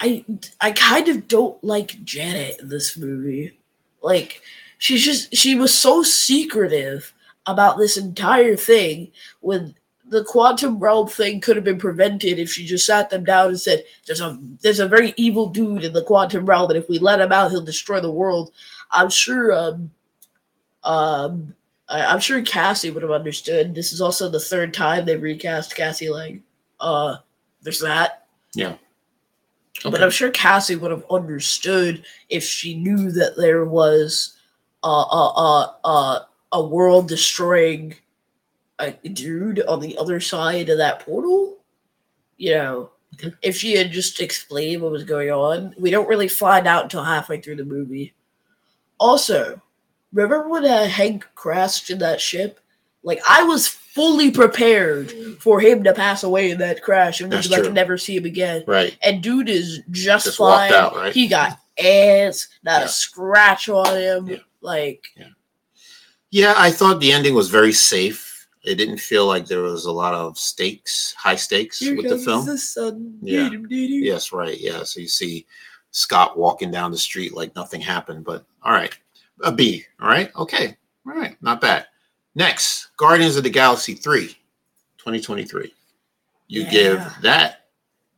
I, 0.01 0.25
I 0.61 0.73
kind 0.73 1.09
of 1.09 1.27
don't 1.27 1.63
like 1.65 2.05
Janet 2.05 2.61
in 2.61 2.69
this 2.69 2.97
movie. 2.97 3.59
Like, 4.03 4.43
she's 4.79 5.03
just 5.03 5.35
she 5.35 5.55
was 5.55 5.75
so 5.75 6.03
secretive 6.03 7.15
about 7.47 7.79
this 7.79 7.97
entire 7.97 8.57
thing 8.57 9.11
when 9.41 9.75
the 10.09 10.25
quantum 10.25 10.79
realm 10.79 11.09
thing 11.09 11.41
could 11.41 11.57
have 11.57 11.65
been 11.65 11.79
prevented 11.79 12.39
if 12.39 12.51
she 12.51 12.65
just 12.65 12.87
sat 12.87 13.11
them 13.11 13.25
down 13.25 13.49
and 13.49 13.61
said, 13.61 13.85
"There's 14.07 14.21
a 14.21 14.39
there's 14.63 14.81
a 14.81 14.89
very 14.89 15.15
evil 15.17 15.49
dude 15.49 15.85
in 15.85 15.93
the 15.93 16.05
quantum 16.05 16.47
realm, 16.47 16.71
and 16.71 16.79
if 16.79 16.89
we 16.89 16.99
let 16.99 17.21
him 17.21 17.33
out, 17.33 17.51
he'll 17.51 17.63
destroy 17.63 18.01
the 18.01 18.11
world." 18.11 18.53
I'm 18.91 19.11
sure. 19.11 19.53
Um, 19.53 19.91
um, 20.85 21.55
I, 21.89 22.05
I'm 22.05 22.21
sure 22.21 22.41
Cassie 22.43 22.91
would 22.91 23.03
have 23.03 23.13
understood. 23.13 23.75
This 23.75 23.93
is 23.93 24.01
also 24.01 24.29
the 24.29 24.41
third 24.41 24.73
time 24.73 25.05
they've 25.05 25.21
recast 25.21 25.77
Cassie 25.77 26.09
Lang. 26.09 26.43
Uh, 26.81 27.17
there's 27.63 27.81
that. 27.81 28.27
Yeah. 28.55 28.75
But 29.83 30.03
I'm 30.03 30.11
sure 30.11 30.31
Cassie 30.31 30.77
would 30.77 30.91
have 30.91 31.05
understood 31.11 32.05
if 32.29 32.45
she 32.45 32.75
knew 32.77 33.11
that 33.13 33.37
there 33.37 33.65
was 33.65 34.37
a 34.83 34.89
a 34.89 34.91
a 35.83 35.89
a, 35.89 36.29
a 36.53 36.65
world 36.65 37.09
destroying 37.09 37.95
a 38.79 38.93
dude 38.93 39.63
on 39.67 39.81
the 39.81 39.97
other 39.99 40.21
side 40.21 40.69
of 40.69 40.79
that 40.79 41.01
portal. 41.01 41.59
You 42.37 42.55
know, 42.55 42.91
if 43.43 43.57
she 43.57 43.73
had 43.77 43.91
just 43.91 44.21
explained 44.21 44.83
what 44.83 44.93
was 44.93 45.05
going 45.05 45.31
on, 45.31 45.75
we 45.79 45.91
don't 45.91 46.09
really 46.09 46.29
find 46.29 46.67
out 46.67 46.85
until 46.85 47.03
halfway 47.05 47.41
through 47.41 47.57
the 47.57 47.65
movie. 47.65 48.15
Also, 48.99 49.61
remember 50.13 50.49
when 50.49 50.65
uh, 50.65 50.87
Hank 50.87 51.27
crashed 51.35 51.91
in 51.91 51.99
that 51.99 52.21
ship? 52.21 52.61
Like 53.03 53.21
I 53.29 53.45
was 53.45 53.69
fully 53.69 54.31
prepared 54.31 55.13
for 55.41 55.61
him 55.61 55.83
to 55.85 55.95
pass 55.95 56.25
away 56.25 56.51
in 56.51 56.59
that 56.59 56.83
crash 56.83 57.21
and 57.21 57.31
we 57.31 57.37
That's 57.37 57.49
could 57.49 57.65
like 57.65 57.73
never 57.73 57.97
see 57.97 58.17
him 58.17 58.27
again 58.27 58.63
right. 58.67 58.95
and 59.03 59.23
dude 59.23 59.49
is 59.49 59.81
just, 59.91 60.27
Just 60.27 60.41
out, 60.41 60.95
right? 60.95 61.15
He 61.15 61.29
got 61.29 61.59
ants, 61.83 62.49
not 62.63 62.81
Yeah. 62.81 62.87
a 62.87 62.89
scratch 62.89 63.69
on 63.71 63.97
him. 63.97 64.27
Yeah. 64.29 64.37
Like, 64.61 65.05
Yeah, 66.31 66.55
I 66.57 66.71
thought 66.71 67.01
the 67.01 67.13
ending 67.13 67.35
was 67.35 67.49
very 67.49 67.73
safe. 67.73 68.36
It 68.67 68.75
didn't 68.75 68.99
feel 68.99 69.27
like 69.27 69.47
there 69.47 69.63
was 69.63 69.85
a 69.87 69.93
lot 69.93 70.13
of 70.13 70.37
stakes, 70.39 71.15
high 71.17 71.37
stakes 71.37 71.79
here 71.79 71.97
with 71.97 72.09
the 72.09 72.19
film. 72.19 72.45
the. 72.45 72.57
Yeah. 73.23 73.49
Yes, 74.03 74.33
right. 74.33 74.59
Yeah. 74.61 74.83
So 74.83 75.01
you 75.01 75.07
see 75.09 75.47
Scott 75.93 76.37
walking 76.37 76.71
down 76.73 76.91
the 76.91 76.99
street 76.99 77.33
like 77.33 77.55
nothing 77.55 77.81
happened, 77.81 78.25
but 78.25 78.45
all 78.63 78.73
right. 78.73 78.93
A 79.45 79.53
B. 79.53 79.85
All 80.01 80.09
right. 80.09 80.35
Okay. 80.37 80.77
All 81.07 81.15
right. 81.15 81.37
Not 81.41 81.61
bad. 81.61 81.87
Next, 82.35 82.89
Guardians 82.97 83.37
of 83.37 83.45
the 83.45 83.51
Galaxy 83.51 83.95
3, 83.95 84.29
2023. 84.99 85.73
You 86.49 86.63
Yeah. 86.63 86.71
give 86.71 87.13
that 87.23 87.69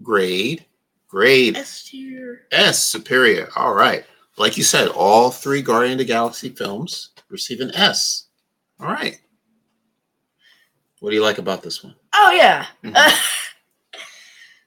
grade, 0.02 0.64
grade 1.08 1.56
S 1.56 1.84
tier. 1.84 2.46
S, 2.50 2.82
superior. 2.82 3.50
All 3.54 3.74
right. 3.74 4.04
Like 4.38 4.56
you 4.56 4.64
said, 4.64 4.88
all 4.88 5.30
three 5.30 5.60
Guardian 5.62 5.92
of 5.92 5.98
the 5.98 6.04
Galaxy 6.04 6.48
films 6.48 7.10
receive 7.28 7.60
an 7.60 7.74
S. 7.74 8.24
All 8.80 8.86
right. 8.86 9.18
What 11.00 11.10
do 11.10 11.16
you 11.16 11.22
like 11.22 11.38
about 11.38 11.62
this 11.62 11.82
one? 11.82 11.94
Oh 12.12 12.32
yeah. 12.32 12.66
Mhm. 12.82 12.94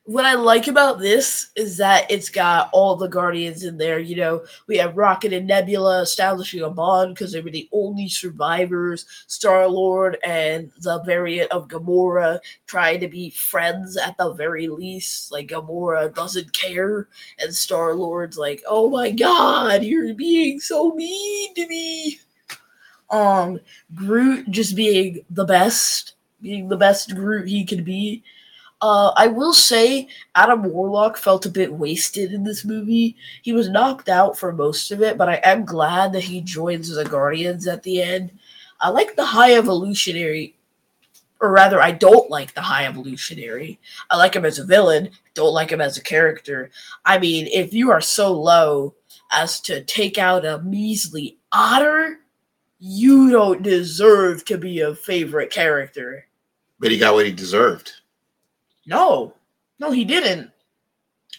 what 0.05 0.25
I 0.25 0.33
like 0.33 0.67
about 0.67 0.99
this 0.99 1.51
is 1.55 1.77
that 1.77 2.09
it's 2.09 2.29
got 2.29 2.69
all 2.73 2.95
the 2.95 3.07
Guardians 3.07 3.63
in 3.63 3.77
there. 3.77 3.99
You 3.99 4.15
know, 4.15 4.45
we 4.67 4.77
have 4.77 4.97
Rocket 4.97 5.31
and 5.31 5.45
Nebula 5.47 6.01
establishing 6.01 6.61
a 6.63 6.69
bond 6.69 7.13
because 7.13 7.31
they 7.31 7.41
were 7.41 7.51
the 7.51 7.69
only 7.71 8.07
survivors. 8.09 9.05
Star 9.27 9.67
Lord 9.67 10.17
and 10.23 10.71
the 10.79 11.01
variant 11.03 11.51
of 11.51 11.67
Gamora 11.67 12.39
trying 12.65 12.99
to 13.01 13.07
be 13.07 13.29
friends 13.29 13.95
at 13.95 14.17
the 14.17 14.33
very 14.33 14.67
least. 14.67 15.31
Like 15.31 15.47
Gamora 15.47 16.13
doesn't 16.13 16.51
care, 16.53 17.07
and 17.39 17.53
Star 17.53 17.93
Lord's 17.93 18.37
like, 18.37 18.63
"Oh 18.67 18.89
my 18.89 19.11
God, 19.11 19.83
you're 19.83 20.13
being 20.13 20.59
so 20.59 20.93
mean 20.93 21.53
to 21.55 21.67
me." 21.67 22.19
Um, 23.09 23.59
Groot 23.93 24.49
just 24.49 24.75
being 24.75 25.25
the 25.29 25.45
best, 25.45 26.13
being 26.41 26.67
the 26.67 26.77
best 26.77 27.15
Groot 27.15 27.47
he 27.47 27.65
could 27.65 27.85
be. 27.85 28.23
Uh, 28.81 29.13
I 29.15 29.27
will 29.27 29.53
say 29.53 30.07
Adam 30.33 30.63
Warlock 30.63 31.15
felt 31.15 31.45
a 31.45 31.49
bit 31.49 31.71
wasted 31.71 32.33
in 32.33 32.43
this 32.43 32.65
movie. 32.65 33.15
He 33.43 33.53
was 33.53 33.69
knocked 33.69 34.09
out 34.09 34.37
for 34.37 34.51
most 34.51 34.91
of 34.91 35.03
it, 35.03 35.19
but 35.19 35.29
I 35.29 35.35
am 35.43 35.65
glad 35.65 36.13
that 36.13 36.23
he 36.23 36.41
joins 36.41 36.89
the 36.89 37.05
Guardians 37.05 37.67
at 37.67 37.83
the 37.83 38.01
end. 38.01 38.31
I 38.79 38.89
like 38.89 39.15
the 39.15 39.25
High 39.25 39.53
Evolutionary, 39.53 40.55
or 41.39 41.51
rather, 41.51 41.79
I 41.79 41.91
don't 41.91 42.31
like 42.31 42.55
the 42.55 42.61
High 42.61 42.85
Evolutionary. 42.85 43.79
I 44.09 44.17
like 44.17 44.35
him 44.35 44.45
as 44.45 44.57
a 44.57 44.65
villain, 44.65 45.11
don't 45.35 45.53
like 45.53 45.69
him 45.71 45.81
as 45.81 45.97
a 45.97 46.03
character. 46.03 46.71
I 47.05 47.19
mean, 47.19 47.47
if 47.53 47.73
you 47.73 47.91
are 47.91 48.01
so 48.01 48.33
low 48.33 48.95
as 49.31 49.61
to 49.61 49.83
take 49.83 50.17
out 50.17 50.43
a 50.43 50.59
measly 50.63 51.37
otter, 51.51 52.17
you 52.79 53.29
don't 53.29 53.61
deserve 53.61 54.43
to 54.45 54.57
be 54.57 54.79
a 54.79 54.95
favorite 54.95 55.51
character. 55.51 56.25
But 56.81 56.91
he 56.91 56.97
got 56.97 57.13
what 57.13 57.27
he 57.27 57.31
deserved. 57.31 57.93
No, 58.87 59.35
no, 59.79 59.91
he 59.91 60.03
didn't. 60.03 60.49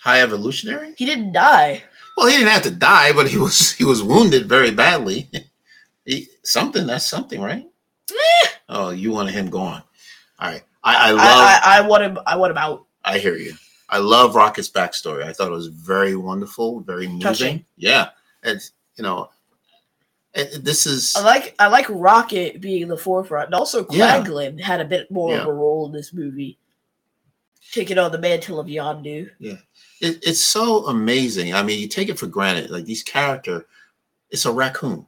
High 0.00 0.22
evolutionary? 0.22 0.94
He 0.96 1.04
didn't 1.04 1.32
die. 1.32 1.82
Well, 2.16 2.28
he 2.28 2.36
didn't 2.36 2.52
have 2.52 2.62
to 2.62 2.70
die, 2.70 3.12
but 3.12 3.28
he 3.28 3.38
was 3.38 3.72
he 3.72 3.84
was 3.84 4.02
wounded 4.02 4.48
very 4.48 4.70
badly. 4.70 5.28
He, 6.04 6.26
something 6.42 6.84
that's 6.84 7.06
something, 7.06 7.40
right? 7.40 7.64
Eh. 8.10 8.48
Oh, 8.68 8.90
you 8.90 9.12
wanted 9.12 9.34
him 9.34 9.48
gone. 9.48 9.84
All 10.40 10.50
right. 10.50 10.64
I, 10.82 10.96
I 10.96 11.08
I, 11.08 11.10
love 11.12 11.20
I, 11.22 11.60
I 11.64 11.80
want 11.82 12.02
him. 12.02 12.18
I 12.26 12.36
want 12.36 12.50
him 12.50 12.58
out. 12.58 12.86
I 13.04 13.18
hear 13.18 13.36
you. 13.36 13.54
I 13.88 13.98
love 13.98 14.34
Rocket's 14.34 14.68
backstory. 14.68 15.22
I 15.22 15.32
thought 15.32 15.46
it 15.46 15.54
was 15.54 15.68
very 15.68 16.16
wonderful, 16.16 16.80
very 16.80 17.06
moving. 17.06 17.20
Touching. 17.20 17.64
Yeah. 17.76 18.08
And 18.42 18.60
you 18.96 19.04
know, 19.04 19.30
this 20.34 20.86
is 20.86 21.14
I 21.16 21.22
like. 21.22 21.54
I 21.58 21.66
like 21.68 21.86
Rocket 21.90 22.60
being 22.60 22.88
the 22.88 22.96
forefront, 22.96 23.46
and 23.46 23.54
also 23.54 23.86
Yeah. 23.90 24.22
Kraglin 24.22 24.60
had 24.60 24.80
a 24.80 24.84
bit 24.84 25.10
more 25.10 25.36
of 25.36 25.46
a 25.46 25.52
role 25.52 25.86
in 25.86 25.92
this 25.92 26.12
movie, 26.12 26.58
taking 27.72 27.98
on 27.98 28.12
the 28.12 28.18
mantle 28.18 28.58
of 28.58 28.66
Yondu. 28.66 29.30
Yeah, 29.38 29.56
it, 30.00 30.18
it's 30.26 30.40
so 30.42 30.86
amazing. 30.86 31.54
I 31.54 31.62
mean, 31.62 31.80
you 31.80 31.88
take 31.88 32.08
it 32.08 32.18
for 32.18 32.26
granted. 32.26 32.70
Like 32.70 32.86
these 32.86 33.02
character, 33.02 33.66
it's 34.30 34.46
a 34.46 34.52
raccoon, 34.52 35.06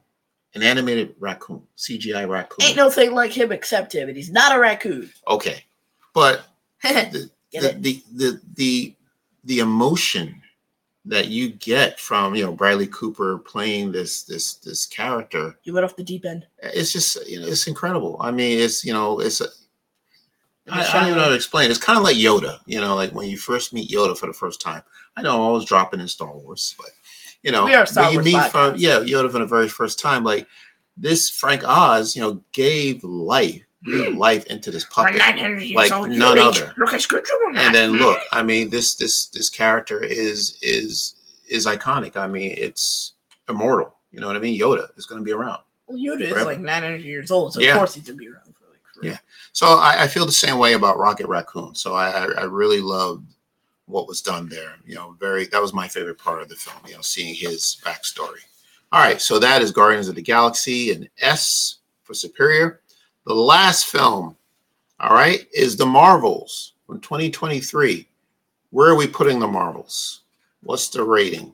an 0.53 0.61
animated 0.61 1.15
raccoon, 1.19 1.63
CGI 1.77 2.29
raccoon. 2.29 2.63
Ain't 2.65 2.77
no 2.77 2.89
thing 2.91 3.13
like 3.13 3.31
him 3.31 3.51
except 3.51 3.95
him, 3.95 4.07
and 4.07 4.15
he's 4.17 4.31
not 4.31 4.55
a 4.55 4.59
raccoon. 4.59 5.11
okay, 5.27 5.63
but 6.13 6.45
the, 6.83 7.29
the, 7.51 7.59
the 7.79 8.03
the 8.13 8.41
the 8.55 8.95
the 9.45 9.59
emotion 9.59 10.39
that 11.05 11.27
you 11.27 11.49
get 11.49 11.99
from 11.99 12.35
you 12.35 12.43
know 12.43 12.51
Bradley 12.51 12.87
Cooper 12.87 13.37
playing 13.37 13.91
this 13.91 14.23
this 14.23 14.55
this 14.55 14.85
character. 14.85 15.57
You 15.63 15.73
went 15.73 15.85
off 15.85 15.95
the 15.95 16.03
deep 16.03 16.25
end. 16.25 16.47
It's 16.61 16.91
just 16.91 17.27
you 17.27 17.39
know 17.39 17.47
it's 17.47 17.67
incredible. 17.67 18.17
I 18.19 18.31
mean, 18.31 18.59
it's 18.59 18.83
you 18.83 18.93
know 18.93 19.19
it's. 19.19 19.41
A, 19.41 19.47
I, 20.67 20.81
I 20.81 20.93
don't 20.93 21.03
even 21.03 21.17
know 21.17 21.25
how 21.25 21.29
to 21.29 21.35
explain. 21.35 21.69
It's 21.69 21.79
kind 21.79 21.95
of 21.95 22.03
like 22.03 22.15
Yoda, 22.15 22.57
you 22.65 22.81
know, 22.81 22.95
like 22.95 23.11
when 23.11 23.29
you 23.29 23.37
first 23.37 23.71
meet 23.71 23.91
Yoda 23.91 24.17
for 24.17 24.25
the 24.25 24.33
first 24.33 24.59
time. 24.59 24.81
I 25.15 25.21
know 25.21 25.35
I'm 25.35 25.41
always 25.41 25.65
dropping 25.65 25.99
in 25.99 26.07
Star 26.07 26.35
Wars, 26.35 26.73
but 26.77 26.89
you 27.43 27.51
know, 27.51 27.65
We 27.65 27.75
are 27.75 27.85
Star 27.85 28.05
when 28.05 28.13
you 28.13 28.17
Wars 28.19 28.25
meet 28.25 28.51
from 28.51 28.75
yeah 28.77 28.99
Yoda 28.99 29.31
for 29.31 29.39
the 29.39 29.45
very 29.45 29.69
first 29.69 29.99
time, 29.99 30.23
like 30.23 30.47
this 30.97 31.29
Frank 31.29 31.63
Oz, 31.63 32.15
you 32.15 32.21
know, 32.21 32.41
gave 32.51 33.03
life, 33.03 33.61
life 34.17 34.45
into 34.47 34.71
this 34.71 34.83
puppet. 34.85 35.13
like 35.75 35.89
none 36.17 36.37
other. 36.39 36.73
and 37.65 37.73
then 37.75 37.91
look 37.93 38.19
i 38.31 38.41
mean 38.41 38.69
this 38.69 38.95
this 38.95 39.27
this 39.27 39.49
character 39.49 40.03
is 40.03 40.57
is 40.61 41.15
is 41.47 41.65
iconic 41.67 42.15
i 42.17 42.25
mean 42.27 42.53
it's 42.57 43.13
immortal 43.49 43.95
you 44.11 44.19
know 44.19 44.27
what 44.27 44.35
i 44.35 44.39
mean 44.39 44.59
yoda 44.59 44.87
is 44.97 45.05
going 45.05 45.19
to 45.21 45.25
be 45.25 45.31
around 45.31 45.59
Well, 45.87 45.97
Yoda 45.97 46.21
is 46.21 46.45
like 46.45 46.59
900 46.59 47.01
years 47.01 47.29
old, 47.29 47.53
so 47.53 47.59
Yeah. 47.59 47.73
of 47.73 47.77
course 47.77 47.93
he's 47.93 48.05
gonna 48.05 48.17
be 48.17 48.27
around 48.27 48.45
for 48.57 48.65
like 48.71 48.79
forever. 48.91 49.07
Yeah. 49.13 49.17
so 49.53 49.67
I, 49.67 50.03
I 50.03 50.07
feel 50.07 50.25
the 50.25 50.31
same 50.31 50.57
way 50.57 50.73
about 50.73 50.97
rocket 50.97 51.27
raccoon 51.27 51.75
so 51.75 51.93
I 51.93 52.25
i 52.37 52.43
really 52.45 52.81
loved 52.81 53.27
what 53.85 54.07
was 54.07 54.19
done 54.21 54.49
there 54.49 54.73
you 54.83 54.95
know 54.95 55.15
very 55.19 55.45
that 55.45 55.61
was 55.61 55.73
my 55.73 55.87
favorite 55.87 56.17
part 56.17 56.41
of 56.41 56.49
the 56.49 56.55
film 56.55 56.77
you 56.87 56.95
know 56.95 57.01
seeing 57.01 57.35
his 57.35 57.77
backstory 57.85 58.41
all 58.91 58.99
right 59.03 59.21
so 59.21 59.37
that 59.37 59.61
is 59.61 59.69
guardians 59.71 60.07
of 60.07 60.15
the 60.15 60.23
galaxy 60.23 60.91
and 60.91 61.07
s 61.19 61.75
for 62.01 62.15
superior 62.15 62.81
the 63.25 63.33
last 63.33 63.87
film 63.87 64.35
all 64.99 65.13
right 65.13 65.47
is 65.53 65.75
the 65.77 65.85
marvels 65.85 66.73
from 66.87 66.99
2023 67.01 68.07
where 68.71 68.89
are 68.89 68.95
we 68.95 69.07
putting 69.07 69.39
the 69.39 69.47
marvels 69.47 70.21
what's 70.63 70.89
the 70.89 71.03
rating 71.03 71.53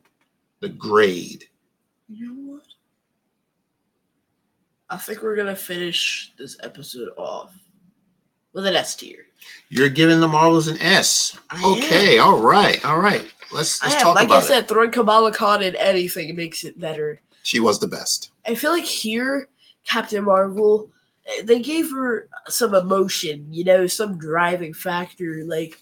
the 0.60 0.70
grade 0.70 1.46
You 2.10 2.28
know 2.28 2.54
what? 2.54 2.64
I 4.90 4.98
think 4.98 5.22
we're 5.22 5.36
gonna 5.36 5.56
finish 5.56 6.34
this 6.38 6.58
episode 6.64 7.10
off 7.18 7.54
with 8.54 8.66
an 8.66 8.76
S 8.76 8.96
tier. 8.96 9.26
you're 9.70 9.90
giving 9.90 10.20
the 10.20 10.28
marvels 10.28 10.68
an 10.68 10.78
s 10.82 11.38
I 11.50 11.64
okay 11.78 12.18
all 12.20 12.40
right 12.42 12.84
all 12.86 13.00
right 13.00 13.26
let's 13.52 13.82
let's 13.82 13.96
am. 13.96 14.02
talk 14.02 14.16
Like 14.16 14.26
about 14.26 14.36
it. 14.36 14.42
Like 14.42 14.44
I 14.44 14.48
said, 14.48 14.68
throwing 14.68 14.92
Kamala 14.92 15.32
Khan 15.32 15.64
in 15.64 15.76
anything 15.78 16.36
makes 16.36 16.64
it 16.66 16.78
better. 16.80 17.22
she 17.44 17.60
was 17.62 17.80
the 17.80 17.88
best 17.88 18.32
I 18.46 18.56
feel 18.56 18.72
like 18.72 18.84
here, 18.86 19.48
Captain 19.86 20.24
Marvel, 20.24 20.90
they 21.44 21.60
gave 21.60 21.92
her 21.92 22.28
some 22.48 22.74
emotion, 22.74 23.48
you 23.50 23.64
know, 23.64 23.88
some 23.88 24.18
driving 24.18 24.74
factor. 24.74 25.44
Like, 25.46 25.82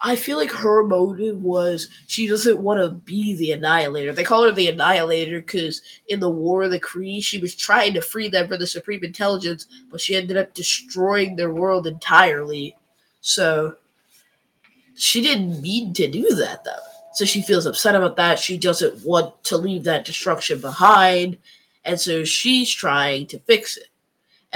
I 0.00 0.14
feel 0.16 0.36
like 0.36 0.52
her 0.52 0.84
motive 0.86 1.42
was 1.42 1.88
she 2.06 2.26
doesn't 2.26 2.60
want 2.60 2.80
to 2.80 2.90
be 2.90 3.34
the 3.36 3.52
Annihilator. 3.52 4.12
They 4.12 4.24
call 4.24 4.44
her 4.44 4.52
the 4.52 4.68
Annihilator 4.68 5.40
because 5.40 5.82
in 6.08 6.20
the 6.20 6.30
War 6.30 6.64
of 6.64 6.70
the 6.70 6.80
Kree, 6.80 7.22
she 7.22 7.38
was 7.38 7.54
trying 7.54 7.94
to 7.94 8.00
free 8.00 8.28
them 8.28 8.48
from 8.48 8.58
the 8.58 8.66
Supreme 8.66 9.02
Intelligence, 9.02 9.66
but 9.90 10.00
she 10.00 10.16
ended 10.16 10.36
up 10.36 10.54
destroying 10.54 11.36
their 11.36 11.52
world 11.52 11.86
entirely. 11.86 12.76
So, 13.20 13.76
she 14.96 15.20
didn't 15.20 15.60
mean 15.60 15.92
to 15.94 16.08
do 16.08 16.34
that, 16.36 16.64
though. 16.64 16.72
So 17.14 17.24
she 17.24 17.42
feels 17.42 17.66
upset 17.66 17.94
about 17.94 18.16
that. 18.16 18.38
She 18.38 18.58
doesn't 18.58 19.04
want 19.04 19.42
to 19.44 19.56
leave 19.56 19.84
that 19.84 20.04
destruction 20.04 20.60
behind. 20.60 21.38
And 21.84 21.98
so 21.98 22.24
she's 22.24 22.70
trying 22.70 23.26
to 23.28 23.38
fix 23.40 23.76
it. 23.78 23.88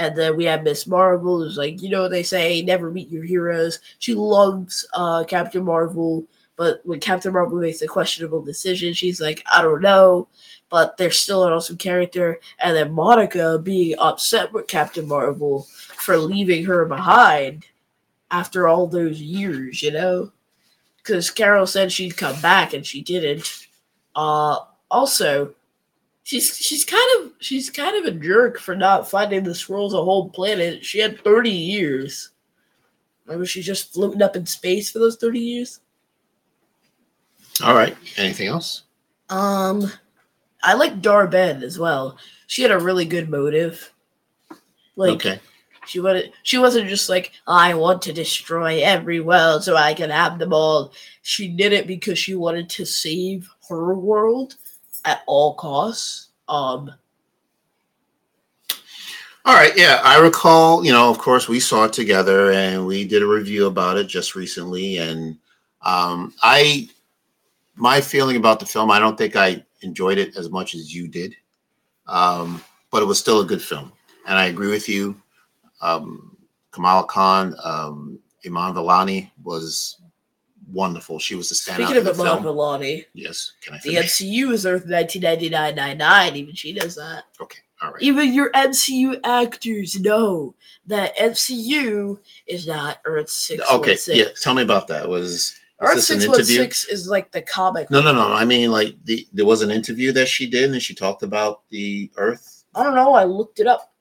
And 0.01 0.17
then 0.17 0.35
we 0.35 0.45
have 0.45 0.63
Miss 0.63 0.87
Marvel, 0.87 1.43
who's 1.43 1.57
like, 1.57 1.79
you 1.79 1.89
know, 1.89 2.09
they 2.09 2.23
say 2.23 2.63
never 2.63 2.89
meet 2.89 3.11
your 3.11 3.23
heroes. 3.23 3.77
She 3.99 4.15
loves 4.15 4.83
uh, 4.95 5.23
Captain 5.25 5.63
Marvel, 5.63 6.25
but 6.55 6.81
when 6.85 6.99
Captain 6.99 7.31
Marvel 7.31 7.59
makes 7.59 7.83
a 7.83 7.87
questionable 7.87 8.41
decision, 8.41 8.95
she's 8.95 9.21
like, 9.21 9.43
I 9.45 9.61
don't 9.61 9.83
know, 9.83 10.27
but 10.71 10.97
they're 10.97 11.11
still 11.11 11.45
an 11.45 11.53
awesome 11.53 11.77
character. 11.77 12.39
And 12.57 12.75
then 12.75 12.91
Monica 12.93 13.59
being 13.59 13.95
upset 13.99 14.51
with 14.51 14.65
Captain 14.65 15.07
Marvel 15.07 15.67
for 15.97 16.17
leaving 16.17 16.65
her 16.65 16.83
behind 16.85 17.67
after 18.31 18.67
all 18.67 18.87
those 18.87 19.21
years, 19.21 19.83
you 19.83 19.91
know? 19.91 20.31
Because 20.97 21.29
Carol 21.29 21.67
said 21.67 21.91
she'd 21.91 22.17
come 22.17 22.41
back 22.41 22.73
and 22.73 22.83
she 22.83 23.03
didn't. 23.03 23.67
Uh, 24.15 24.57
also, 24.89 25.53
she's 26.31 26.55
she's 26.55 26.85
kind 26.85 27.09
of 27.19 27.33
she's 27.39 27.69
kind 27.69 27.97
of 27.97 28.05
a 28.05 28.17
jerk 28.17 28.57
for 28.57 28.73
not 28.73 29.09
finding 29.09 29.43
the 29.43 29.53
scrolls 29.53 29.93
a 29.93 30.01
whole 30.01 30.29
planet. 30.29 30.85
She 30.85 30.99
had 30.99 31.21
thirty 31.23 31.51
years. 31.51 32.29
Or 33.27 33.37
was 33.37 33.49
she 33.49 33.61
just 33.61 33.93
floating 33.93 34.21
up 34.21 34.37
in 34.37 34.45
space 34.45 34.89
for 34.89 34.99
those 34.99 35.17
thirty 35.17 35.39
years? 35.39 35.81
all 37.61 37.75
right 37.75 37.95
anything 38.17 38.47
else 38.47 38.83
Um, 39.29 39.91
I 40.63 40.73
like 40.73 41.01
Dar-Benn 41.01 41.63
as 41.63 41.77
well. 41.77 42.17
She 42.47 42.61
had 42.61 42.71
a 42.71 42.79
really 42.79 43.05
good 43.05 43.29
motive. 43.29 43.91
Like 44.95 45.11
okay 45.11 45.39
she 45.85 45.99
wanted, 45.99 46.31
she 46.43 46.57
wasn't 46.57 46.87
just 46.87 47.09
like 47.09 47.33
I 47.45 47.73
want 47.73 48.01
to 48.03 48.13
destroy 48.13 48.81
every 48.81 49.19
world 49.19 49.63
so 49.63 49.75
I 49.75 49.93
can 49.93 50.09
have 50.09 50.39
them 50.39 50.53
all. 50.53 50.93
She 51.23 51.49
did 51.49 51.73
it 51.73 51.87
because 51.87 52.17
she 52.17 52.35
wanted 52.35 52.69
to 52.69 52.85
save 52.85 53.49
her 53.67 53.95
world 53.95 54.55
at 55.05 55.21
all 55.27 55.55
costs. 55.55 56.29
Um, 56.47 56.91
All 59.43 59.55
right, 59.55 59.75
yeah, 59.75 60.01
I 60.03 60.19
recall. 60.19 60.85
You 60.85 60.91
know, 60.91 61.09
of 61.09 61.17
course, 61.17 61.47
we 61.47 61.59
saw 61.59 61.85
it 61.85 61.93
together, 61.93 62.51
and 62.51 62.85
we 62.85 63.05
did 63.05 63.23
a 63.23 63.27
review 63.27 63.65
about 63.65 63.97
it 63.97 64.05
just 64.05 64.35
recently. 64.35 64.97
And 64.97 65.37
um, 65.81 66.33
I, 66.43 66.89
my 67.75 68.01
feeling 68.01 68.35
about 68.35 68.59
the 68.59 68.67
film, 68.67 68.91
I 68.91 68.99
don't 68.99 69.17
think 69.17 69.35
I 69.35 69.63
enjoyed 69.81 70.19
it 70.19 70.37
as 70.37 70.51
much 70.51 70.75
as 70.75 70.93
you 70.93 71.07
did, 71.07 71.35
um, 72.05 72.63
but 72.91 73.01
it 73.01 73.05
was 73.05 73.17
still 73.19 73.41
a 73.41 73.45
good 73.45 73.61
film. 73.63 73.91
And 74.27 74.37
I 74.37 74.45
agree 74.45 74.69
with 74.69 74.87
you. 74.87 75.19
Um, 75.81 76.37
Kamala 76.69 77.07
Khan, 77.07 77.55
um, 77.63 78.19
Iman 78.45 78.75
Vellani 78.75 79.31
was 79.43 80.00
wonderful. 80.71 81.19
She 81.19 81.35
was 81.35 81.49
the 81.49 81.55
standout 81.55 81.85
speaking 81.85 81.97
of 81.97 82.05
the 82.05 82.13
Iman 82.13 82.43
film. 82.43 82.43
Vellani, 82.43 83.05
Yes, 83.13 83.53
can 83.61 83.75
I 83.75 83.79
the? 83.83 83.95
MCU 83.95 84.51
is 84.51 84.65
Earth 84.65 84.85
1999 84.87 86.35
Even 86.35 86.55
she 86.55 86.73
knows 86.73 86.95
that. 86.95 87.23
Okay, 87.39 87.59
all 87.81 87.91
right. 87.91 88.01
Even 88.01 88.33
your 88.33 88.51
MCU 88.51 89.19
actors 89.23 89.99
know 89.99 90.55
that 90.87 91.15
MCU 91.17 92.19
is 92.47 92.67
not 92.67 92.99
Earth 93.05 93.29
six. 93.29 93.63
Okay, 93.71 93.97
yeah. 94.07 94.25
Tell 94.41 94.53
me 94.53 94.63
about 94.63 94.87
that. 94.87 95.07
Was, 95.07 95.57
Earth 95.79 96.03
six 96.03 96.27
one 96.27 96.43
six 96.43 96.85
is 96.85 97.07
like 97.07 97.31
the 97.31 97.41
comic. 97.41 97.89
No, 97.89 98.01
no, 98.01 98.11
no. 98.13 98.33
I 98.33 98.45
mean, 98.45 98.71
like 98.71 98.95
the 99.05 99.27
there 99.33 99.45
was 99.45 99.61
an 99.61 99.71
interview 99.71 100.11
that 100.11 100.27
she 100.27 100.49
did, 100.49 100.71
and 100.71 100.81
she 100.81 100.93
talked 100.93 101.23
about 101.23 101.61
the 101.69 102.11
Earth. 102.17 102.65
I 102.75 102.83
don't 102.83 102.95
know. 102.95 103.13
I 103.13 103.23
looked 103.23 103.59
it 103.59 103.67
up. 103.67 103.91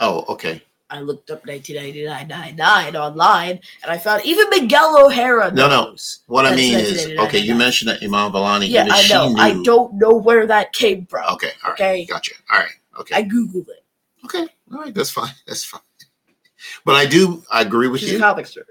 Oh, 0.00 0.24
okay. 0.28 0.62
I 0.90 1.00
looked 1.00 1.30
up 1.30 1.44
1999 1.46 2.94
online, 2.96 3.58
and 3.82 3.90
I 3.90 3.96
found 3.98 4.24
even 4.24 4.48
Miguel 4.50 5.04
O'Hara 5.06 5.50
No, 5.50 5.68
no. 5.68 5.96
What 6.26 6.44
I 6.46 6.54
mean 6.54 6.78
is, 6.78 7.06
okay, 7.18 7.38
you 7.38 7.54
mentioned 7.54 7.88
that 7.90 8.02
Iman 8.02 8.32
Vellani. 8.32 8.68
Yeah, 8.68 8.86
I 8.90 9.06
know. 9.08 9.28
Knew. 9.30 9.40
I 9.40 9.62
don't 9.62 9.94
know 9.94 10.14
where 10.14 10.46
that 10.46 10.72
came 10.72 11.06
from. 11.06 11.24
Okay, 11.34 11.50
all 11.64 11.70
right, 11.70 11.80
Okay. 11.80 12.04
gotcha. 12.04 12.34
All 12.52 12.58
right, 12.58 12.68
okay, 13.00 13.14
I 13.16 13.22
googled 13.22 13.68
it. 13.68 13.82
okay, 14.24 14.46
all 14.72 14.80
right. 14.80 14.94
That's 14.94 15.10
fine. 15.10 15.32
That's 15.46 15.64
fine. 15.64 15.80
But 16.84 16.94
I 16.96 17.06
do. 17.06 17.42
I 17.50 17.62
agree 17.62 17.88
with 17.88 18.00
She's 18.00 18.12
you. 18.12 18.18
a 18.18 18.20
comic 18.20 18.46
strip. 18.46 18.68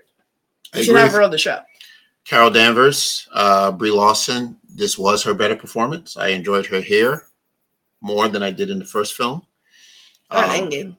I 0.73 0.80
You 0.80 0.84
should 0.84 0.95
have 0.95 1.11
her 1.11 1.22
on 1.23 1.31
the 1.31 1.38
show. 1.38 1.60
Carol 2.26 2.49
Danvers, 2.52 3.27
uh, 3.34 3.72
Brie 3.72 3.91
Larson. 3.91 4.57
This 4.69 4.98
was 4.98 5.23
her 5.23 5.34
better 5.34 5.56
performance. 5.56 6.15
I 6.15 6.30
enjoyed 6.30 6.65
her 6.68 6.80
here 6.80 7.27
more 8.02 8.27
than 8.27 8.41
I 8.44 8.49
did 8.52 8.69
in 8.69 8.80
the 8.80 8.85
first 8.85 9.14
film. 9.14 9.45
Not 10.31 10.45
Um, 10.49 10.69
Endgame. 10.69 10.98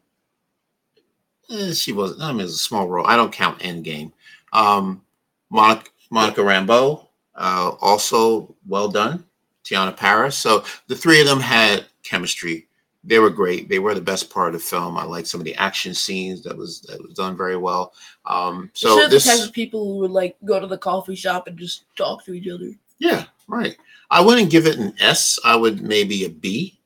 Eh, 1.50 1.72
she 1.72 1.92
wasn't. 1.92 2.22
I 2.22 2.30
mean, 2.32 2.40
it 2.40 2.44
was 2.44 2.54
a 2.54 2.58
small 2.58 2.88
role. 2.88 3.06
I 3.06 3.16
don't 3.16 3.32
count 3.32 3.58
Endgame. 3.60 4.12
Um, 4.52 5.02
Monica, 5.50 5.90
Monica 6.10 6.40
Rambeau, 6.40 7.06
uh, 7.34 7.72
also 7.80 8.54
well 8.66 8.88
done. 8.88 9.24
Teyonah 9.64 9.96
Parris. 9.96 10.36
So 10.36 10.64
the 10.88 10.96
three 10.96 11.20
of 11.20 11.26
them 11.26 11.40
had 11.40 11.86
chemistry. 12.02 12.68
They 13.02 13.18
were 13.18 13.30
great. 13.30 13.68
They 13.68 13.78
were 13.78 13.94
the 13.94 14.00
best 14.00 14.30
part 14.30 14.54
of 14.54 14.60
the 14.60 14.66
film. 14.66 14.96
I 14.96 15.04
liked 15.04 15.28
some 15.28 15.40
of 15.40 15.44
the 15.44 15.54
action 15.56 15.92
scenes 15.94 16.42
that 16.44 16.56
was 16.56 16.80
that 16.82 17.02
was 17.02 17.14
done 17.14 17.36
very 17.36 17.56
well. 17.56 17.92
Um, 18.24 18.70
So 18.74 18.98
so 19.00 19.08
the 19.08 19.20
type 19.20 19.46
of 19.46 19.52
people 19.52 19.84
who 19.84 19.98
would 20.00 20.10
like 20.10 20.36
go 20.44 20.58
to 20.58 20.66
the 20.66 20.78
coffee 20.78 21.14
shop 21.14 21.46
and 21.46 21.58
just 21.58 21.84
talk 21.96 22.24
to 22.24 22.32
each 22.32 22.48
other. 22.48 22.70
yeah, 22.98 23.24
right. 23.48 23.76
I 24.10 24.20
wouldn't 24.22 24.50
give 24.50 24.66
it 24.66 24.78
an 24.78 24.94
S. 25.00 25.38
I 25.44 25.56
would 25.56 25.82
maybe 25.82 26.24
a 26.24 26.30
B, 26.30 26.78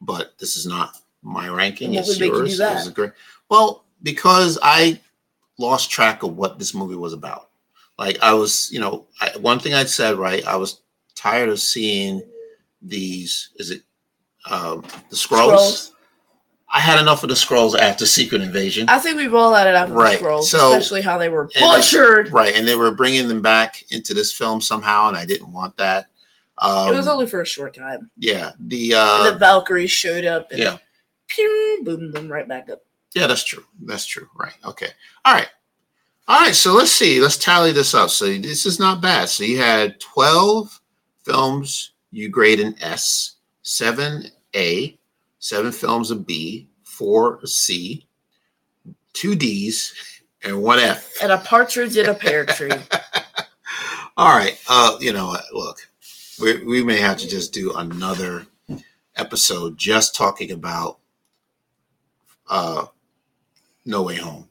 but 0.00 0.38
this 0.38 0.54
is 0.56 0.66
not 0.66 0.98
my 1.22 1.48
ranking. 1.48 1.90
What 1.90 2.00
it's 2.00 2.08
would 2.10 2.20
make 2.20 2.28
you 2.28 2.34
do 2.34 2.38
yours. 2.40 2.58
that? 2.58 2.74
This 2.84 2.88
great. 2.90 3.12
Well, 3.48 3.84
because 4.02 4.58
I 4.62 5.00
lost 5.58 5.90
track 5.90 6.22
of 6.22 6.36
what 6.36 6.58
this 6.58 6.74
movie 6.74 6.94
was 6.96 7.12
about. 7.12 7.50
Like 7.98 8.18
I 8.22 8.32
was, 8.34 8.70
you 8.72 8.80
know, 8.80 9.06
I, 9.20 9.30
one 9.38 9.58
thing 9.58 9.74
I 9.74 9.84
said 9.84 10.16
right. 10.16 10.44
I 10.46 10.56
was 10.56 10.80
tired 11.14 11.48
of 11.48 11.58
seeing 11.60 12.22
these. 12.80 13.50
Is 13.56 13.70
it 13.70 13.82
um, 14.50 14.84
the 15.10 15.16
scrolls? 15.16 15.92
I 16.72 16.80
had 16.80 17.00
enough 17.00 17.22
of 17.22 17.30
the 17.30 17.36
scrolls 17.36 17.74
after 17.74 18.04
Secret 18.04 18.42
Invasion. 18.42 18.90
I 18.90 18.98
think 18.98 19.16
we've 19.16 19.32
all 19.34 19.54
had 19.54 19.66
it 19.66 19.74
after 19.74 19.94
Right, 19.94 20.12
the 20.12 20.18
scrolls, 20.18 20.50
so- 20.50 20.72
especially 20.72 21.00
how 21.00 21.16
they 21.16 21.30
were 21.30 21.44
and- 21.56 21.60
butchered. 21.60 22.30
Right, 22.30 22.54
and 22.54 22.68
they 22.68 22.76
were 22.76 22.90
bringing 22.90 23.26
them 23.26 23.40
back 23.40 23.82
into 23.90 24.12
this 24.12 24.32
film 24.32 24.60
somehow, 24.60 25.08
and 25.08 25.16
I 25.16 25.24
didn't 25.24 25.50
want 25.50 25.76
that. 25.78 26.08
Um, 26.58 26.92
it 26.92 26.96
was 26.96 27.08
only 27.08 27.26
for 27.26 27.40
a 27.40 27.46
short 27.46 27.74
time. 27.74 28.10
yeah, 28.18 28.50
the 28.60 28.92
uh, 28.94 29.30
the 29.30 29.38
Valkyries 29.38 29.90
showed 29.92 30.24
up 30.26 30.50
and 30.50 30.58
yeah, 30.60 30.76
pew, 31.28 31.80
boom, 31.84 32.10
them 32.12 32.30
right 32.30 32.46
back 32.46 32.68
up. 32.68 32.82
Yeah, 33.18 33.26
that's 33.26 33.42
true. 33.42 33.64
That's 33.82 34.06
true. 34.06 34.28
Right. 34.36 34.54
Okay. 34.64 34.88
All 35.24 35.34
right. 35.34 35.48
All 36.28 36.40
right. 36.40 36.54
So 36.54 36.72
let's 36.72 36.92
see. 36.92 37.20
Let's 37.20 37.36
tally 37.36 37.72
this 37.72 37.94
up. 37.94 38.10
So 38.10 38.26
this 38.26 38.64
is 38.64 38.78
not 38.78 39.02
bad. 39.02 39.28
So 39.28 39.42
you 39.42 39.58
had 39.58 39.98
twelve 39.98 40.80
films 41.24 41.92
you 42.12 42.28
grade 42.28 42.60
an 42.60 42.76
S, 42.80 43.36
seven 43.62 44.26
A, 44.54 44.96
seven 45.40 45.72
films 45.72 46.12
a 46.12 46.16
B, 46.16 46.68
four 46.84 47.40
a 47.42 47.46
C, 47.48 48.06
two 49.14 49.34
D's, 49.34 50.22
and 50.44 50.62
one 50.62 50.78
F. 50.78 51.12
And 51.20 51.32
a 51.32 51.38
partridge 51.38 51.96
in 51.96 52.08
a 52.08 52.14
pear 52.14 52.46
tree. 52.46 52.70
All 54.16 54.36
right. 54.36 54.56
Uh, 54.68 54.96
you 55.00 55.12
know 55.12 55.26
what? 55.26 55.44
Look, 55.52 55.78
we 56.40 56.64
we 56.64 56.84
may 56.84 56.98
have 56.98 57.16
to 57.18 57.28
just 57.28 57.52
do 57.52 57.74
another 57.74 58.46
episode 59.16 59.76
just 59.76 60.14
talking 60.14 60.52
about 60.52 60.98
uh 62.48 62.86
No 63.88 64.02
Way 64.02 64.16
Home. 64.16 64.48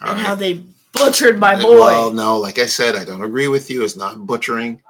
All 0.00 0.08
and 0.10 0.18
right? 0.18 0.26
how 0.26 0.34
they 0.34 0.62
butchered 0.92 1.38
my 1.38 1.60
boy. 1.60 1.78
Well, 1.80 2.12
no, 2.12 2.38
like 2.38 2.58
I 2.58 2.66
said, 2.66 2.94
I 2.94 3.04
don't 3.04 3.22
agree 3.24 3.48
with 3.48 3.68
you. 3.68 3.82
It's 3.84 3.96
not 3.96 4.26
butchering. 4.26 4.80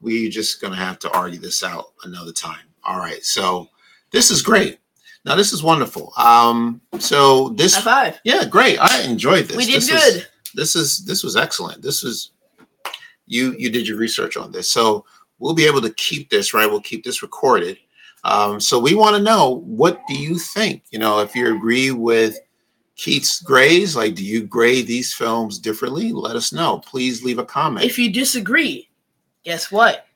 We're 0.00 0.30
just 0.30 0.60
gonna 0.60 0.76
have 0.76 0.98
to 1.00 1.10
argue 1.12 1.38
this 1.38 1.62
out 1.62 1.92
another 2.04 2.32
time. 2.32 2.64
All 2.82 2.98
right. 2.98 3.22
So 3.24 3.68
this 4.10 4.30
is 4.30 4.42
great. 4.42 4.78
Now 5.24 5.34
this 5.34 5.52
is 5.52 5.62
wonderful. 5.62 6.12
Um, 6.16 6.80
so 6.98 7.50
this 7.50 7.74
High 7.74 7.82
five. 8.10 8.20
yeah, 8.24 8.44
great. 8.44 8.78
I 8.78 9.02
enjoyed 9.02 9.46
this. 9.46 9.56
We 9.56 9.66
did 9.66 9.82
This 9.82 9.90
good. 9.90 10.26
this 10.54 10.74
is 10.76 11.04
this 11.04 11.22
was 11.22 11.36
excellent. 11.36 11.82
This 11.82 12.02
was 12.02 12.30
you 13.26 13.54
you 13.58 13.70
did 13.70 13.86
your 13.88 13.98
research 13.98 14.36
on 14.36 14.50
this, 14.52 14.70
so 14.70 15.04
we'll 15.38 15.54
be 15.54 15.66
able 15.66 15.82
to 15.82 15.90
keep 15.94 16.30
this 16.30 16.54
right. 16.54 16.66
We'll 16.66 16.80
keep 16.80 17.04
this 17.04 17.22
recorded. 17.22 17.78
Um, 18.24 18.60
so 18.60 18.78
we 18.78 18.94
want 18.94 19.14
to 19.16 19.22
know 19.22 19.60
what 19.66 20.00
do 20.08 20.14
you 20.14 20.38
think? 20.38 20.82
You 20.90 20.98
know, 20.98 21.20
if 21.20 21.34
you 21.34 21.54
agree 21.54 21.90
with 21.90 22.38
Keith's 22.96 23.40
grays? 23.42 23.94
like 23.94 24.14
do 24.14 24.24
you 24.24 24.42
grade 24.42 24.86
these 24.86 25.12
films 25.12 25.58
differently? 25.58 26.12
Let 26.12 26.34
us 26.36 26.52
know. 26.52 26.78
Please 26.78 27.22
leave 27.22 27.38
a 27.38 27.44
comment. 27.44 27.84
If 27.84 27.98
you 27.98 28.12
disagree, 28.12 28.88
guess 29.44 29.70
what? 29.70 30.06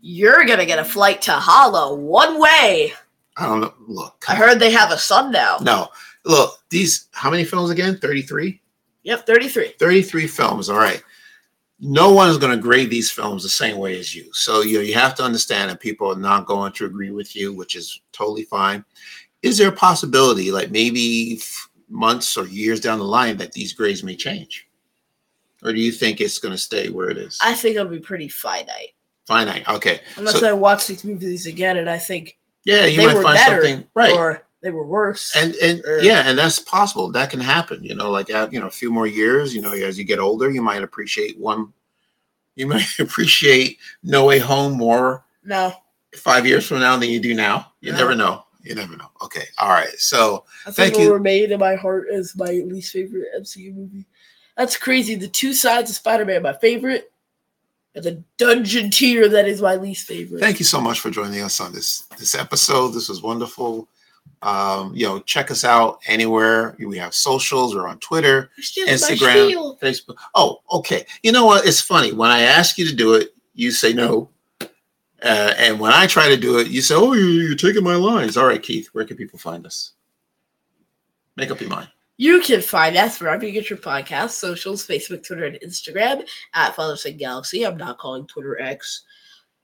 You're 0.00 0.44
gonna 0.44 0.66
get 0.66 0.78
a 0.78 0.84
flight 0.84 1.22
to 1.22 1.32
Hala 1.32 1.94
one 1.94 2.40
way. 2.40 2.92
I 3.36 3.46
don't 3.46 3.60
know. 3.60 3.74
Look, 3.86 4.24
I 4.28 4.34
heard 4.34 4.58
they 4.58 4.70
have 4.70 4.90
a 4.90 4.98
sun 4.98 5.30
now. 5.30 5.58
no. 5.60 5.88
Look, 6.26 6.58
these 6.70 7.08
how 7.12 7.30
many 7.30 7.44
films 7.44 7.68
again? 7.68 7.98
33? 7.98 8.58
Yep, 9.02 9.26
33. 9.26 9.74
33 9.78 10.26
films. 10.26 10.70
All 10.70 10.78
right. 10.78 11.02
No 11.80 12.12
one 12.12 12.30
is 12.30 12.38
going 12.38 12.56
to 12.56 12.62
grade 12.62 12.88
these 12.88 13.10
films 13.10 13.42
the 13.42 13.48
same 13.50 13.76
way 13.76 13.98
as 13.98 14.14
you. 14.14 14.32
So 14.32 14.62
you 14.62 14.78
know, 14.78 14.82
you 14.82 14.94
have 14.94 15.14
to 15.16 15.22
understand 15.22 15.70
that 15.70 15.80
people 15.80 16.10
are 16.10 16.18
not 16.18 16.46
going 16.46 16.72
to 16.72 16.86
agree 16.86 17.10
with 17.10 17.36
you, 17.36 17.52
which 17.52 17.76
is 17.76 18.00
totally 18.12 18.44
fine. 18.44 18.82
Is 19.42 19.58
there 19.58 19.68
a 19.68 19.72
possibility, 19.72 20.50
like 20.50 20.70
maybe 20.70 21.42
months 21.88 22.36
or 22.36 22.46
years 22.46 22.80
down 22.80 22.98
the 22.98 23.04
line, 23.04 23.36
that 23.38 23.52
these 23.52 23.72
grades 23.72 24.02
may 24.02 24.16
change? 24.16 24.66
Or 25.62 25.72
do 25.72 25.80
you 25.80 25.92
think 25.92 26.20
it's 26.20 26.38
going 26.38 26.52
to 26.52 26.58
stay 26.58 26.90
where 26.90 27.08
it 27.10 27.16
is? 27.18 27.38
I 27.42 27.54
think 27.54 27.76
it'll 27.76 27.88
be 27.90 27.98
pretty 28.00 28.28
finite. 28.28 28.94
Finite. 29.26 29.66
Okay. 29.68 30.00
Unless 30.16 30.40
So- 30.40 30.48
I 30.48 30.52
watch 30.52 30.86
these 30.86 31.04
movies 31.04 31.46
again 31.46 31.78
and 31.78 31.88
I 31.88 31.98
think 31.98 32.36
Yeah, 32.64 32.84
you 32.84 32.98
they 32.98 33.06
might 33.06 33.16
were 33.16 33.22
find 33.22 33.36
better 33.36 33.62
something 33.64 33.86
right. 33.94 34.12
or 34.12 34.46
they 34.60 34.70
were 34.70 34.86
worse. 34.86 35.34
and 35.36 35.54
and 35.56 35.82
or- 35.86 36.00
yeah, 36.02 36.24
and 36.28 36.38
that's 36.38 36.58
possible. 36.58 37.10
That 37.12 37.30
can 37.30 37.40
happen. 37.40 37.82
You 37.82 37.94
know, 37.94 38.10
like 38.10 38.30
uh, 38.30 38.48
you 38.50 38.60
know, 38.60 38.66
a 38.66 38.70
few 38.70 38.90
more 38.90 39.06
years. 39.06 39.54
You 39.54 39.62
know, 39.62 39.72
as 39.72 39.98
you 39.98 40.04
get 40.04 40.18
older, 40.18 40.50
you 40.50 40.60
might 40.62 40.82
appreciate 40.82 41.38
one. 41.38 41.72
You 42.56 42.66
might 42.74 42.98
appreciate 42.98 43.78
No 44.02 44.26
Way 44.26 44.38
Home 44.38 44.74
more 44.74 45.24
no, 45.42 45.72
five 46.14 46.46
years 46.46 46.66
from 46.66 46.80
now 46.80 46.96
than 46.98 47.08
you 47.10 47.20
do 47.20 47.34
now. 47.34 47.72
You 47.80 47.92
No. 47.92 47.98
never 47.98 48.14
know. 48.14 48.44
You 48.64 48.74
never 48.74 48.96
know. 48.96 49.10
Okay. 49.22 49.44
All 49.58 49.68
right. 49.68 49.92
So 49.98 50.44
I 50.66 50.70
Thank 50.70 50.98
you. 50.98 51.12
remain 51.12 51.52
in 51.52 51.60
my 51.60 51.74
heart 51.74 52.06
as 52.12 52.34
my 52.34 52.62
least 52.66 52.92
favorite 52.92 53.28
MCU 53.38 53.74
movie. 53.74 54.06
That's 54.56 54.76
crazy. 54.76 55.14
The 55.14 55.28
two 55.28 55.52
sides 55.52 55.90
of 55.90 55.96
Spider-Man, 55.96 56.42
my 56.42 56.54
favorite, 56.54 57.12
and 57.94 58.04
the 58.04 58.22
dungeon 58.38 58.90
tier 58.90 59.28
that 59.28 59.46
is 59.46 59.62
my 59.62 59.76
least 59.76 60.06
favorite. 60.06 60.40
thank 60.40 60.58
you 60.58 60.64
so 60.64 60.80
much 60.80 61.00
for 61.00 61.10
joining 61.10 61.42
us 61.42 61.60
on 61.60 61.72
this 61.72 62.02
this 62.18 62.34
episode. 62.34 62.88
This 62.88 63.08
was 63.08 63.22
wonderful. 63.22 63.88
Um, 64.42 64.94
you 64.94 65.06
know, 65.06 65.20
check 65.20 65.50
us 65.50 65.64
out 65.64 66.00
anywhere. 66.06 66.76
We 66.78 66.98
have 66.98 67.14
socials. 67.14 67.74
We're 67.74 67.88
on 67.88 67.98
Twitter. 67.98 68.50
You're 68.56 68.64
stealing 68.64 68.90
my 68.90 68.96
Instagram. 68.96 69.78
Facebook. 69.80 70.16
Oh, 70.34 70.60
okay. 70.70 71.06
You 71.22 71.32
know 71.32 71.46
what? 71.46 71.66
It's 71.66 71.80
funny. 71.80 72.12
When 72.12 72.30
I 72.30 72.42
ask 72.42 72.76
you 72.76 72.86
to 72.86 72.94
do 72.94 73.14
it, 73.14 73.34
you 73.54 73.70
say 73.70 73.92
no. 73.92 74.28
Uh, 75.24 75.54
and 75.56 75.80
when 75.80 75.92
I 75.92 76.06
try 76.06 76.28
to 76.28 76.36
do 76.36 76.58
it, 76.58 76.66
you 76.68 76.82
say, 76.82 76.94
"Oh, 76.94 77.14
you- 77.14 77.24
you're 77.26 77.56
taking 77.56 77.82
my 77.82 77.96
lines." 77.96 78.36
All 78.36 78.46
right, 78.46 78.62
Keith. 78.62 78.88
Where 78.92 79.04
can 79.06 79.16
people 79.16 79.38
find 79.38 79.64
us? 79.66 79.92
Make 81.36 81.50
up 81.50 81.60
your 81.60 81.70
mind. 81.70 81.88
You 82.16 82.40
can 82.40 82.60
find 82.60 82.96
us 82.96 83.18
wherever 83.20 83.44
you 83.44 83.50
get 83.50 83.68
your 83.70 83.78
podcast, 83.80 84.30
socials, 84.30 84.86
Facebook, 84.86 85.26
Twitter, 85.26 85.46
and 85.46 85.58
Instagram 85.64 86.24
at 86.52 86.76
Father 86.76 86.96
Son 86.96 87.16
Galaxy. 87.16 87.64
I'm 87.64 87.76
not 87.76 87.98
calling 87.98 88.24
Twitter 88.26 88.60
X. 88.60 89.02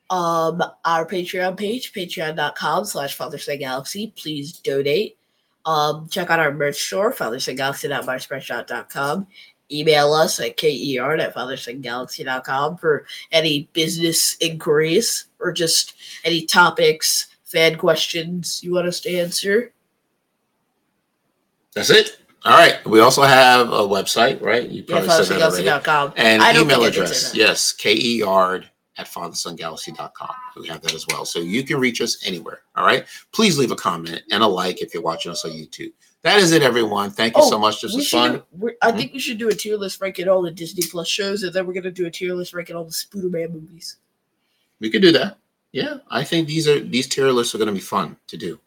Um, 0.08 0.60
our 0.84 1.06
Patreon 1.06 1.56
page, 1.56 1.92
patreon.com 1.92 2.84
slash 2.86 3.14
Father 3.14 3.38
Son 3.38 3.58
Galaxy. 3.58 4.12
Please 4.16 4.54
donate. 4.54 5.16
Um, 5.64 6.08
check 6.08 6.28
out 6.30 6.40
our 6.40 6.52
merch 6.52 6.82
store, 6.82 7.12
fathersongalaxy.myspreadshop.com. 7.12 9.26
Email 9.72 10.12
us 10.12 10.40
at 10.40 10.56
ker 10.56 10.66
at 10.66 11.34
fathersongalaxy.com 11.34 12.76
for 12.78 13.06
any 13.32 13.68
business 13.72 14.36
inquiries 14.40 15.26
or 15.38 15.52
just 15.52 15.94
any 16.24 16.44
topics, 16.44 17.28
fan 17.44 17.76
questions 17.76 18.62
you 18.62 18.72
want 18.72 18.88
us 18.88 19.00
to 19.00 19.16
answer. 19.16 19.72
That's 21.74 21.90
it. 21.90 22.18
All 22.44 22.52
right. 22.52 22.84
We 22.86 23.00
also 23.00 23.22
have 23.22 23.68
a 23.68 23.80
website, 23.80 24.40
right? 24.40 24.68
You 24.68 24.82
Yeah, 24.86 25.04
probably 25.04 25.24
said 25.24 25.38
that 25.38 25.86
already. 25.88 26.14
And 26.16 26.42
email 26.42 26.80
think 26.80 26.82
I 26.82 26.90
did 26.90 26.94
say 26.94 27.02
address. 27.02 27.34
Yes, 27.34 27.72
keyard 27.72 28.70
at 28.96 29.06
fathersongalaxy.com. 29.06 30.34
We 30.56 30.68
have 30.68 30.80
that 30.82 30.94
as 30.94 31.06
well. 31.08 31.24
So 31.24 31.38
you 31.38 31.62
can 31.62 31.78
reach 31.78 32.00
us 32.00 32.26
anywhere. 32.26 32.62
All 32.76 32.84
right. 32.84 33.06
Please 33.32 33.58
leave 33.58 33.70
a 33.70 33.76
comment 33.76 34.22
and 34.30 34.42
a 34.42 34.46
like 34.46 34.80
if 34.80 34.94
you're 34.94 35.02
watching 35.02 35.32
us 35.32 35.44
on 35.44 35.52
YouTube. 35.52 35.92
That 36.22 36.38
is 36.38 36.52
it, 36.52 36.62
everyone. 36.62 37.10
Thank 37.10 37.36
you 37.36 37.42
Oh, 37.42 37.48
so 37.48 37.58
much. 37.58 37.80
This 37.80 37.94
was 37.94 38.08
fun. 38.08 38.42
do- 38.58 38.70
I 38.82 38.90
Mhm. 38.92 38.96
think 38.98 39.12
we 39.14 39.18
should 39.18 39.38
do 39.38 39.48
a 39.48 39.54
tier 39.54 39.76
list 39.78 40.00
ranking 40.02 40.28
all 40.28 40.42
the 40.42 40.50
Disney 40.50 40.82
Plus 40.82 41.08
shows, 41.08 41.42
and 41.42 41.52
then 41.52 41.66
we're 41.66 41.72
gonna 41.72 41.90
do 41.90 42.06
a 42.06 42.10
tier 42.10 42.34
list 42.34 42.52
ranking 42.52 42.76
all 42.76 42.84
the 42.84 42.90
Spooderman 42.90 43.52
movies. 43.52 43.96
We 44.80 44.90
could 44.90 45.02
do 45.02 45.12
that. 45.12 45.38
Yeah, 45.72 45.98
I 46.10 46.24
think 46.24 46.46
these 46.48 46.66
are 46.68 46.80
these 46.80 47.06
tier 47.06 47.30
lists 47.30 47.54
are 47.54 47.58
going 47.58 47.68
to 47.68 47.72
be 47.74 47.78
fun 47.80 48.16
to 48.26 48.36
do. 48.36 48.58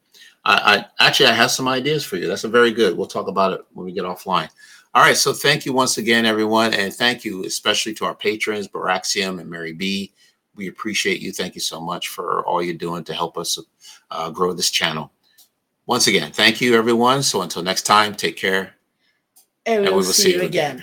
I, 0.46 0.86
I 1.00 1.06
actually 1.08 1.28
I 1.28 1.34
have 1.34 1.52
some 1.52 1.68
ideas 1.68 2.04
for 2.06 2.16
you. 2.16 2.28
That's 2.28 2.46
a 2.46 2.50
very 2.50 2.72
good. 2.72 2.98
We'll 2.98 3.08
talk 3.08 3.28
about 3.28 3.52
it 3.54 3.62
when 3.74 3.86
we 3.86 3.92
get 3.92 4.06
offline. 4.06 4.50
All 4.94 5.02
right. 5.04 5.18
So 5.18 5.34
thank 5.34 5.66
you 5.66 5.74
once 5.74 5.98
again, 5.98 6.26
everyone, 6.26 6.74
and 6.74 6.94
thank 6.94 7.26
you 7.26 7.44
especially 7.46 7.94
to 7.96 8.06
our 8.06 8.16
patrons, 8.16 8.68
Baraxium 8.70 9.42
and 9.42 9.50
Mary 9.50 9.74
B. 9.74 10.14
We 10.56 10.68
appreciate 10.70 11.20
you. 11.20 11.32
Thank 11.34 11.56
you 11.56 11.62
so 11.62 11.82
much 11.82 12.08
for 12.10 12.46
all 12.46 12.62
you're 12.64 12.74
doing 12.76 13.04
to 13.06 13.14
help 13.14 13.38
us 13.38 13.58
uh, 14.12 14.30
grow 14.30 14.54
this 14.54 14.70
channel. 14.72 15.12
Once 15.86 16.08
again, 16.08 16.32
thank 16.32 16.62
you, 16.62 16.76
everyone. 16.76 17.24
So 17.24 17.42
until 17.42 17.62
next 17.62 17.84
time, 17.84 18.16
take 18.16 18.38
care. 18.38 18.76
And 19.66 19.82
we 19.82 19.88
And 19.88 19.96
will 19.96 20.04
see, 20.04 20.36
you 20.36 20.42
again. 20.42 20.82